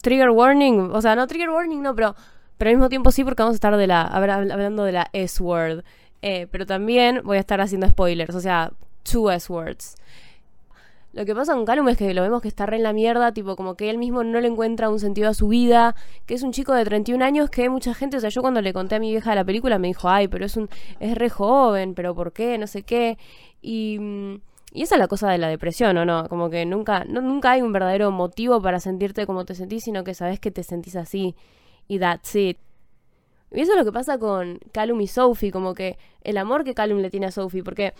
trigger 0.00 0.30
warning, 0.30 0.90
o 0.92 1.00
sea, 1.00 1.16
no 1.16 1.26
trigger 1.26 1.50
warning, 1.50 1.82
no, 1.82 1.94
pero, 1.94 2.14
pero 2.58 2.70
al 2.70 2.76
mismo 2.76 2.88
tiempo 2.88 3.10
sí, 3.10 3.24
porque 3.24 3.42
vamos 3.42 3.54
a 3.54 3.56
estar 3.56 3.76
de 3.76 3.86
la, 3.86 4.02
hablando 4.02 4.84
de 4.84 4.92
la 4.92 5.08
S-word. 5.12 5.84
Eh, 6.22 6.46
pero 6.50 6.64
también 6.64 7.20
voy 7.22 7.36
a 7.36 7.40
estar 7.40 7.60
haciendo 7.60 7.86
spoilers, 7.88 8.34
o 8.34 8.40
sea, 8.40 8.72
two 9.02 9.30
S-words. 9.30 9.96
Lo 11.12 11.24
que 11.24 11.34
pasa 11.34 11.54
con 11.54 11.64
Calum 11.64 11.88
es 11.90 11.96
que 11.96 12.12
lo 12.12 12.22
vemos 12.22 12.42
que 12.42 12.48
está 12.48 12.66
re 12.66 12.76
en 12.76 12.82
la 12.82 12.92
mierda, 12.92 13.30
tipo 13.32 13.54
como 13.54 13.76
que 13.76 13.88
él 13.88 13.98
mismo 13.98 14.24
no 14.24 14.40
le 14.40 14.48
encuentra 14.48 14.90
un 14.90 14.98
sentido 14.98 15.28
a 15.28 15.34
su 15.34 15.46
vida, 15.46 15.94
que 16.26 16.34
es 16.34 16.42
un 16.42 16.50
chico 16.50 16.72
de 16.74 16.84
31 16.84 17.24
años 17.24 17.50
que 17.50 17.68
mucha 17.68 17.94
gente, 17.94 18.16
o 18.16 18.20
sea, 18.20 18.30
yo 18.30 18.40
cuando 18.40 18.60
le 18.62 18.72
conté 18.72 18.96
a 18.96 18.98
mi 18.98 19.10
vieja 19.10 19.30
de 19.30 19.36
la 19.36 19.44
película 19.44 19.78
me 19.78 19.88
dijo, 19.88 20.08
ay, 20.08 20.26
pero 20.26 20.44
es 20.44 20.56
un 20.56 20.68
es 20.98 21.14
re 21.16 21.30
joven, 21.30 21.94
pero 21.94 22.16
¿por 22.16 22.32
qué? 22.32 22.58
No 22.58 22.66
sé 22.66 22.82
qué. 22.82 23.16
Y, 23.62 24.40
y 24.74 24.82
esa 24.82 24.96
es 24.96 24.98
la 24.98 25.06
cosa 25.06 25.30
de 25.30 25.38
la 25.38 25.46
depresión, 25.46 25.96
¿o 25.96 26.04
no? 26.04 26.28
Como 26.28 26.50
que 26.50 26.66
nunca, 26.66 27.04
no, 27.04 27.20
nunca 27.20 27.52
hay 27.52 27.62
un 27.62 27.72
verdadero 27.72 28.10
motivo 28.10 28.60
para 28.60 28.80
sentirte 28.80 29.24
como 29.24 29.44
te 29.44 29.54
sentís, 29.54 29.84
sino 29.84 30.02
que 30.02 30.14
sabes 30.14 30.40
que 30.40 30.50
te 30.50 30.64
sentís 30.64 30.96
así 30.96 31.36
y 31.86 32.00
that's 32.00 32.34
it. 32.34 32.58
Y 33.52 33.60
eso 33.60 33.72
es 33.72 33.78
lo 33.78 33.84
que 33.84 33.92
pasa 33.92 34.18
con 34.18 34.58
Calum 34.72 35.00
y 35.00 35.06
Sophie, 35.06 35.52
como 35.52 35.74
que 35.74 35.96
el 36.22 36.36
amor 36.38 36.64
que 36.64 36.74
Calum 36.74 36.98
le 36.98 37.10
tiene 37.10 37.26
a 37.26 37.30
Sophie, 37.30 37.62
porque 37.62 37.94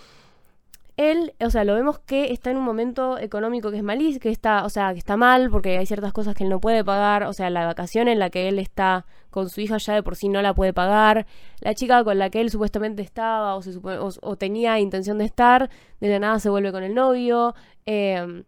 él, 0.96 1.34
o 1.40 1.50
sea, 1.50 1.64
lo 1.64 1.74
vemos 1.74 1.98
que 1.98 2.32
está 2.32 2.50
en 2.50 2.56
un 2.56 2.64
momento 2.64 3.18
económico 3.18 3.70
que 3.70 3.78
es 3.78 3.82
malísimo, 3.82 4.20
que 4.20 4.30
está, 4.30 4.64
o 4.64 4.70
sea, 4.70 4.92
que 4.92 4.98
está 4.98 5.16
mal 5.16 5.50
porque 5.50 5.76
hay 5.76 5.86
ciertas 5.86 6.12
cosas 6.12 6.36
que 6.36 6.44
él 6.44 6.50
no 6.50 6.60
puede 6.60 6.84
pagar, 6.84 7.24
o 7.24 7.32
sea, 7.32 7.50
la 7.50 7.66
vacación 7.66 8.06
en 8.06 8.20
la 8.20 8.30
que 8.30 8.48
él 8.48 8.60
está 8.60 9.04
con 9.30 9.50
su 9.50 9.60
hija 9.60 9.78
ya 9.78 9.94
de 9.94 10.04
por 10.04 10.14
sí 10.14 10.28
no 10.28 10.40
la 10.40 10.54
puede 10.54 10.72
pagar, 10.72 11.26
la 11.60 11.74
chica 11.74 12.04
con 12.04 12.18
la 12.18 12.30
que 12.30 12.40
él 12.40 12.50
supuestamente 12.50 13.02
estaba 13.02 13.56
o, 13.56 13.62
se 13.62 13.72
o, 13.82 14.36
tenía 14.36 14.78
intención 14.78 15.18
de 15.18 15.24
estar, 15.24 15.68
de 16.00 16.08
la 16.08 16.20
nada 16.20 16.38
se 16.38 16.48
vuelve 16.48 16.70
con 16.70 16.84
el 16.84 16.94
novio, 16.94 17.56
em, 17.86 18.44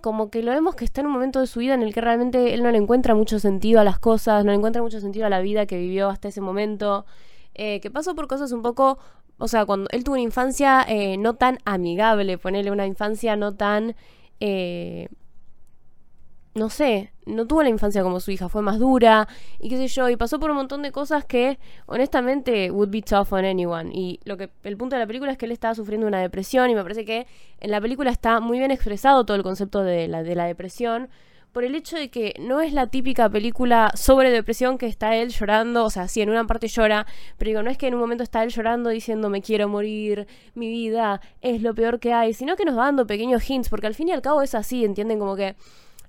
como 0.00 0.30
que 0.30 0.42
lo 0.42 0.52
vemos 0.52 0.76
que 0.76 0.84
está 0.86 1.02
en 1.02 1.08
un 1.08 1.12
momento 1.12 1.40
de 1.40 1.46
su 1.46 1.60
vida 1.60 1.74
en 1.74 1.82
el 1.82 1.92
que 1.92 2.00
realmente 2.00 2.54
él 2.54 2.62
no 2.62 2.70
le 2.70 2.78
encuentra 2.78 3.14
mucho 3.14 3.38
sentido 3.38 3.80
a 3.80 3.84
las 3.84 3.98
cosas, 3.98 4.44
no 4.46 4.52
le 4.52 4.56
encuentra 4.56 4.80
mucho 4.82 5.00
sentido 5.00 5.26
a 5.26 5.28
la 5.28 5.40
vida 5.40 5.66
que 5.66 5.76
vivió 5.78 6.08
hasta 6.08 6.28
ese 6.28 6.40
momento. 6.40 7.04
Eh, 7.54 7.80
que 7.80 7.90
pasó 7.90 8.14
por 8.14 8.28
cosas 8.28 8.52
un 8.52 8.62
poco 8.62 8.98
o 9.40 9.48
sea, 9.48 9.64
cuando 9.64 9.88
él 9.90 10.04
tuvo 10.04 10.14
una 10.14 10.22
infancia 10.22 10.84
eh, 10.86 11.16
no 11.16 11.34
tan 11.34 11.58
amigable, 11.64 12.38
ponerle 12.38 12.70
una 12.70 12.86
infancia 12.86 13.36
no 13.36 13.52
tan... 13.54 13.96
Eh, 14.38 15.08
no 16.54 16.68
sé, 16.68 17.12
no 17.26 17.46
tuvo 17.46 17.62
la 17.62 17.68
infancia 17.68 18.02
como 18.02 18.18
su 18.18 18.32
hija, 18.32 18.48
fue 18.48 18.60
más 18.60 18.78
dura 18.78 19.28
y 19.60 19.68
qué 19.68 19.76
sé 19.76 19.86
yo, 19.88 20.08
y 20.08 20.16
pasó 20.16 20.40
por 20.40 20.50
un 20.50 20.56
montón 20.56 20.82
de 20.82 20.90
cosas 20.90 21.24
que 21.24 21.58
honestamente 21.86 22.70
would 22.70 22.90
be 22.90 23.02
tough 23.02 23.32
on 23.32 23.44
anyone. 23.44 23.90
Y 23.94 24.20
lo 24.24 24.36
que 24.36 24.50
el 24.64 24.76
punto 24.76 24.96
de 24.96 25.00
la 25.00 25.06
película 25.06 25.32
es 25.32 25.38
que 25.38 25.46
él 25.46 25.52
estaba 25.52 25.74
sufriendo 25.74 26.06
una 26.06 26.20
depresión 26.20 26.68
y 26.68 26.74
me 26.74 26.82
parece 26.82 27.04
que 27.04 27.26
en 27.60 27.70
la 27.70 27.80
película 27.80 28.10
está 28.10 28.40
muy 28.40 28.58
bien 28.58 28.72
expresado 28.72 29.24
todo 29.24 29.36
el 29.36 29.42
concepto 29.42 29.82
de 29.82 30.08
la, 30.08 30.22
de 30.22 30.34
la 30.34 30.44
depresión 30.44 31.08
por 31.52 31.64
el 31.64 31.74
hecho 31.74 31.96
de 31.96 32.10
que 32.10 32.34
no 32.38 32.60
es 32.60 32.72
la 32.72 32.86
típica 32.86 33.28
película 33.28 33.90
sobre 33.94 34.30
depresión 34.30 34.78
que 34.78 34.86
está 34.86 35.16
él 35.16 35.30
llorando, 35.30 35.84
o 35.84 35.90
sea, 35.90 36.06
sí, 36.08 36.20
en 36.20 36.30
una 36.30 36.46
parte 36.46 36.68
llora, 36.68 37.06
pero 37.38 37.48
digo, 37.48 37.62
no 37.62 37.70
es 37.70 37.78
que 37.78 37.88
en 37.88 37.94
un 37.94 38.00
momento 38.00 38.22
está 38.22 38.42
él 38.42 38.50
llorando 38.50 38.90
diciendo 38.90 39.30
me 39.30 39.42
quiero 39.42 39.68
morir, 39.68 40.26
mi 40.54 40.68
vida 40.68 41.20
es 41.40 41.62
lo 41.62 41.74
peor 41.74 41.98
que 41.98 42.12
hay, 42.12 42.34
sino 42.34 42.56
que 42.56 42.64
nos 42.64 42.78
va 42.78 42.84
dando 42.84 43.06
pequeños 43.06 43.48
hints, 43.48 43.68
porque 43.68 43.86
al 43.86 43.94
fin 43.94 44.08
y 44.08 44.12
al 44.12 44.22
cabo 44.22 44.42
es 44.42 44.54
así, 44.54 44.84
¿entienden? 44.84 45.18
Como 45.18 45.34
que 45.34 45.56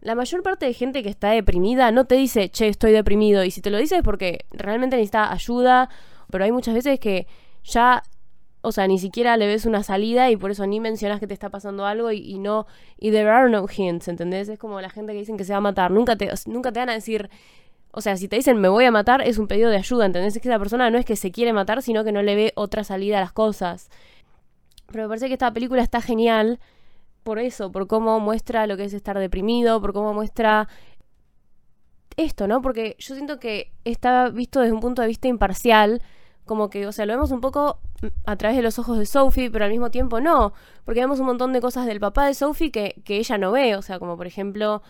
la 0.02 0.16
mayor 0.16 0.44
parte 0.44 0.66
de 0.66 0.74
gente 0.74 1.04
que 1.04 1.10
está 1.10 1.30
deprimida 1.32 1.92
no 1.92 2.06
te 2.06 2.16
dice, 2.16 2.50
che, 2.50 2.68
estoy 2.68 2.92
deprimido, 2.92 3.44
y 3.44 3.52
si 3.52 3.62
te 3.62 3.70
lo 3.70 3.78
dice 3.78 3.98
es 3.98 4.04
porque 4.04 4.46
realmente 4.52 4.96
necesita 4.96 5.32
ayuda, 5.32 5.90
pero 6.30 6.44
hay 6.44 6.52
muchas 6.52 6.74
veces 6.74 7.00
que 7.00 7.28
ya 7.64 8.04
o 8.62 8.72
sea, 8.72 8.88
ni 8.88 9.00
siquiera 9.00 9.38
le 9.38 9.48
ves 9.48 9.66
una 9.66 9.84
salida 9.84 10.30
y 10.30 10.38
por 10.38 10.52
eso 10.52 10.66
ni 10.68 10.80
mencionas 10.80 11.20
que 11.20 11.28
te 11.28 11.34
está 11.34 11.50
pasando 11.50 11.86
algo 11.86 12.12
y, 12.12 12.38
no, 12.38 12.68
y 12.98 13.12
there 13.12 13.30
are 13.30 13.50
no 13.50 13.66
hints, 13.68 14.08
¿entendés? 14.08 14.50
Es 14.50 14.60
como 14.60 14.80
la 14.82 14.90
gente 14.90 15.14
que 15.14 15.20
dicen 15.20 15.38
que 15.38 15.44
se 15.44 15.54
va 15.54 15.58
a 15.58 15.62
matar, 15.62 15.92
nunca 15.92 16.16
te, 16.16 16.30
nunca 16.46 16.72
te 16.72 16.80
van 16.80 16.90
a 16.90 16.94
decir, 16.94 17.30
o 17.92 18.02
sea, 18.02 18.18
si 18.18 18.28
te 18.28 18.36
dicen 18.36 18.62
me 18.62 18.70
voy 18.70 18.86
a 18.86 18.92
matar, 18.92 19.22
es 19.22 19.40
un 19.40 19.48
pedido 19.48 19.70
de 19.70 19.78
ayuda, 19.78 20.06
¿entendés? 20.06 20.36
Es 20.36 20.42
que 20.42 20.48
esa 20.48 20.60
persona 20.60 20.90
no 20.92 20.98
es 20.98 21.06
que 21.06 21.16
se 21.16 21.32
quiere 21.32 21.54
matar, 21.54 21.82
sino 21.82 22.04
que 22.04 22.12
no 22.12 22.22
le 22.22 22.36
ve 22.36 22.54
otra 22.56 22.84
salida 22.84 23.18
a 23.18 23.22
las 23.22 23.34
cosas. 23.34 23.90
Pero 24.88 25.04
me 25.04 25.10
parece 25.10 25.28
que 25.28 25.34
esta 25.34 25.52
película 25.52 25.82
está 25.82 26.02
genial 26.02 26.60
por 27.24 27.40
eso, 27.40 27.72
por 27.72 27.88
cómo 27.88 28.20
muestra 28.20 28.68
lo 28.68 28.78
que 28.78 28.86
es 28.86 28.94
estar 28.94 29.18
deprimido, 29.18 29.82
por 29.82 29.94
cómo 29.94 30.14
muestra 30.14 30.68
esto, 32.18 32.48
¿no? 32.48 32.62
Porque 32.62 32.96
yo 33.00 33.16
siento 33.16 33.40
que 33.40 33.72
está 33.86 34.30
visto 34.30 34.60
desde 34.60 34.74
un 34.74 34.82
punto 34.82 35.02
de 35.02 35.08
vista 35.08 35.28
imparcial, 35.28 36.02
como 36.46 36.70
que, 36.70 36.88
o 36.88 36.92
sea, 36.92 37.06
lo 37.06 37.14
vemos 37.14 37.32
un 37.32 37.42
poco 37.42 37.80
a 38.26 38.36
través 38.36 38.58
de 38.58 38.64
los 38.64 38.80
ojos 38.80 38.98
de 38.98 39.06
Sophie, 39.06 39.52
pero 39.52 39.66
al 39.66 39.72
mismo 39.72 39.92
tiempo 39.92 40.20
no, 40.22 40.54
porque 40.86 41.02
vemos 41.02 41.20
un 41.20 41.28
montón 41.28 41.54
de 41.54 41.62
cosas 41.62 41.86
del 41.86 42.00
papá 42.00 42.28
de 42.28 42.34
Sophie 42.34 42.72
que, 42.72 43.02
que 43.06 43.18
ella 43.18 43.38
no 43.38 43.52
ve, 43.52 43.76
o 43.76 43.82
sea, 43.82 44.00
como 44.00 44.18
por 44.18 44.28
ejemplo, 44.28 44.82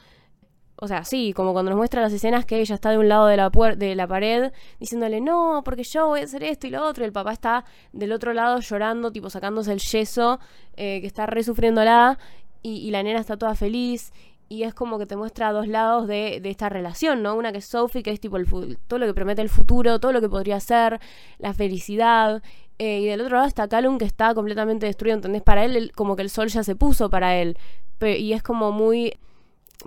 o 0.77 0.87
sea, 0.87 1.03
sí, 1.03 1.33
como 1.33 1.53
cuando 1.53 1.71
nos 1.71 1.77
muestra 1.77 2.01
las 2.01 2.13
escenas 2.13 2.45
que 2.45 2.59
ella 2.59 2.75
está 2.75 2.89
de 2.89 2.97
un 2.97 3.07
lado 3.07 3.27
de 3.27 3.37
la, 3.37 3.49
de 3.77 3.95
la 3.95 4.07
pared 4.07 4.51
diciéndole, 4.79 5.21
no, 5.21 5.61
porque 5.63 5.83
yo 5.83 6.07
voy 6.07 6.21
a 6.21 6.23
hacer 6.23 6.43
esto 6.43 6.67
y 6.67 6.71
lo 6.71 6.83
otro, 6.83 7.03
y 7.03 7.07
el 7.07 7.13
papá 7.13 7.33
está 7.33 7.65
del 7.93 8.11
otro 8.11 8.33
lado 8.33 8.59
llorando, 8.59 9.11
tipo 9.11 9.29
sacándose 9.29 9.73
el 9.73 9.79
yeso, 9.79 10.39
eh, 10.75 10.99
que 11.01 11.07
está 11.07 11.25
resufriéndola, 11.27 12.17
y, 12.63 12.77
y 12.77 12.91
la 12.91 13.03
nena 13.03 13.19
está 13.19 13.37
toda 13.37 13.55
feliz, 13.55 14.11
y 14.51 14.63
es 14.63 14.73
como 14.73 14.99
que 14.99 15.05
te 15.05 15.15
muestra 15.15 15.53
dos 15.53 15.65
lados 15.65 16.07
de, 16.09 16.41
de, 16.41 16.49
esta 16.49 16.67
relación, 16.67 17.23
¿no? 17.23 17.35
Una 17.35 17.53
que 17.53 17.59
es 17.59 17.65
Sophie, 17.65 18.03
que 18.03 18.11
es 18.11 18.19
tipo 18.19 18.35
el, 18.35 18.45
todo 18.87 18.99
lo 18.99 19.05
que 19.05 19.13
promete 19.13 19.41
el 19.41 19.47
futuro, 19.47 19.97
todo 19.99 20.11
lo 20.11 20.19
que 20.19 20.27
podría 20.27 20.59
ser, 20.59 20.99
la 21.37 21.53
felicidad. 21.53 22.43
Eh, 22.83 23.01
y 23.01 23.05
del 23.05 23.21
otro 23.21 23.35
lado 23.35 23.47
está 23.47 23.67
Callum, 23.67 23.99
que 23.99 24.05
está 24.05 24.33
completamente 24.33 24.87
destruido, 24.87 25.15
¿entendés? 25.15 25.43
Para 25.43 25.65
él, 25.65 25.91
como 25.93 26.15
que 26.15 26.23
el 26.23 26.31
sol 26.31 26.47
ya 26.47 26.63
se 26.63 26.75
puso 26.75 27.11
para 27.11 27.37
él. 27.37 27.55
y 28.01 28.33
es 28.33 28.41
como 28.41 28.71
muy... 28.71 29.13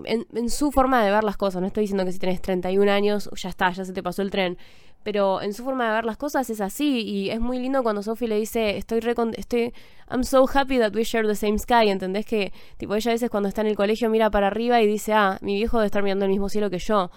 En, 0.04 0.48
su 0.48 0.70
forma 0.70 1.04
de 1.04 1.10
ver 1.10 1.24
las 1.24 1.36
cosas, 1.36 1.60
no 1.60 1.66
estoy 1.66 1.82
diciendo 1.82 2.04
que 2.04 2.12
si 2.12 2.20
tienes 2.20 2.40
31 2.40 2.92
años, 2.92 3.28
ya 3.34 3.48
está, 3.48 3.70
ya 3.72 3.84
se 3.84 3.92
te 3.92 4.00
pasó 4.00 4.22
el 4.22 4.30
tren, 4.30 4.58
pero 5.02 5.42
en 5.42 5.54
su 5.54 5.64
forma 5.64 5.88
de 5.88 5.92
ver 5.92 6.04
las 6.04 6.16
cosas 6.16 6.48
es 6.50 6.60
así 6.60 7.02
y 7.02 7.30
es 7.30 7.40
muy 7.40 7.58
lindo 7.58 7.82
cuando 7.82 8.00
Sophie 8.00 8.28
le 8.28 8.36
dice, 8.36 8.76
estoy 8.76 9.00
estoy 9.36 9.72
I'm 10.08 10.22
so 10.22 10.46
happy 10.52 10.78
that 10.78 10.94
we 10.94 11.02
share 11.02 11.26
the 11.26 11.34
same 11.34 11.58
sky, 11.58 11.88
¿entendés? 11.88 12.26
Que 12.26 12.52
tipo 12.76 12.94
ella 12.94 13.10
a 13.10 13.14
veces 13.14 13.28
cuando 13.28 13.48
está 13.48 13.62
en 13.62 13.68
el 13.68 13.76
colegio 13.76 14.08
mira 14.08 14.30
para 14.30 14.46
arriba 14.46 14.80
y 14.80 14.86
dice, 14.86 15.12
ah, 15.14 15.38
mi 15.40 15.56
viejo 15.56 15.78
debe 15.78 15.86
estar 15.86 16.04
mirando 16.04 16.26
el 16.26 16.30
mismo 16.30 16.48
cielo 16.48 16.70
que 16.70 16.78
yo. 16.78 17.10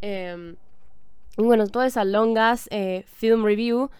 Em, 0.00 0.56
y 1.36 1.42
bueno, 1.42 1.66
toda 1.66 1.86
esa 1.86 2.04
longas 2.04 2.68
eh, 2.70 3.04
film 3.06 3.44
review 3.44 3.90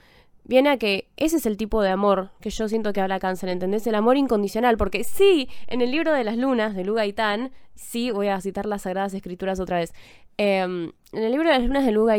viene 0.44 0.70
a 0.70 0.76
que 0.78 1.08
ese 1.16 1.36
es 1.36 1.46
el 1.46 1.56
tipo 1.56 1.82
de 1.82 1.90
amor 1.90 2.30
que 2.40 2.50
yo 2.50 2.68
siento 2.68 2.92
que 2.92 3.00
habla 3.00 3.20
Cáncer, 3.20 3.48
¿entendés? 3.48 3.86
El 3.86 3.94
amor 3.94 4.16
incondicional, 4.16 4.76
porque 4.76 5.04
sí, 5.04 5.48
en 5.66 5.80
el 5.80 5.90
libro 5.90 6.12
de 6.12 6.24
las 6.24 6.36
lunas 6.36 6.74
de 6.74 6.84
Luga 6.84 7.04
sí, 7.74 8.10
voy 8.10 8.28
a 8.28 8.40
citar 8.40 8.66
las 8.66 8.82
Sagradas 8.82 9.14
Escrituras 9.14 9.60
otra 9.60 9.78
vez, 9.78 9.92
em, 10.36 10.92
en 11.12 11.22
el 11.22 11.32
libro 11.32 11.48
de 11.48 11.58
las 11.58 11.66
lunas 11.66 11.84
de 11.84 11.92
Luga 11.92 12.16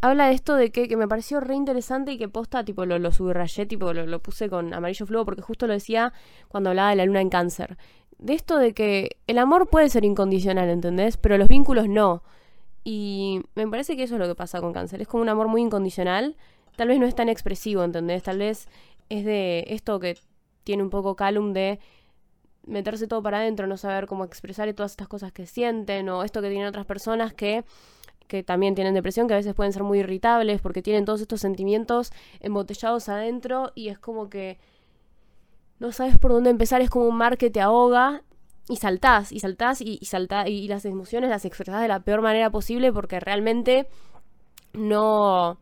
habla 0.00 0.28
de 0.28 0.34
esto 0.34 0.56
de 0.56 0.70
que, 0.70 0.88
que, 0.88 0.96
me 0.96 1.08
pareció 1.08 1.40
re 1.40 1.54
interesante 1.54 2.12
y 2.12 2.18
que 2.18 2.28
posta, 2.28 2.64
tipo, 2.64 2.86
lo, 2.86 2.98
lo 2.98 3.12
subrayé, 3.12 3.66
tipo, 3.66 3.92
lo, 3.92 4.06
lo, 4.06 4.20
puse 4.20 4.48
con 4.48 4.72
amarillo 4.72 5.06
fluo 5.06 5.24
porque 5.24 5.42
justo 5.42 5.66
lo 5.66 5.74
decía 5.74 6.12
cuando 6.48 6.70
hablaba 6.70 6.90
de 6.90 6.96
la 6.96 7.04
luna 7.04 7.20
en 7.20 7.28
cáncer. 7.28 7.76
De 8.18 8.34
esto 8.34 8.58
de 8.58 8.74
que 8.74 9.16
el 9.26 9.38
amor 9.38 9.68
puede 9.68 9.88
ser 9.88 10.04
incondicional, 10.04 10.68
¿entendés? 10.68 11.16
Pero 11.16 11.38
los 11.38 11.48
vínculos 11.48 11.88
no. 11.88 12.22
Y 12.84 13.42
me 13.54 13.66
parece 13.68 13.96
que 13.96 14.04
eso 14.04 14.14
es 14.14 14.20
lo 14.20 14.26
que 14.26 14.34
pasa 14.34 14.60
con 14.60 14.72
cáncer. 14.72 15.00
Es 15.02 15.08
como 15.08 15.22
un 15.22 15.28
amor 15.28 15.48
muy 15.48 15.62
incondicional. 15.62 16.36
Tal 16.76 16.88
vez 16.88 16.98
no 16.98 17.06
es 17.06 17.14
tan 17.14 17.28
expresivo, 17.28 17.84
¿entendés? 17.84 18.22
Tal 18.22 18.38
vez 18.38 18.68
es 19.08 19.24
de 19.24 19.64
esto 19.68 20.00
que 20.00 20.18
tiene 20.64 20.82
un 20.82 20.90
poco 20.90 21.16
Calum 21.16 21.52
de 21.52 21.78
meterse 22.66 23.06
todo 23.06 23.22
para 23.22 23.38
adentro, 23.38 23.66
no 23.66 23.76
saber 23.76 24.06
cómo 24.06 24.24
expresar 24.24 24.72
todas 24.74 24.92
estas 24.92 25.08
cosas 25.08 25.32
que 25.32 25.46
sienten 25.46 26.08
o 26.08 26.22
esto 26.22 26.42
que 26.42 26.50
tienen 26.50 26.68
otras 26.68 26.86
personas 26.86 27.32
que 27.32 27.64
que 28.30 28.44
también 28.44 28.76
tienen 28.76 28.94
depresión, 28.94 29.26
que 29.26 29.34
a 29.34 29.38
veces 29.38 29.54
pueden 29.54 29.72
ser 29.72 29.82
muy 29.82 29.98
irritables 29.98 30.60
porque 30.60 30.82
tienen 30.82 31.04
todos 31.04 31.20
estos 31.20 31.40
sentimientos 31.40 32.12
embotellados 32.38 33.08
adentro 33.08 33.72
y 33.74 33.88
es 33.88 33.98
como 33.98 34.30
que 34.30 34.60
no 35.80 35.90
sabes 35.90 36.16
por 36.16 36.30
dónde 36.30 36.50
empezar, 36.50 36.80
es 36.80 36.90
como 36.90 37.06
un 37.06 37.16
mar 37.16 37.36
que 37.38 37.50
te 37.50 37.60
ahoga 37.60 38.22
y 38.68 38.76
saltás, 38.76 39.32
y 39.32 39.40
saltás, 39.40 39.80
y, 39.80 39.98
y 40.00 40.04
saltás, 40.04 40.46
y 40.48 40.68
las 40.68 40.84
emociones 40.84 41.28
las 41.28 41.44
expresás 41.44 41.82
de 41.82 41.88
la 41.88 42.00
peor 42.00 42.22
manera 42.22 42.50
posible 42.50 42.92
porque 42.92 43.18
realmente 43.18 43.88
no, 44.74 45.58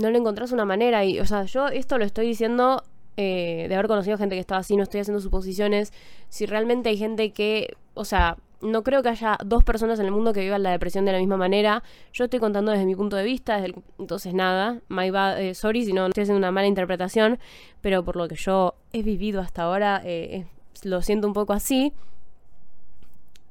no 0.00 0.10
le 0.10 0.18
encontrás 0.18 0.52
una 0.52 0.64
manera. 0.64 1.04
Y, 1.04 1.20
o 1.20 1.26
sea, 1.26 1.44
yo 1.44 1.68
esto 1.68 1.98
lo 1.98 2.04
estoy 2.04 2.26
diciendo 2.26 2.82
eh, 3.16 3.66
de 3.68 3.74
haber 3.74 3.86
conocido 3.86 4.16
gente 4.18 4.34
que 4.34 4.40
estaba 4.40 4.60
así, 4.60 4.76
no 4.76 4.82
estoy 4.82 5.00
haciendo 5.00 5.20
suposiciones. 5.20 5.92
Si 6.28 6.46
realmente 6.46 6.88
hay 6.88 6.96
gente 6.96 7.32
que, 7.32 7.76
o 7.94 8.04
sea, 8.04 8.36
no 8.60 8.82
creo 8.82 9.02
que 9.02 9.08
haya 9.08 9.38
dos 9.44 9.64
personas 9.64 9.98
en 10.00 10.06
el 10.06 10.12
mundo 10.12 10.32
que 10.32 10.40
vivan 10.40 10.62
la 10.62 10.70
depresión 10.70 11.04
de 11.04 11.12
la 11.12 11.18
misma 11.18 11.36
manera. 11.36 11.82
Yo 12.12 12.24
estoy 12.24 12.40
contando 12.40 12.72
desde 12.72 12.84
mi 12.84 12.94
punto 12.94 13.16
de 13.16 13.24
vista, 13.24 13.60
desde 13.60 13.74
entonces 13.98 14.34
nada, 14.34 14.80
my 14.88 15.10
bad, 15.10 15.40
eh, 15.40 15.54
sorry 15.54 15.84
si 15.84 15.92
no 15.92 16.06
estoy 16.06 16.22
haciendo 16.22 16.38
una 16.38 16.50
mala 16.50 16.66
interpretación, 16.66 17.38
pero 17.80 18.04
por 18.04 18.16
lo 18.16 18.28
que 18.28 18.36
yo 18.36 18.74
he 18.92 19.02
vivido 19.02 19.40
hasta 19.40 19.62
ahora, 19.62 20.02
eh, 20.04 20.46
lo 20.82 21.02
siento 21.02 21.26
un 21.26 21.32
poco 21.32 21.52
así. 21.52 21.92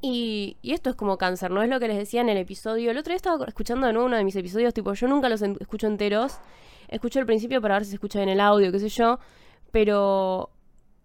Y, 0.02 0.58
y, 0.62 0.72
esto 0.74 0.90
es 0.90 0.96
como 0.96 1.18
cáncer, 1.18 1.52
¿no? 1.52 1.62
Es 1.62 1.70
lo 1.70 1.80
que 1.80 1.88
les 1.90 1.98
decía 1.98 2.22
en 2.22 2.30
el 2.30 2.38
episodio. 2.38 2.92
El 2.92 2.98
otro 2.98 3.12
día 3.12 3.18
estaba 3.18 3.46
escuchando 3.46 3.86
de 3.88 3.94
nuevo 3.94 4.08
uno 4.08 4.16
de 4.16 4.24
mis 4.24 4.36
episodios, 4.36 4.74
tipo, 4.74 4.94
yo 4.94 5.08
nunca 5.08 5.28
los 5.28 5.42
escucho 5.42 5.88
enteros. 5.88 6.40
Escucho 6.88 7.20
el 7.20 7.26
principio 7.26 7.62
para 7.62 7.76
ver 7.76 7.84
si 7.84 7.92
se 7.92 7.96
escucha 7.96 8.20
bien 8.20 8.30
el 8.30 8.40
audio, 8.40 8.72
qué 8.72 8.80
sé 8.80 8.90
yo. 8.90 9.20
Pero 9.72 10.50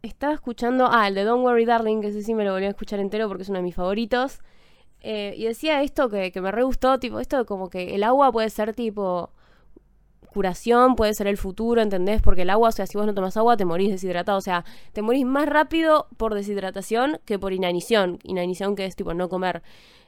estaba 0.03 0.33
escuchando, 0.33 0.89
ah, 0.91 1.09
el 1.09 1.15
de 1.15 1.25
Don't 1.25 1.45
Worry 1.45 1.65
Darling, 1.65 2.01
que 2.01 2.09
ese 2.09 2.23
sí 2.23 2.35
me 2.35 2.45
lo 2.45 2.53
volví 2.53 2.67
a 2.67 2.71
escuchar 2.71 3.01
entero 3.01 3.27
porque 3.29 3.43
es 3.43 3.49
uno 3.49 3.59
de 3.59 3.65
mis 3.65 3.75
favoritos. 3.75 4.41
Eh, 5.01 5.35
y 5.37 5.45
decía 5.45 5.83
esto 5.83 6.09
que, 6.09 6.33
que 6.33 6.41
me 6.41 6.53
re 6.53 6.63
gustó, 6.63 6.99
tipo, 6.99 7.21
esto 7.21 7.45
como 7.47 7.69
que 7.71 7.95
el 7.95 8.05
agua 8.05 8.33
puede 8.33 8.49
ser 8.51 8.75
tipo 8.75 9.31
curación, 10.35 10.97
puede 10.97 11.15
ser 11.15 11.27
el 11.27 11.39
futuro, 11.39 11.81
¿entendés? 11.81 12.21
Porque 12.21 12.43
el 12.43 12.51
agua, 12.51 12.69
o 12.69 12.73
sea, 12.73 12.87
si 12.87 12.99
vos 12.99 13.07
no 13.07 13.15
tomas 13.15 13.39
agua, 13.39 13.57
te 13.57 13.65
morís 13.65 13.91
deshidratado. 13.91 14.37
O 14.37 14.43
sea, 14.43 14.67
te 14.93 15.01
morís 15.01 15.25
más 15.25 15.49
rápido 15.49 16.09
por 16.19 16.35
deshidratación 16.35 17.21
que 17.25 17.39
por 17.39 17.55
inanición. 17.55 18.19
Inanición 18.25 18.77
que 18.77 18.85
es 18.85 18.97
tipo 18.97 19.15
no 19.15 19.31
comer. 19.31 19.63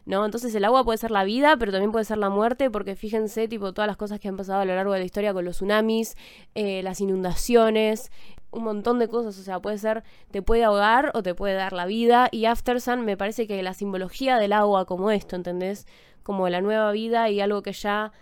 ¿no? 0.06 0.24
Entonces 0.24 0.54
el 0.54 0.64
agua 0.64 0.84
puede 0.84 0.98
ser 0.98 1.10
la 1.10 1.24
vida, 1.24 1.56
pero 1.58 1.72
también 1.72 1.90
puede 1.90 2.04
ser 2.04 2.18
la 2.18 2.30
muerte, 2.30 2.70
porque 2.70 2.94
fíjense, 2.94 3.48
tipo, 3.48 3.74
todas 3.74 3.88
las 3.88 3.96
cosas 3.96 4.20
que 4.20 4.28
han 4.28 4.36
pasado 4.36 4.60
a 4.60 4.64
lo 4.64 4.74
largo 4.74 4.92
de 4.92 5.00
la 5.00 5.04
historia 5.04 5.34
con 5.34 5.44
los 5.44 5.56
tsunamis, 5.56 6.16
eh, 6.54 6.82
las 6.84 7.00
inundaciones, 7.00 8.12
un 8.52 8.62
montón 8.62 9.00
de 9.00 9.08
cosas, 9.08 9.36
o 9.38 9.42
sea, 9.42 9.60
puede 9.60 9.78
ser, 9.78 10.04
te 10.30 10.42
puede 10.42 10.62
ahogar 10.64 11.10
o 11.14 11.22
te 11.24 11.34
puede 11.34 11.54
dar 11.54 11.72
la 11.72 11.86
vida, 11.86 12.28
y 12.30 12.46
Aftersun 12.46 13.04
me 13.04 13.16
parece 13.16 13.48
que 13.48 13.62
la 13.64 13.74
simbología 13.74 14.38
del 14.38 14.52
agua 14.52 14.86
como 14.86 15.10
esto, 15.10 15.34
¿entendés? 15.34 15.86
Como 16.22 16.48
la 16.48 16.60
nueva 16.60 16.92
vida 16.92 17.28
y 17.28 17.40
algo 17.40 17.62
que 17.62 17.72
ya, 17.72 18.12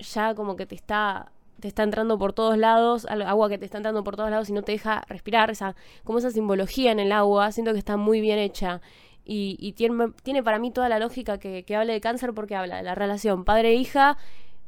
ya 0.00 0.34
como 0.34 0.56
que 0.56 0.66
te 0.66 0.74
está 0.74 1.30
te 1.60 1.68
está 1.68 1.82
entrando 1.82 2.18
por 2.18 2.32
todos 2.32 2.58
lados, 2.58 3.06
agua 3.06 3.48
que 3.48 3.58
te 3.58 3.64
está 3.64 3.78
entrando 3.78 4.02
por 4.02 4.16
todos 4.16 4.30
lados 4.30 4.48
y 4.50 4.52
no 4.52 4.62
te 4.62 4.72
deja 4.72 5.02
respirar, 5.08 5.50
esa, 5.50 5.76
como 6.04 6.18
esa 6.18 6.30
simbología 6.30 6.92
en 6.92 7.00
el 7.00 7.12
agua, 7.12 7.52
siento 7.52 7.72
que 7.72 7.78
está 7.78 7.96
muy 7.96 8.20
bien 8.20 8.38
hecha. 8.38 8.80
Y, 9.32 9.74
tiene, 9.74 10.42
para 10.42 10.58
mí 10.58 10.72
toda 10.72 10.88
la 10.88 10.98
lógica 10.98 11.38
que, 11.38 11.62
que 11.64 11.76
hable 11.76 11.92
de 11.92 12.00
cáncer 12.00 12.32
porque 12.34 12.56
habla 12.56 12.78
de 12.78 12.82
la 12.82 12.96
relación 12.96 13.44
padre-hija 13.44 14.18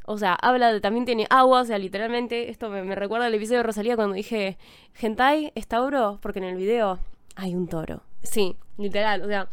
o 0.04 0.18
sea, 0.18 0.34
habla 0.34 0.72
de 0.72 0.80
también 0.80 1.04
tiene 1.04 1.26
agua, 1.30 1.60
o 1.60 1.64
sea, 1.64 1.78
literalmente, 1.78 2.50
esto 2.50 2.68
me, 2.70 2.94
recuerda 2.94 3.26
al 3.26 3.34
episodio 3.34 3.58
de 3.58 3.64
Rosalía 3.64 3.96
cuando 3.96 4.14
dije, 4.14 4.58
Gentai, 4.94 5.52
¿es 5.54 5.66
Tauro? 5.68 6.18
Porque 6.20 6.40
en 6.40 6.46
el 6.46 6.56
video 6.56 6.98
hay 7.36 7.54
un 7.54 7.68
toro. 7.68 8.02
Sí, 8.22 8.56
literal, 8.78 9.22
o 9.22 9.26
sea, 9.26 9.48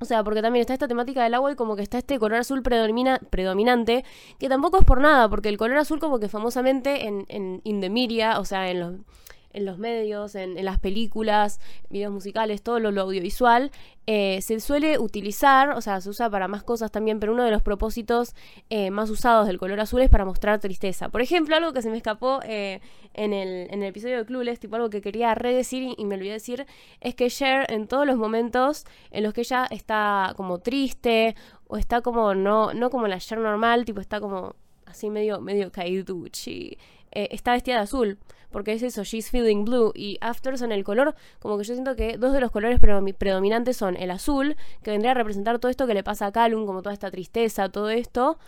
o 0.00 0.04
sea, 0.06 0.24
porque 0.24 0.40
también 0.42 0.62
está 0.62 0.72
esta 0.72 0.88
temática 0.88 1.22
del 1.22 1.34
agua 1.34 1.52
y 1.52 1.56
como 1.56 1.76
que 1.76 1.82
está 1.82 1.98
este 1.98 2.18
color 2.18 2.38
azul 2.38 2.62
predomina, 2.62 3.20
predominante, 3.30 4.04
que 4.38 4.48
tampoco 4.48 4.78
es 4.78 4.84
por 4.84 5.00
nada, 5.00 5.28
porque 5.28 5.50
el 5.50 5.58
color 5.58 5.76
azul 5.76 6.00
como 6.00 6.18
que 6.18 6.28
famosamente 6.28 7.06
en, 7.06 7.26
en 7.28 7.60
In 7.64 7.80
the 7.80 7.90
Media, 7.90 8.40
o 8.40 8.44
sea, 8.46 8.70
en 8.70 8.80
los 8.80 8.94
en 9.52 9.64
los 9.64 9.78
medios, 9.78 10.34
en, 10.34 10.62
las 10.64 10.78
películas, 10.78 11.60
videos 11.88 12.12
musicales, 12.12 12.62
todo 12.62 12.78
lo, 12.78 13.00
audiovisual, 13.00 13.70
eh, 14.06 14.40
se 14.42 14.60
suele 14.60 14.98
utilizar, 14.98 15.70
o 15.70 15.80
sea, 15.80 16.00
se 16.00 16.08
usa 16.08 16.30
para 16.30 16.48
más 16.48 16.62
cosas 16.62 16.90
también, 16.90 17.20
pero 17.20 17.32
uno 17.32 17.44
de 17.44 17.50
los 17.50 17.62
propósitos 17.62 18.34
eh, 18.70 18.90
más 18.90 19.10
usados 19.10 19.46
del 19.46 19.58
color 19.58 19.80
azul 19.80 20.00
es 20.02 20.10
para 20.10 20.24
mostrar 20.24 20.60
tristeza. 20.60 21.08
Por 21.08 21.20
ejemplo, 21.20 21.56
algo 21.56 21.72
que 21.72 21.82
se 21.82 21.90
me 21.90 21.96
escapó 21.96 22.40
eh, 22.44 22.80
en, 23.14 23.32
el, 23.32 23.68
en, 23.70 23.82
el, 23.82 23.88
episodio 23.88 24.18
de 24.18 24.24
Clueless, 24.24 24.60
tipo 24.60 24.76
algo 24.76 24.90
que 24.90 25.00
quería 25.00 25.34
redecir 25.34 25.82
y, 25.82 25.94
y 25.98 26.04
me 26.04 26.14
olvidé 26.14 26.32
decir, 26.32 26.66
es 27.00 27.14
que 27.14 27.28
Cher 27.28 27.66
en 27.70 27.88
todos 27.88 28.06
los 28.06 28.16
momentos 28.16 28.84
en 29.10 29.24
los 29.24 29.34
que 29.34 29.42
ella 29.42 29.66
está 29.70 30.32
como 30.36 30.58
triste 30.58 31.34
o 31.66 31.76
está 31.76 32.00
como, 32.02 32.34
no, 32.34 32.72
no 32.72 32.90
como 32.90 33.08
la 33.08 33.18
Cher 33.18 33.38
normal, 33.38 33.84
tipo 33.84 34.00
está 34.00 34.20
como 34.20 34.54
así 34.86 35.08
medio, 35.10 35.40
medio 35.40 35.70
caiduchi, 35.70 36.76
está 37.12 37.52
vestida 37.52 37.76
de 37.76 37.82
azul 37.82 38.18
porque 38.50 38.72
es 38.72 38.82
eso, 38.82 39.04
She's 39.04 39.30
Feeling 39.30 39.64
Blue 39.64 39.92
y 39.94 40.18
Afterson 40.20 40.72
el 40.72 40.84
color, 40.84 41.14
como 41.38 41.58
que 41.58 41.64
yo 41.64 41.74
siento 41.74 41.96
que 41.96 42.16
dos 42.16 42.32
de 42.32 42.40
los 42.40 42.50
colores 42.50 42.80
predominantes 42.80 43.76
son 43.76 43.96
el 43.96 44.10
azul, 44.10 44.56
que 44.82 44.90
vendría 44.90 45.12
a 45.12 45.14
representar 45.14 45.58
todo 45.58 45.70
esto 45.70 45.86
que 45.86 45.94
le 45.94 46.02
pasa 46.02 46.26
a 46.26 46.32
Calum, 46.32 46.66
como 46.66 46.82
toda 46.82 46.92
esta 46.92 47.10
tristeza, 47.10 47.68
todo 47.68 47.90
esto, 47.90 48.38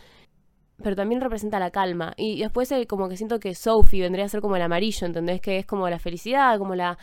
pero 0.83 0.97
también 0.97 1.21
representa 1.21 1.59
la 1.59 1.71
calma. 1.71 2.15
Y 2.17 2.41
después 2.41 2.71
el, 2.73 2.87
como 2.87 3.09
que 3.09 3.17
siento 3.17 3.41
que 3.41 3.55
Sophie 3.55 4.03
vendría 4.03 4.25
a 4.25 4.29
ser 4.29 4.41
como 4.41 4.57
el 4.57 4.63
amarillo, 4.63 5.07
¿entendés? 5.07 5.41
Que 5.41 5.59
es 5.59 5.67
como 5.67 5.89
la 5.89 5.99
felicidad, 5.99 6.59
como 6.59 6.75
la 6.75 6.99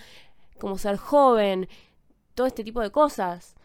como 0.59 0.77
ser 0.77 0.97
joven, 0.97 1.69
todo 2.35 2.47
este 2.47 2.63
tipo 2.63 2.81
de 2.81 2.91
cosas. 2.91 3.55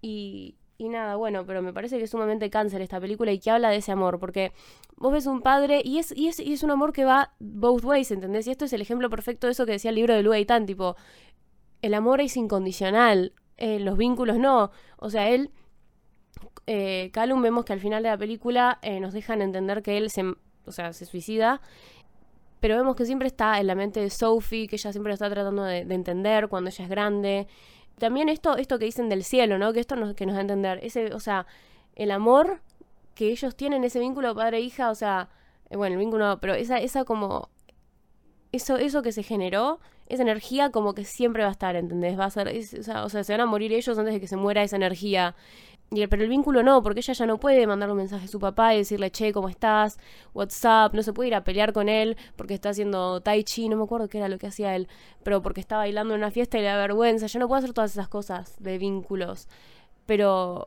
Y, 0.00 0.56
y 0.82 0.88
nada, 0.88 1.14
bueno, 1.16 1.46
pero 1.46 1.62
me 1.62 1.72
parece 1.72 1.98
que 1.98 2.04
es 2.04 2.10
sumamente 2.10 2.50
cáncer 2.50 2.80
esta 2.80 3.00
película 3.00 3.30
y 3.30 3.38
que 3.38 3.50
habla 3.50 3.70
de 3.70 3.76
ese 3.76 3.92
amor, 3.92 4.18
porque 4.18 4.52
vos 4.96 5.12
ves 5.12 5.26
un 5.26 5.40
padre 5.40 5.80
y 5.84 5.98
es, 5.98 6.12
y 6.16 6.28
es, 6.28 6.40
y 6.40 6.52
es 6.52 6.64
un 6.64 6.72
amor 6.72 6.92
que 6.92 7.04
va 7.04 7.32
both 7.38 7.84
ways, 7.84 8.10
¿entendés? 8.10 8.46
Y 8.48 8.50
esto 8.50 8.64
es 8.64 8.72
el 8.72 8.80
ejemplo 8.80 9.08
perfecto 9.08 9.46
de 9.46 9.52
eso 9.52 9.64
que 9.64 9.72
decía 9.72 9.90
el 9.90 9.94
libro 9.94 10.14
de 10.14 10.22
Louis 10.22 10.46
Tan, 10.46 10.66
tipo, 10.66 10.96
el 11.82 11.94
amor 11.94 12.20
es 12.20 12.36
incondicional, 12.36 13.32
eh, 13.58 13.78
los 13.78 13.96
vínculos 13.96 14.38
no. 14.38 14.72
O 14.98 15.08
sea, 15.08 15.28
él, 15.28 15.50
eh, 16.66 17.10
Calum 17.12 17.40
vemos 17.42 17.64
que 17.64 17.72
al 17.72 17.80
final 17.80 18.02
de 18.02 18.08
la 18.08 18.18
película 18.18 18.80
eh, 18.82 18.98
nos 18.98 19.12
dejan 19.12 19.40
entender 19.40 19.82
que 19.82 19.98
él 19.98 20.10
se, 20.10 20.24
o 20.66 20.72
sea, 20.72 20.92
se 20.92 21.06
suicida 21.06 21.60
pero 22.58 22.76
vemos 22.76 22.94
que 22.94 23.04
siempre 23.04 23.26
está 23.26 23.58
en 23.58 23.66
la 23.66 23.74
mente 23.74 23.98
de 23.98 24.08
Sophie, 24.08 24.68
que 24.68 24.76
ella 24.76 24.92
siempre 24.92 25.10
lo 25.10 25.14
está 25.14 25.28
tratando 25.28 25.64
de 25.64 25.80
entender 25.80 26.46
cuando 26.46 26.70
ella 26.70 26.84
es 26.84 26.88
grande, 26.88 27.48
también 28.02 28.28
esto, 28.28 28.56
esto 28.56 28.80
que 28.80 28.86
dicen 28.86 29.08
del 29.08 29.22
cielo, 29.22 29.58
¿no? 29.58 29.72
Que 29.72 29.78
esto 29.78 29.94
nos, 29.94 30.16
que 30.16 30.26
nos 30.26 30.34
da 30.34 30.40
a 30.40 30.42
entender. 30.42 30.80
Ese, 30.82 31.14
o 31.14 31.20
sea, 31.20 31.46
el 31.94 32.10
amor 32.10 32.60
que 33.14 33.28
ellos 33.30 33.54
tienen, 33.54 33.84
ese 33.84 34.00
vínculo 34.00 34.34
padre-hija, 34.34 34.90
o 34.90 34.94
sea, 34.96 35.28
eh, 35.70 35.76
bueno, 35.76 35.94
el 35.94 36.00
vínculo, 36.00 36.40
pero 36.40 36.54
esa, 36.54 36.78
esa 36.78 37.04
como. 37.04 37.48
Eso, 38.50 38.76
eso 38.76 39.02
que 39.02 39.12
se 39.12 39.22
generó, 39.22 39.78
esa 40.08 40.22
energía 40.22 40.70
como 40.70 40.94
que 40.94 41.04
siempre 41.04 41.44
va 41.44 41.50
a 41.50 41.52
estar, 41.52 41.76
¿entendés? 41.76 42.18
Va 42.18 42.24
a 42.24 42.30
ser, 42.30 42.48
o, 42.48 42.82
sea, 42.82 43.04
o 43.04 43.08
sea, 43.08 43.22
se 43.22 43.34
van 43.34 43.40
a 43.40 43.46
morir 43.46 43.72
ellos 43.72 43.96
antes 43.96 44.14
de 44.14 44.20
que 44.20 44.26
se 44.26 44.36
muera 44.36 44.64
esa 44.64 44.74
energía. 44.74 45.36
Pero 46.08 46.22
el 46.22 46.28
vínculo 46.28 46.62
no, 46.62 46.82
porque 46.82 47.00
ella 47.00 47.12
ya 47.12 47.26
no 47.26 47.38
puede 47.38 47.66
mandar 47.66 47.90
un 47.90 47.98
mensaje 47.98 48.24
a 48.24 48.28
su 48.28 48.38
papá 48.38 48.74
y 48.74 48.78
decirle, 48.78 49.10
che, 49.10 49.32
¿cómo 49.32 49.48
estás? 49.48 49.98
WhatsApp, 50.34 50.94
no 50.94 51.02
se 51.02 51.12
puede 51.12 51.28
ir 51.28 51.34
a 51.34 51.44
pelear 51.44 51.72
con 51.72 51.88
él 51.88 52.16
porque 52.36 52.54
está 52.54 52.70
haciendo 52.70 53.20
tai 53.20 53.44
chi, 53.44 53.68
no 53.68 53.76
me 53.76 53.84
acuerdo 53.84 54.08
qué 54.08 54.18
era 54.18 54.28
lo 54.28 54.38
que 54.38 54.46
hacía 54.46 54.74
él, 54.74 54.88
pero 55.22 55.42
porque 55.42 55.60
está 55.60 55.76
bailando 55.76 56.14
en 56.14 56.20
una 56.20 56.30
fiesta 56.30 56.58
y 56.58 56.62
le 56.62 56.68
da 56.68 56.76
vergüenza. 56.76 57.26
Ya 57.26 57.40
no 57.40 57.48
puede 57.48 57.60
hacer 57.60 57.72
todas 57.72 57.92
esas 57.92 58.08
cosas 58.08 58.56
de 58.58 58.78
vínculos. 58.78 59.48
Pero 60.06 60.66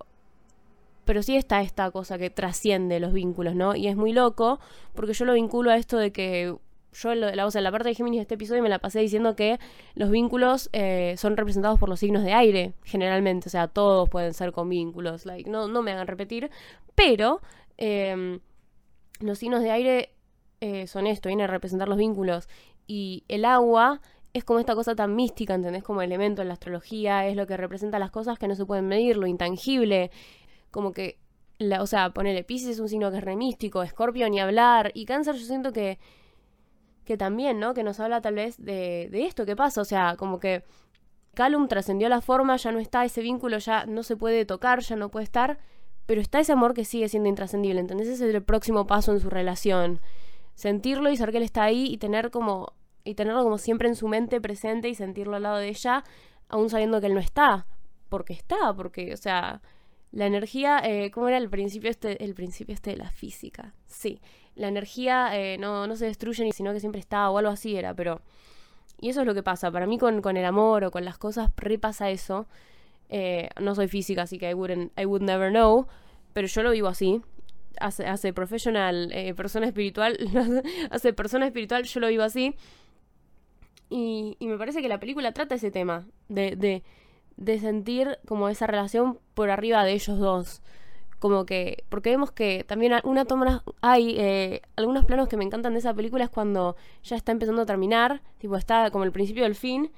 pero 1.06 1.22
sí 1.22 1.38
está 1.38 1.62
esta 1.62 1.92
cosa 1.92 2.18
que 2.18 2.30
trasciende 2.30 3.00
los 3.00 3.14
vínculos, 3.14 3.56
¿no? 3.56 3.76
Y 3.76 3.88
es 3.88 3.96
muy 3.96 4.12
loco, 4.12 4.60
porque 4.96 5.14
yo 5.14 5.26
lo 5.26 5.34
vinculo 5.34 5.72
a 5.72 5.78
esto 5.78 5.98
de 5.98 6.12
que 6.12 6.56
yo 6.96 7.14
la, 7.14 7.46
o 7.46 7.52
sea, 7.52 7.62
la 7.62 7.72
parte 7.72 7.90
de 7.90 7.96
Géminis 7.96 8.20
de 8.20 8.22
este 8.22 8.36
episodio 8.36 8.64
me 8.64 8.70
la 8.70 8.80
pasé 8.80 9.00
diciendo 9.00 9.36
que 9.36 9.60
los 9.96 10.10
vínculos 10.10 10.70
eh, 10.74 11.16
son 11.18 11.36
representados 11.38 11.80
por 11.80 11.90
los 11.90 12.00
signos 12.00 12.24
de 12.24 12.34
aire, 12.34 12.74
generalmente. 12.84 13.50
O 13.50 13.52
sea, 13.52 13.68
todos 13.68 14.10
pueden 14.10 14.34
ser 14.34 14.52
con 14.52 14.70
vínculos. 14.70 15.26
Like, 15.26 15.50
no, 15.50 15.68
no 15.68 15.82
me 15.82 15.92
hagan 15.92 16.08
repetir. 16.08 16.50
Pero 16.96 17.42
em, 17.78 18.40
los 19.20 19.40
signos 19.40 19.62
de 19.62 19.72
aire 19.72 20.14
eh, 20.62 20.88
son 20.88 21.08
esto, 21.08 21.28
vienen 21.30 21.46
a 21.46 21.48
representar 21.48 21.90
los 21.90 21.98
vínculos. 21.98 22.48
Y 22.88 23.24
el 23.28 23.46
agua 23.46 24.02
es 24.34 24.44
como 24.44 24.60
esta 24.60 24.76
cosa 24.76 24.96
tan 24.96 25.16
mística, 25.16 25.54
¿entendés? 25.54 25.84
Como 25.84 26.02
elemento 26.02 26.42
en 26.42 26.48
la 26.48 26.54
astrología, 26.54 27.28
es 27.28 27.36
lo 27.36 27.48
que 27.48 27.58
representa 27.58 28.00
las 28.00 28.12
cosas 28.12 28.40
que 28.40 28.48
no 28.48 28.56
se 28.56 28.66
pueden 28.66 28.88
medir, 28.88 29.18
lo 29.18 29.28
intangible. 29.28 30.12
Como 30.72 30.92
que, 30.92 31.20
la, 31.58 31.82
o 31.82 31.88
sea, 31.88 32.12
ponerle 32.12 32.44
Pisces 32.44 32.72
es 32.72 32.80
un 32.80 32.90
signo 32.90 33.12
que 33.12 33.18
es 33.18 33.24
remístico, 33.24 33.84
Escorpio 33.84 34.30
ni 34.30 34.40
hablar. 34.40 34.92
Y 34.94 35.06
Cáncer 35.06 35.36
yo 35.36 35.46
siento 35.46 35.74
que 35.74 36.00
que 37.06 37.18
también, 37.18 37.60
¿no? 37.60 37.74
Que 37.74 37.84
nos 37.84 38.00
habla 38.00 38.22
tal 38.22 38.36
vez 38.36 38.58
de, 38.58 39.08
de 39.12 39.26
esto 39.26 39.46
que 39.46 39.56
pasa, 39.56 39.82
o 39.82 39.86
sea, 39.86 40.16
como 40.18 40.40
que 40.40 40.64
Calum 41.36 41.68
trascendió 41.68 42.10
la 42.10 42.22
forma, 42.22 42.58
ya 42.58 42.72
no 42.72 42.80
está 42.80 43.06
ese 43.06 43.22
vínculo, 43.22 43.58
ya 43.60 43.86
no 43.86 44.04
se 44.04 44.16
puede 44.16 44.46
tocar, 44.46 44.80
ya 44.80 44.96
no 44.96 45.10
puede 45.10 45.26
estar, 45.26 45.60
pero 46.06 46.22
está 46.22 46.40
ese 46.40 46.54
amor 46.54 46.74
que 46.74 46.86
sigue 46.86 47.10
siendo 47.10 47.30
intrascendible, 47.30 47.80
entonces 47.80 48.08
ese 48.08 48.30
es 48.30 48.36
el 48.36 48.44
próximo 48.44 48.88
paso 48.88 49.12
en 49.12 49.20
su 49.20 49.30
relación. 49.30 50.00
Sentirlo 50.56 51.12
y 51.12 51.18
saber 51.18 51.34
que 51.34 51.38
él 51.38 51.44
está 51.44 51.64
ahí 51.64 51.88
y 51.88 51.98
tener 51.98 52.32
como 52.32 52.74
y 53.04 53.14
tenerlo 53.14 53.44
como 53.44 53.60
siempre 53.60 53.88
en 53.88 53.96
su 53.96 54.08
mente 54.08 54.42
presente 54.42 54.90
y 54.90 54.96
sentirlo 54.96 55.36
al 55.36 55.44
lado 55.44 55.58
de 55.58 55.70
ella 55.70 56.04
aún 56.50 56.70
sabiendo 56.70 57.00
que 57.00 57.08
él 57.08 57.14
no 57.14 57.20
está, 57.20 57.68
porque 58.10 58.34
está, 58.34 58.74
porque, 58.74 59.14
o 59.14 59.18
sea, 59.18 59.62
la 60.12 60.26
energía, 60.26 60.80
eh, 60.84 61.12
¿cómo 61.12 61.28
era 61.28 61.38
el 61.38 61.50
principio 61.50 61.90
este, 61.90 62.24
el 62.24 62.34
principio 62.34 62.74
este 62.74 62.92
de 62.92 62.98
la 62.98 63.12
física? 63.12 63.74
Sí, 63.86 64.22
la 64.56 64.68
energía 64.68 65.30
eh, 65.38 65.58
no, 65.58 65.88
no 65.88 65.96
se 65.96 66.06
destruye, 66.06 66.52
sino 66.52 66.74
que 66.74 66.80
siempre 66.80 67.00
está, 67.00 67.30
o 67.30 67.38
algo 67.38 67.52
así 67.52 67.76
era, 67.76 67.94
pero... 67.94 68.22
Y 69.02 69.10
eso 69.10 69.22
es 69.22 69.28
lo 69.28 69.34
que 69.34 69.44
pasa, 69.44 69.72
para 69.72 69.88
mí 69.88 69.98
con, 69.98 70.22
con 70.22 70.38
el 70.38 70.46
amor 70.46 70.86
o 70.86 70.92
con 70.92 71.04
las 71.04 71.18
cosas 71.18 71.52
repasa 71.58 72.10
eso. 72.10 72.48
Eh, 73.10 73.50
no 73.60 73.76
soy 73.76 73.88
física, 73.88 74.24
así 74.24 74.38
que 74.40 74.50
I, 74.50 74.54
I 74.54 75.06
would 75.06 75.22
never 75.22 75.52
know, 75.52 75.88
pero 76.34 76.48
yo 76.48 76.64
lo 76.64 76.72
vivo 76.72 76.88
así. 76.88 77.22
Hace, 77.80 78.08
hace 78.08 78.32
professional, 78.32 79.12
eh, 79.12 79.34
persona 79.34 79.68
espiritual, 79.68 80.18
hace 80.92 81.12
persona 81.12 81.46
espiritual, 81.46 81.84
yo 81.84 82.00
lo 82.00 82.08
vivo 82.08 82.24
así. 82.24 82.56
Y, 83.90 84.38
y 84.40 84.48
me 84.48 84.58
parece 84.58 84.82
que 84.82 84.88
la 84.88 85.00
película 85.00 85.34
trata 85.34 85.56
ese 85.56 85.72
tema, 85.72 86.08
de, 86.30 86.56
de, 86.56 86.84
de 87.36 87.60
sentir 87.60 88.18
como 88.26 88.50
esa 88.50 88.66
relación 88.66 89.20
por 89.34 89.50
arriba 89.50 89.84
de 89.84 89.92
ellos 89.92 90.18
dos. 90.18 90.62
Como 91.20 91.46
que, 91.46 91.84
porque 91.90 92.10
vemos 92.10 92.32
que 92.32 92.66
también 92.68 92.94
una 93.04 93.26
toma, 93.26 93.64
hay 93.82 94.16
eh, 94.18 94.62
algunos 94.76 95.06
planos 95.06 95.28
que 95.28 95.38
me 95.38 95.46
encantan 95.46 95.74
de 95.74 95.80
esa 95.80 95.94
película 95.94 96.26
es 96.26 96.30
cuando 96.30 96.76
ya 97.04 97.16
está 97.16 97.32
empezando 97.32 97.62
a 97.62 97.66
terminar, 97.66 98.22
tipo 98.38 98.56
está 98.58 98.92
como 98.92 99.06
el 99.06 99.12
principio 99.12 99.44
del 99.44 99.56
fin, 99.56 99.92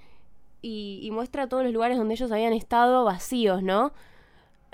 y, 0.61 0.99
y 1.02 1.11
muestra 1.11 1.48
todos 1.48 1.64
los 1.64 1.73
lugares 1.73 1.98
donde 1.98 2.14
ellos 2.14 2.31
habían 2.31 2.53
estado 2.53 3.03
vacíos, 3.03 3.64
¿no? 3.64 3.94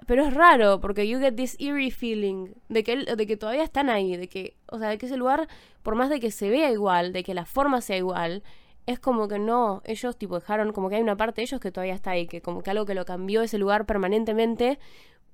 Pero 0.06 0.26
es 0.26 0.34
raro, 0.34 0.82
porque 0.82 1.08
you 1.08 1.20
get 1.20 1.36
this 1.36 1.56
eerie 1.60 1.92
feeling 1.92 2.50
de 2.68 2.84
que, 2.84 2.98
de 2.98 3.28
que 3.28 3.38
todavía 3.38 3.64
están 3.64 3.90
ahí, 3.90 4.18
de 4.18 4.28
que, 4.28 4.56
o 4.68 4.80
sea, 4.80 4.90
de 4.90 4.98
que 4.98 5.06
ese 5.06 5.18
lugar, 5.18 5.48
por 5.82 5.96
más 5.96 6.10
de 6.10 6.20
que 6.20 6.32
se 6.32 6.50
vea 6.50 6.72
igual, 6.72 7.14
de 7.14 7.24
que 7.24 7.34
la 7.34 7.46
forma 7.46 7.80
sea 7.82 7.98
igual, 7.98 8.44
es 8.86 9.00
como 9.00 9.28
que 9.30 9.40
no, 9.40 9.82
ellos 9.86 10.18
tipo 10.18 10.36
dejaron, 10.36 10.74
como 10.74 10.90
que 10.90 10.96
hay 10.98 11.02
una 11.02 11.16
parte 11.16 11.42
de 11.42 11.44
ellos 11.44 11.62
que 11.62 11.72
todavía 11.72 11.94
está 11.94 12.12
ahí, 12.12 12.28
que 12.28 12.42
como 12.42 12.64
que 12.64 12.72
algo 12.72 12.86
que 12.86 12.96
lo 12.96 13.06
cambió 13.06 13.42
ese 13.42 13.58
lugar 13.58 13.86
permanentemente 13.86 14.78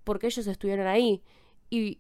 porque 0.10 0.26
ellos 0.26 0.48
estuvieron 0.48 0.88
ahí. 0.88 1.22
Y, 1.70 2.00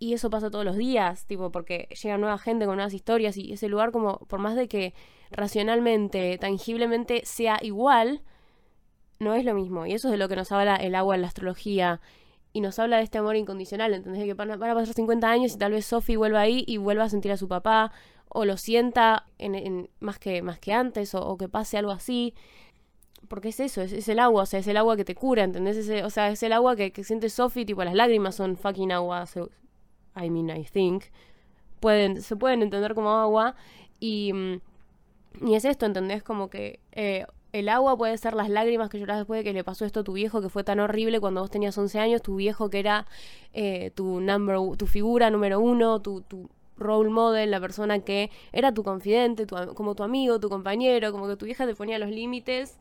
y 0.00 0.12
eso 0.12 0.28
pasa 0.28 0.50
todos 0.50 0.64
los 0.64 0.76
días, 0.76 1.24
tipo, 1.24 1.52
porque 1.52 1.88
llega 2.02 2.18
nueva 2.18 2.36
gente 2.36 2.66
con 2.66 2.74
nuevas 2.74 2.94
historias 2.94 3.36
y 3.36 3.52
ese 3.52 3.68
lugar 3.68 3.92
como, 3.92 4.18
por 4.26 4.40
más 4.40 4.56
de 4.56 4.66
que 4.66 4.92
racionalmente, 5.30 6.36
tangiblemente 6.38 7.22
sea 7.24 7.60
igual, 7.62 8.22
no 9.20 9.34
es 9.34 9.44
lo 9.44 9.54
mismo. 9.54 9.86
Y 9.86 9.92
eso 9.92 10.08
es 10.08 10.12
de 10.12 10.18
lo 10.18 10.28
que 10.28 10.34
nos 10.34 10.50
habla 10.50 10.74
el 10.74 10.96
agua 10.96 11.14
en 11.14 11.22
la 11.22 11.28
astrología. 11.28 12.00
Y 12.52 12.60
nos 12.60 12.80
habla 12.80 12.96
de 12.96 13.04
este 13.04 13.18
amor 13.18 13.36
incondicional, 13.36 13.94
¿entendés? 13.94 14.24
Que 14.24 14.34
van 14.34 14.50
a, 14.50 14.58
pasar 14.58 14.94
50 14.94 15.30
años 15.30 15.54
y 15.54 15.58
tal 15.58 15.70
vez 15.70 15.86
Sophie 15.86 16.16
vuelva 16.16 16.40
ahí 16.40 16.64
y 16.66 16.78
vuelva 16.78 17.04
a 17.04 17.08
sentir 17.08 17.30
a 17.30 17.36
su 17.36 17.46
papá, 17.46 17.92
o 18.28 18.44
lo 18.44 18.56
sienta 18.56 19.26
en, 19.38 19.88
más, 20.00 20.18
que, 20.18 20.42
más 20.42 20.58
que 20.58 20.72
antes, 20.72 21.14
o, 21.14 21.36
que 21.36 21.48
pase 21.48 21.78
algo 21.78 21.92
así. 21.92 22.34
Porque 23.28 23.48
es 23.48 23.60
eso, 23.60 23.80
es, 23.82 24.08
el 24.08 24.18
agua, 24.18 24.42
o 24.42 24.46
sea, 24.46 24.60
es 24.60 24.66
el 24.66 24.76
agua 24.76 24.96
que 24.96 25.04
te 25.04 25.14
cura, 25.14 25.44
¿entendés? 25.44 25.88
o 26.04 26.10
sea, 26.10 26.30
es 26.30 26.42
el 26.42 26.52
agua 26.52 26.76
que, 26.76 26.92
que 26.92 27.04
siente 27.04 27.30
Sophie, 27.30 27.64
tipo 27.64 27.82
las 27.84 27.94
lágrimas 27.94 28.34
son 28.34 28.56
fucking 28.56 28.92
agua, 28.92 29.24
I 30.16 30.30
mean, 30.30 30.50
I 30.50 30.64
think. 30.64 31.04
Pueden, 31.80 32.22
se 32.22 32.36
pueden 32.36 32.62
entender 32.62 32.94
como 32.94 33.10
agua. 33.10 33.56
Y, 34.00 34.32
y 35.40 35.54
es 35.54 35.64
esto, 35.64 35.86
¿entendés? 35.86 36.22
Como 36.22 36.48
que 36.48 36.80
eh, 36.92 37.26
el 37.52 37.68
agua 37.68 37.96
puede 37.96 38.16
ser 38.18 38.34
las 38.34 38.48
lágrimas 38.48 38.90
que 38.90 38.98
lloras 38.98 39.18
después 39.18 39.40
de 39.40 39.44
que 39.44 39.52
le 39.52 39.64
pasó 39.64 39.84
esto 39.84 40.00
a 40.00 40.04
tu 40.04 40.12
viejo, 40.12 40.40
que 40.40 40.48
fue 40.48 40.64
tan 40.64 40.80
horrible 40.80 41.20
cuando 41.20 41.40
vos 41.40 41.50
tenías 41.50 41.76
11 41.76 41.98
años, 42.00 42.22
tu 42.22 42.36
viejo 42.36 42.70
que 42.70 42.80
era 42.80 43.06
eh, 43.52 43.90
tu, 43.94 44.20
number, 44.20 44.56
tu 44.76 44.86
figura 44.86 45.30
número 45.30 45.60
uno, 45.60 46.00
tu, 46.00 46.22
tu 46.22 46.48
role 46.76 47.10
model, 47.10 47.50
la 47.50 47.60
persona 47.60 48.00
que 48.00 48.30
era 48.52 48.72
tu 48.74 48.82
confidente, 48.82 49.46
como 49.46 49.94
tu 49.94 50.02
amigo, 50.02 50.40
tu 50.40 50.48
compañero, 50.48 51.12
como 51.12 51.28
que 51.28 51.36
tu 51.36 51.46
vieja 51.46 51.66
te 51.66 51.74
ponía 51.74 51.98
los 51.98 52.10
límites, 52.10 52.78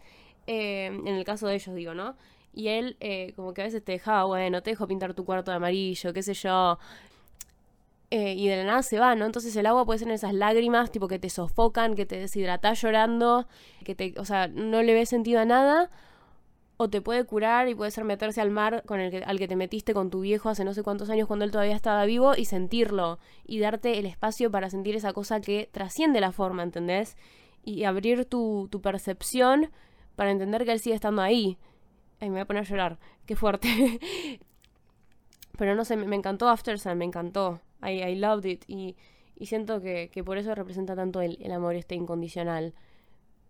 eh, 0.48 0.86
en 0.88 1.08
el 1.08 1.24
caso 1.24 1.48
de 1.48 1.56
ellos 1.56 1.76
digo, 1.76 1.94
¿no? 1.94 2.16
Y 2.54 2.68
él 2.68 2.98
eh, 3.00 3.34
como 3.36 3.54
que 3.54 3.62
a 3.62 3.66
veces 3.66 3.84
te 3.84 3.94
dejaba, 3.94 4.26
bueno, 4.26 4.62
te 4.62 4.72
dejo 4.72 4.88
pintar 4.88 5.14
tu 5.14 5.26
cuarto 5.26 5.52
de 5.52 5.58
amarillo, 5.58 6.14
qué 6.14 6.22
sé 6.22 6.34
yo. 6.34 6.78
Eh, 8.12 8.36
y 8.36 8.48
de 8.48 8.58
la 8.58 8.64
nada 8.66 8.84
se 8.84 9.00
va, 9.00 9.16
¿no? 9.16 9.26
Entonces 9.26 9.56
el 9.56 9.66
agua 9.66 9.86
puede 9.86 10.00
ser 10.00 10.12
esas 10.12 10.36
lágrimas, 10.36 10.92
tipo 10.92 11.08
que 11.08 11.18
te 11.18 11.32
sofocan, 11.32 11.96
que 11.96 12.06
te 12.06 12.18
deshidratas 12.20 12.80
llorando, 12.80 13.48
que 13.84 13.96
te, 13.96 14.14
o 14.20 14.26
sea, 14.26 14.48
no 14.48 14.84
le 14.84 14.94
ves 14.94 15.10
sentido 15.10 15.40
a 15.40 15.46
nada, 15.46 15.90
o 16.78 16.90
te 16.90 17.02
puede 17.02 17.24
curar 17.24 17.70
y 17.70 17.76
puede 17.76 17.90
ser 17.90 18.04
meterse 18.04 18.42
al 18.42 18.52
mar 18.52 18.84
con 18.86 19.00
el 19.00 19.10
que, 19.10 19.24
al 19.24 19.40
que 19.40 19.48
te 19.48 19.56
metiste 19.56 19.94
con 19.96 20.10
tu 20.10 20.22
viejo 20.22 20.50
hace 20.50 20.64
no 20.64 20.74
sé 20.74 20.84
cuántos 20.84 21.10
años 21.10 21.28
cuando 21.28 21.46
él 21.46 21.52
todavía 21.52 21.76
estaba 21.76 22.06
vivo 22.06 22.36
y 22.36 22.46
sentirlo 22.46 23.20
y 23.46 23.60
darte 23.60 23.98
el 24.00 24.06
espacio 24.06 24.52
para 24.52 24.70
sentir 24.70 24.96
esa 24.96 25.14
cosa 25.14 25.42
que 25.42 25.70
trasciende 25.72 26.20
la 26.20 26.32
forma, 26.32 26.62
¿entendés? 26.64 27.18
Y 27.64 27.86
abrir 27.86 28.26
tu, 28.26 28.68
tu 28.70 28.82
percepción 28.82 29.72
para 30.16 30.32
entender 30.32 30.66
que 30.66 30.72
él 30.72 30.80
sigue 30.80 30.96
estando 30.96 31.22
ahí. 31.22 31.58
Ay, 32.20 32.30
me 32.30 32.36
voy 32.36 32.42
a 32.42 32.46
poner 32.46 32.64
a 32.64 32.68
llorar, 32.68 33.00
qué 33.26 33.36
fuerte. 33.36 34.00
Pero 35.58 35.76
no 35.76 35.86
sé, 35.86 35.98
me, 35.98 36.16
encantó 36.16 36.50
After 36.50 36.80
Sun, 36.80 36.98
me 36.98 37.06
encantó. 37.06 37.62
I, 37.82 38.16
loved 38.16 38.46
it. 38.46 38.64
Y, 38.68 38.96
y 39.36 39.46
siento 39.46 39.82
que, 39.82 40.10
que, 40.12 40.24
por 40.24 40.38
eso 40.38 40.56
representa 40.56 40.96
tanto 40.96 41.22
el, 41.22 41.38
el 41.42 41.52
amor 41.52 41.76
este 41.76 41.96
incondicional 41.96 42.74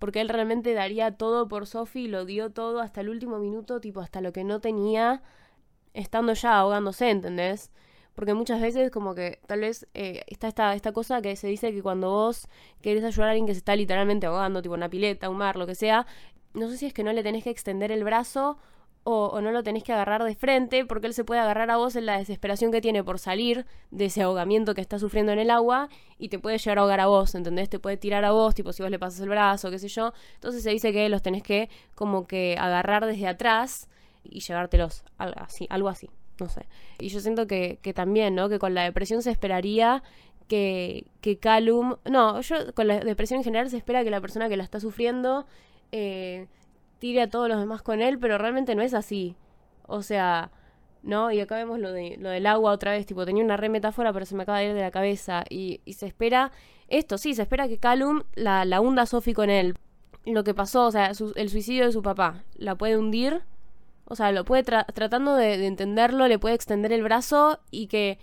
porque 0.03 0.19
él 0.19 0.27
realmente 0.27 0.73
daría 0.73 1.15
todo 1.15 1.47
por 1.47 1.65
Sophie, 1.65 2.09
lo 2.09 2.25
dio 2.25 2.51
todo 2.51 2.81
hasta 2.81 2.99
el 2.99 3.07
último 3.07 3.39
minuto, 3.39 3.79
tipo 3.79 4.01
hasta 4.01 4.19
lo 4.19 4.33
que 4.33 4.43
no 4.43 4.59
tenía, 4.59 5.23
estando 5.93 6.33
ya 6.33 6.57
ahogándose, 6.57 7.09
¿entendés? 7.09 7.71
Porque 8.13 8.33
muchas 8.33 8.59
veces 8.59 8.91
como 8.91 9.15
que 9.15 9.39
tal 9.47 9.61
vez 9.61 9.87
eh, 9.93 10.25
está 10.27 10.49
esta, 10.49 10.75
esta 10.75 10.91
cosa 10.91 11.21
que 11.21 11.37
se 11.37 11.47
dice 11.47 11.71
que 11.71 11.81
cuando 11.81 12.09
vos 12.09 12.49
querés 12.81 13.05
ayudar 13.05 13.29
a 13.29 13.31
alguien 13.31 13.47
que 13.47 13.53
se 13.53 13.59
está 13.59 13.77
literalmente 13.77 14.27
ahogando, 14.27 14.61
tipo 14.61 14.75
una 14.75 14.89
pileta, 14.89 15.29
un 15.29 15.37
mar, 15.37 15.55
lo 15.55 15.65
que 15.65 15.73
sea, 15.73 16.05
no 16.53 16.69
sé 16.69 16.77
si 16.77 16.85
es 16.85 16.93
que 16.93 17.03
no 17.03 17.13
le 17.13 17.23
tenés 17.23 17.43
que 17.43 17.49
extender 17.49 17.91
el 17.91 18.03
brazo 18.03 18.57
o, 19.05 19.41
no 19.41 19.51
lo 19.51 19.63
tenés 19.63 19.83
que 19.83 19.91
agarrar 19.91 20.23
de 20.23 20.35
frente 20.35 20.85
porque 20.85 21.07
él 21.07 21.13
se 21.13 21.25
puede 21.25 21.41
agarrar 21.41 21.69
a 21.71 21.77
vos 21.77 21.95
en 21.95 22.05
la 22.05 22.17
desesperación 22.17 22.71
que 22.71 22.79
tiene 22.79 23.03
por 23.03 23.19
salir 23.19 23.65
de 23.91 24.05
ese 24.05 24.21
ahogamiento 24.21 24.73
que 24.73 24.81
está 24.81 24.97
sufriendo 24.97 25.33
en 25.33 25.39
el 25.39 25.49
agua 25.49 25.89
y 26.17 26.29
te 26.29 26.39
puede 26.39 26.57
llegar 26.57 26.77
a 26.77 26.81
ahogar 26.81 26.99
a 27.01 27.07
vos, 27.07 27.35
¿entendés? 27.35 27.69
Te 27.69 27.79
puede 27.79 27.97
tirar 27.97 28.23
a 28.23 28.31
vos, 28.31 28.55
tipo 28.55 28.71
si 28.71 28.81
vos 28.81 28.89
le 28.89 28.99
pasas 28.99 29.19
el 29.19 29.29
brazo, 29.29 29.69
qué 29.71 29.79
sé 29.79 29.89
yo. 29.89 30.13
Entonces 30.35 30.63
se 30.63 30.69
dice 30.69 30.93
que 30.93 31.09
los 31.09 31.21
tenés 31.21 31.43
que 31.43 31.69
como 31.95 32.27
que 32.27 32.55
agarrar 32.57 33.05
desde 33.05 33.27
atrás 33.27 33.89
y 34.23 34.39
llevártelos, 34.39 35.03
algo 35.17 35.41
así, 35.41 35.67
algo 35.69 35.89
así, 35.89 36.09
no 36.39 36.47
sé. 36.47 36.65
Y 36.99 37.09
yo 37.09 37.19
siento 37.19 37.45
que, 37.45 37.79
que 37.81 37.93
también, 37.93 38.35
¿no? 38.35 38.47
Que 38.47 38.57
con 38.57 38.73
la 38.73 38.83
depresión 38.83 39.21
se 39.21 39.31
esperaría 39.31 40.01
que, 40.47 41.07
que 41.19 41.39
Calum, 41.39 41.97
no, 42.09 42.39
yo 42.39 42.73
con 42.73 42.87
la 42.87 42.99
depresión 42.99 43.39
en 43.39 43.43
general 43.43 43.69
se 43.69 43.77
espera 43.77 44.05
que 44.05 44.11
la 44.11 44.21
persona 44.21 44.47
que 44.47 44.55
la 44.55 44.63
está 44.63 44.79
sufriendo... 44.79 45.45
Eh, 45.95 46.47
tire 46.97 47.21
a 47.21 47.29
todos 47.29 47.47
los 47.47 47.59
demás 47.59 47.83
con 47.83 48.01
él, 48.01 48.17
pero 48.17 48.39
realmente 48.39 48.73
no 48.73 48.81
es 48.81 48.95
así. 48.95 49.35
O 49.85 50.01
sea, 50.01 50.49
¿no? 51.03 51.31
Y 51.31 51.39
acá 51.39 51.55
vemos 51.55 51.79
lo, 51.79 51.91
de, 51.91 52.17
lo 52.19 52.29
del 52.29 52.47
agua 52.47 52.71
otra 52.71 52.93
vez, 52.93 53.05
tipo, 53.05 53.25
tenía 53.25 53.43
una 53.43 53.57
re 53.57 53.69
metáfora, 53.69 54.11
pero 54.11 54.25
se 54.25 54.35
me 54.35 54.41
acaba 54.43 54.57
de 54.57 54.69
ir 54.69 54.73
de 54.73 54.81
la 54.81 54.89
cabeza. 54.89 55.43
Y, 55.49 55.81
se 55.93 56.07
espera, 56.07 56.51
esto 56.87 57.19
sí, 57.19 57.35
se 57.35 57.43
espera 57.43 57.67
que 57.67 57.77
Calum 57.77 58.23
la, 58.33 58.81
hunda 58.81 59.03
a 59.03 59.05
Sophie 59.05 59.35
con 59.35 59.51
él. 59.51 59.77
Lo 60.25 60.43
que 60.43 60.55
pasó, 60.55 60.87
o 60.87 60.91
sea, 60.91 61.11
el 61.35 61.49
suicidio 61.49 61.85
de 61.85 61.91
su 61.91 62.01
papá, 62.01 62.43
la 62.55 62.73
puede 62.75 62.97
hundir. 62.97 63.43
O 64.05 64.15
sea, 64.15 64.31
lo 64.31 64.45
puede 64.45 64.63
tratando 64.63 65.35
de, 65.35 65.67
entenderlo, 65.67 66.27
le 66.27 66.39
puede 66.39 66.55
extender 66.55 66.91
el 66.91 67.03
brazo 67.03 67.59
y 67.69 67.87
que 67.87 68.17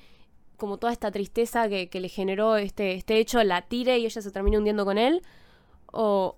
como 0.56 0.76
toda 0.76 0.92
esta 0.92 1.10
tristeza 1.12 1.68
que, 1.68 1.88
que 1.88 2.00
le 2.00 2.08
generó 2.08 2.56
este, 2.56 2.94
este 2.94 3.18
hecho 3.18 3.42
la 3.44 3.62
tire 3.62 3.98
y 3.98 4.06
ella 4.06 4.20
se 4.20 4.30
termine 4.32 4.58
hundiendo 4.58 4.84
con 4.84 4.98
él. 4.98 5.22
O, 5.92 6.36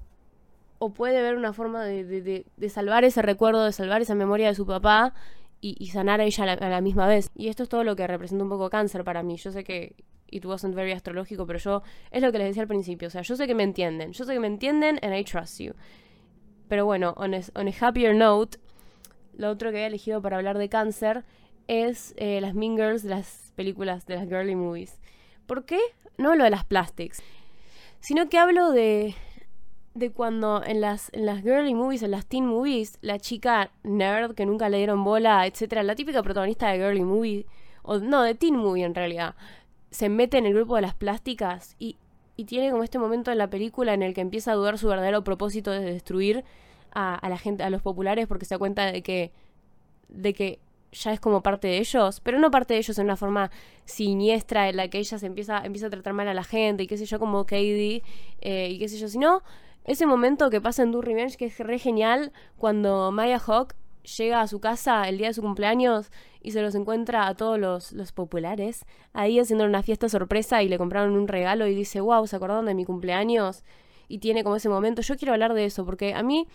o 0.85 0.93
puede 0.93 1.17
haber 1.17 1.37
una 1.37 1.53
forma 1.53 1.85
de, 1.85 2.45
salvar 2.69 3.05
ese 3.05 3.23
recuerdo, 3.23 3.65
de 3.65 3.71
salvar 3.71 4.03
esa 4.03 4.17
memoria 4.17 4.49
de 4.49 4.57
su 4.57 4.67
papá 4.67 5.15
y, 5.61 5.87
sanar 5.93 6.21
a 6.21 6.25
ella 6.25 6.55
a 6.55 6.69
la, 6.69 6.81
misma 6.81 7.07
vez. 7.07 7.31
Y 7.37 7.47
esto 7.47 7.63
es 7.63 7.69
todo 7.69 7.85
lo 7.85 7.95
que 7.95 8.05
representa 8.05 8.43
un 8.43 8.51
poco 8.51 8.69
cáncer 8.69 9.05
para 9.05 9.23
mí. 9.23 9.37
Yo 9.37 9.53
sé 9.53 9.63
que 9.63 9.95
it 10.27 10.45
wasn't 10.45 10.75
very 10.75 10.91
astrológico, 10.91 11.47
pero 11.47 11.61
yo 11.61 11.83
es 12.11 12.21
lo 12.21 12.33
que 12.33 12.39
les 12.39 12.49
decía 12.49 12.63
al 12.63 12.69
principio. 12.69 13.07
O 13.07 13.11
sea, 13.13 13.23
yo 13.23 13.37
sé 13.37 13.47
que 13.47 13.55
me 13.55 13.63
entienden. 13.63 14.11
Yo 14.13 14.25
sé 14.25 14.33
que 14.33 14.41
me 14.41 14.49
entienden 14.49 14.99
and 15.03 15.15
I 15.15 15.23
trust 15.23 15.61
you. 15.61 15.73
Pero 16.67 16.85
bueno, 16.85 17.15
on 17.17 17.33
a, 17.33 17.41
happier 17.81 18.17
note, 18.17 18.59
lo 19.35 19.51
otro 19.51 19.71
que 19.71 19.85
he 19.85 19.87
elegido 19.87 20.21
para 20.21 20.39
hablar 20.39 20.59
de 20.59 20.69
cáncer 20.69 21.23
es 21.69 22.13
eh, 22.17 22.41
las 22.41 22.57
Mean 22.57 22.77
Girls 22.77 23.05
de 23.05 23.11
las 23.11 23.53
películas, 23.55 24.05
de 24.07 24.17
las 24.17 24.27
girly 24.27 24.57
movies. 24.57 24.99
¿Por 25.47 25.65
qué? 25.65 25.79
No 26.19 26.35
lo 26.35 26.43
de 26.43 26.51
las 26.51 26.65
plastics, 26.65 27.23
sino 28.01 28.29
que 28.29 28.39
hablo 28.39 28.73
de 28.73 29.15
de 29.95 30.11
cuando 30.11 30.63
en 30.65 30.81
las, 30.81 31.11
en 31.13 31.27
las 31.27 31.43
girly 31.43 31.75
movies, 31.75 32.03
en 32.03 32.13
las 32.13 32.27
teen 32.27 32.47
movies, 32.47 32.99
la 33.03 33.19
chica 33.19 33.71
nerd 33.83 34.35
que 34.35 34.47
nunca 34.47 34.69
le 34.69 34.79
dieron 34.79 35.05
bola, 35.05 35.47
etcétera, 35.47 35.83
la 35.83 35.95
típica 35.95 36.23
protagonista 36.23 36.69
de 36.69 36.79
girly 36.79 37.05
movie, 37.05 37.47
o 37.83 37.99
no, 37.99 38.23
de 38.23 38.35
teen 38.35 38.57
movie 38.57 38.85
en 38.85 38.95
realidad, 38.95 39.35
se 39.91 40.09
mete 40.09 40.39
en 40.39 40.47
el 40.47 40.55
grupo 40.55 40.77
de 40.77 40.83
las 40.83 40.95
plásticas 40.95 41.77
y, 41.79 41.97
y 42.37 42.45
tiene 42.45 42.71
como 42.71 42.83
este 42.83 42.99
momento 42.99 43.31
en 43.31 43.39
la 43.39 43.51
película 43.51 43.93
en 43.93 44.03
el 44.03 44.15
que 44.15 44.23
empieza 44.23 44.53
a 44.53 44.55
dudar 44.55 44.79
su 44.79 44.89
verdadero 44.89 45.25
propósito 45.25 45.71
de 45.71 45.81
destruir 45.81 46.45
a, 46.93 47.15
a 47.15 47.29
la 47.29 47.37
gente, 47.37 47.63
a 47.63 47.71
los 47.71 47.83
populares, 47.83 48.27
porque 48.27 48.47
se 48.47 48.55
da 48.55 48.59
cuenta 48.59 48.91
de 48.91 49.03
que, 49.03 49.33
de 50.09 50.33
que 50.33 50.59
ya 50.93 51.13
es 51.13 51.21
como 51.21 51.43
parte 51.43 51.69
de 51.69 51.79
ellos, 51.79 52.21
pero 52.21 52.39
no 52.39 52.51
parte 52.51 52.75
de 52.75 52.81
ellos 52.81 52.99
en 52.99 53.05
una 53.07 53.17
forma 53.17 53.51
siniestra 53.85 54.69
en 54.69 54.77
la 54.77 54.89
que 54.89 54.99
ella 54.99 55.19
se 55.19 55.27
empieza, 55.27 55.65
empieza 55.65 55.87
a 55.87 55.91
tratar 55.91 56.13
mal 56.13 56.29
a 56.29 56.35
la 56.35 56.45
gente 56.45 56.83
y 56.83 56.87
qué 56.87 56.97
sé 56.97 57.07
yo, 57.07 57.19
como 57.19 57.45
Katie 57.45 58.03
eh, 58.41 58.69
y 58.71 58.79
qué 58.79 58.89
sé 58.89 58.99
yo, 58.99 59.09
sino 59.09 59.43
ese 59.85 60.07
momento 60.07 60.51
que 60.51 60.61
pasa 60.61 60.83
en 60.83 60.93
Do 60.93 61.03
Revenge 61.03 61.37
que 61.37 61.47
es 61.47 61.59
re 61.59 61.79
genial 61.79 62.33
cuando 62.57 63.11
Maya 63.13 63.39
Hawk 63.39 63.75
llega 64.19 64.41
a 64.41 64.49
su 64.49 64.61
casa 64.61 65.09
el 65.09 65.19
día 65.19 65.29
de 65.29 65.35
su 65.35 65.43
cumpleaños 65.43 66.11
y 66.41 66.51
se 66.53 66.63
los 66.63 66.75
encuentra 66.75 67.27
a 67.27 67.35
todos 67.35 67.59
los, 67.59 67.93
los 67.93 68.13
populares 68.13 68.85
ahí 69.13 69.39
haciendo 69.39 69.65
una 69.65 69.83
fiesta 69.83 70.09
sorpresa 70.09 70.63
y 70.63 70.69
le 70.69 70.79
compraron 70.79 71.13
un 71.13 71.29
regalo 71.29 71.67
y 71.67 71.75
dice, 71.75 72.01
wow, 72.01 72.27
¿se 72.27 72.37
acordaron 72.37 72.67
de 72.67 72.75
mi 72.75 72.85
cumpleaños? 72.85 73.65
Y 74.09 74.19
tiene 74.19 74.43
como 74.43 74.57
ese 74.57 74.69
momento. 74.69 75.03
Yo 75.03 75.17
quiero 75.17 75.33
hablar 75.33 75.55
de 75.55 75.65
eso 75.65 75.85
porque 75.85 76.15
a 76.15 76.23
mí 76.23 76.47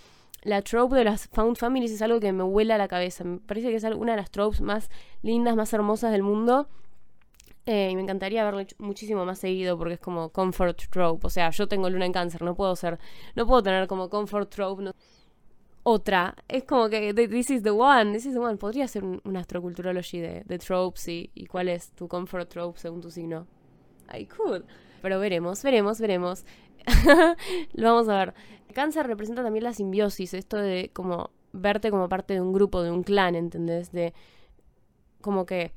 la 0.44 0.62
trope 0.62 0.96
de 0.96 1.04
las 1.06 1.28
found 1.28 1.58
families 1.58 1.92
es 1.92 2.02
algo 2.02 2.20
que 2.20 2.32
me 2.32 2.44
huela 2.44 2.76
a 2.76 2.78
la 2.78 2.88
cabeza. 2.88 3.24
Me 3.24 3.40
parece 3.40 3.70
que 3.70 3.76
es 3.76 3.84
una 3.84 4.12
de 4.12 4.18
las 4.18 4.32
tropes 4.32 4.62
más 4.62 4.90
lindas, 5.22 5.56
más 5.56 5.74
hermosas 5.74 6.12
del 6.12 6.24
mundo. 6.24 6.68
Eh, 7.70 7.90
y 7.92 7.96
me 7.98 8.02
encantaría 8.02 8.46
verlo 8.46 8.66
muchísimo 8.78 9.26
más 9.26 9.40
seguido 9.40 9.78
porque 9.78 9.96
es 9.96 10.00
como 10.00 10.30
comfort 10.30 10.82
trope. 10.90 11.28
O 11.28 11.30
sea, 11.30 11.50
yo 11.50 11.68
tengo 11.68 11.90
luna 11.90 12.06
en 12.06 12.14
cáncer, 12.14 12.42
no 12.42 12.56
puedo 12.56 12.74
ser, 12.78 12.98
no 13.36 13.46
puedo 13.46 13.62
tener 13.62 13.88
como 13.88 14.10
comfort 14.10 14.50
trope. 14.50 14.92
Otra, 15.84 16.34
es 16.48 16.64
como 16.64 16.88
que 16.88 17.14
this 17.14 17.50
is 17.50 17.64
the 17.64 17.72
one, 17.72 18.14
this 18.14 18.26
is 18.26 18.34
the 18.34 18.40
one. 18.40 18.56
Podría 18.56 18.88
ser 18.88 19.04
un, 19.04 19.36
astroculturology 19.36 20.20
de, 20.20 20.44
de 20.46 20.60
tropes 20.60 21.10
y, 21.10 21.30
y, 21.36 21.46
cuál 21.46 21.68
es 21.68 21.92
tu 21.92 22.08
comfort 22.08 22.48
trope 22.50 22.80
según 22.80 23.02
tu 23.02 23.12
signo. 23.12 23.48
Ay, 24.08 24.28
cool. 24.28 24.66
Pero 25.02 25.20
veremos, 25.20 25.62
veremos, 25.62 26.00
veremos. 26.00 26.46
Lo 27.74 27.94
vamos 27.94 28.08
a 28.08 28.18
ver. 28.18 28.34
Cáncer 28.74 29.08
representa 29.08 29.44
también 29.44 29.66
la 29.66 29.74
simbiosis, 29.74 30.34
esto 30.34 30.56
de 30.56 30.90
como 30.94 31.32
verte 31.52 31.92
como 31.92 32.08
parte 32.08 32.34
de 32.34 32.42
un 32.42 32.54
grupo, 32.54 32.82
de 32.82 32.92
un 32.92 33.04
clan, 33.04 33.36
¿entendés? 33.36 33.92
De 33.92 34.14
como 35.20 35.46
que 35.46 35.74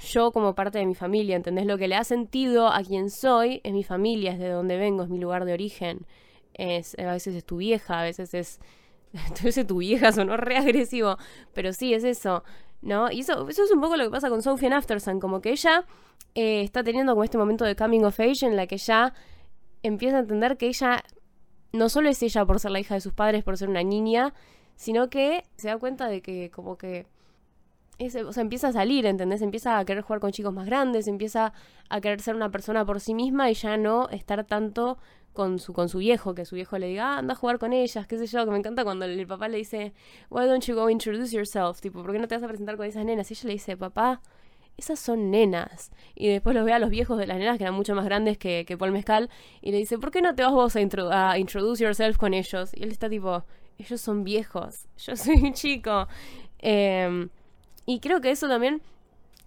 yo 0.00 0.32
como 0.32 0.54
parte 0.54 0.78
de 0.78 0.86
mi 0.86 0.94
familia, 0.94 1.36
¿entendés? 1.36 1.66
Lo 1.66 1.78
que 1.78 1.88
le 1.88 1.96
ha 1.96 2.04
sentido 2.04 2.68
a 2.68 2.82
quien 2.82 3.10
soy 3.10 3.60
es 3.64 3.72
mi 3.72 3.82
familia, 3.82 4.32
es 4.32 4.38
de 4.38 4.48
donde 4.48 4.76
vengo, 4.76 5.02
es 5.02 5.08
mi 5.08 5.18
lugar 5.18 5.44
de 5.44 5.52
origen. 5.52 6.06
Es, 6.54 6.98
a 6.98 7.12
veces 7.12 7.34
es 7.34 7.44
tu 7.44 7.58
vieja, 7.58 8.00
a 8.00 8.02
veces 8.02 8.34
es... 8.34 8.60
Entonces 9.28 9.66
tu 9.66 9.78
vieja 9.78 10.12
sonó 10.12 10.36
re 10.36 10.56
agresivo, 10.56 11.16
pero 11.54 11.72
sí, 11.72 11.94
es 11.94 12.04
eso, 12.04 12.44
¿no? 12.82 13.10
Y 13.10 13.20
eso, 13.20 13.48
eso 13.48 13.64
es 13.64 13.70
un 13.70 13.80
poco 13.80 13.96
lo 13.96 14.04
que 14.04 14.10
pasa 14.10 14.28
con 14.28 14.42
Sophie 14.42 14.72
Aftersun, 14.72 15.20
como 15.20 15.40
que 15.40 15.50
ella 15.52 15.84
eh, 16.34 16.62
está 16.62 16.82
teniendo 16.84 17.12
como 17.12 17.24
este 17.24 17.38
momento 17.38 17.64
de 17.64 17.76
coming 17.76 18.04
of 18.04 18.20
age 18.20 18.44
en 18.44 18.56
la 18.56 18.66
que 18.66 18.76
ya 18.76 19.14
empieza 19.82 20.16
a 20.16 20.20
entender 20.20 20.56
que 20.56 20.66
ella 20.66 21.02
no 21.72 21.88
solo 21.88 22.08
es 22.10 22.22
ella 22.22 22.44
por 22.44 22.60
ser 22.60 22.72
la 22.72 22.80
hija 22.80 22.94
de 22.94 23.00
sus 23.00 23.12
padres, 23.12 23.44
por 23.44 23.56
ser 23.56 23.68
una 23.68 23.82
niña, 23.82 24.34
sino 24.74 25.08
que 25.08 25.44
se 25.56 25.68
da 25.68 25.78
cuenta 25.78 26.08
de 26.08 26.20
que 26.20 26.50
como 26.50 26.76
que 26.76 27.06
o 27.98 28.32
sea, 28.32 28.42
empieza 28.42 28.68
a 28.68 28.72
salir, 28.72 29.06
¿entendés? 29.06 29.42
Empieza 29.42 29.78
a 29.78 29.84
querer 29.84 30.02
jugar 30.02 30.20
con 30.20 30.30
chicos 30.30 30.52
más 30.52 30.66
grandes, 30.66 31.08
empieza 31.08 31.52
a 31.88 32.00
querer 32.00 32.20
ser 32.20 32.36
una 32.36 32.50
persona 32.50 32.84
por 32.84 33.00
sí 33.00 33.14
misma 33.14 33.50
y 33.50 33.54
ya 33.54 33.76
no 33.76 34.08
estar 34.10 34.44
tanto 34.44 34.98
con 35.32 35.58
su, 35.58 35.72
con 35.72 35.88
su 35.88 35.98
viejo, 35.98 36.34
que 36.34 36.44
su 36.44 36.56
viejo 36.56 36.78
le 36.78 36.88
diga, 36.88 37.14
ah, 37.14 37.18
anda 37.18 37.34
a 37.34 37.36
jugar 37.36 37.58
con 37.58 37.72
ellas, 37.72 38.06
qué 38.06 38.18
sé 38.18 38.26
yo, 38.26 38.44
que 38.44 38.50
me 38.50 38.58
encanta 38.58 38.84
cuando 38.84 39.04
el, 39.04 39.26
papá 39.26 39.48
le 39.48 39.58
dice, 39.58 39.92
why 40.30 40.46
don't 40.46 40.64
you 40.64 40.74
go 40.74 40.90
introduce 40.90 41.34
yourself? 41.34 41.80
Tipo, 41.80 42.02
¿por 42.02 42.12
qué 42.12 42.18
no 42.18 42.26
te 42.26 42.34
vas 42.34 42.42
a 42.42 42.48
presentar 42.48 42.76
con 42.76 42.86
esas 42.86 43.04
nenas? 43.04 43.30
Y 43.30 43.34
ella 43.34 43.46
le 43.46 43.52
dice, 43.52 43.76
papá, 43.76 44.22
esas 44.76 44.98
son 44.98 45.30
nenas. 45.30 45.90
Y 46.14 46.28
después 46.28 46.54
los 46.56 46.64
ve 46.64 46.72
a 46.72 46.78
los 46.78 46.90
viejos 46.90 47.18
de 47.18 47.26
las 47.26 47.38
nenas, 47.38 47.58
que 47.58 47.64
eran 47.64 47.74
mucho 47.74 47.94
más 47.94 48.04
grandes 48.04 48.38
que, 48.38 48.64
que 48.66 48.76
Paul 48.76 48.92
Mezcal, 48.92 49.30
y 49.60 49.72
le 49.72 49.78
dice, 49.78 49.98
¿por 49.98 50.10
qué 50.10 50.22
no 50.22 50.34
te 50.34 50.42
vas 50.42 50.52
vos 50.52 50.76
a, 50.76 51.30
a 51.30 51.38
introduce 51.38 51.82
yourself 51.82 52.16
con 52.16 52.34
ellos? 52.34 52.72
Y 52.74 52.82
él 52.82 52.90
está 52.90 53.08
tipo, 53.08 53.44
ellos 53.78 54.00
son 54.00 54.24
viejos, 54.24 54.86
yo 54.98 55.16
soy 55.16 55.36
un 55.36 55.52
chico. 55.52 56.08
Eh, 56.58 57.28
y 57.86 58.00
creo 58.00 58.20
que 58.20 58.30
eso 58.30 58.48
también 58.48 58.82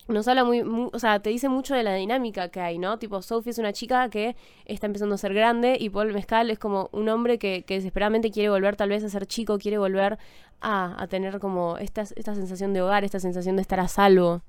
nos 0.08 0.28
habla 0.28 0.44
muy, 0.44 0.62
o 0.62 1.00
sea, 1.00 1.20
te 1.20 1.30
dice 1.30 1.50
mucho 1.50 1.76
de 1.76 1.84
la 1.84 1.94
dinámica 1.94 2.50
que 2.50 2.62
hay, 2.62 2.80
¿no? 2.80 2.98
Tipo, 2.98 3.22
Sophie 3.22 3.52
es 3.52 3.60
una 3.60 3.74
chica 3.74 4.10
que 4.10 4.36
está 4.66 4.88
empezando 4.88 5.16
a 5.16 5.18
ser 5.20 5.34
grande 5.34 5.78
y 5.80 5.90
Paul 5.90 6.14
Mezcal 6.14 6.50
es 6.50 6.58
como 6.58 6.90
un 6.92 7.10
hombre 7.10 7.38
que, 7.38 7.64
que 7.64 7.76
desesperadamente 7.76 8.32
quiere 8.32 8.50
volver 8.50 8.76
tal 8.76 8.90
vez 8.90 9.04
a 9.04 9.10
ser 9.10 9.28
chico, 9.28 9.60
quiere 9.60 9.78
volver 9.78 10.18
a, 10.62 11.02
a 11.02 11.08
tener 11.08 11.40
como 11.40 11.78
esta, 11.78 12.02
esta 12.02 12.34
sensación 12.34 12.74
de 12.74 12.82
hogar, 12.82 13.04
esta 13.04 13.20
sensación 13.20 13.56
de 13.56 13.62
estar 13.62 13.80
a 13.80 13.88
salvo. 13.88 14.42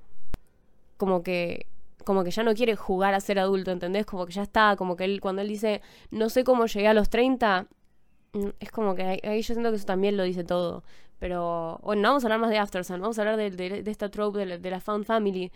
Como 0.96 1.22
que 1.22 1.66
como 2.04 2.24
que 2.24 2.30
ya 2.30 2.42
no 2.42 2.54
quiere 2.54 2.76
jugar 2.76 3.14
a 3.14 3.20
ser 3.20 3.38
adulto, 3.38 3.70
¿entendés? 3.70 4.06
Como 4.06 4.26
que 4.26 4.32
ya 4.32 4.42
está, 4.42 4.74
como 4.76 4.96
que 4.96 5.04
él, 5.04 5.20
cuando 5.20 5.42
él 5.42 5.48
dice, 5.48 5.82
no 6.10 6.28
sé 6.30 6.44
cómo 6.44 6.66
llegué 6.66 6.88
a 6.88 6.94
los 6.94 7.10
30, 7.10 7.62
mm, 7.62 7.66
es 8.60 8.70
como 8.70 8.94
que 8.94 9.02
ahí 9.02 9.42
yo 9.42 9.54
siento 9.54 9.70
que 9.70 9.76
eso 9.76 9.86
también 9.86 10.16
lo 10.16 10.24
dice 10.24 10.44
todo. 10.44 10.84
Pero 11.18 11.78
bueno, 11.82 12.02
no 12.02 12.08
vamos 12.08 12.24
a 12.24 12.26
hablar 12.26 12.40
más 12.40 12.50
de 12.50 12.58
Aftersun, 12.58 13.00
vamos 13.00 13.18
a 13.18 13.22
hablar 13.22 13.36
de, 13.36 13.50
de, 13.50 13.90
esta 13.90 14.10
trope 14.10 14.46
de 14.46 14.70
la, 14.70 14.80
Found 14.80 15.04
Family. 15.04 15.52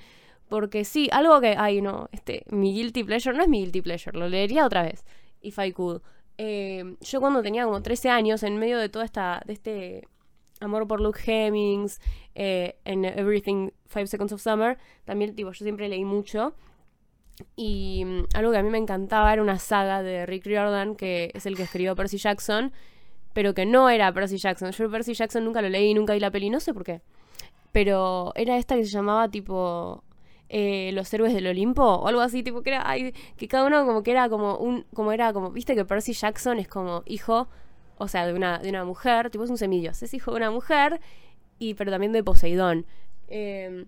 Porque 0.48 0.84
sí, 0.84 1.08
algo 1.10 1.40
que, 1.40 1.56
ay 1.58 1.80
no, 1.80 2.08
este, 2.12 2.44
mi 2.50 2.74
guilty 2.74 3.02
pleasure, 3.02 3.34
no 3.36 3.42
es 3.42 3.48
mi 3.48 3.60
guilty 3.60 3.80
pleasure, 3.80 4.18
lo 4.18 4.28
leería 4.28 4.66
otra 4.66 4.82
vez, 4.82 5.04
if 5.40 5.58
I 5.58 5.72
could. 5.72 6.02
Eh, 6.36 6.96
yo 7.00 7.20
cuando 7.20 7.42
tenía 7.42 7.64
como 7.64 7.80
13 7.82 8.10
años, 8.10 8.42
en 8.42 8.58
medio 8.58 8.78
de 8.78 8.90
toda 8.90 9.06
esta, 9.06 9.42
de 9.46 9.54
este 9.54 10.08
amor 10.60 10.86
por 10.86 11.00
Luke 11.00 11.20
Hemmings, 11.24 11.98
eh, 12.34 12.78
en 12.84 13.06
Everything 13.06 13.70
Five 13.86 14.08
Seconds 14.08 14.32
of 14.32 14.42
Summer, 14.42 14.76
también, 15.04 15.34
tipo, 15.34 15.50
yo 15.50 15.64
siempre 15.64 15.88
leí 15.88 16.04
mucho. 16.04 16.54
Y 17.56 18.04
mm, 18.04 18.24
algo 18.34 18.52
que 18.52 18.58
a 18.58 18.62
mí 18.62 18.70
me 18.70 18.78
encantaba 18.78 19.32
era 19.32 19.42
una 19.42 19.58
saga 19.58 20.02
de 20.02 20.26
Rick 20.26 20.46
Riordan, 20.46 20.96
que 20.96 21.30
es 21.34 21.46
el 21.46 21.56
que 21.56 21.64
escribió 21.64 21.96
Percy 21.96 22.18
Jackson, 22.18 22.72
pero 23.32 23.54
que 23.54 23.66
no 23.66 23.90
era 23.90 24.12
Percy 24.12 24.38
Jackson. 24.38 24.70
Yo 24.72 24.90
Percy 24.90 25.14
Jackson 25.14 25.44
nunca 25.44 25.62
lo 25.62 25.68
leí, 25.68 25.94
nunca 25.94 26.14
vi 26.14 26.20
la 26.20 26.30
peli, 26.30 26.50
no 26.50 26.60
sé 26.60 26.72
por 26.72 26.84
qué. 26.84 27.02
Pero 27.72 28.32
era 28.36 28.56
esta 28.56 28.76
que 28.76 28.84
se 28.84 28.90
llamaba 28.90 29.28
tipo 29.28 30.04
eh, 30.48 30.92
Los 30.94 31.12
héroes 31.12 31.34
del 31.34 31.46
Olimpo 31.48 31.82
o 31.82 32.06
algo 32.06 32.20
así, 32.20 32.42
tipo 32.42 32.62
que 32.62 32.70
era 32.70 32.88
ay, 32.88 33.12
que 33.36 33.48
cada 33.48 33.66
uno 33.66 33.84
como 33.86 34.02
que 34.02 34.12
era 34.12 34.28
como 34.28 34.56
un 34.58 34.86
como 34.94 35.12
era 35.12 35.32
como, 35.32 35.50
viste 35.50 35.74
que 35.74 35.84
Percy 35.84 36.12
Jackson 36.12 36.58
es 36.58 36.68
como 36.68 37.02
hijo, 37.06 37.48
o 37.98 38.08
sea, 38.08 38.26
de 38.26 38.34
una 38.34 38.58
de 38.58 38.68
una 38.70 38.84
mujer, 38.84 39.30
tipo 39.30 39.44
es 39.44 39.50
un 39.50 39.58
semidios, 39.58 40.02
es 40.02 40.14
hijo 40.14 40.30
de 40.30 40.36
una 40.36 40.50
mujer 40.52 41.00
y 41.58 41.74
pero 41.74 41.90
también 41.90 42.12
de 42.12 42.22
Poseidón. 42.22 42.86
Em, 43.28 43.86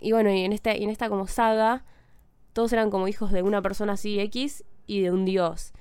y 0.00 0.12
bueno, 0.12 0.30
y 0.30 0.42
en 0.42 0.52
esta 0.52 0.76
y 0.76 0.84
en 0.84 0.90
esta 0.90 1.08
como 1.08 1.26
saga 1.26 1.84
todos 2.54 2.72
eran 2.72 2.90
como 2.90 3.08
hijos 3.08 3.32
de 3.32 3.42
una 3.42 3.60
persona 3.60 3.92
así 3.92 4.18
X 4.20 4.64
y 4.86 5.02
de 5.02 5.10
un 5.10 5.26
dios. 5.26 5.74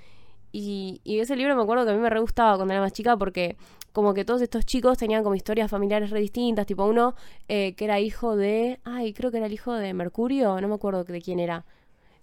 Y, 0.51 1.01
ese 1.05 1.35
libro 1.35 1.55
me 1.55 1.63
acuerdo 1.63 1.85
que 1.85 1.91
a 1.91 1.93
mí 1.95 1.99
me 1.99 2.09
re 2.09 2.19
gustaba 2.19 2.57
cuando 2.57 2.73
era 2.73 2.81
más 2.81 2.93
chica 2.93 3.17
porque 3.17 3.57
como 3.91 4.13
que 4.13 4.25
todos 4.25 4.41
estos 4.41 4.65
chicos 4.65 4.97
tenían 4.97 5.23
como 5.23 5.35
historias 5.35 5.69
familiares 5.69 6.09
re 6.09 6.19
distintas, 6.19 6.65
tipo 6.65 6.85
uno 6.85 7.15
eh, 7.47 7.73
que 7.75 7.85
era 7.85 7.99
hijo 7.99 8.35
de, 8.35 8.79
ay, 8.83 9.13
creo 9.13 9.31
que 9.31 9.37
era 9.37 9.47
el 9.47 9.53
hijo 9.53 9.73
de 9.73 9.93
Mercurio, 9.93 10.59
no 10.59 10.67
me 10.67 10.75
acuerdo 10.75 11.03
de 11.03 11.21
quién 11.21 11.39
era. 11.39 11.65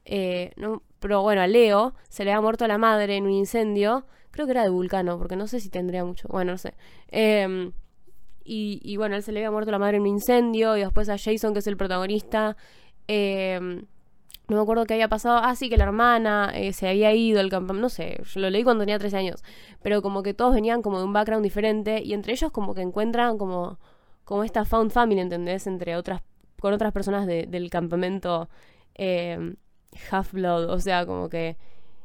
Eh, 0.05 0.53
pero 0.99 1.23
bueno, 1.23 1.43
a 1.43 1.47
Leo 1.47 1.95
se 2.09 2.25
le 2.25 2.33
había 2.33 2.41
muerto 2.41 2.65
a 2.65 2.69
la 2.69 2.79
madre 2.79 3.17
en 3.17 3.25
un 3.25 3.33
incendio, 3.33 4.05
creo 4.31 4.47
que 4.47 4.53
era 4.53 4.63
de 4.65 4.71
Vulcano, 4.71 5.19
porque 5.19 5.37
no 5.37 5.47
sé 5.47 5.61
si 5.61 5.69
tendría 5.69 6.05
mucho, 6.05 6.29
bueno, 6.29 6.53
no 6.53 6.59
sé. 6.59 6.75
Em, 7.09 7.73
y, 8.45 8.81
y 8.83 8.97
bueno, 8.97 9.17
él 9.17 9.23
se 9.23 9.33
le 9.33 9.41
había 9.41 9.51
muerto 9.51 9.71
la 9.71 9.79
madre 9.79 9.97
en 9.97 10.03
un 10.03 10.09
incendio, 10.09 10.77
y 10.77 10.81
después 10.81 11.09
a 11.09 11.19
Jason, 11.19 11.53
que 11.53 11.61
es 11.61 11.67
el 11.67 11.77
protagonista, 11.77 12.57
eh, 13.09 13.85
no 14.51 14.57
me 14.57 14.63
acuerdo 14.63 14.85
qué 14.85 14.95
había 14.95 15.09
pasado. 15.09 15.41
Ah, 15.43 15.55
sí, 15.55 15.71
que 15.71 15.77
la 15.77 15.85
hermana 15.85 16.51
eh, 16.55 16.73
se 16.73 16.89
había 16.89 17.15
ido 17.15 17.39
al 17.39 17.51
campamento. 17.51 17.83
No 17.83 17.89
sé, 17.89 18.21
yo 18.25 18.41
lo 18.41 18.51
leí 18.51 18.65
cuando 18.65 18.83
tenía 18.83 18.99
13 18.99 19.17
años. 19.17 19.45
Pero 19.81 20.03
como 20.03 20.25
que 20.25 20.35
todos 20.35 20.55
venían 20.55 20.83
como 20.83 20.99
de 20.99 21.05
un 21.05 21.13
background 21.13 21.45
diferente. 21.45 22.03
Y 22.03 22.15
entre 22.15 22.33
ellos 22.33 22.51
como 22.51 22.75
que 22.75 22.83
encuentran 22.83 23.39
como, 23.39 23.79
como 24.25 24.43
esta 24.43 24.65
found 24.65 24.91
family, 24.91 25.21
¿entendés? 25.21 25.69
Entre 25.69 25.97
otras, 25.97 26.23
con 26.61 26.73
otras 26.73 26.93
personas 26.93 27.27
del 27.29 27.71
campamento 27.71 28.49
eh, 28.97 29.55
Half-Blood. 30.11 30.71
O 30.71 30.81
sea, 30.81 31.07
como 31.07 31.29
que... 31.29 31.57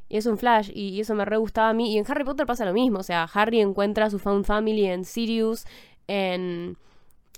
Y 0.08 0.18
es 0.18 0.28
un 0.28 0.38
flash, 0.38 0.70
y, 0.72 1.00
eso 1.02 1.16
me 1.16 1.26
re 1.26 1.38
gustaba 1.38 1.70
a 1.70 1.74
mí. 1.74 1.94
Y 1.96 1.98
en 1.98 2.06
Harry 2.08 2.24
Potter 2.24 2.46
pasa 2.46 2.64
lo 2.64 2.74
mismo. 2.74 3.00
O 3.00 3.04
sea, 3.04 3.28
Harry 3.34 3.60
encuentra 3.60 4.12
su 4.12 4.20
found 4.20 4.46
family 4.46 4.86
en 4.86 5.04
Sirius, 5.04 5.66
en, 6.08 6.78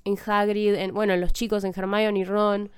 en 0.03 0.17
Hagrid, 0.25 0.75
en, 0.75 0.93
bueno, 0.93 1.13
en 1.13 1.21
los 1.21 1.31
chicos, 1.31 1.63
en 1.63 1.71
Hermione 1.73 2.19
y 2.19 2.25
Ron. 2.25 2.69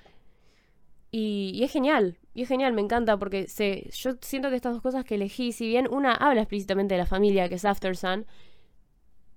Y, 1.12 1.62
es 1.64 1.72
genial, 1.72 2.18
y 2.36 2.44
es 2.44 2.48
genial, 2.48 2.74
me 2.74 2.82
encanta 2.82 3.18
porque 3.18 3.48
se, 3.48 3.90
yo 3.94 4.12
siento 4.22 4.50
que 4.50 4.56
estas 4.56 4.74
dos 4.74 4.82
cosas 4.82 5.04
que 5.06 5.16
elegí, 5.16 5.52
si 5.52 5.68
bien 5.68 5.88
una 5.90 6.14
habla 6.14 6.42
explícitamente 6.42 6.94
de 6.94 7.00
la 7.00 7.08
familia, 7.08 7.50
que 7.50 7.56
es 7.56 7.66
After 7.66 7.98
Sun, 7.98 8.28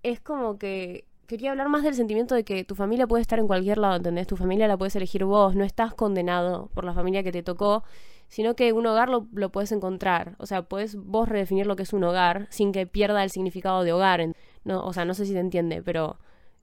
es 0.02 0.20
como 0.20 0.58
que 0.58 1.06
quería 1.26 1.52
hablar 1.52 1.68
más 1.68 1.82
del 1.82 1.94
sentimiento 1.94 2.34
de 2.34 2.44
que 2.44 2.64
tu 2.64 2.74
familia 2.74 3.06
puede 3.06 3.22
estar 3.22 3.38
en 3.38 3.46
cualquier 3.46 3.78
lado, 3.78 3.96
¿entendés? 3.96 4.26
Tu 4.26 4.36
familia 4.36 4.68
la 4.68 4.76
puedes 4.76 4.94
elegir 4.96 5.24
vos, 5.24 5.54
no 5.54 5.64
estás 5.64 5.94
condenado 5.94 6.68
por 6.74 6.84
la 6.84 6.92
familia 6.92 7.22
que 7.22 7.32
te 7.32 7.42
tocó, 7.42 7.84
sino 8.28 8.54
que 8.54 8.72
un 8.74 8.86
hogar 8.86 9.08
lo, 9.08 9.28
lo 9.32 9.50
puedes 9.50 9.72
encontrar. 9.72 10.36
O 10.38 10.46
sea, 10.46 10.62
puedes 10.62 10.96
vos 10.96 11.28
redefinir 11.28 11.66
lo 11.66 11.76
que 11.76 11.84
es 11.84 11.92
un 11.94 12.04
hogar 12.04 12.48
sin 12.50 12.72
que 12.72 12.86
pierda 12.86 13.24
el 13.24 13.30
significado 13.30 13.82
de 13.82 13.92
hogar. 13.92 14.34
No, 14.64 14.84
o 14.84 14.92
sea, 14.92 15.04
no 15.06 15.14
sé 15.14 15.24
si 15.24 15.32
te 15.32 15.40
entiende, 15.40 15.82
pero 15.82 16.18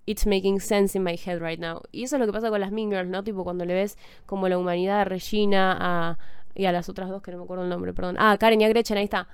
it's 0.10 0.26
making 0.26 0.60
sense 0.60 0.98
in 0.98 1.04
my 1.04 1.16
head 1.16 1.40
right 1.40 1.60
now. 1.60 1.84
Y 1.92 2.04
eso 2.04 2.16
es 2.16 2.20
lo 2.20 2.26
que 2.26 2.34
pasa 2.34 2.50
con 2.50 2.60
las 2.60 2.72
Mean 2.72 2.90
Girls, 2.90 3.10
¿no? 3.10 3.24
Tipo 3.24 3.44
cuando 3.44 3.64
le 3.64 3.76
ves 3.76 3.96
como 4.26 4.50
la 4.50 4.58
humanidad 4.58 4.98
de 5.00 5.06
Regina 5.06 5.78
a, 5.80 6.18
y 6.56 6.66
a 6.66 6.72
las 6.72 6.90
otras 6.90 7.10
dos 7.10 7.22
que 7.22 7.32
no 7.32 7.38
me 7.38 7.44
acuerdo 7.44 7.64
el 7.64 7.70
nombre, 7.70 7.94
perdón. 7.94 8.16
Ah, 8.18 8.36
Karen 8.40 8.60
y 8.60 8.64
a 8.66 8.70
Gretchen, 8.70 8.98
ahí 8.98 9.04
está. 9.04 9.28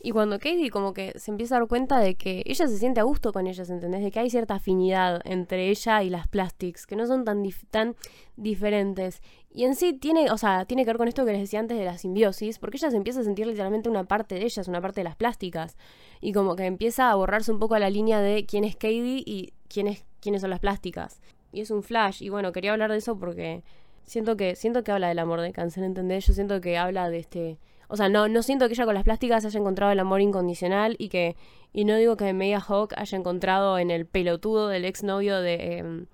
Y 0.00 0.12
cuando 0.12 0.38
Katie 0.38 0.70
como 0.70 0.92
que 0.92 1.12
se 1.18 1.30
empieza 1.30 1.56
a 1.56 1.58
dar 1.60 1.68
cuenta 1.68 1.98
de 1.98 2.14
que 2.14 2.42
ella 2.46 2.68
se 2.68 2.78
siente 2.78 3.00
a 3.00 3.02
gusto 3.02 3.32
con 3.32 3.46
ellas, 3.46 3.68
¿entendés? 3.68 4.02
De 4.02 4.10
que 4.10 4.20
hay 4.20 4.30
cierta 4.30 4.54
afinidad 4.54 5.20
entre 5.24 5.70
ella 5.70 6.02
y 6.02 6.10
las 6.10 6.28
plastics, 6.28 6.86
que 6.86 6.94
no 6.94 7.06
son 7.06 7.24
tan, 7.24 7.42
tan 7.70 7.96
diferentes. 8.36 9.22
Y 9.50 9.64
en 9.64 9.74
sí 9.74 9.92
tiene, 9.94 10.30
o 10.30 10.38
sea, 10.38 10.66
tiene 10.66 10.84
que 10.84 10.90
ver 10.90 10.98
con 10.98 11.08
esto 11.08 11.24
que 11.24 11.32
les 11.32 11.40
decía 11.40 11.58
antes 11.58 11.76
de 11.78 11.84
la 11.84 11.98
simbiosis, 11.98 12.58
porque 12.58 12.76
ella 12.76 12.90
se 12.90 12.96
empieza 12.96 13.20
a 13.20 13.24
sentir 13.24 13.46
literalmente 13.46 13.88
una 13.88 14.04
parte 14.04 14.36
de 14.36 14.44
ellas, 14.44 14.68
una 14.68 14.80
parte 14.80 15.00
de 15.00 15.04
las 15.04 15.16
plásticas. 15.16 15.76
Y 16.20 16.32
como 16.32 16.54
que 16.54 16.66
empieza 16.66 17.10
a 17.10 17.14
borrarse 17.16 17.50
un 17.50 17.58
poco 17.58 17.76
la 17.78 17.90
línea 17.90 18.20
de 18.20 18.46
quién 18.46 18.64
es 18.64 18.76
Katie 18.76 19.22
y 19.26 19.52
quién 19.68 19.88
es, 19.88 20.04
quiénes 20.20 20.42
son 20.42 20.50
las 20.50 20.60
plásticas. 20.60 21.20
Y 21.52 21.60
es 21.60 21.70
un 21.70 21.82
flash. 21.82 22.22
Y 22.22 22.28
bueno, 22.28 22.52
quería 22.52 22.72
hablar 22.72 22.92
de 22.92 22.98
eso 22.98 23.18
porque 23.18 23.64
siento 24.04 24.36
que, 24.36 24.54
siento 24.54 24.84
que 24.84 24.92
habla 24.92 25.08
del 25.08 25.18
amor 25.18 25.40
de 25.40 25.52
cáncer, 25.52 25.82
¿entendés? 25.82 26.26
Yo 26.26 26.34
siento 26.34 26.60
que 26.60 26.78
habla 26.78 27.10
de 27.10 27.18
este 27.18 27.58
o 27.88 27.96
sea, 27.96 28.08
no, 28.10 28.28
no 28.28 28.42
siento 28.42 28.68
que 28.68 28.74
ella 28.74 28.84
con 28.84 28.94
las 28.94 29.04
plásticas 29.04 29.44
haya 29.44 29.58
encontrado 29.58 29.92
el 29.92 29.98
amor 29.98 30.20
incondicional 30.20 30.94
y 30.98 31.08
que. 31.08 31.36
Y 31.72 31.84
no 31.84 31.96
digo 31.96 32.16
que 32.16 32.32
Mega 32.32 32.60
Hawk 32.60 32.92
haya 32.96 33.18
encontrado 33.18 33.78
en 33.78 33.90
el 33.90 34.06
pelotudo 34.06 34.68
del 34.68 34.84
exnovio 34.84 35.40
de. 35.40 35.78
Em, 35.78 36.06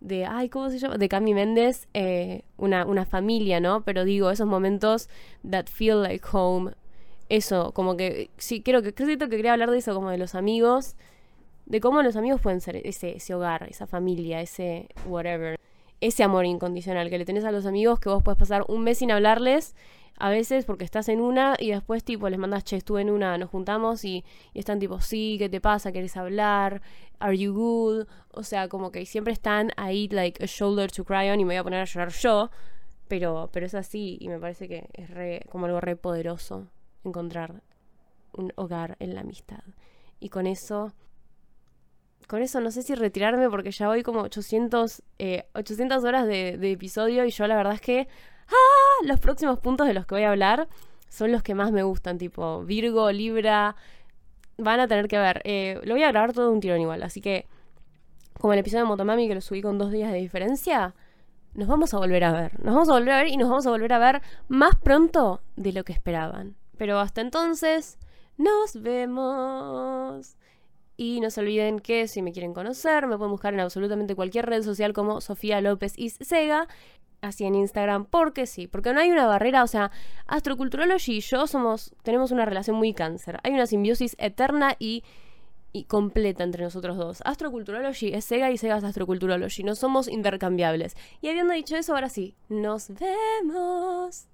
de. 0.00 0.26
Ay, 0.26 0.48
¿cómo 0.48 0.70
se 0.70 0.78
llama? 0.78 0.96
De 0.96 1.08
Cami 1.08 1.34
Méndez. 1.34 1.88
Eh, 1.92 2.42
una, 2.56 2.86
una 2.86 3.04
familia, 3.04 3.58
¿no? 3.58 3.82
Pero 3.82 4.04
digo, 4.04 4.30
esos 4.30 4.46
momentos 4.46 5.08
that 5.48 5.66
feel 5.66 6.02
like 6.02 6.24
home. 6.30 6.72
Eso, 7.28 7.72
como 7.72 7.96
que. 7.96 8.30
Sí, 8.36 8.62
creo 8.62 8.82
que. 8.82 8.94
Creo 8.94 9.18
que 9.18 9.28
quería 9.28 9.52
hablar 9.52 9.72
de 9.72 9.78
eso, 9.78 9.94
como 9.94 10.10
de 10.10 10.18
los 10.18 10.36
amigos. 10.36 10.94
De 11.66 11.80
cómo 11.80 12.00
los 12.02 12.14
amigos 12.16 12.40
pueden 12.40 12.60
ser 12.60 12.76
ese, 12.76 13.16
ese 13.16 13.34
hogar, 13.34 13.66
esa 13.68 13.88
familia, 13.88 14.40
ese 14.40 14.88
whatever. 15.06 15.58
Ese 16.00 16.22
amor 16.22 16.46
incondicional 16.46 17.10
que 17.10 17.18
le 17.18 17.24
tenés 17.24 17.44
a 17.44 17.50
los 17.50 17.66
amigos 17.66 17.98
que 17.98 18.08
vos 18.08 18.22
puedes 18.22 18.38
pasar 18.38 18.64
un 18.68 18.84
mes 18.84 18.98
sin 18.98 19.10
hablarles 19.10 19.74
a 20.18 20.30
veces 20.30 20.64
porque 20.64 20.84
estás 20.84 21.08
en 21.08 21.20
una 21.20 21.56
y 21.58 21.70
después 21.70 22.02
tipo 22.04 22.28
les 22.28 22.38
mandas, 22.38 22.64
che, 22.64 22.76
estuve 22.76 23.02
en 23.02 23.10
una, 23.10 23.38
nos 23.38 23.50
juntamos 23.50 24.04
y, 24.04 24.24
están 24.54 24.78
tipo, 24.78 25.00
sí, 25.00 25.36
¿qué 25.38 25.48
te 25.48 25.60
pasa? 25.60 25.92
¿Quieres 25.92 26.16
hablar? 26.16 26.82
¿Are 27.20 27.36
you 27.36 27.52
good? 27.52 28.06
O 28.32 28.42
sea, 28.42 28.68
como 28.68 28.90
que 28.90 29.06
siempre 29.06 29.32
están 29.32 29.70
ahí 29.76 30.08
like 30.08 30.42
a 30.42 30.46
shoulder 30.46 30.90
to 30.90 31.04
cry 31.04 31.30
on 31.30 31.40
y 31.40 31.44
me 31.44 31.54
voy 31.54 31.56
a 31.56 31.64
poner 31.64 31.80
a 31.80 31.84
llorar 31.84 32.10
yo, 32.10 32.50
pero, 33.06 33.48
pero 33.52 33.66
es 33.66 33.74
así 33.74 34.18
y 34.20 34.28
me 34.28 34.38
parece 34.38 34.68
que 34.68 34.88
es 34.92 35.10
re, 35.10 35.42
como 35.50 35.66
algo 35.66 35.80
re 35.80 35.96
poderoso 35.96 36.68
encontrar 37.04 37.62
un 38.32 38.52
hogar 38.56 38.96
en 39.00 39.14
la 39.14 39.20
amistad. 39.20 39.62
Y 40.20 40.30
con 40.30 40.46
eso 40.46 40.92
con 42.26 42.42
eso 42.42 42.60
no 42.60 42.70
sé 42.70 42.82
si 42.82 42.94
retirarme 42.94 43.48
porque 43.48 43.70
ya 43.70 43.88
voy 43.88 44.02
como 44.02 44.20
800, 44.20 45.02
800 45.54 46.04
eh, 46.04 46.06
horas 46.06 46.26
de, 46.26 46.58
de, 46.58 46.72
episodio 46.72 47.24
y 47.24 47.30
yo 47.30 47.46
la 47.46 47.56
verdad 47.56 47.72
es 47.72 47.80
que 47.80 48.06
¡Ah! 48.48 49.04
Los 49.04 49.20
próximos 49.20 49.58
puntos 49.58 49.86
de 49.86 49.94
los 49.94 50.06
que 50.06 50.14
voy 50.14 50.24
a 50.24 50.30
hablar 50.30 50.68
son 51.08 51.32
los 51.32 51.42
que 51.42 51.54
más 51.54 51.72
me 51.72 51.82
gustan, 51.82 52.18
tipo 52.18 52.64
Virgo, 52.64 53.10
Libra. 53.12 53.76
Van 54.56 54.80
a 54.80 54.88
tener 54.88 55.08
que 55.08 55.18
ver. 55.18 55.40
Eh, 55.44 55.80
lo 55.84 55.94
voy 55.94 56.02
a 56.02 56.08
grabar 56.08 56.32
todo 56.32 56.50
un 56.50 56.60
tirón 56.60 56.80
igual, 56.80 57.02
así 57.02 57.20
que 57.20 57.46
como 58.38 58.52
el 58.52 58.60
episodio 58.60 58.84
de 58.84 58.88
Motomami 58.88 59.28
que 59.28 59.34
lo 59.34 59.40
subí 59.40 59.62
con 59.62 59.78
dos 59.78 59.90
días 59.90 60.12
de 60.12 60.18
diferencia, 60.18 60.94
nos 61.54 61.68
vamos 61.68 61.92
a 61.94 61.98
volver 61.98 62.24
a 62.24 62.32
ver. 62.32 62.58
Nos 62.62 62.74
vamos 62.74 62.88
a 62.88 62.92
volver 62.92 63.10
a 63.10 63.16
ver 63.18 63.28
y 63.28 63.36
nos 63.36 63.48
vamos 63.48 63.66
a 63.66 63.70
volver 63.70 63.92
a 63.92 63.98
ver 63.98 64.22
más 64.48 64.76
pronto 64.76 65.40
de 65.56 65.72
lo 65.72 65.84
que 65.84 65.92
esperaban. 65.92 66.56
Pero 66.76 66.98
hasta 67.00 67.20
entonces, 67.20 67.98
nos 68.36 68.80
vemos. 68.80 70.36
Y 70.96 71.20
no 71.20 71.30
se 71.30 71.40
olviden 71.40 71.78
que 71.78 72.08
si 72.08 72.22
me 72.22 72.32
quieren 72.32 72.54
conocer, 72.54 73.06
me 73.06 73.16
pueden 73.16 73.30
buscar 73.30 73.54
en 73.54 73.60
absolutamente 73.60 74.14
cualquier 74.14 74.46
red 74.46 74.62
social 74.62 74.92
como 74.92 75.20
Sofía 75.20 75.60
López 75.60 75.94
y 75.96 76.10
Sega 76.10 76.66
así 77.20 77.44
en 77.44 77.54
Instagram, 77.54 78.06
porque 78.06 78.46
sí, 78.46 78.66
porque 78.66 78.92
no 78.92 79.00
hay 79.00 79.10
una 79.10 79.26
barrera, 79.26 79.62
o 79.62 79.66
sea, 79.66 79.90
Astroculturology 80.26 81.16
y 81.16 81.20
yo 81.20 81.46
somos, 81.46 81.94
tenemos 82.02 82.30
una 82.30 82.44
relación 82.44 82.76
muy 82.76 82.94
cáncer, 82.94 83.40
hay 83.42 83.52
una 83.52 83.66
simbiosis 83.66 84.14
eterna 84.18 84.76
y, 84.78 85.04
y 85.72 85.84
completa 85.84 86.44
entre 86.44 86.64
nosotros 86.64 86.96
dos. 86.96 87.22
Astroculturology 87.24 88.14
es 88.14 88.24
Sega 88.24 88.50
y 88.50 88.58
Sega 88.58 88.78
es 88.78 88.84
Astroculturology, 88.84 89.64
no 89.64 89.74
somos 89.74 90.08
intercambiables. 90.08 90.96
Y 91.20 91.28
habiendo 91.28 91.54
dicho 91.54 91.76
eso, 91.76 91.94
ahora 91.94 92.08
sí, 92.08 92.34
nos 92.48 92.90
vemos. 92.90 94.28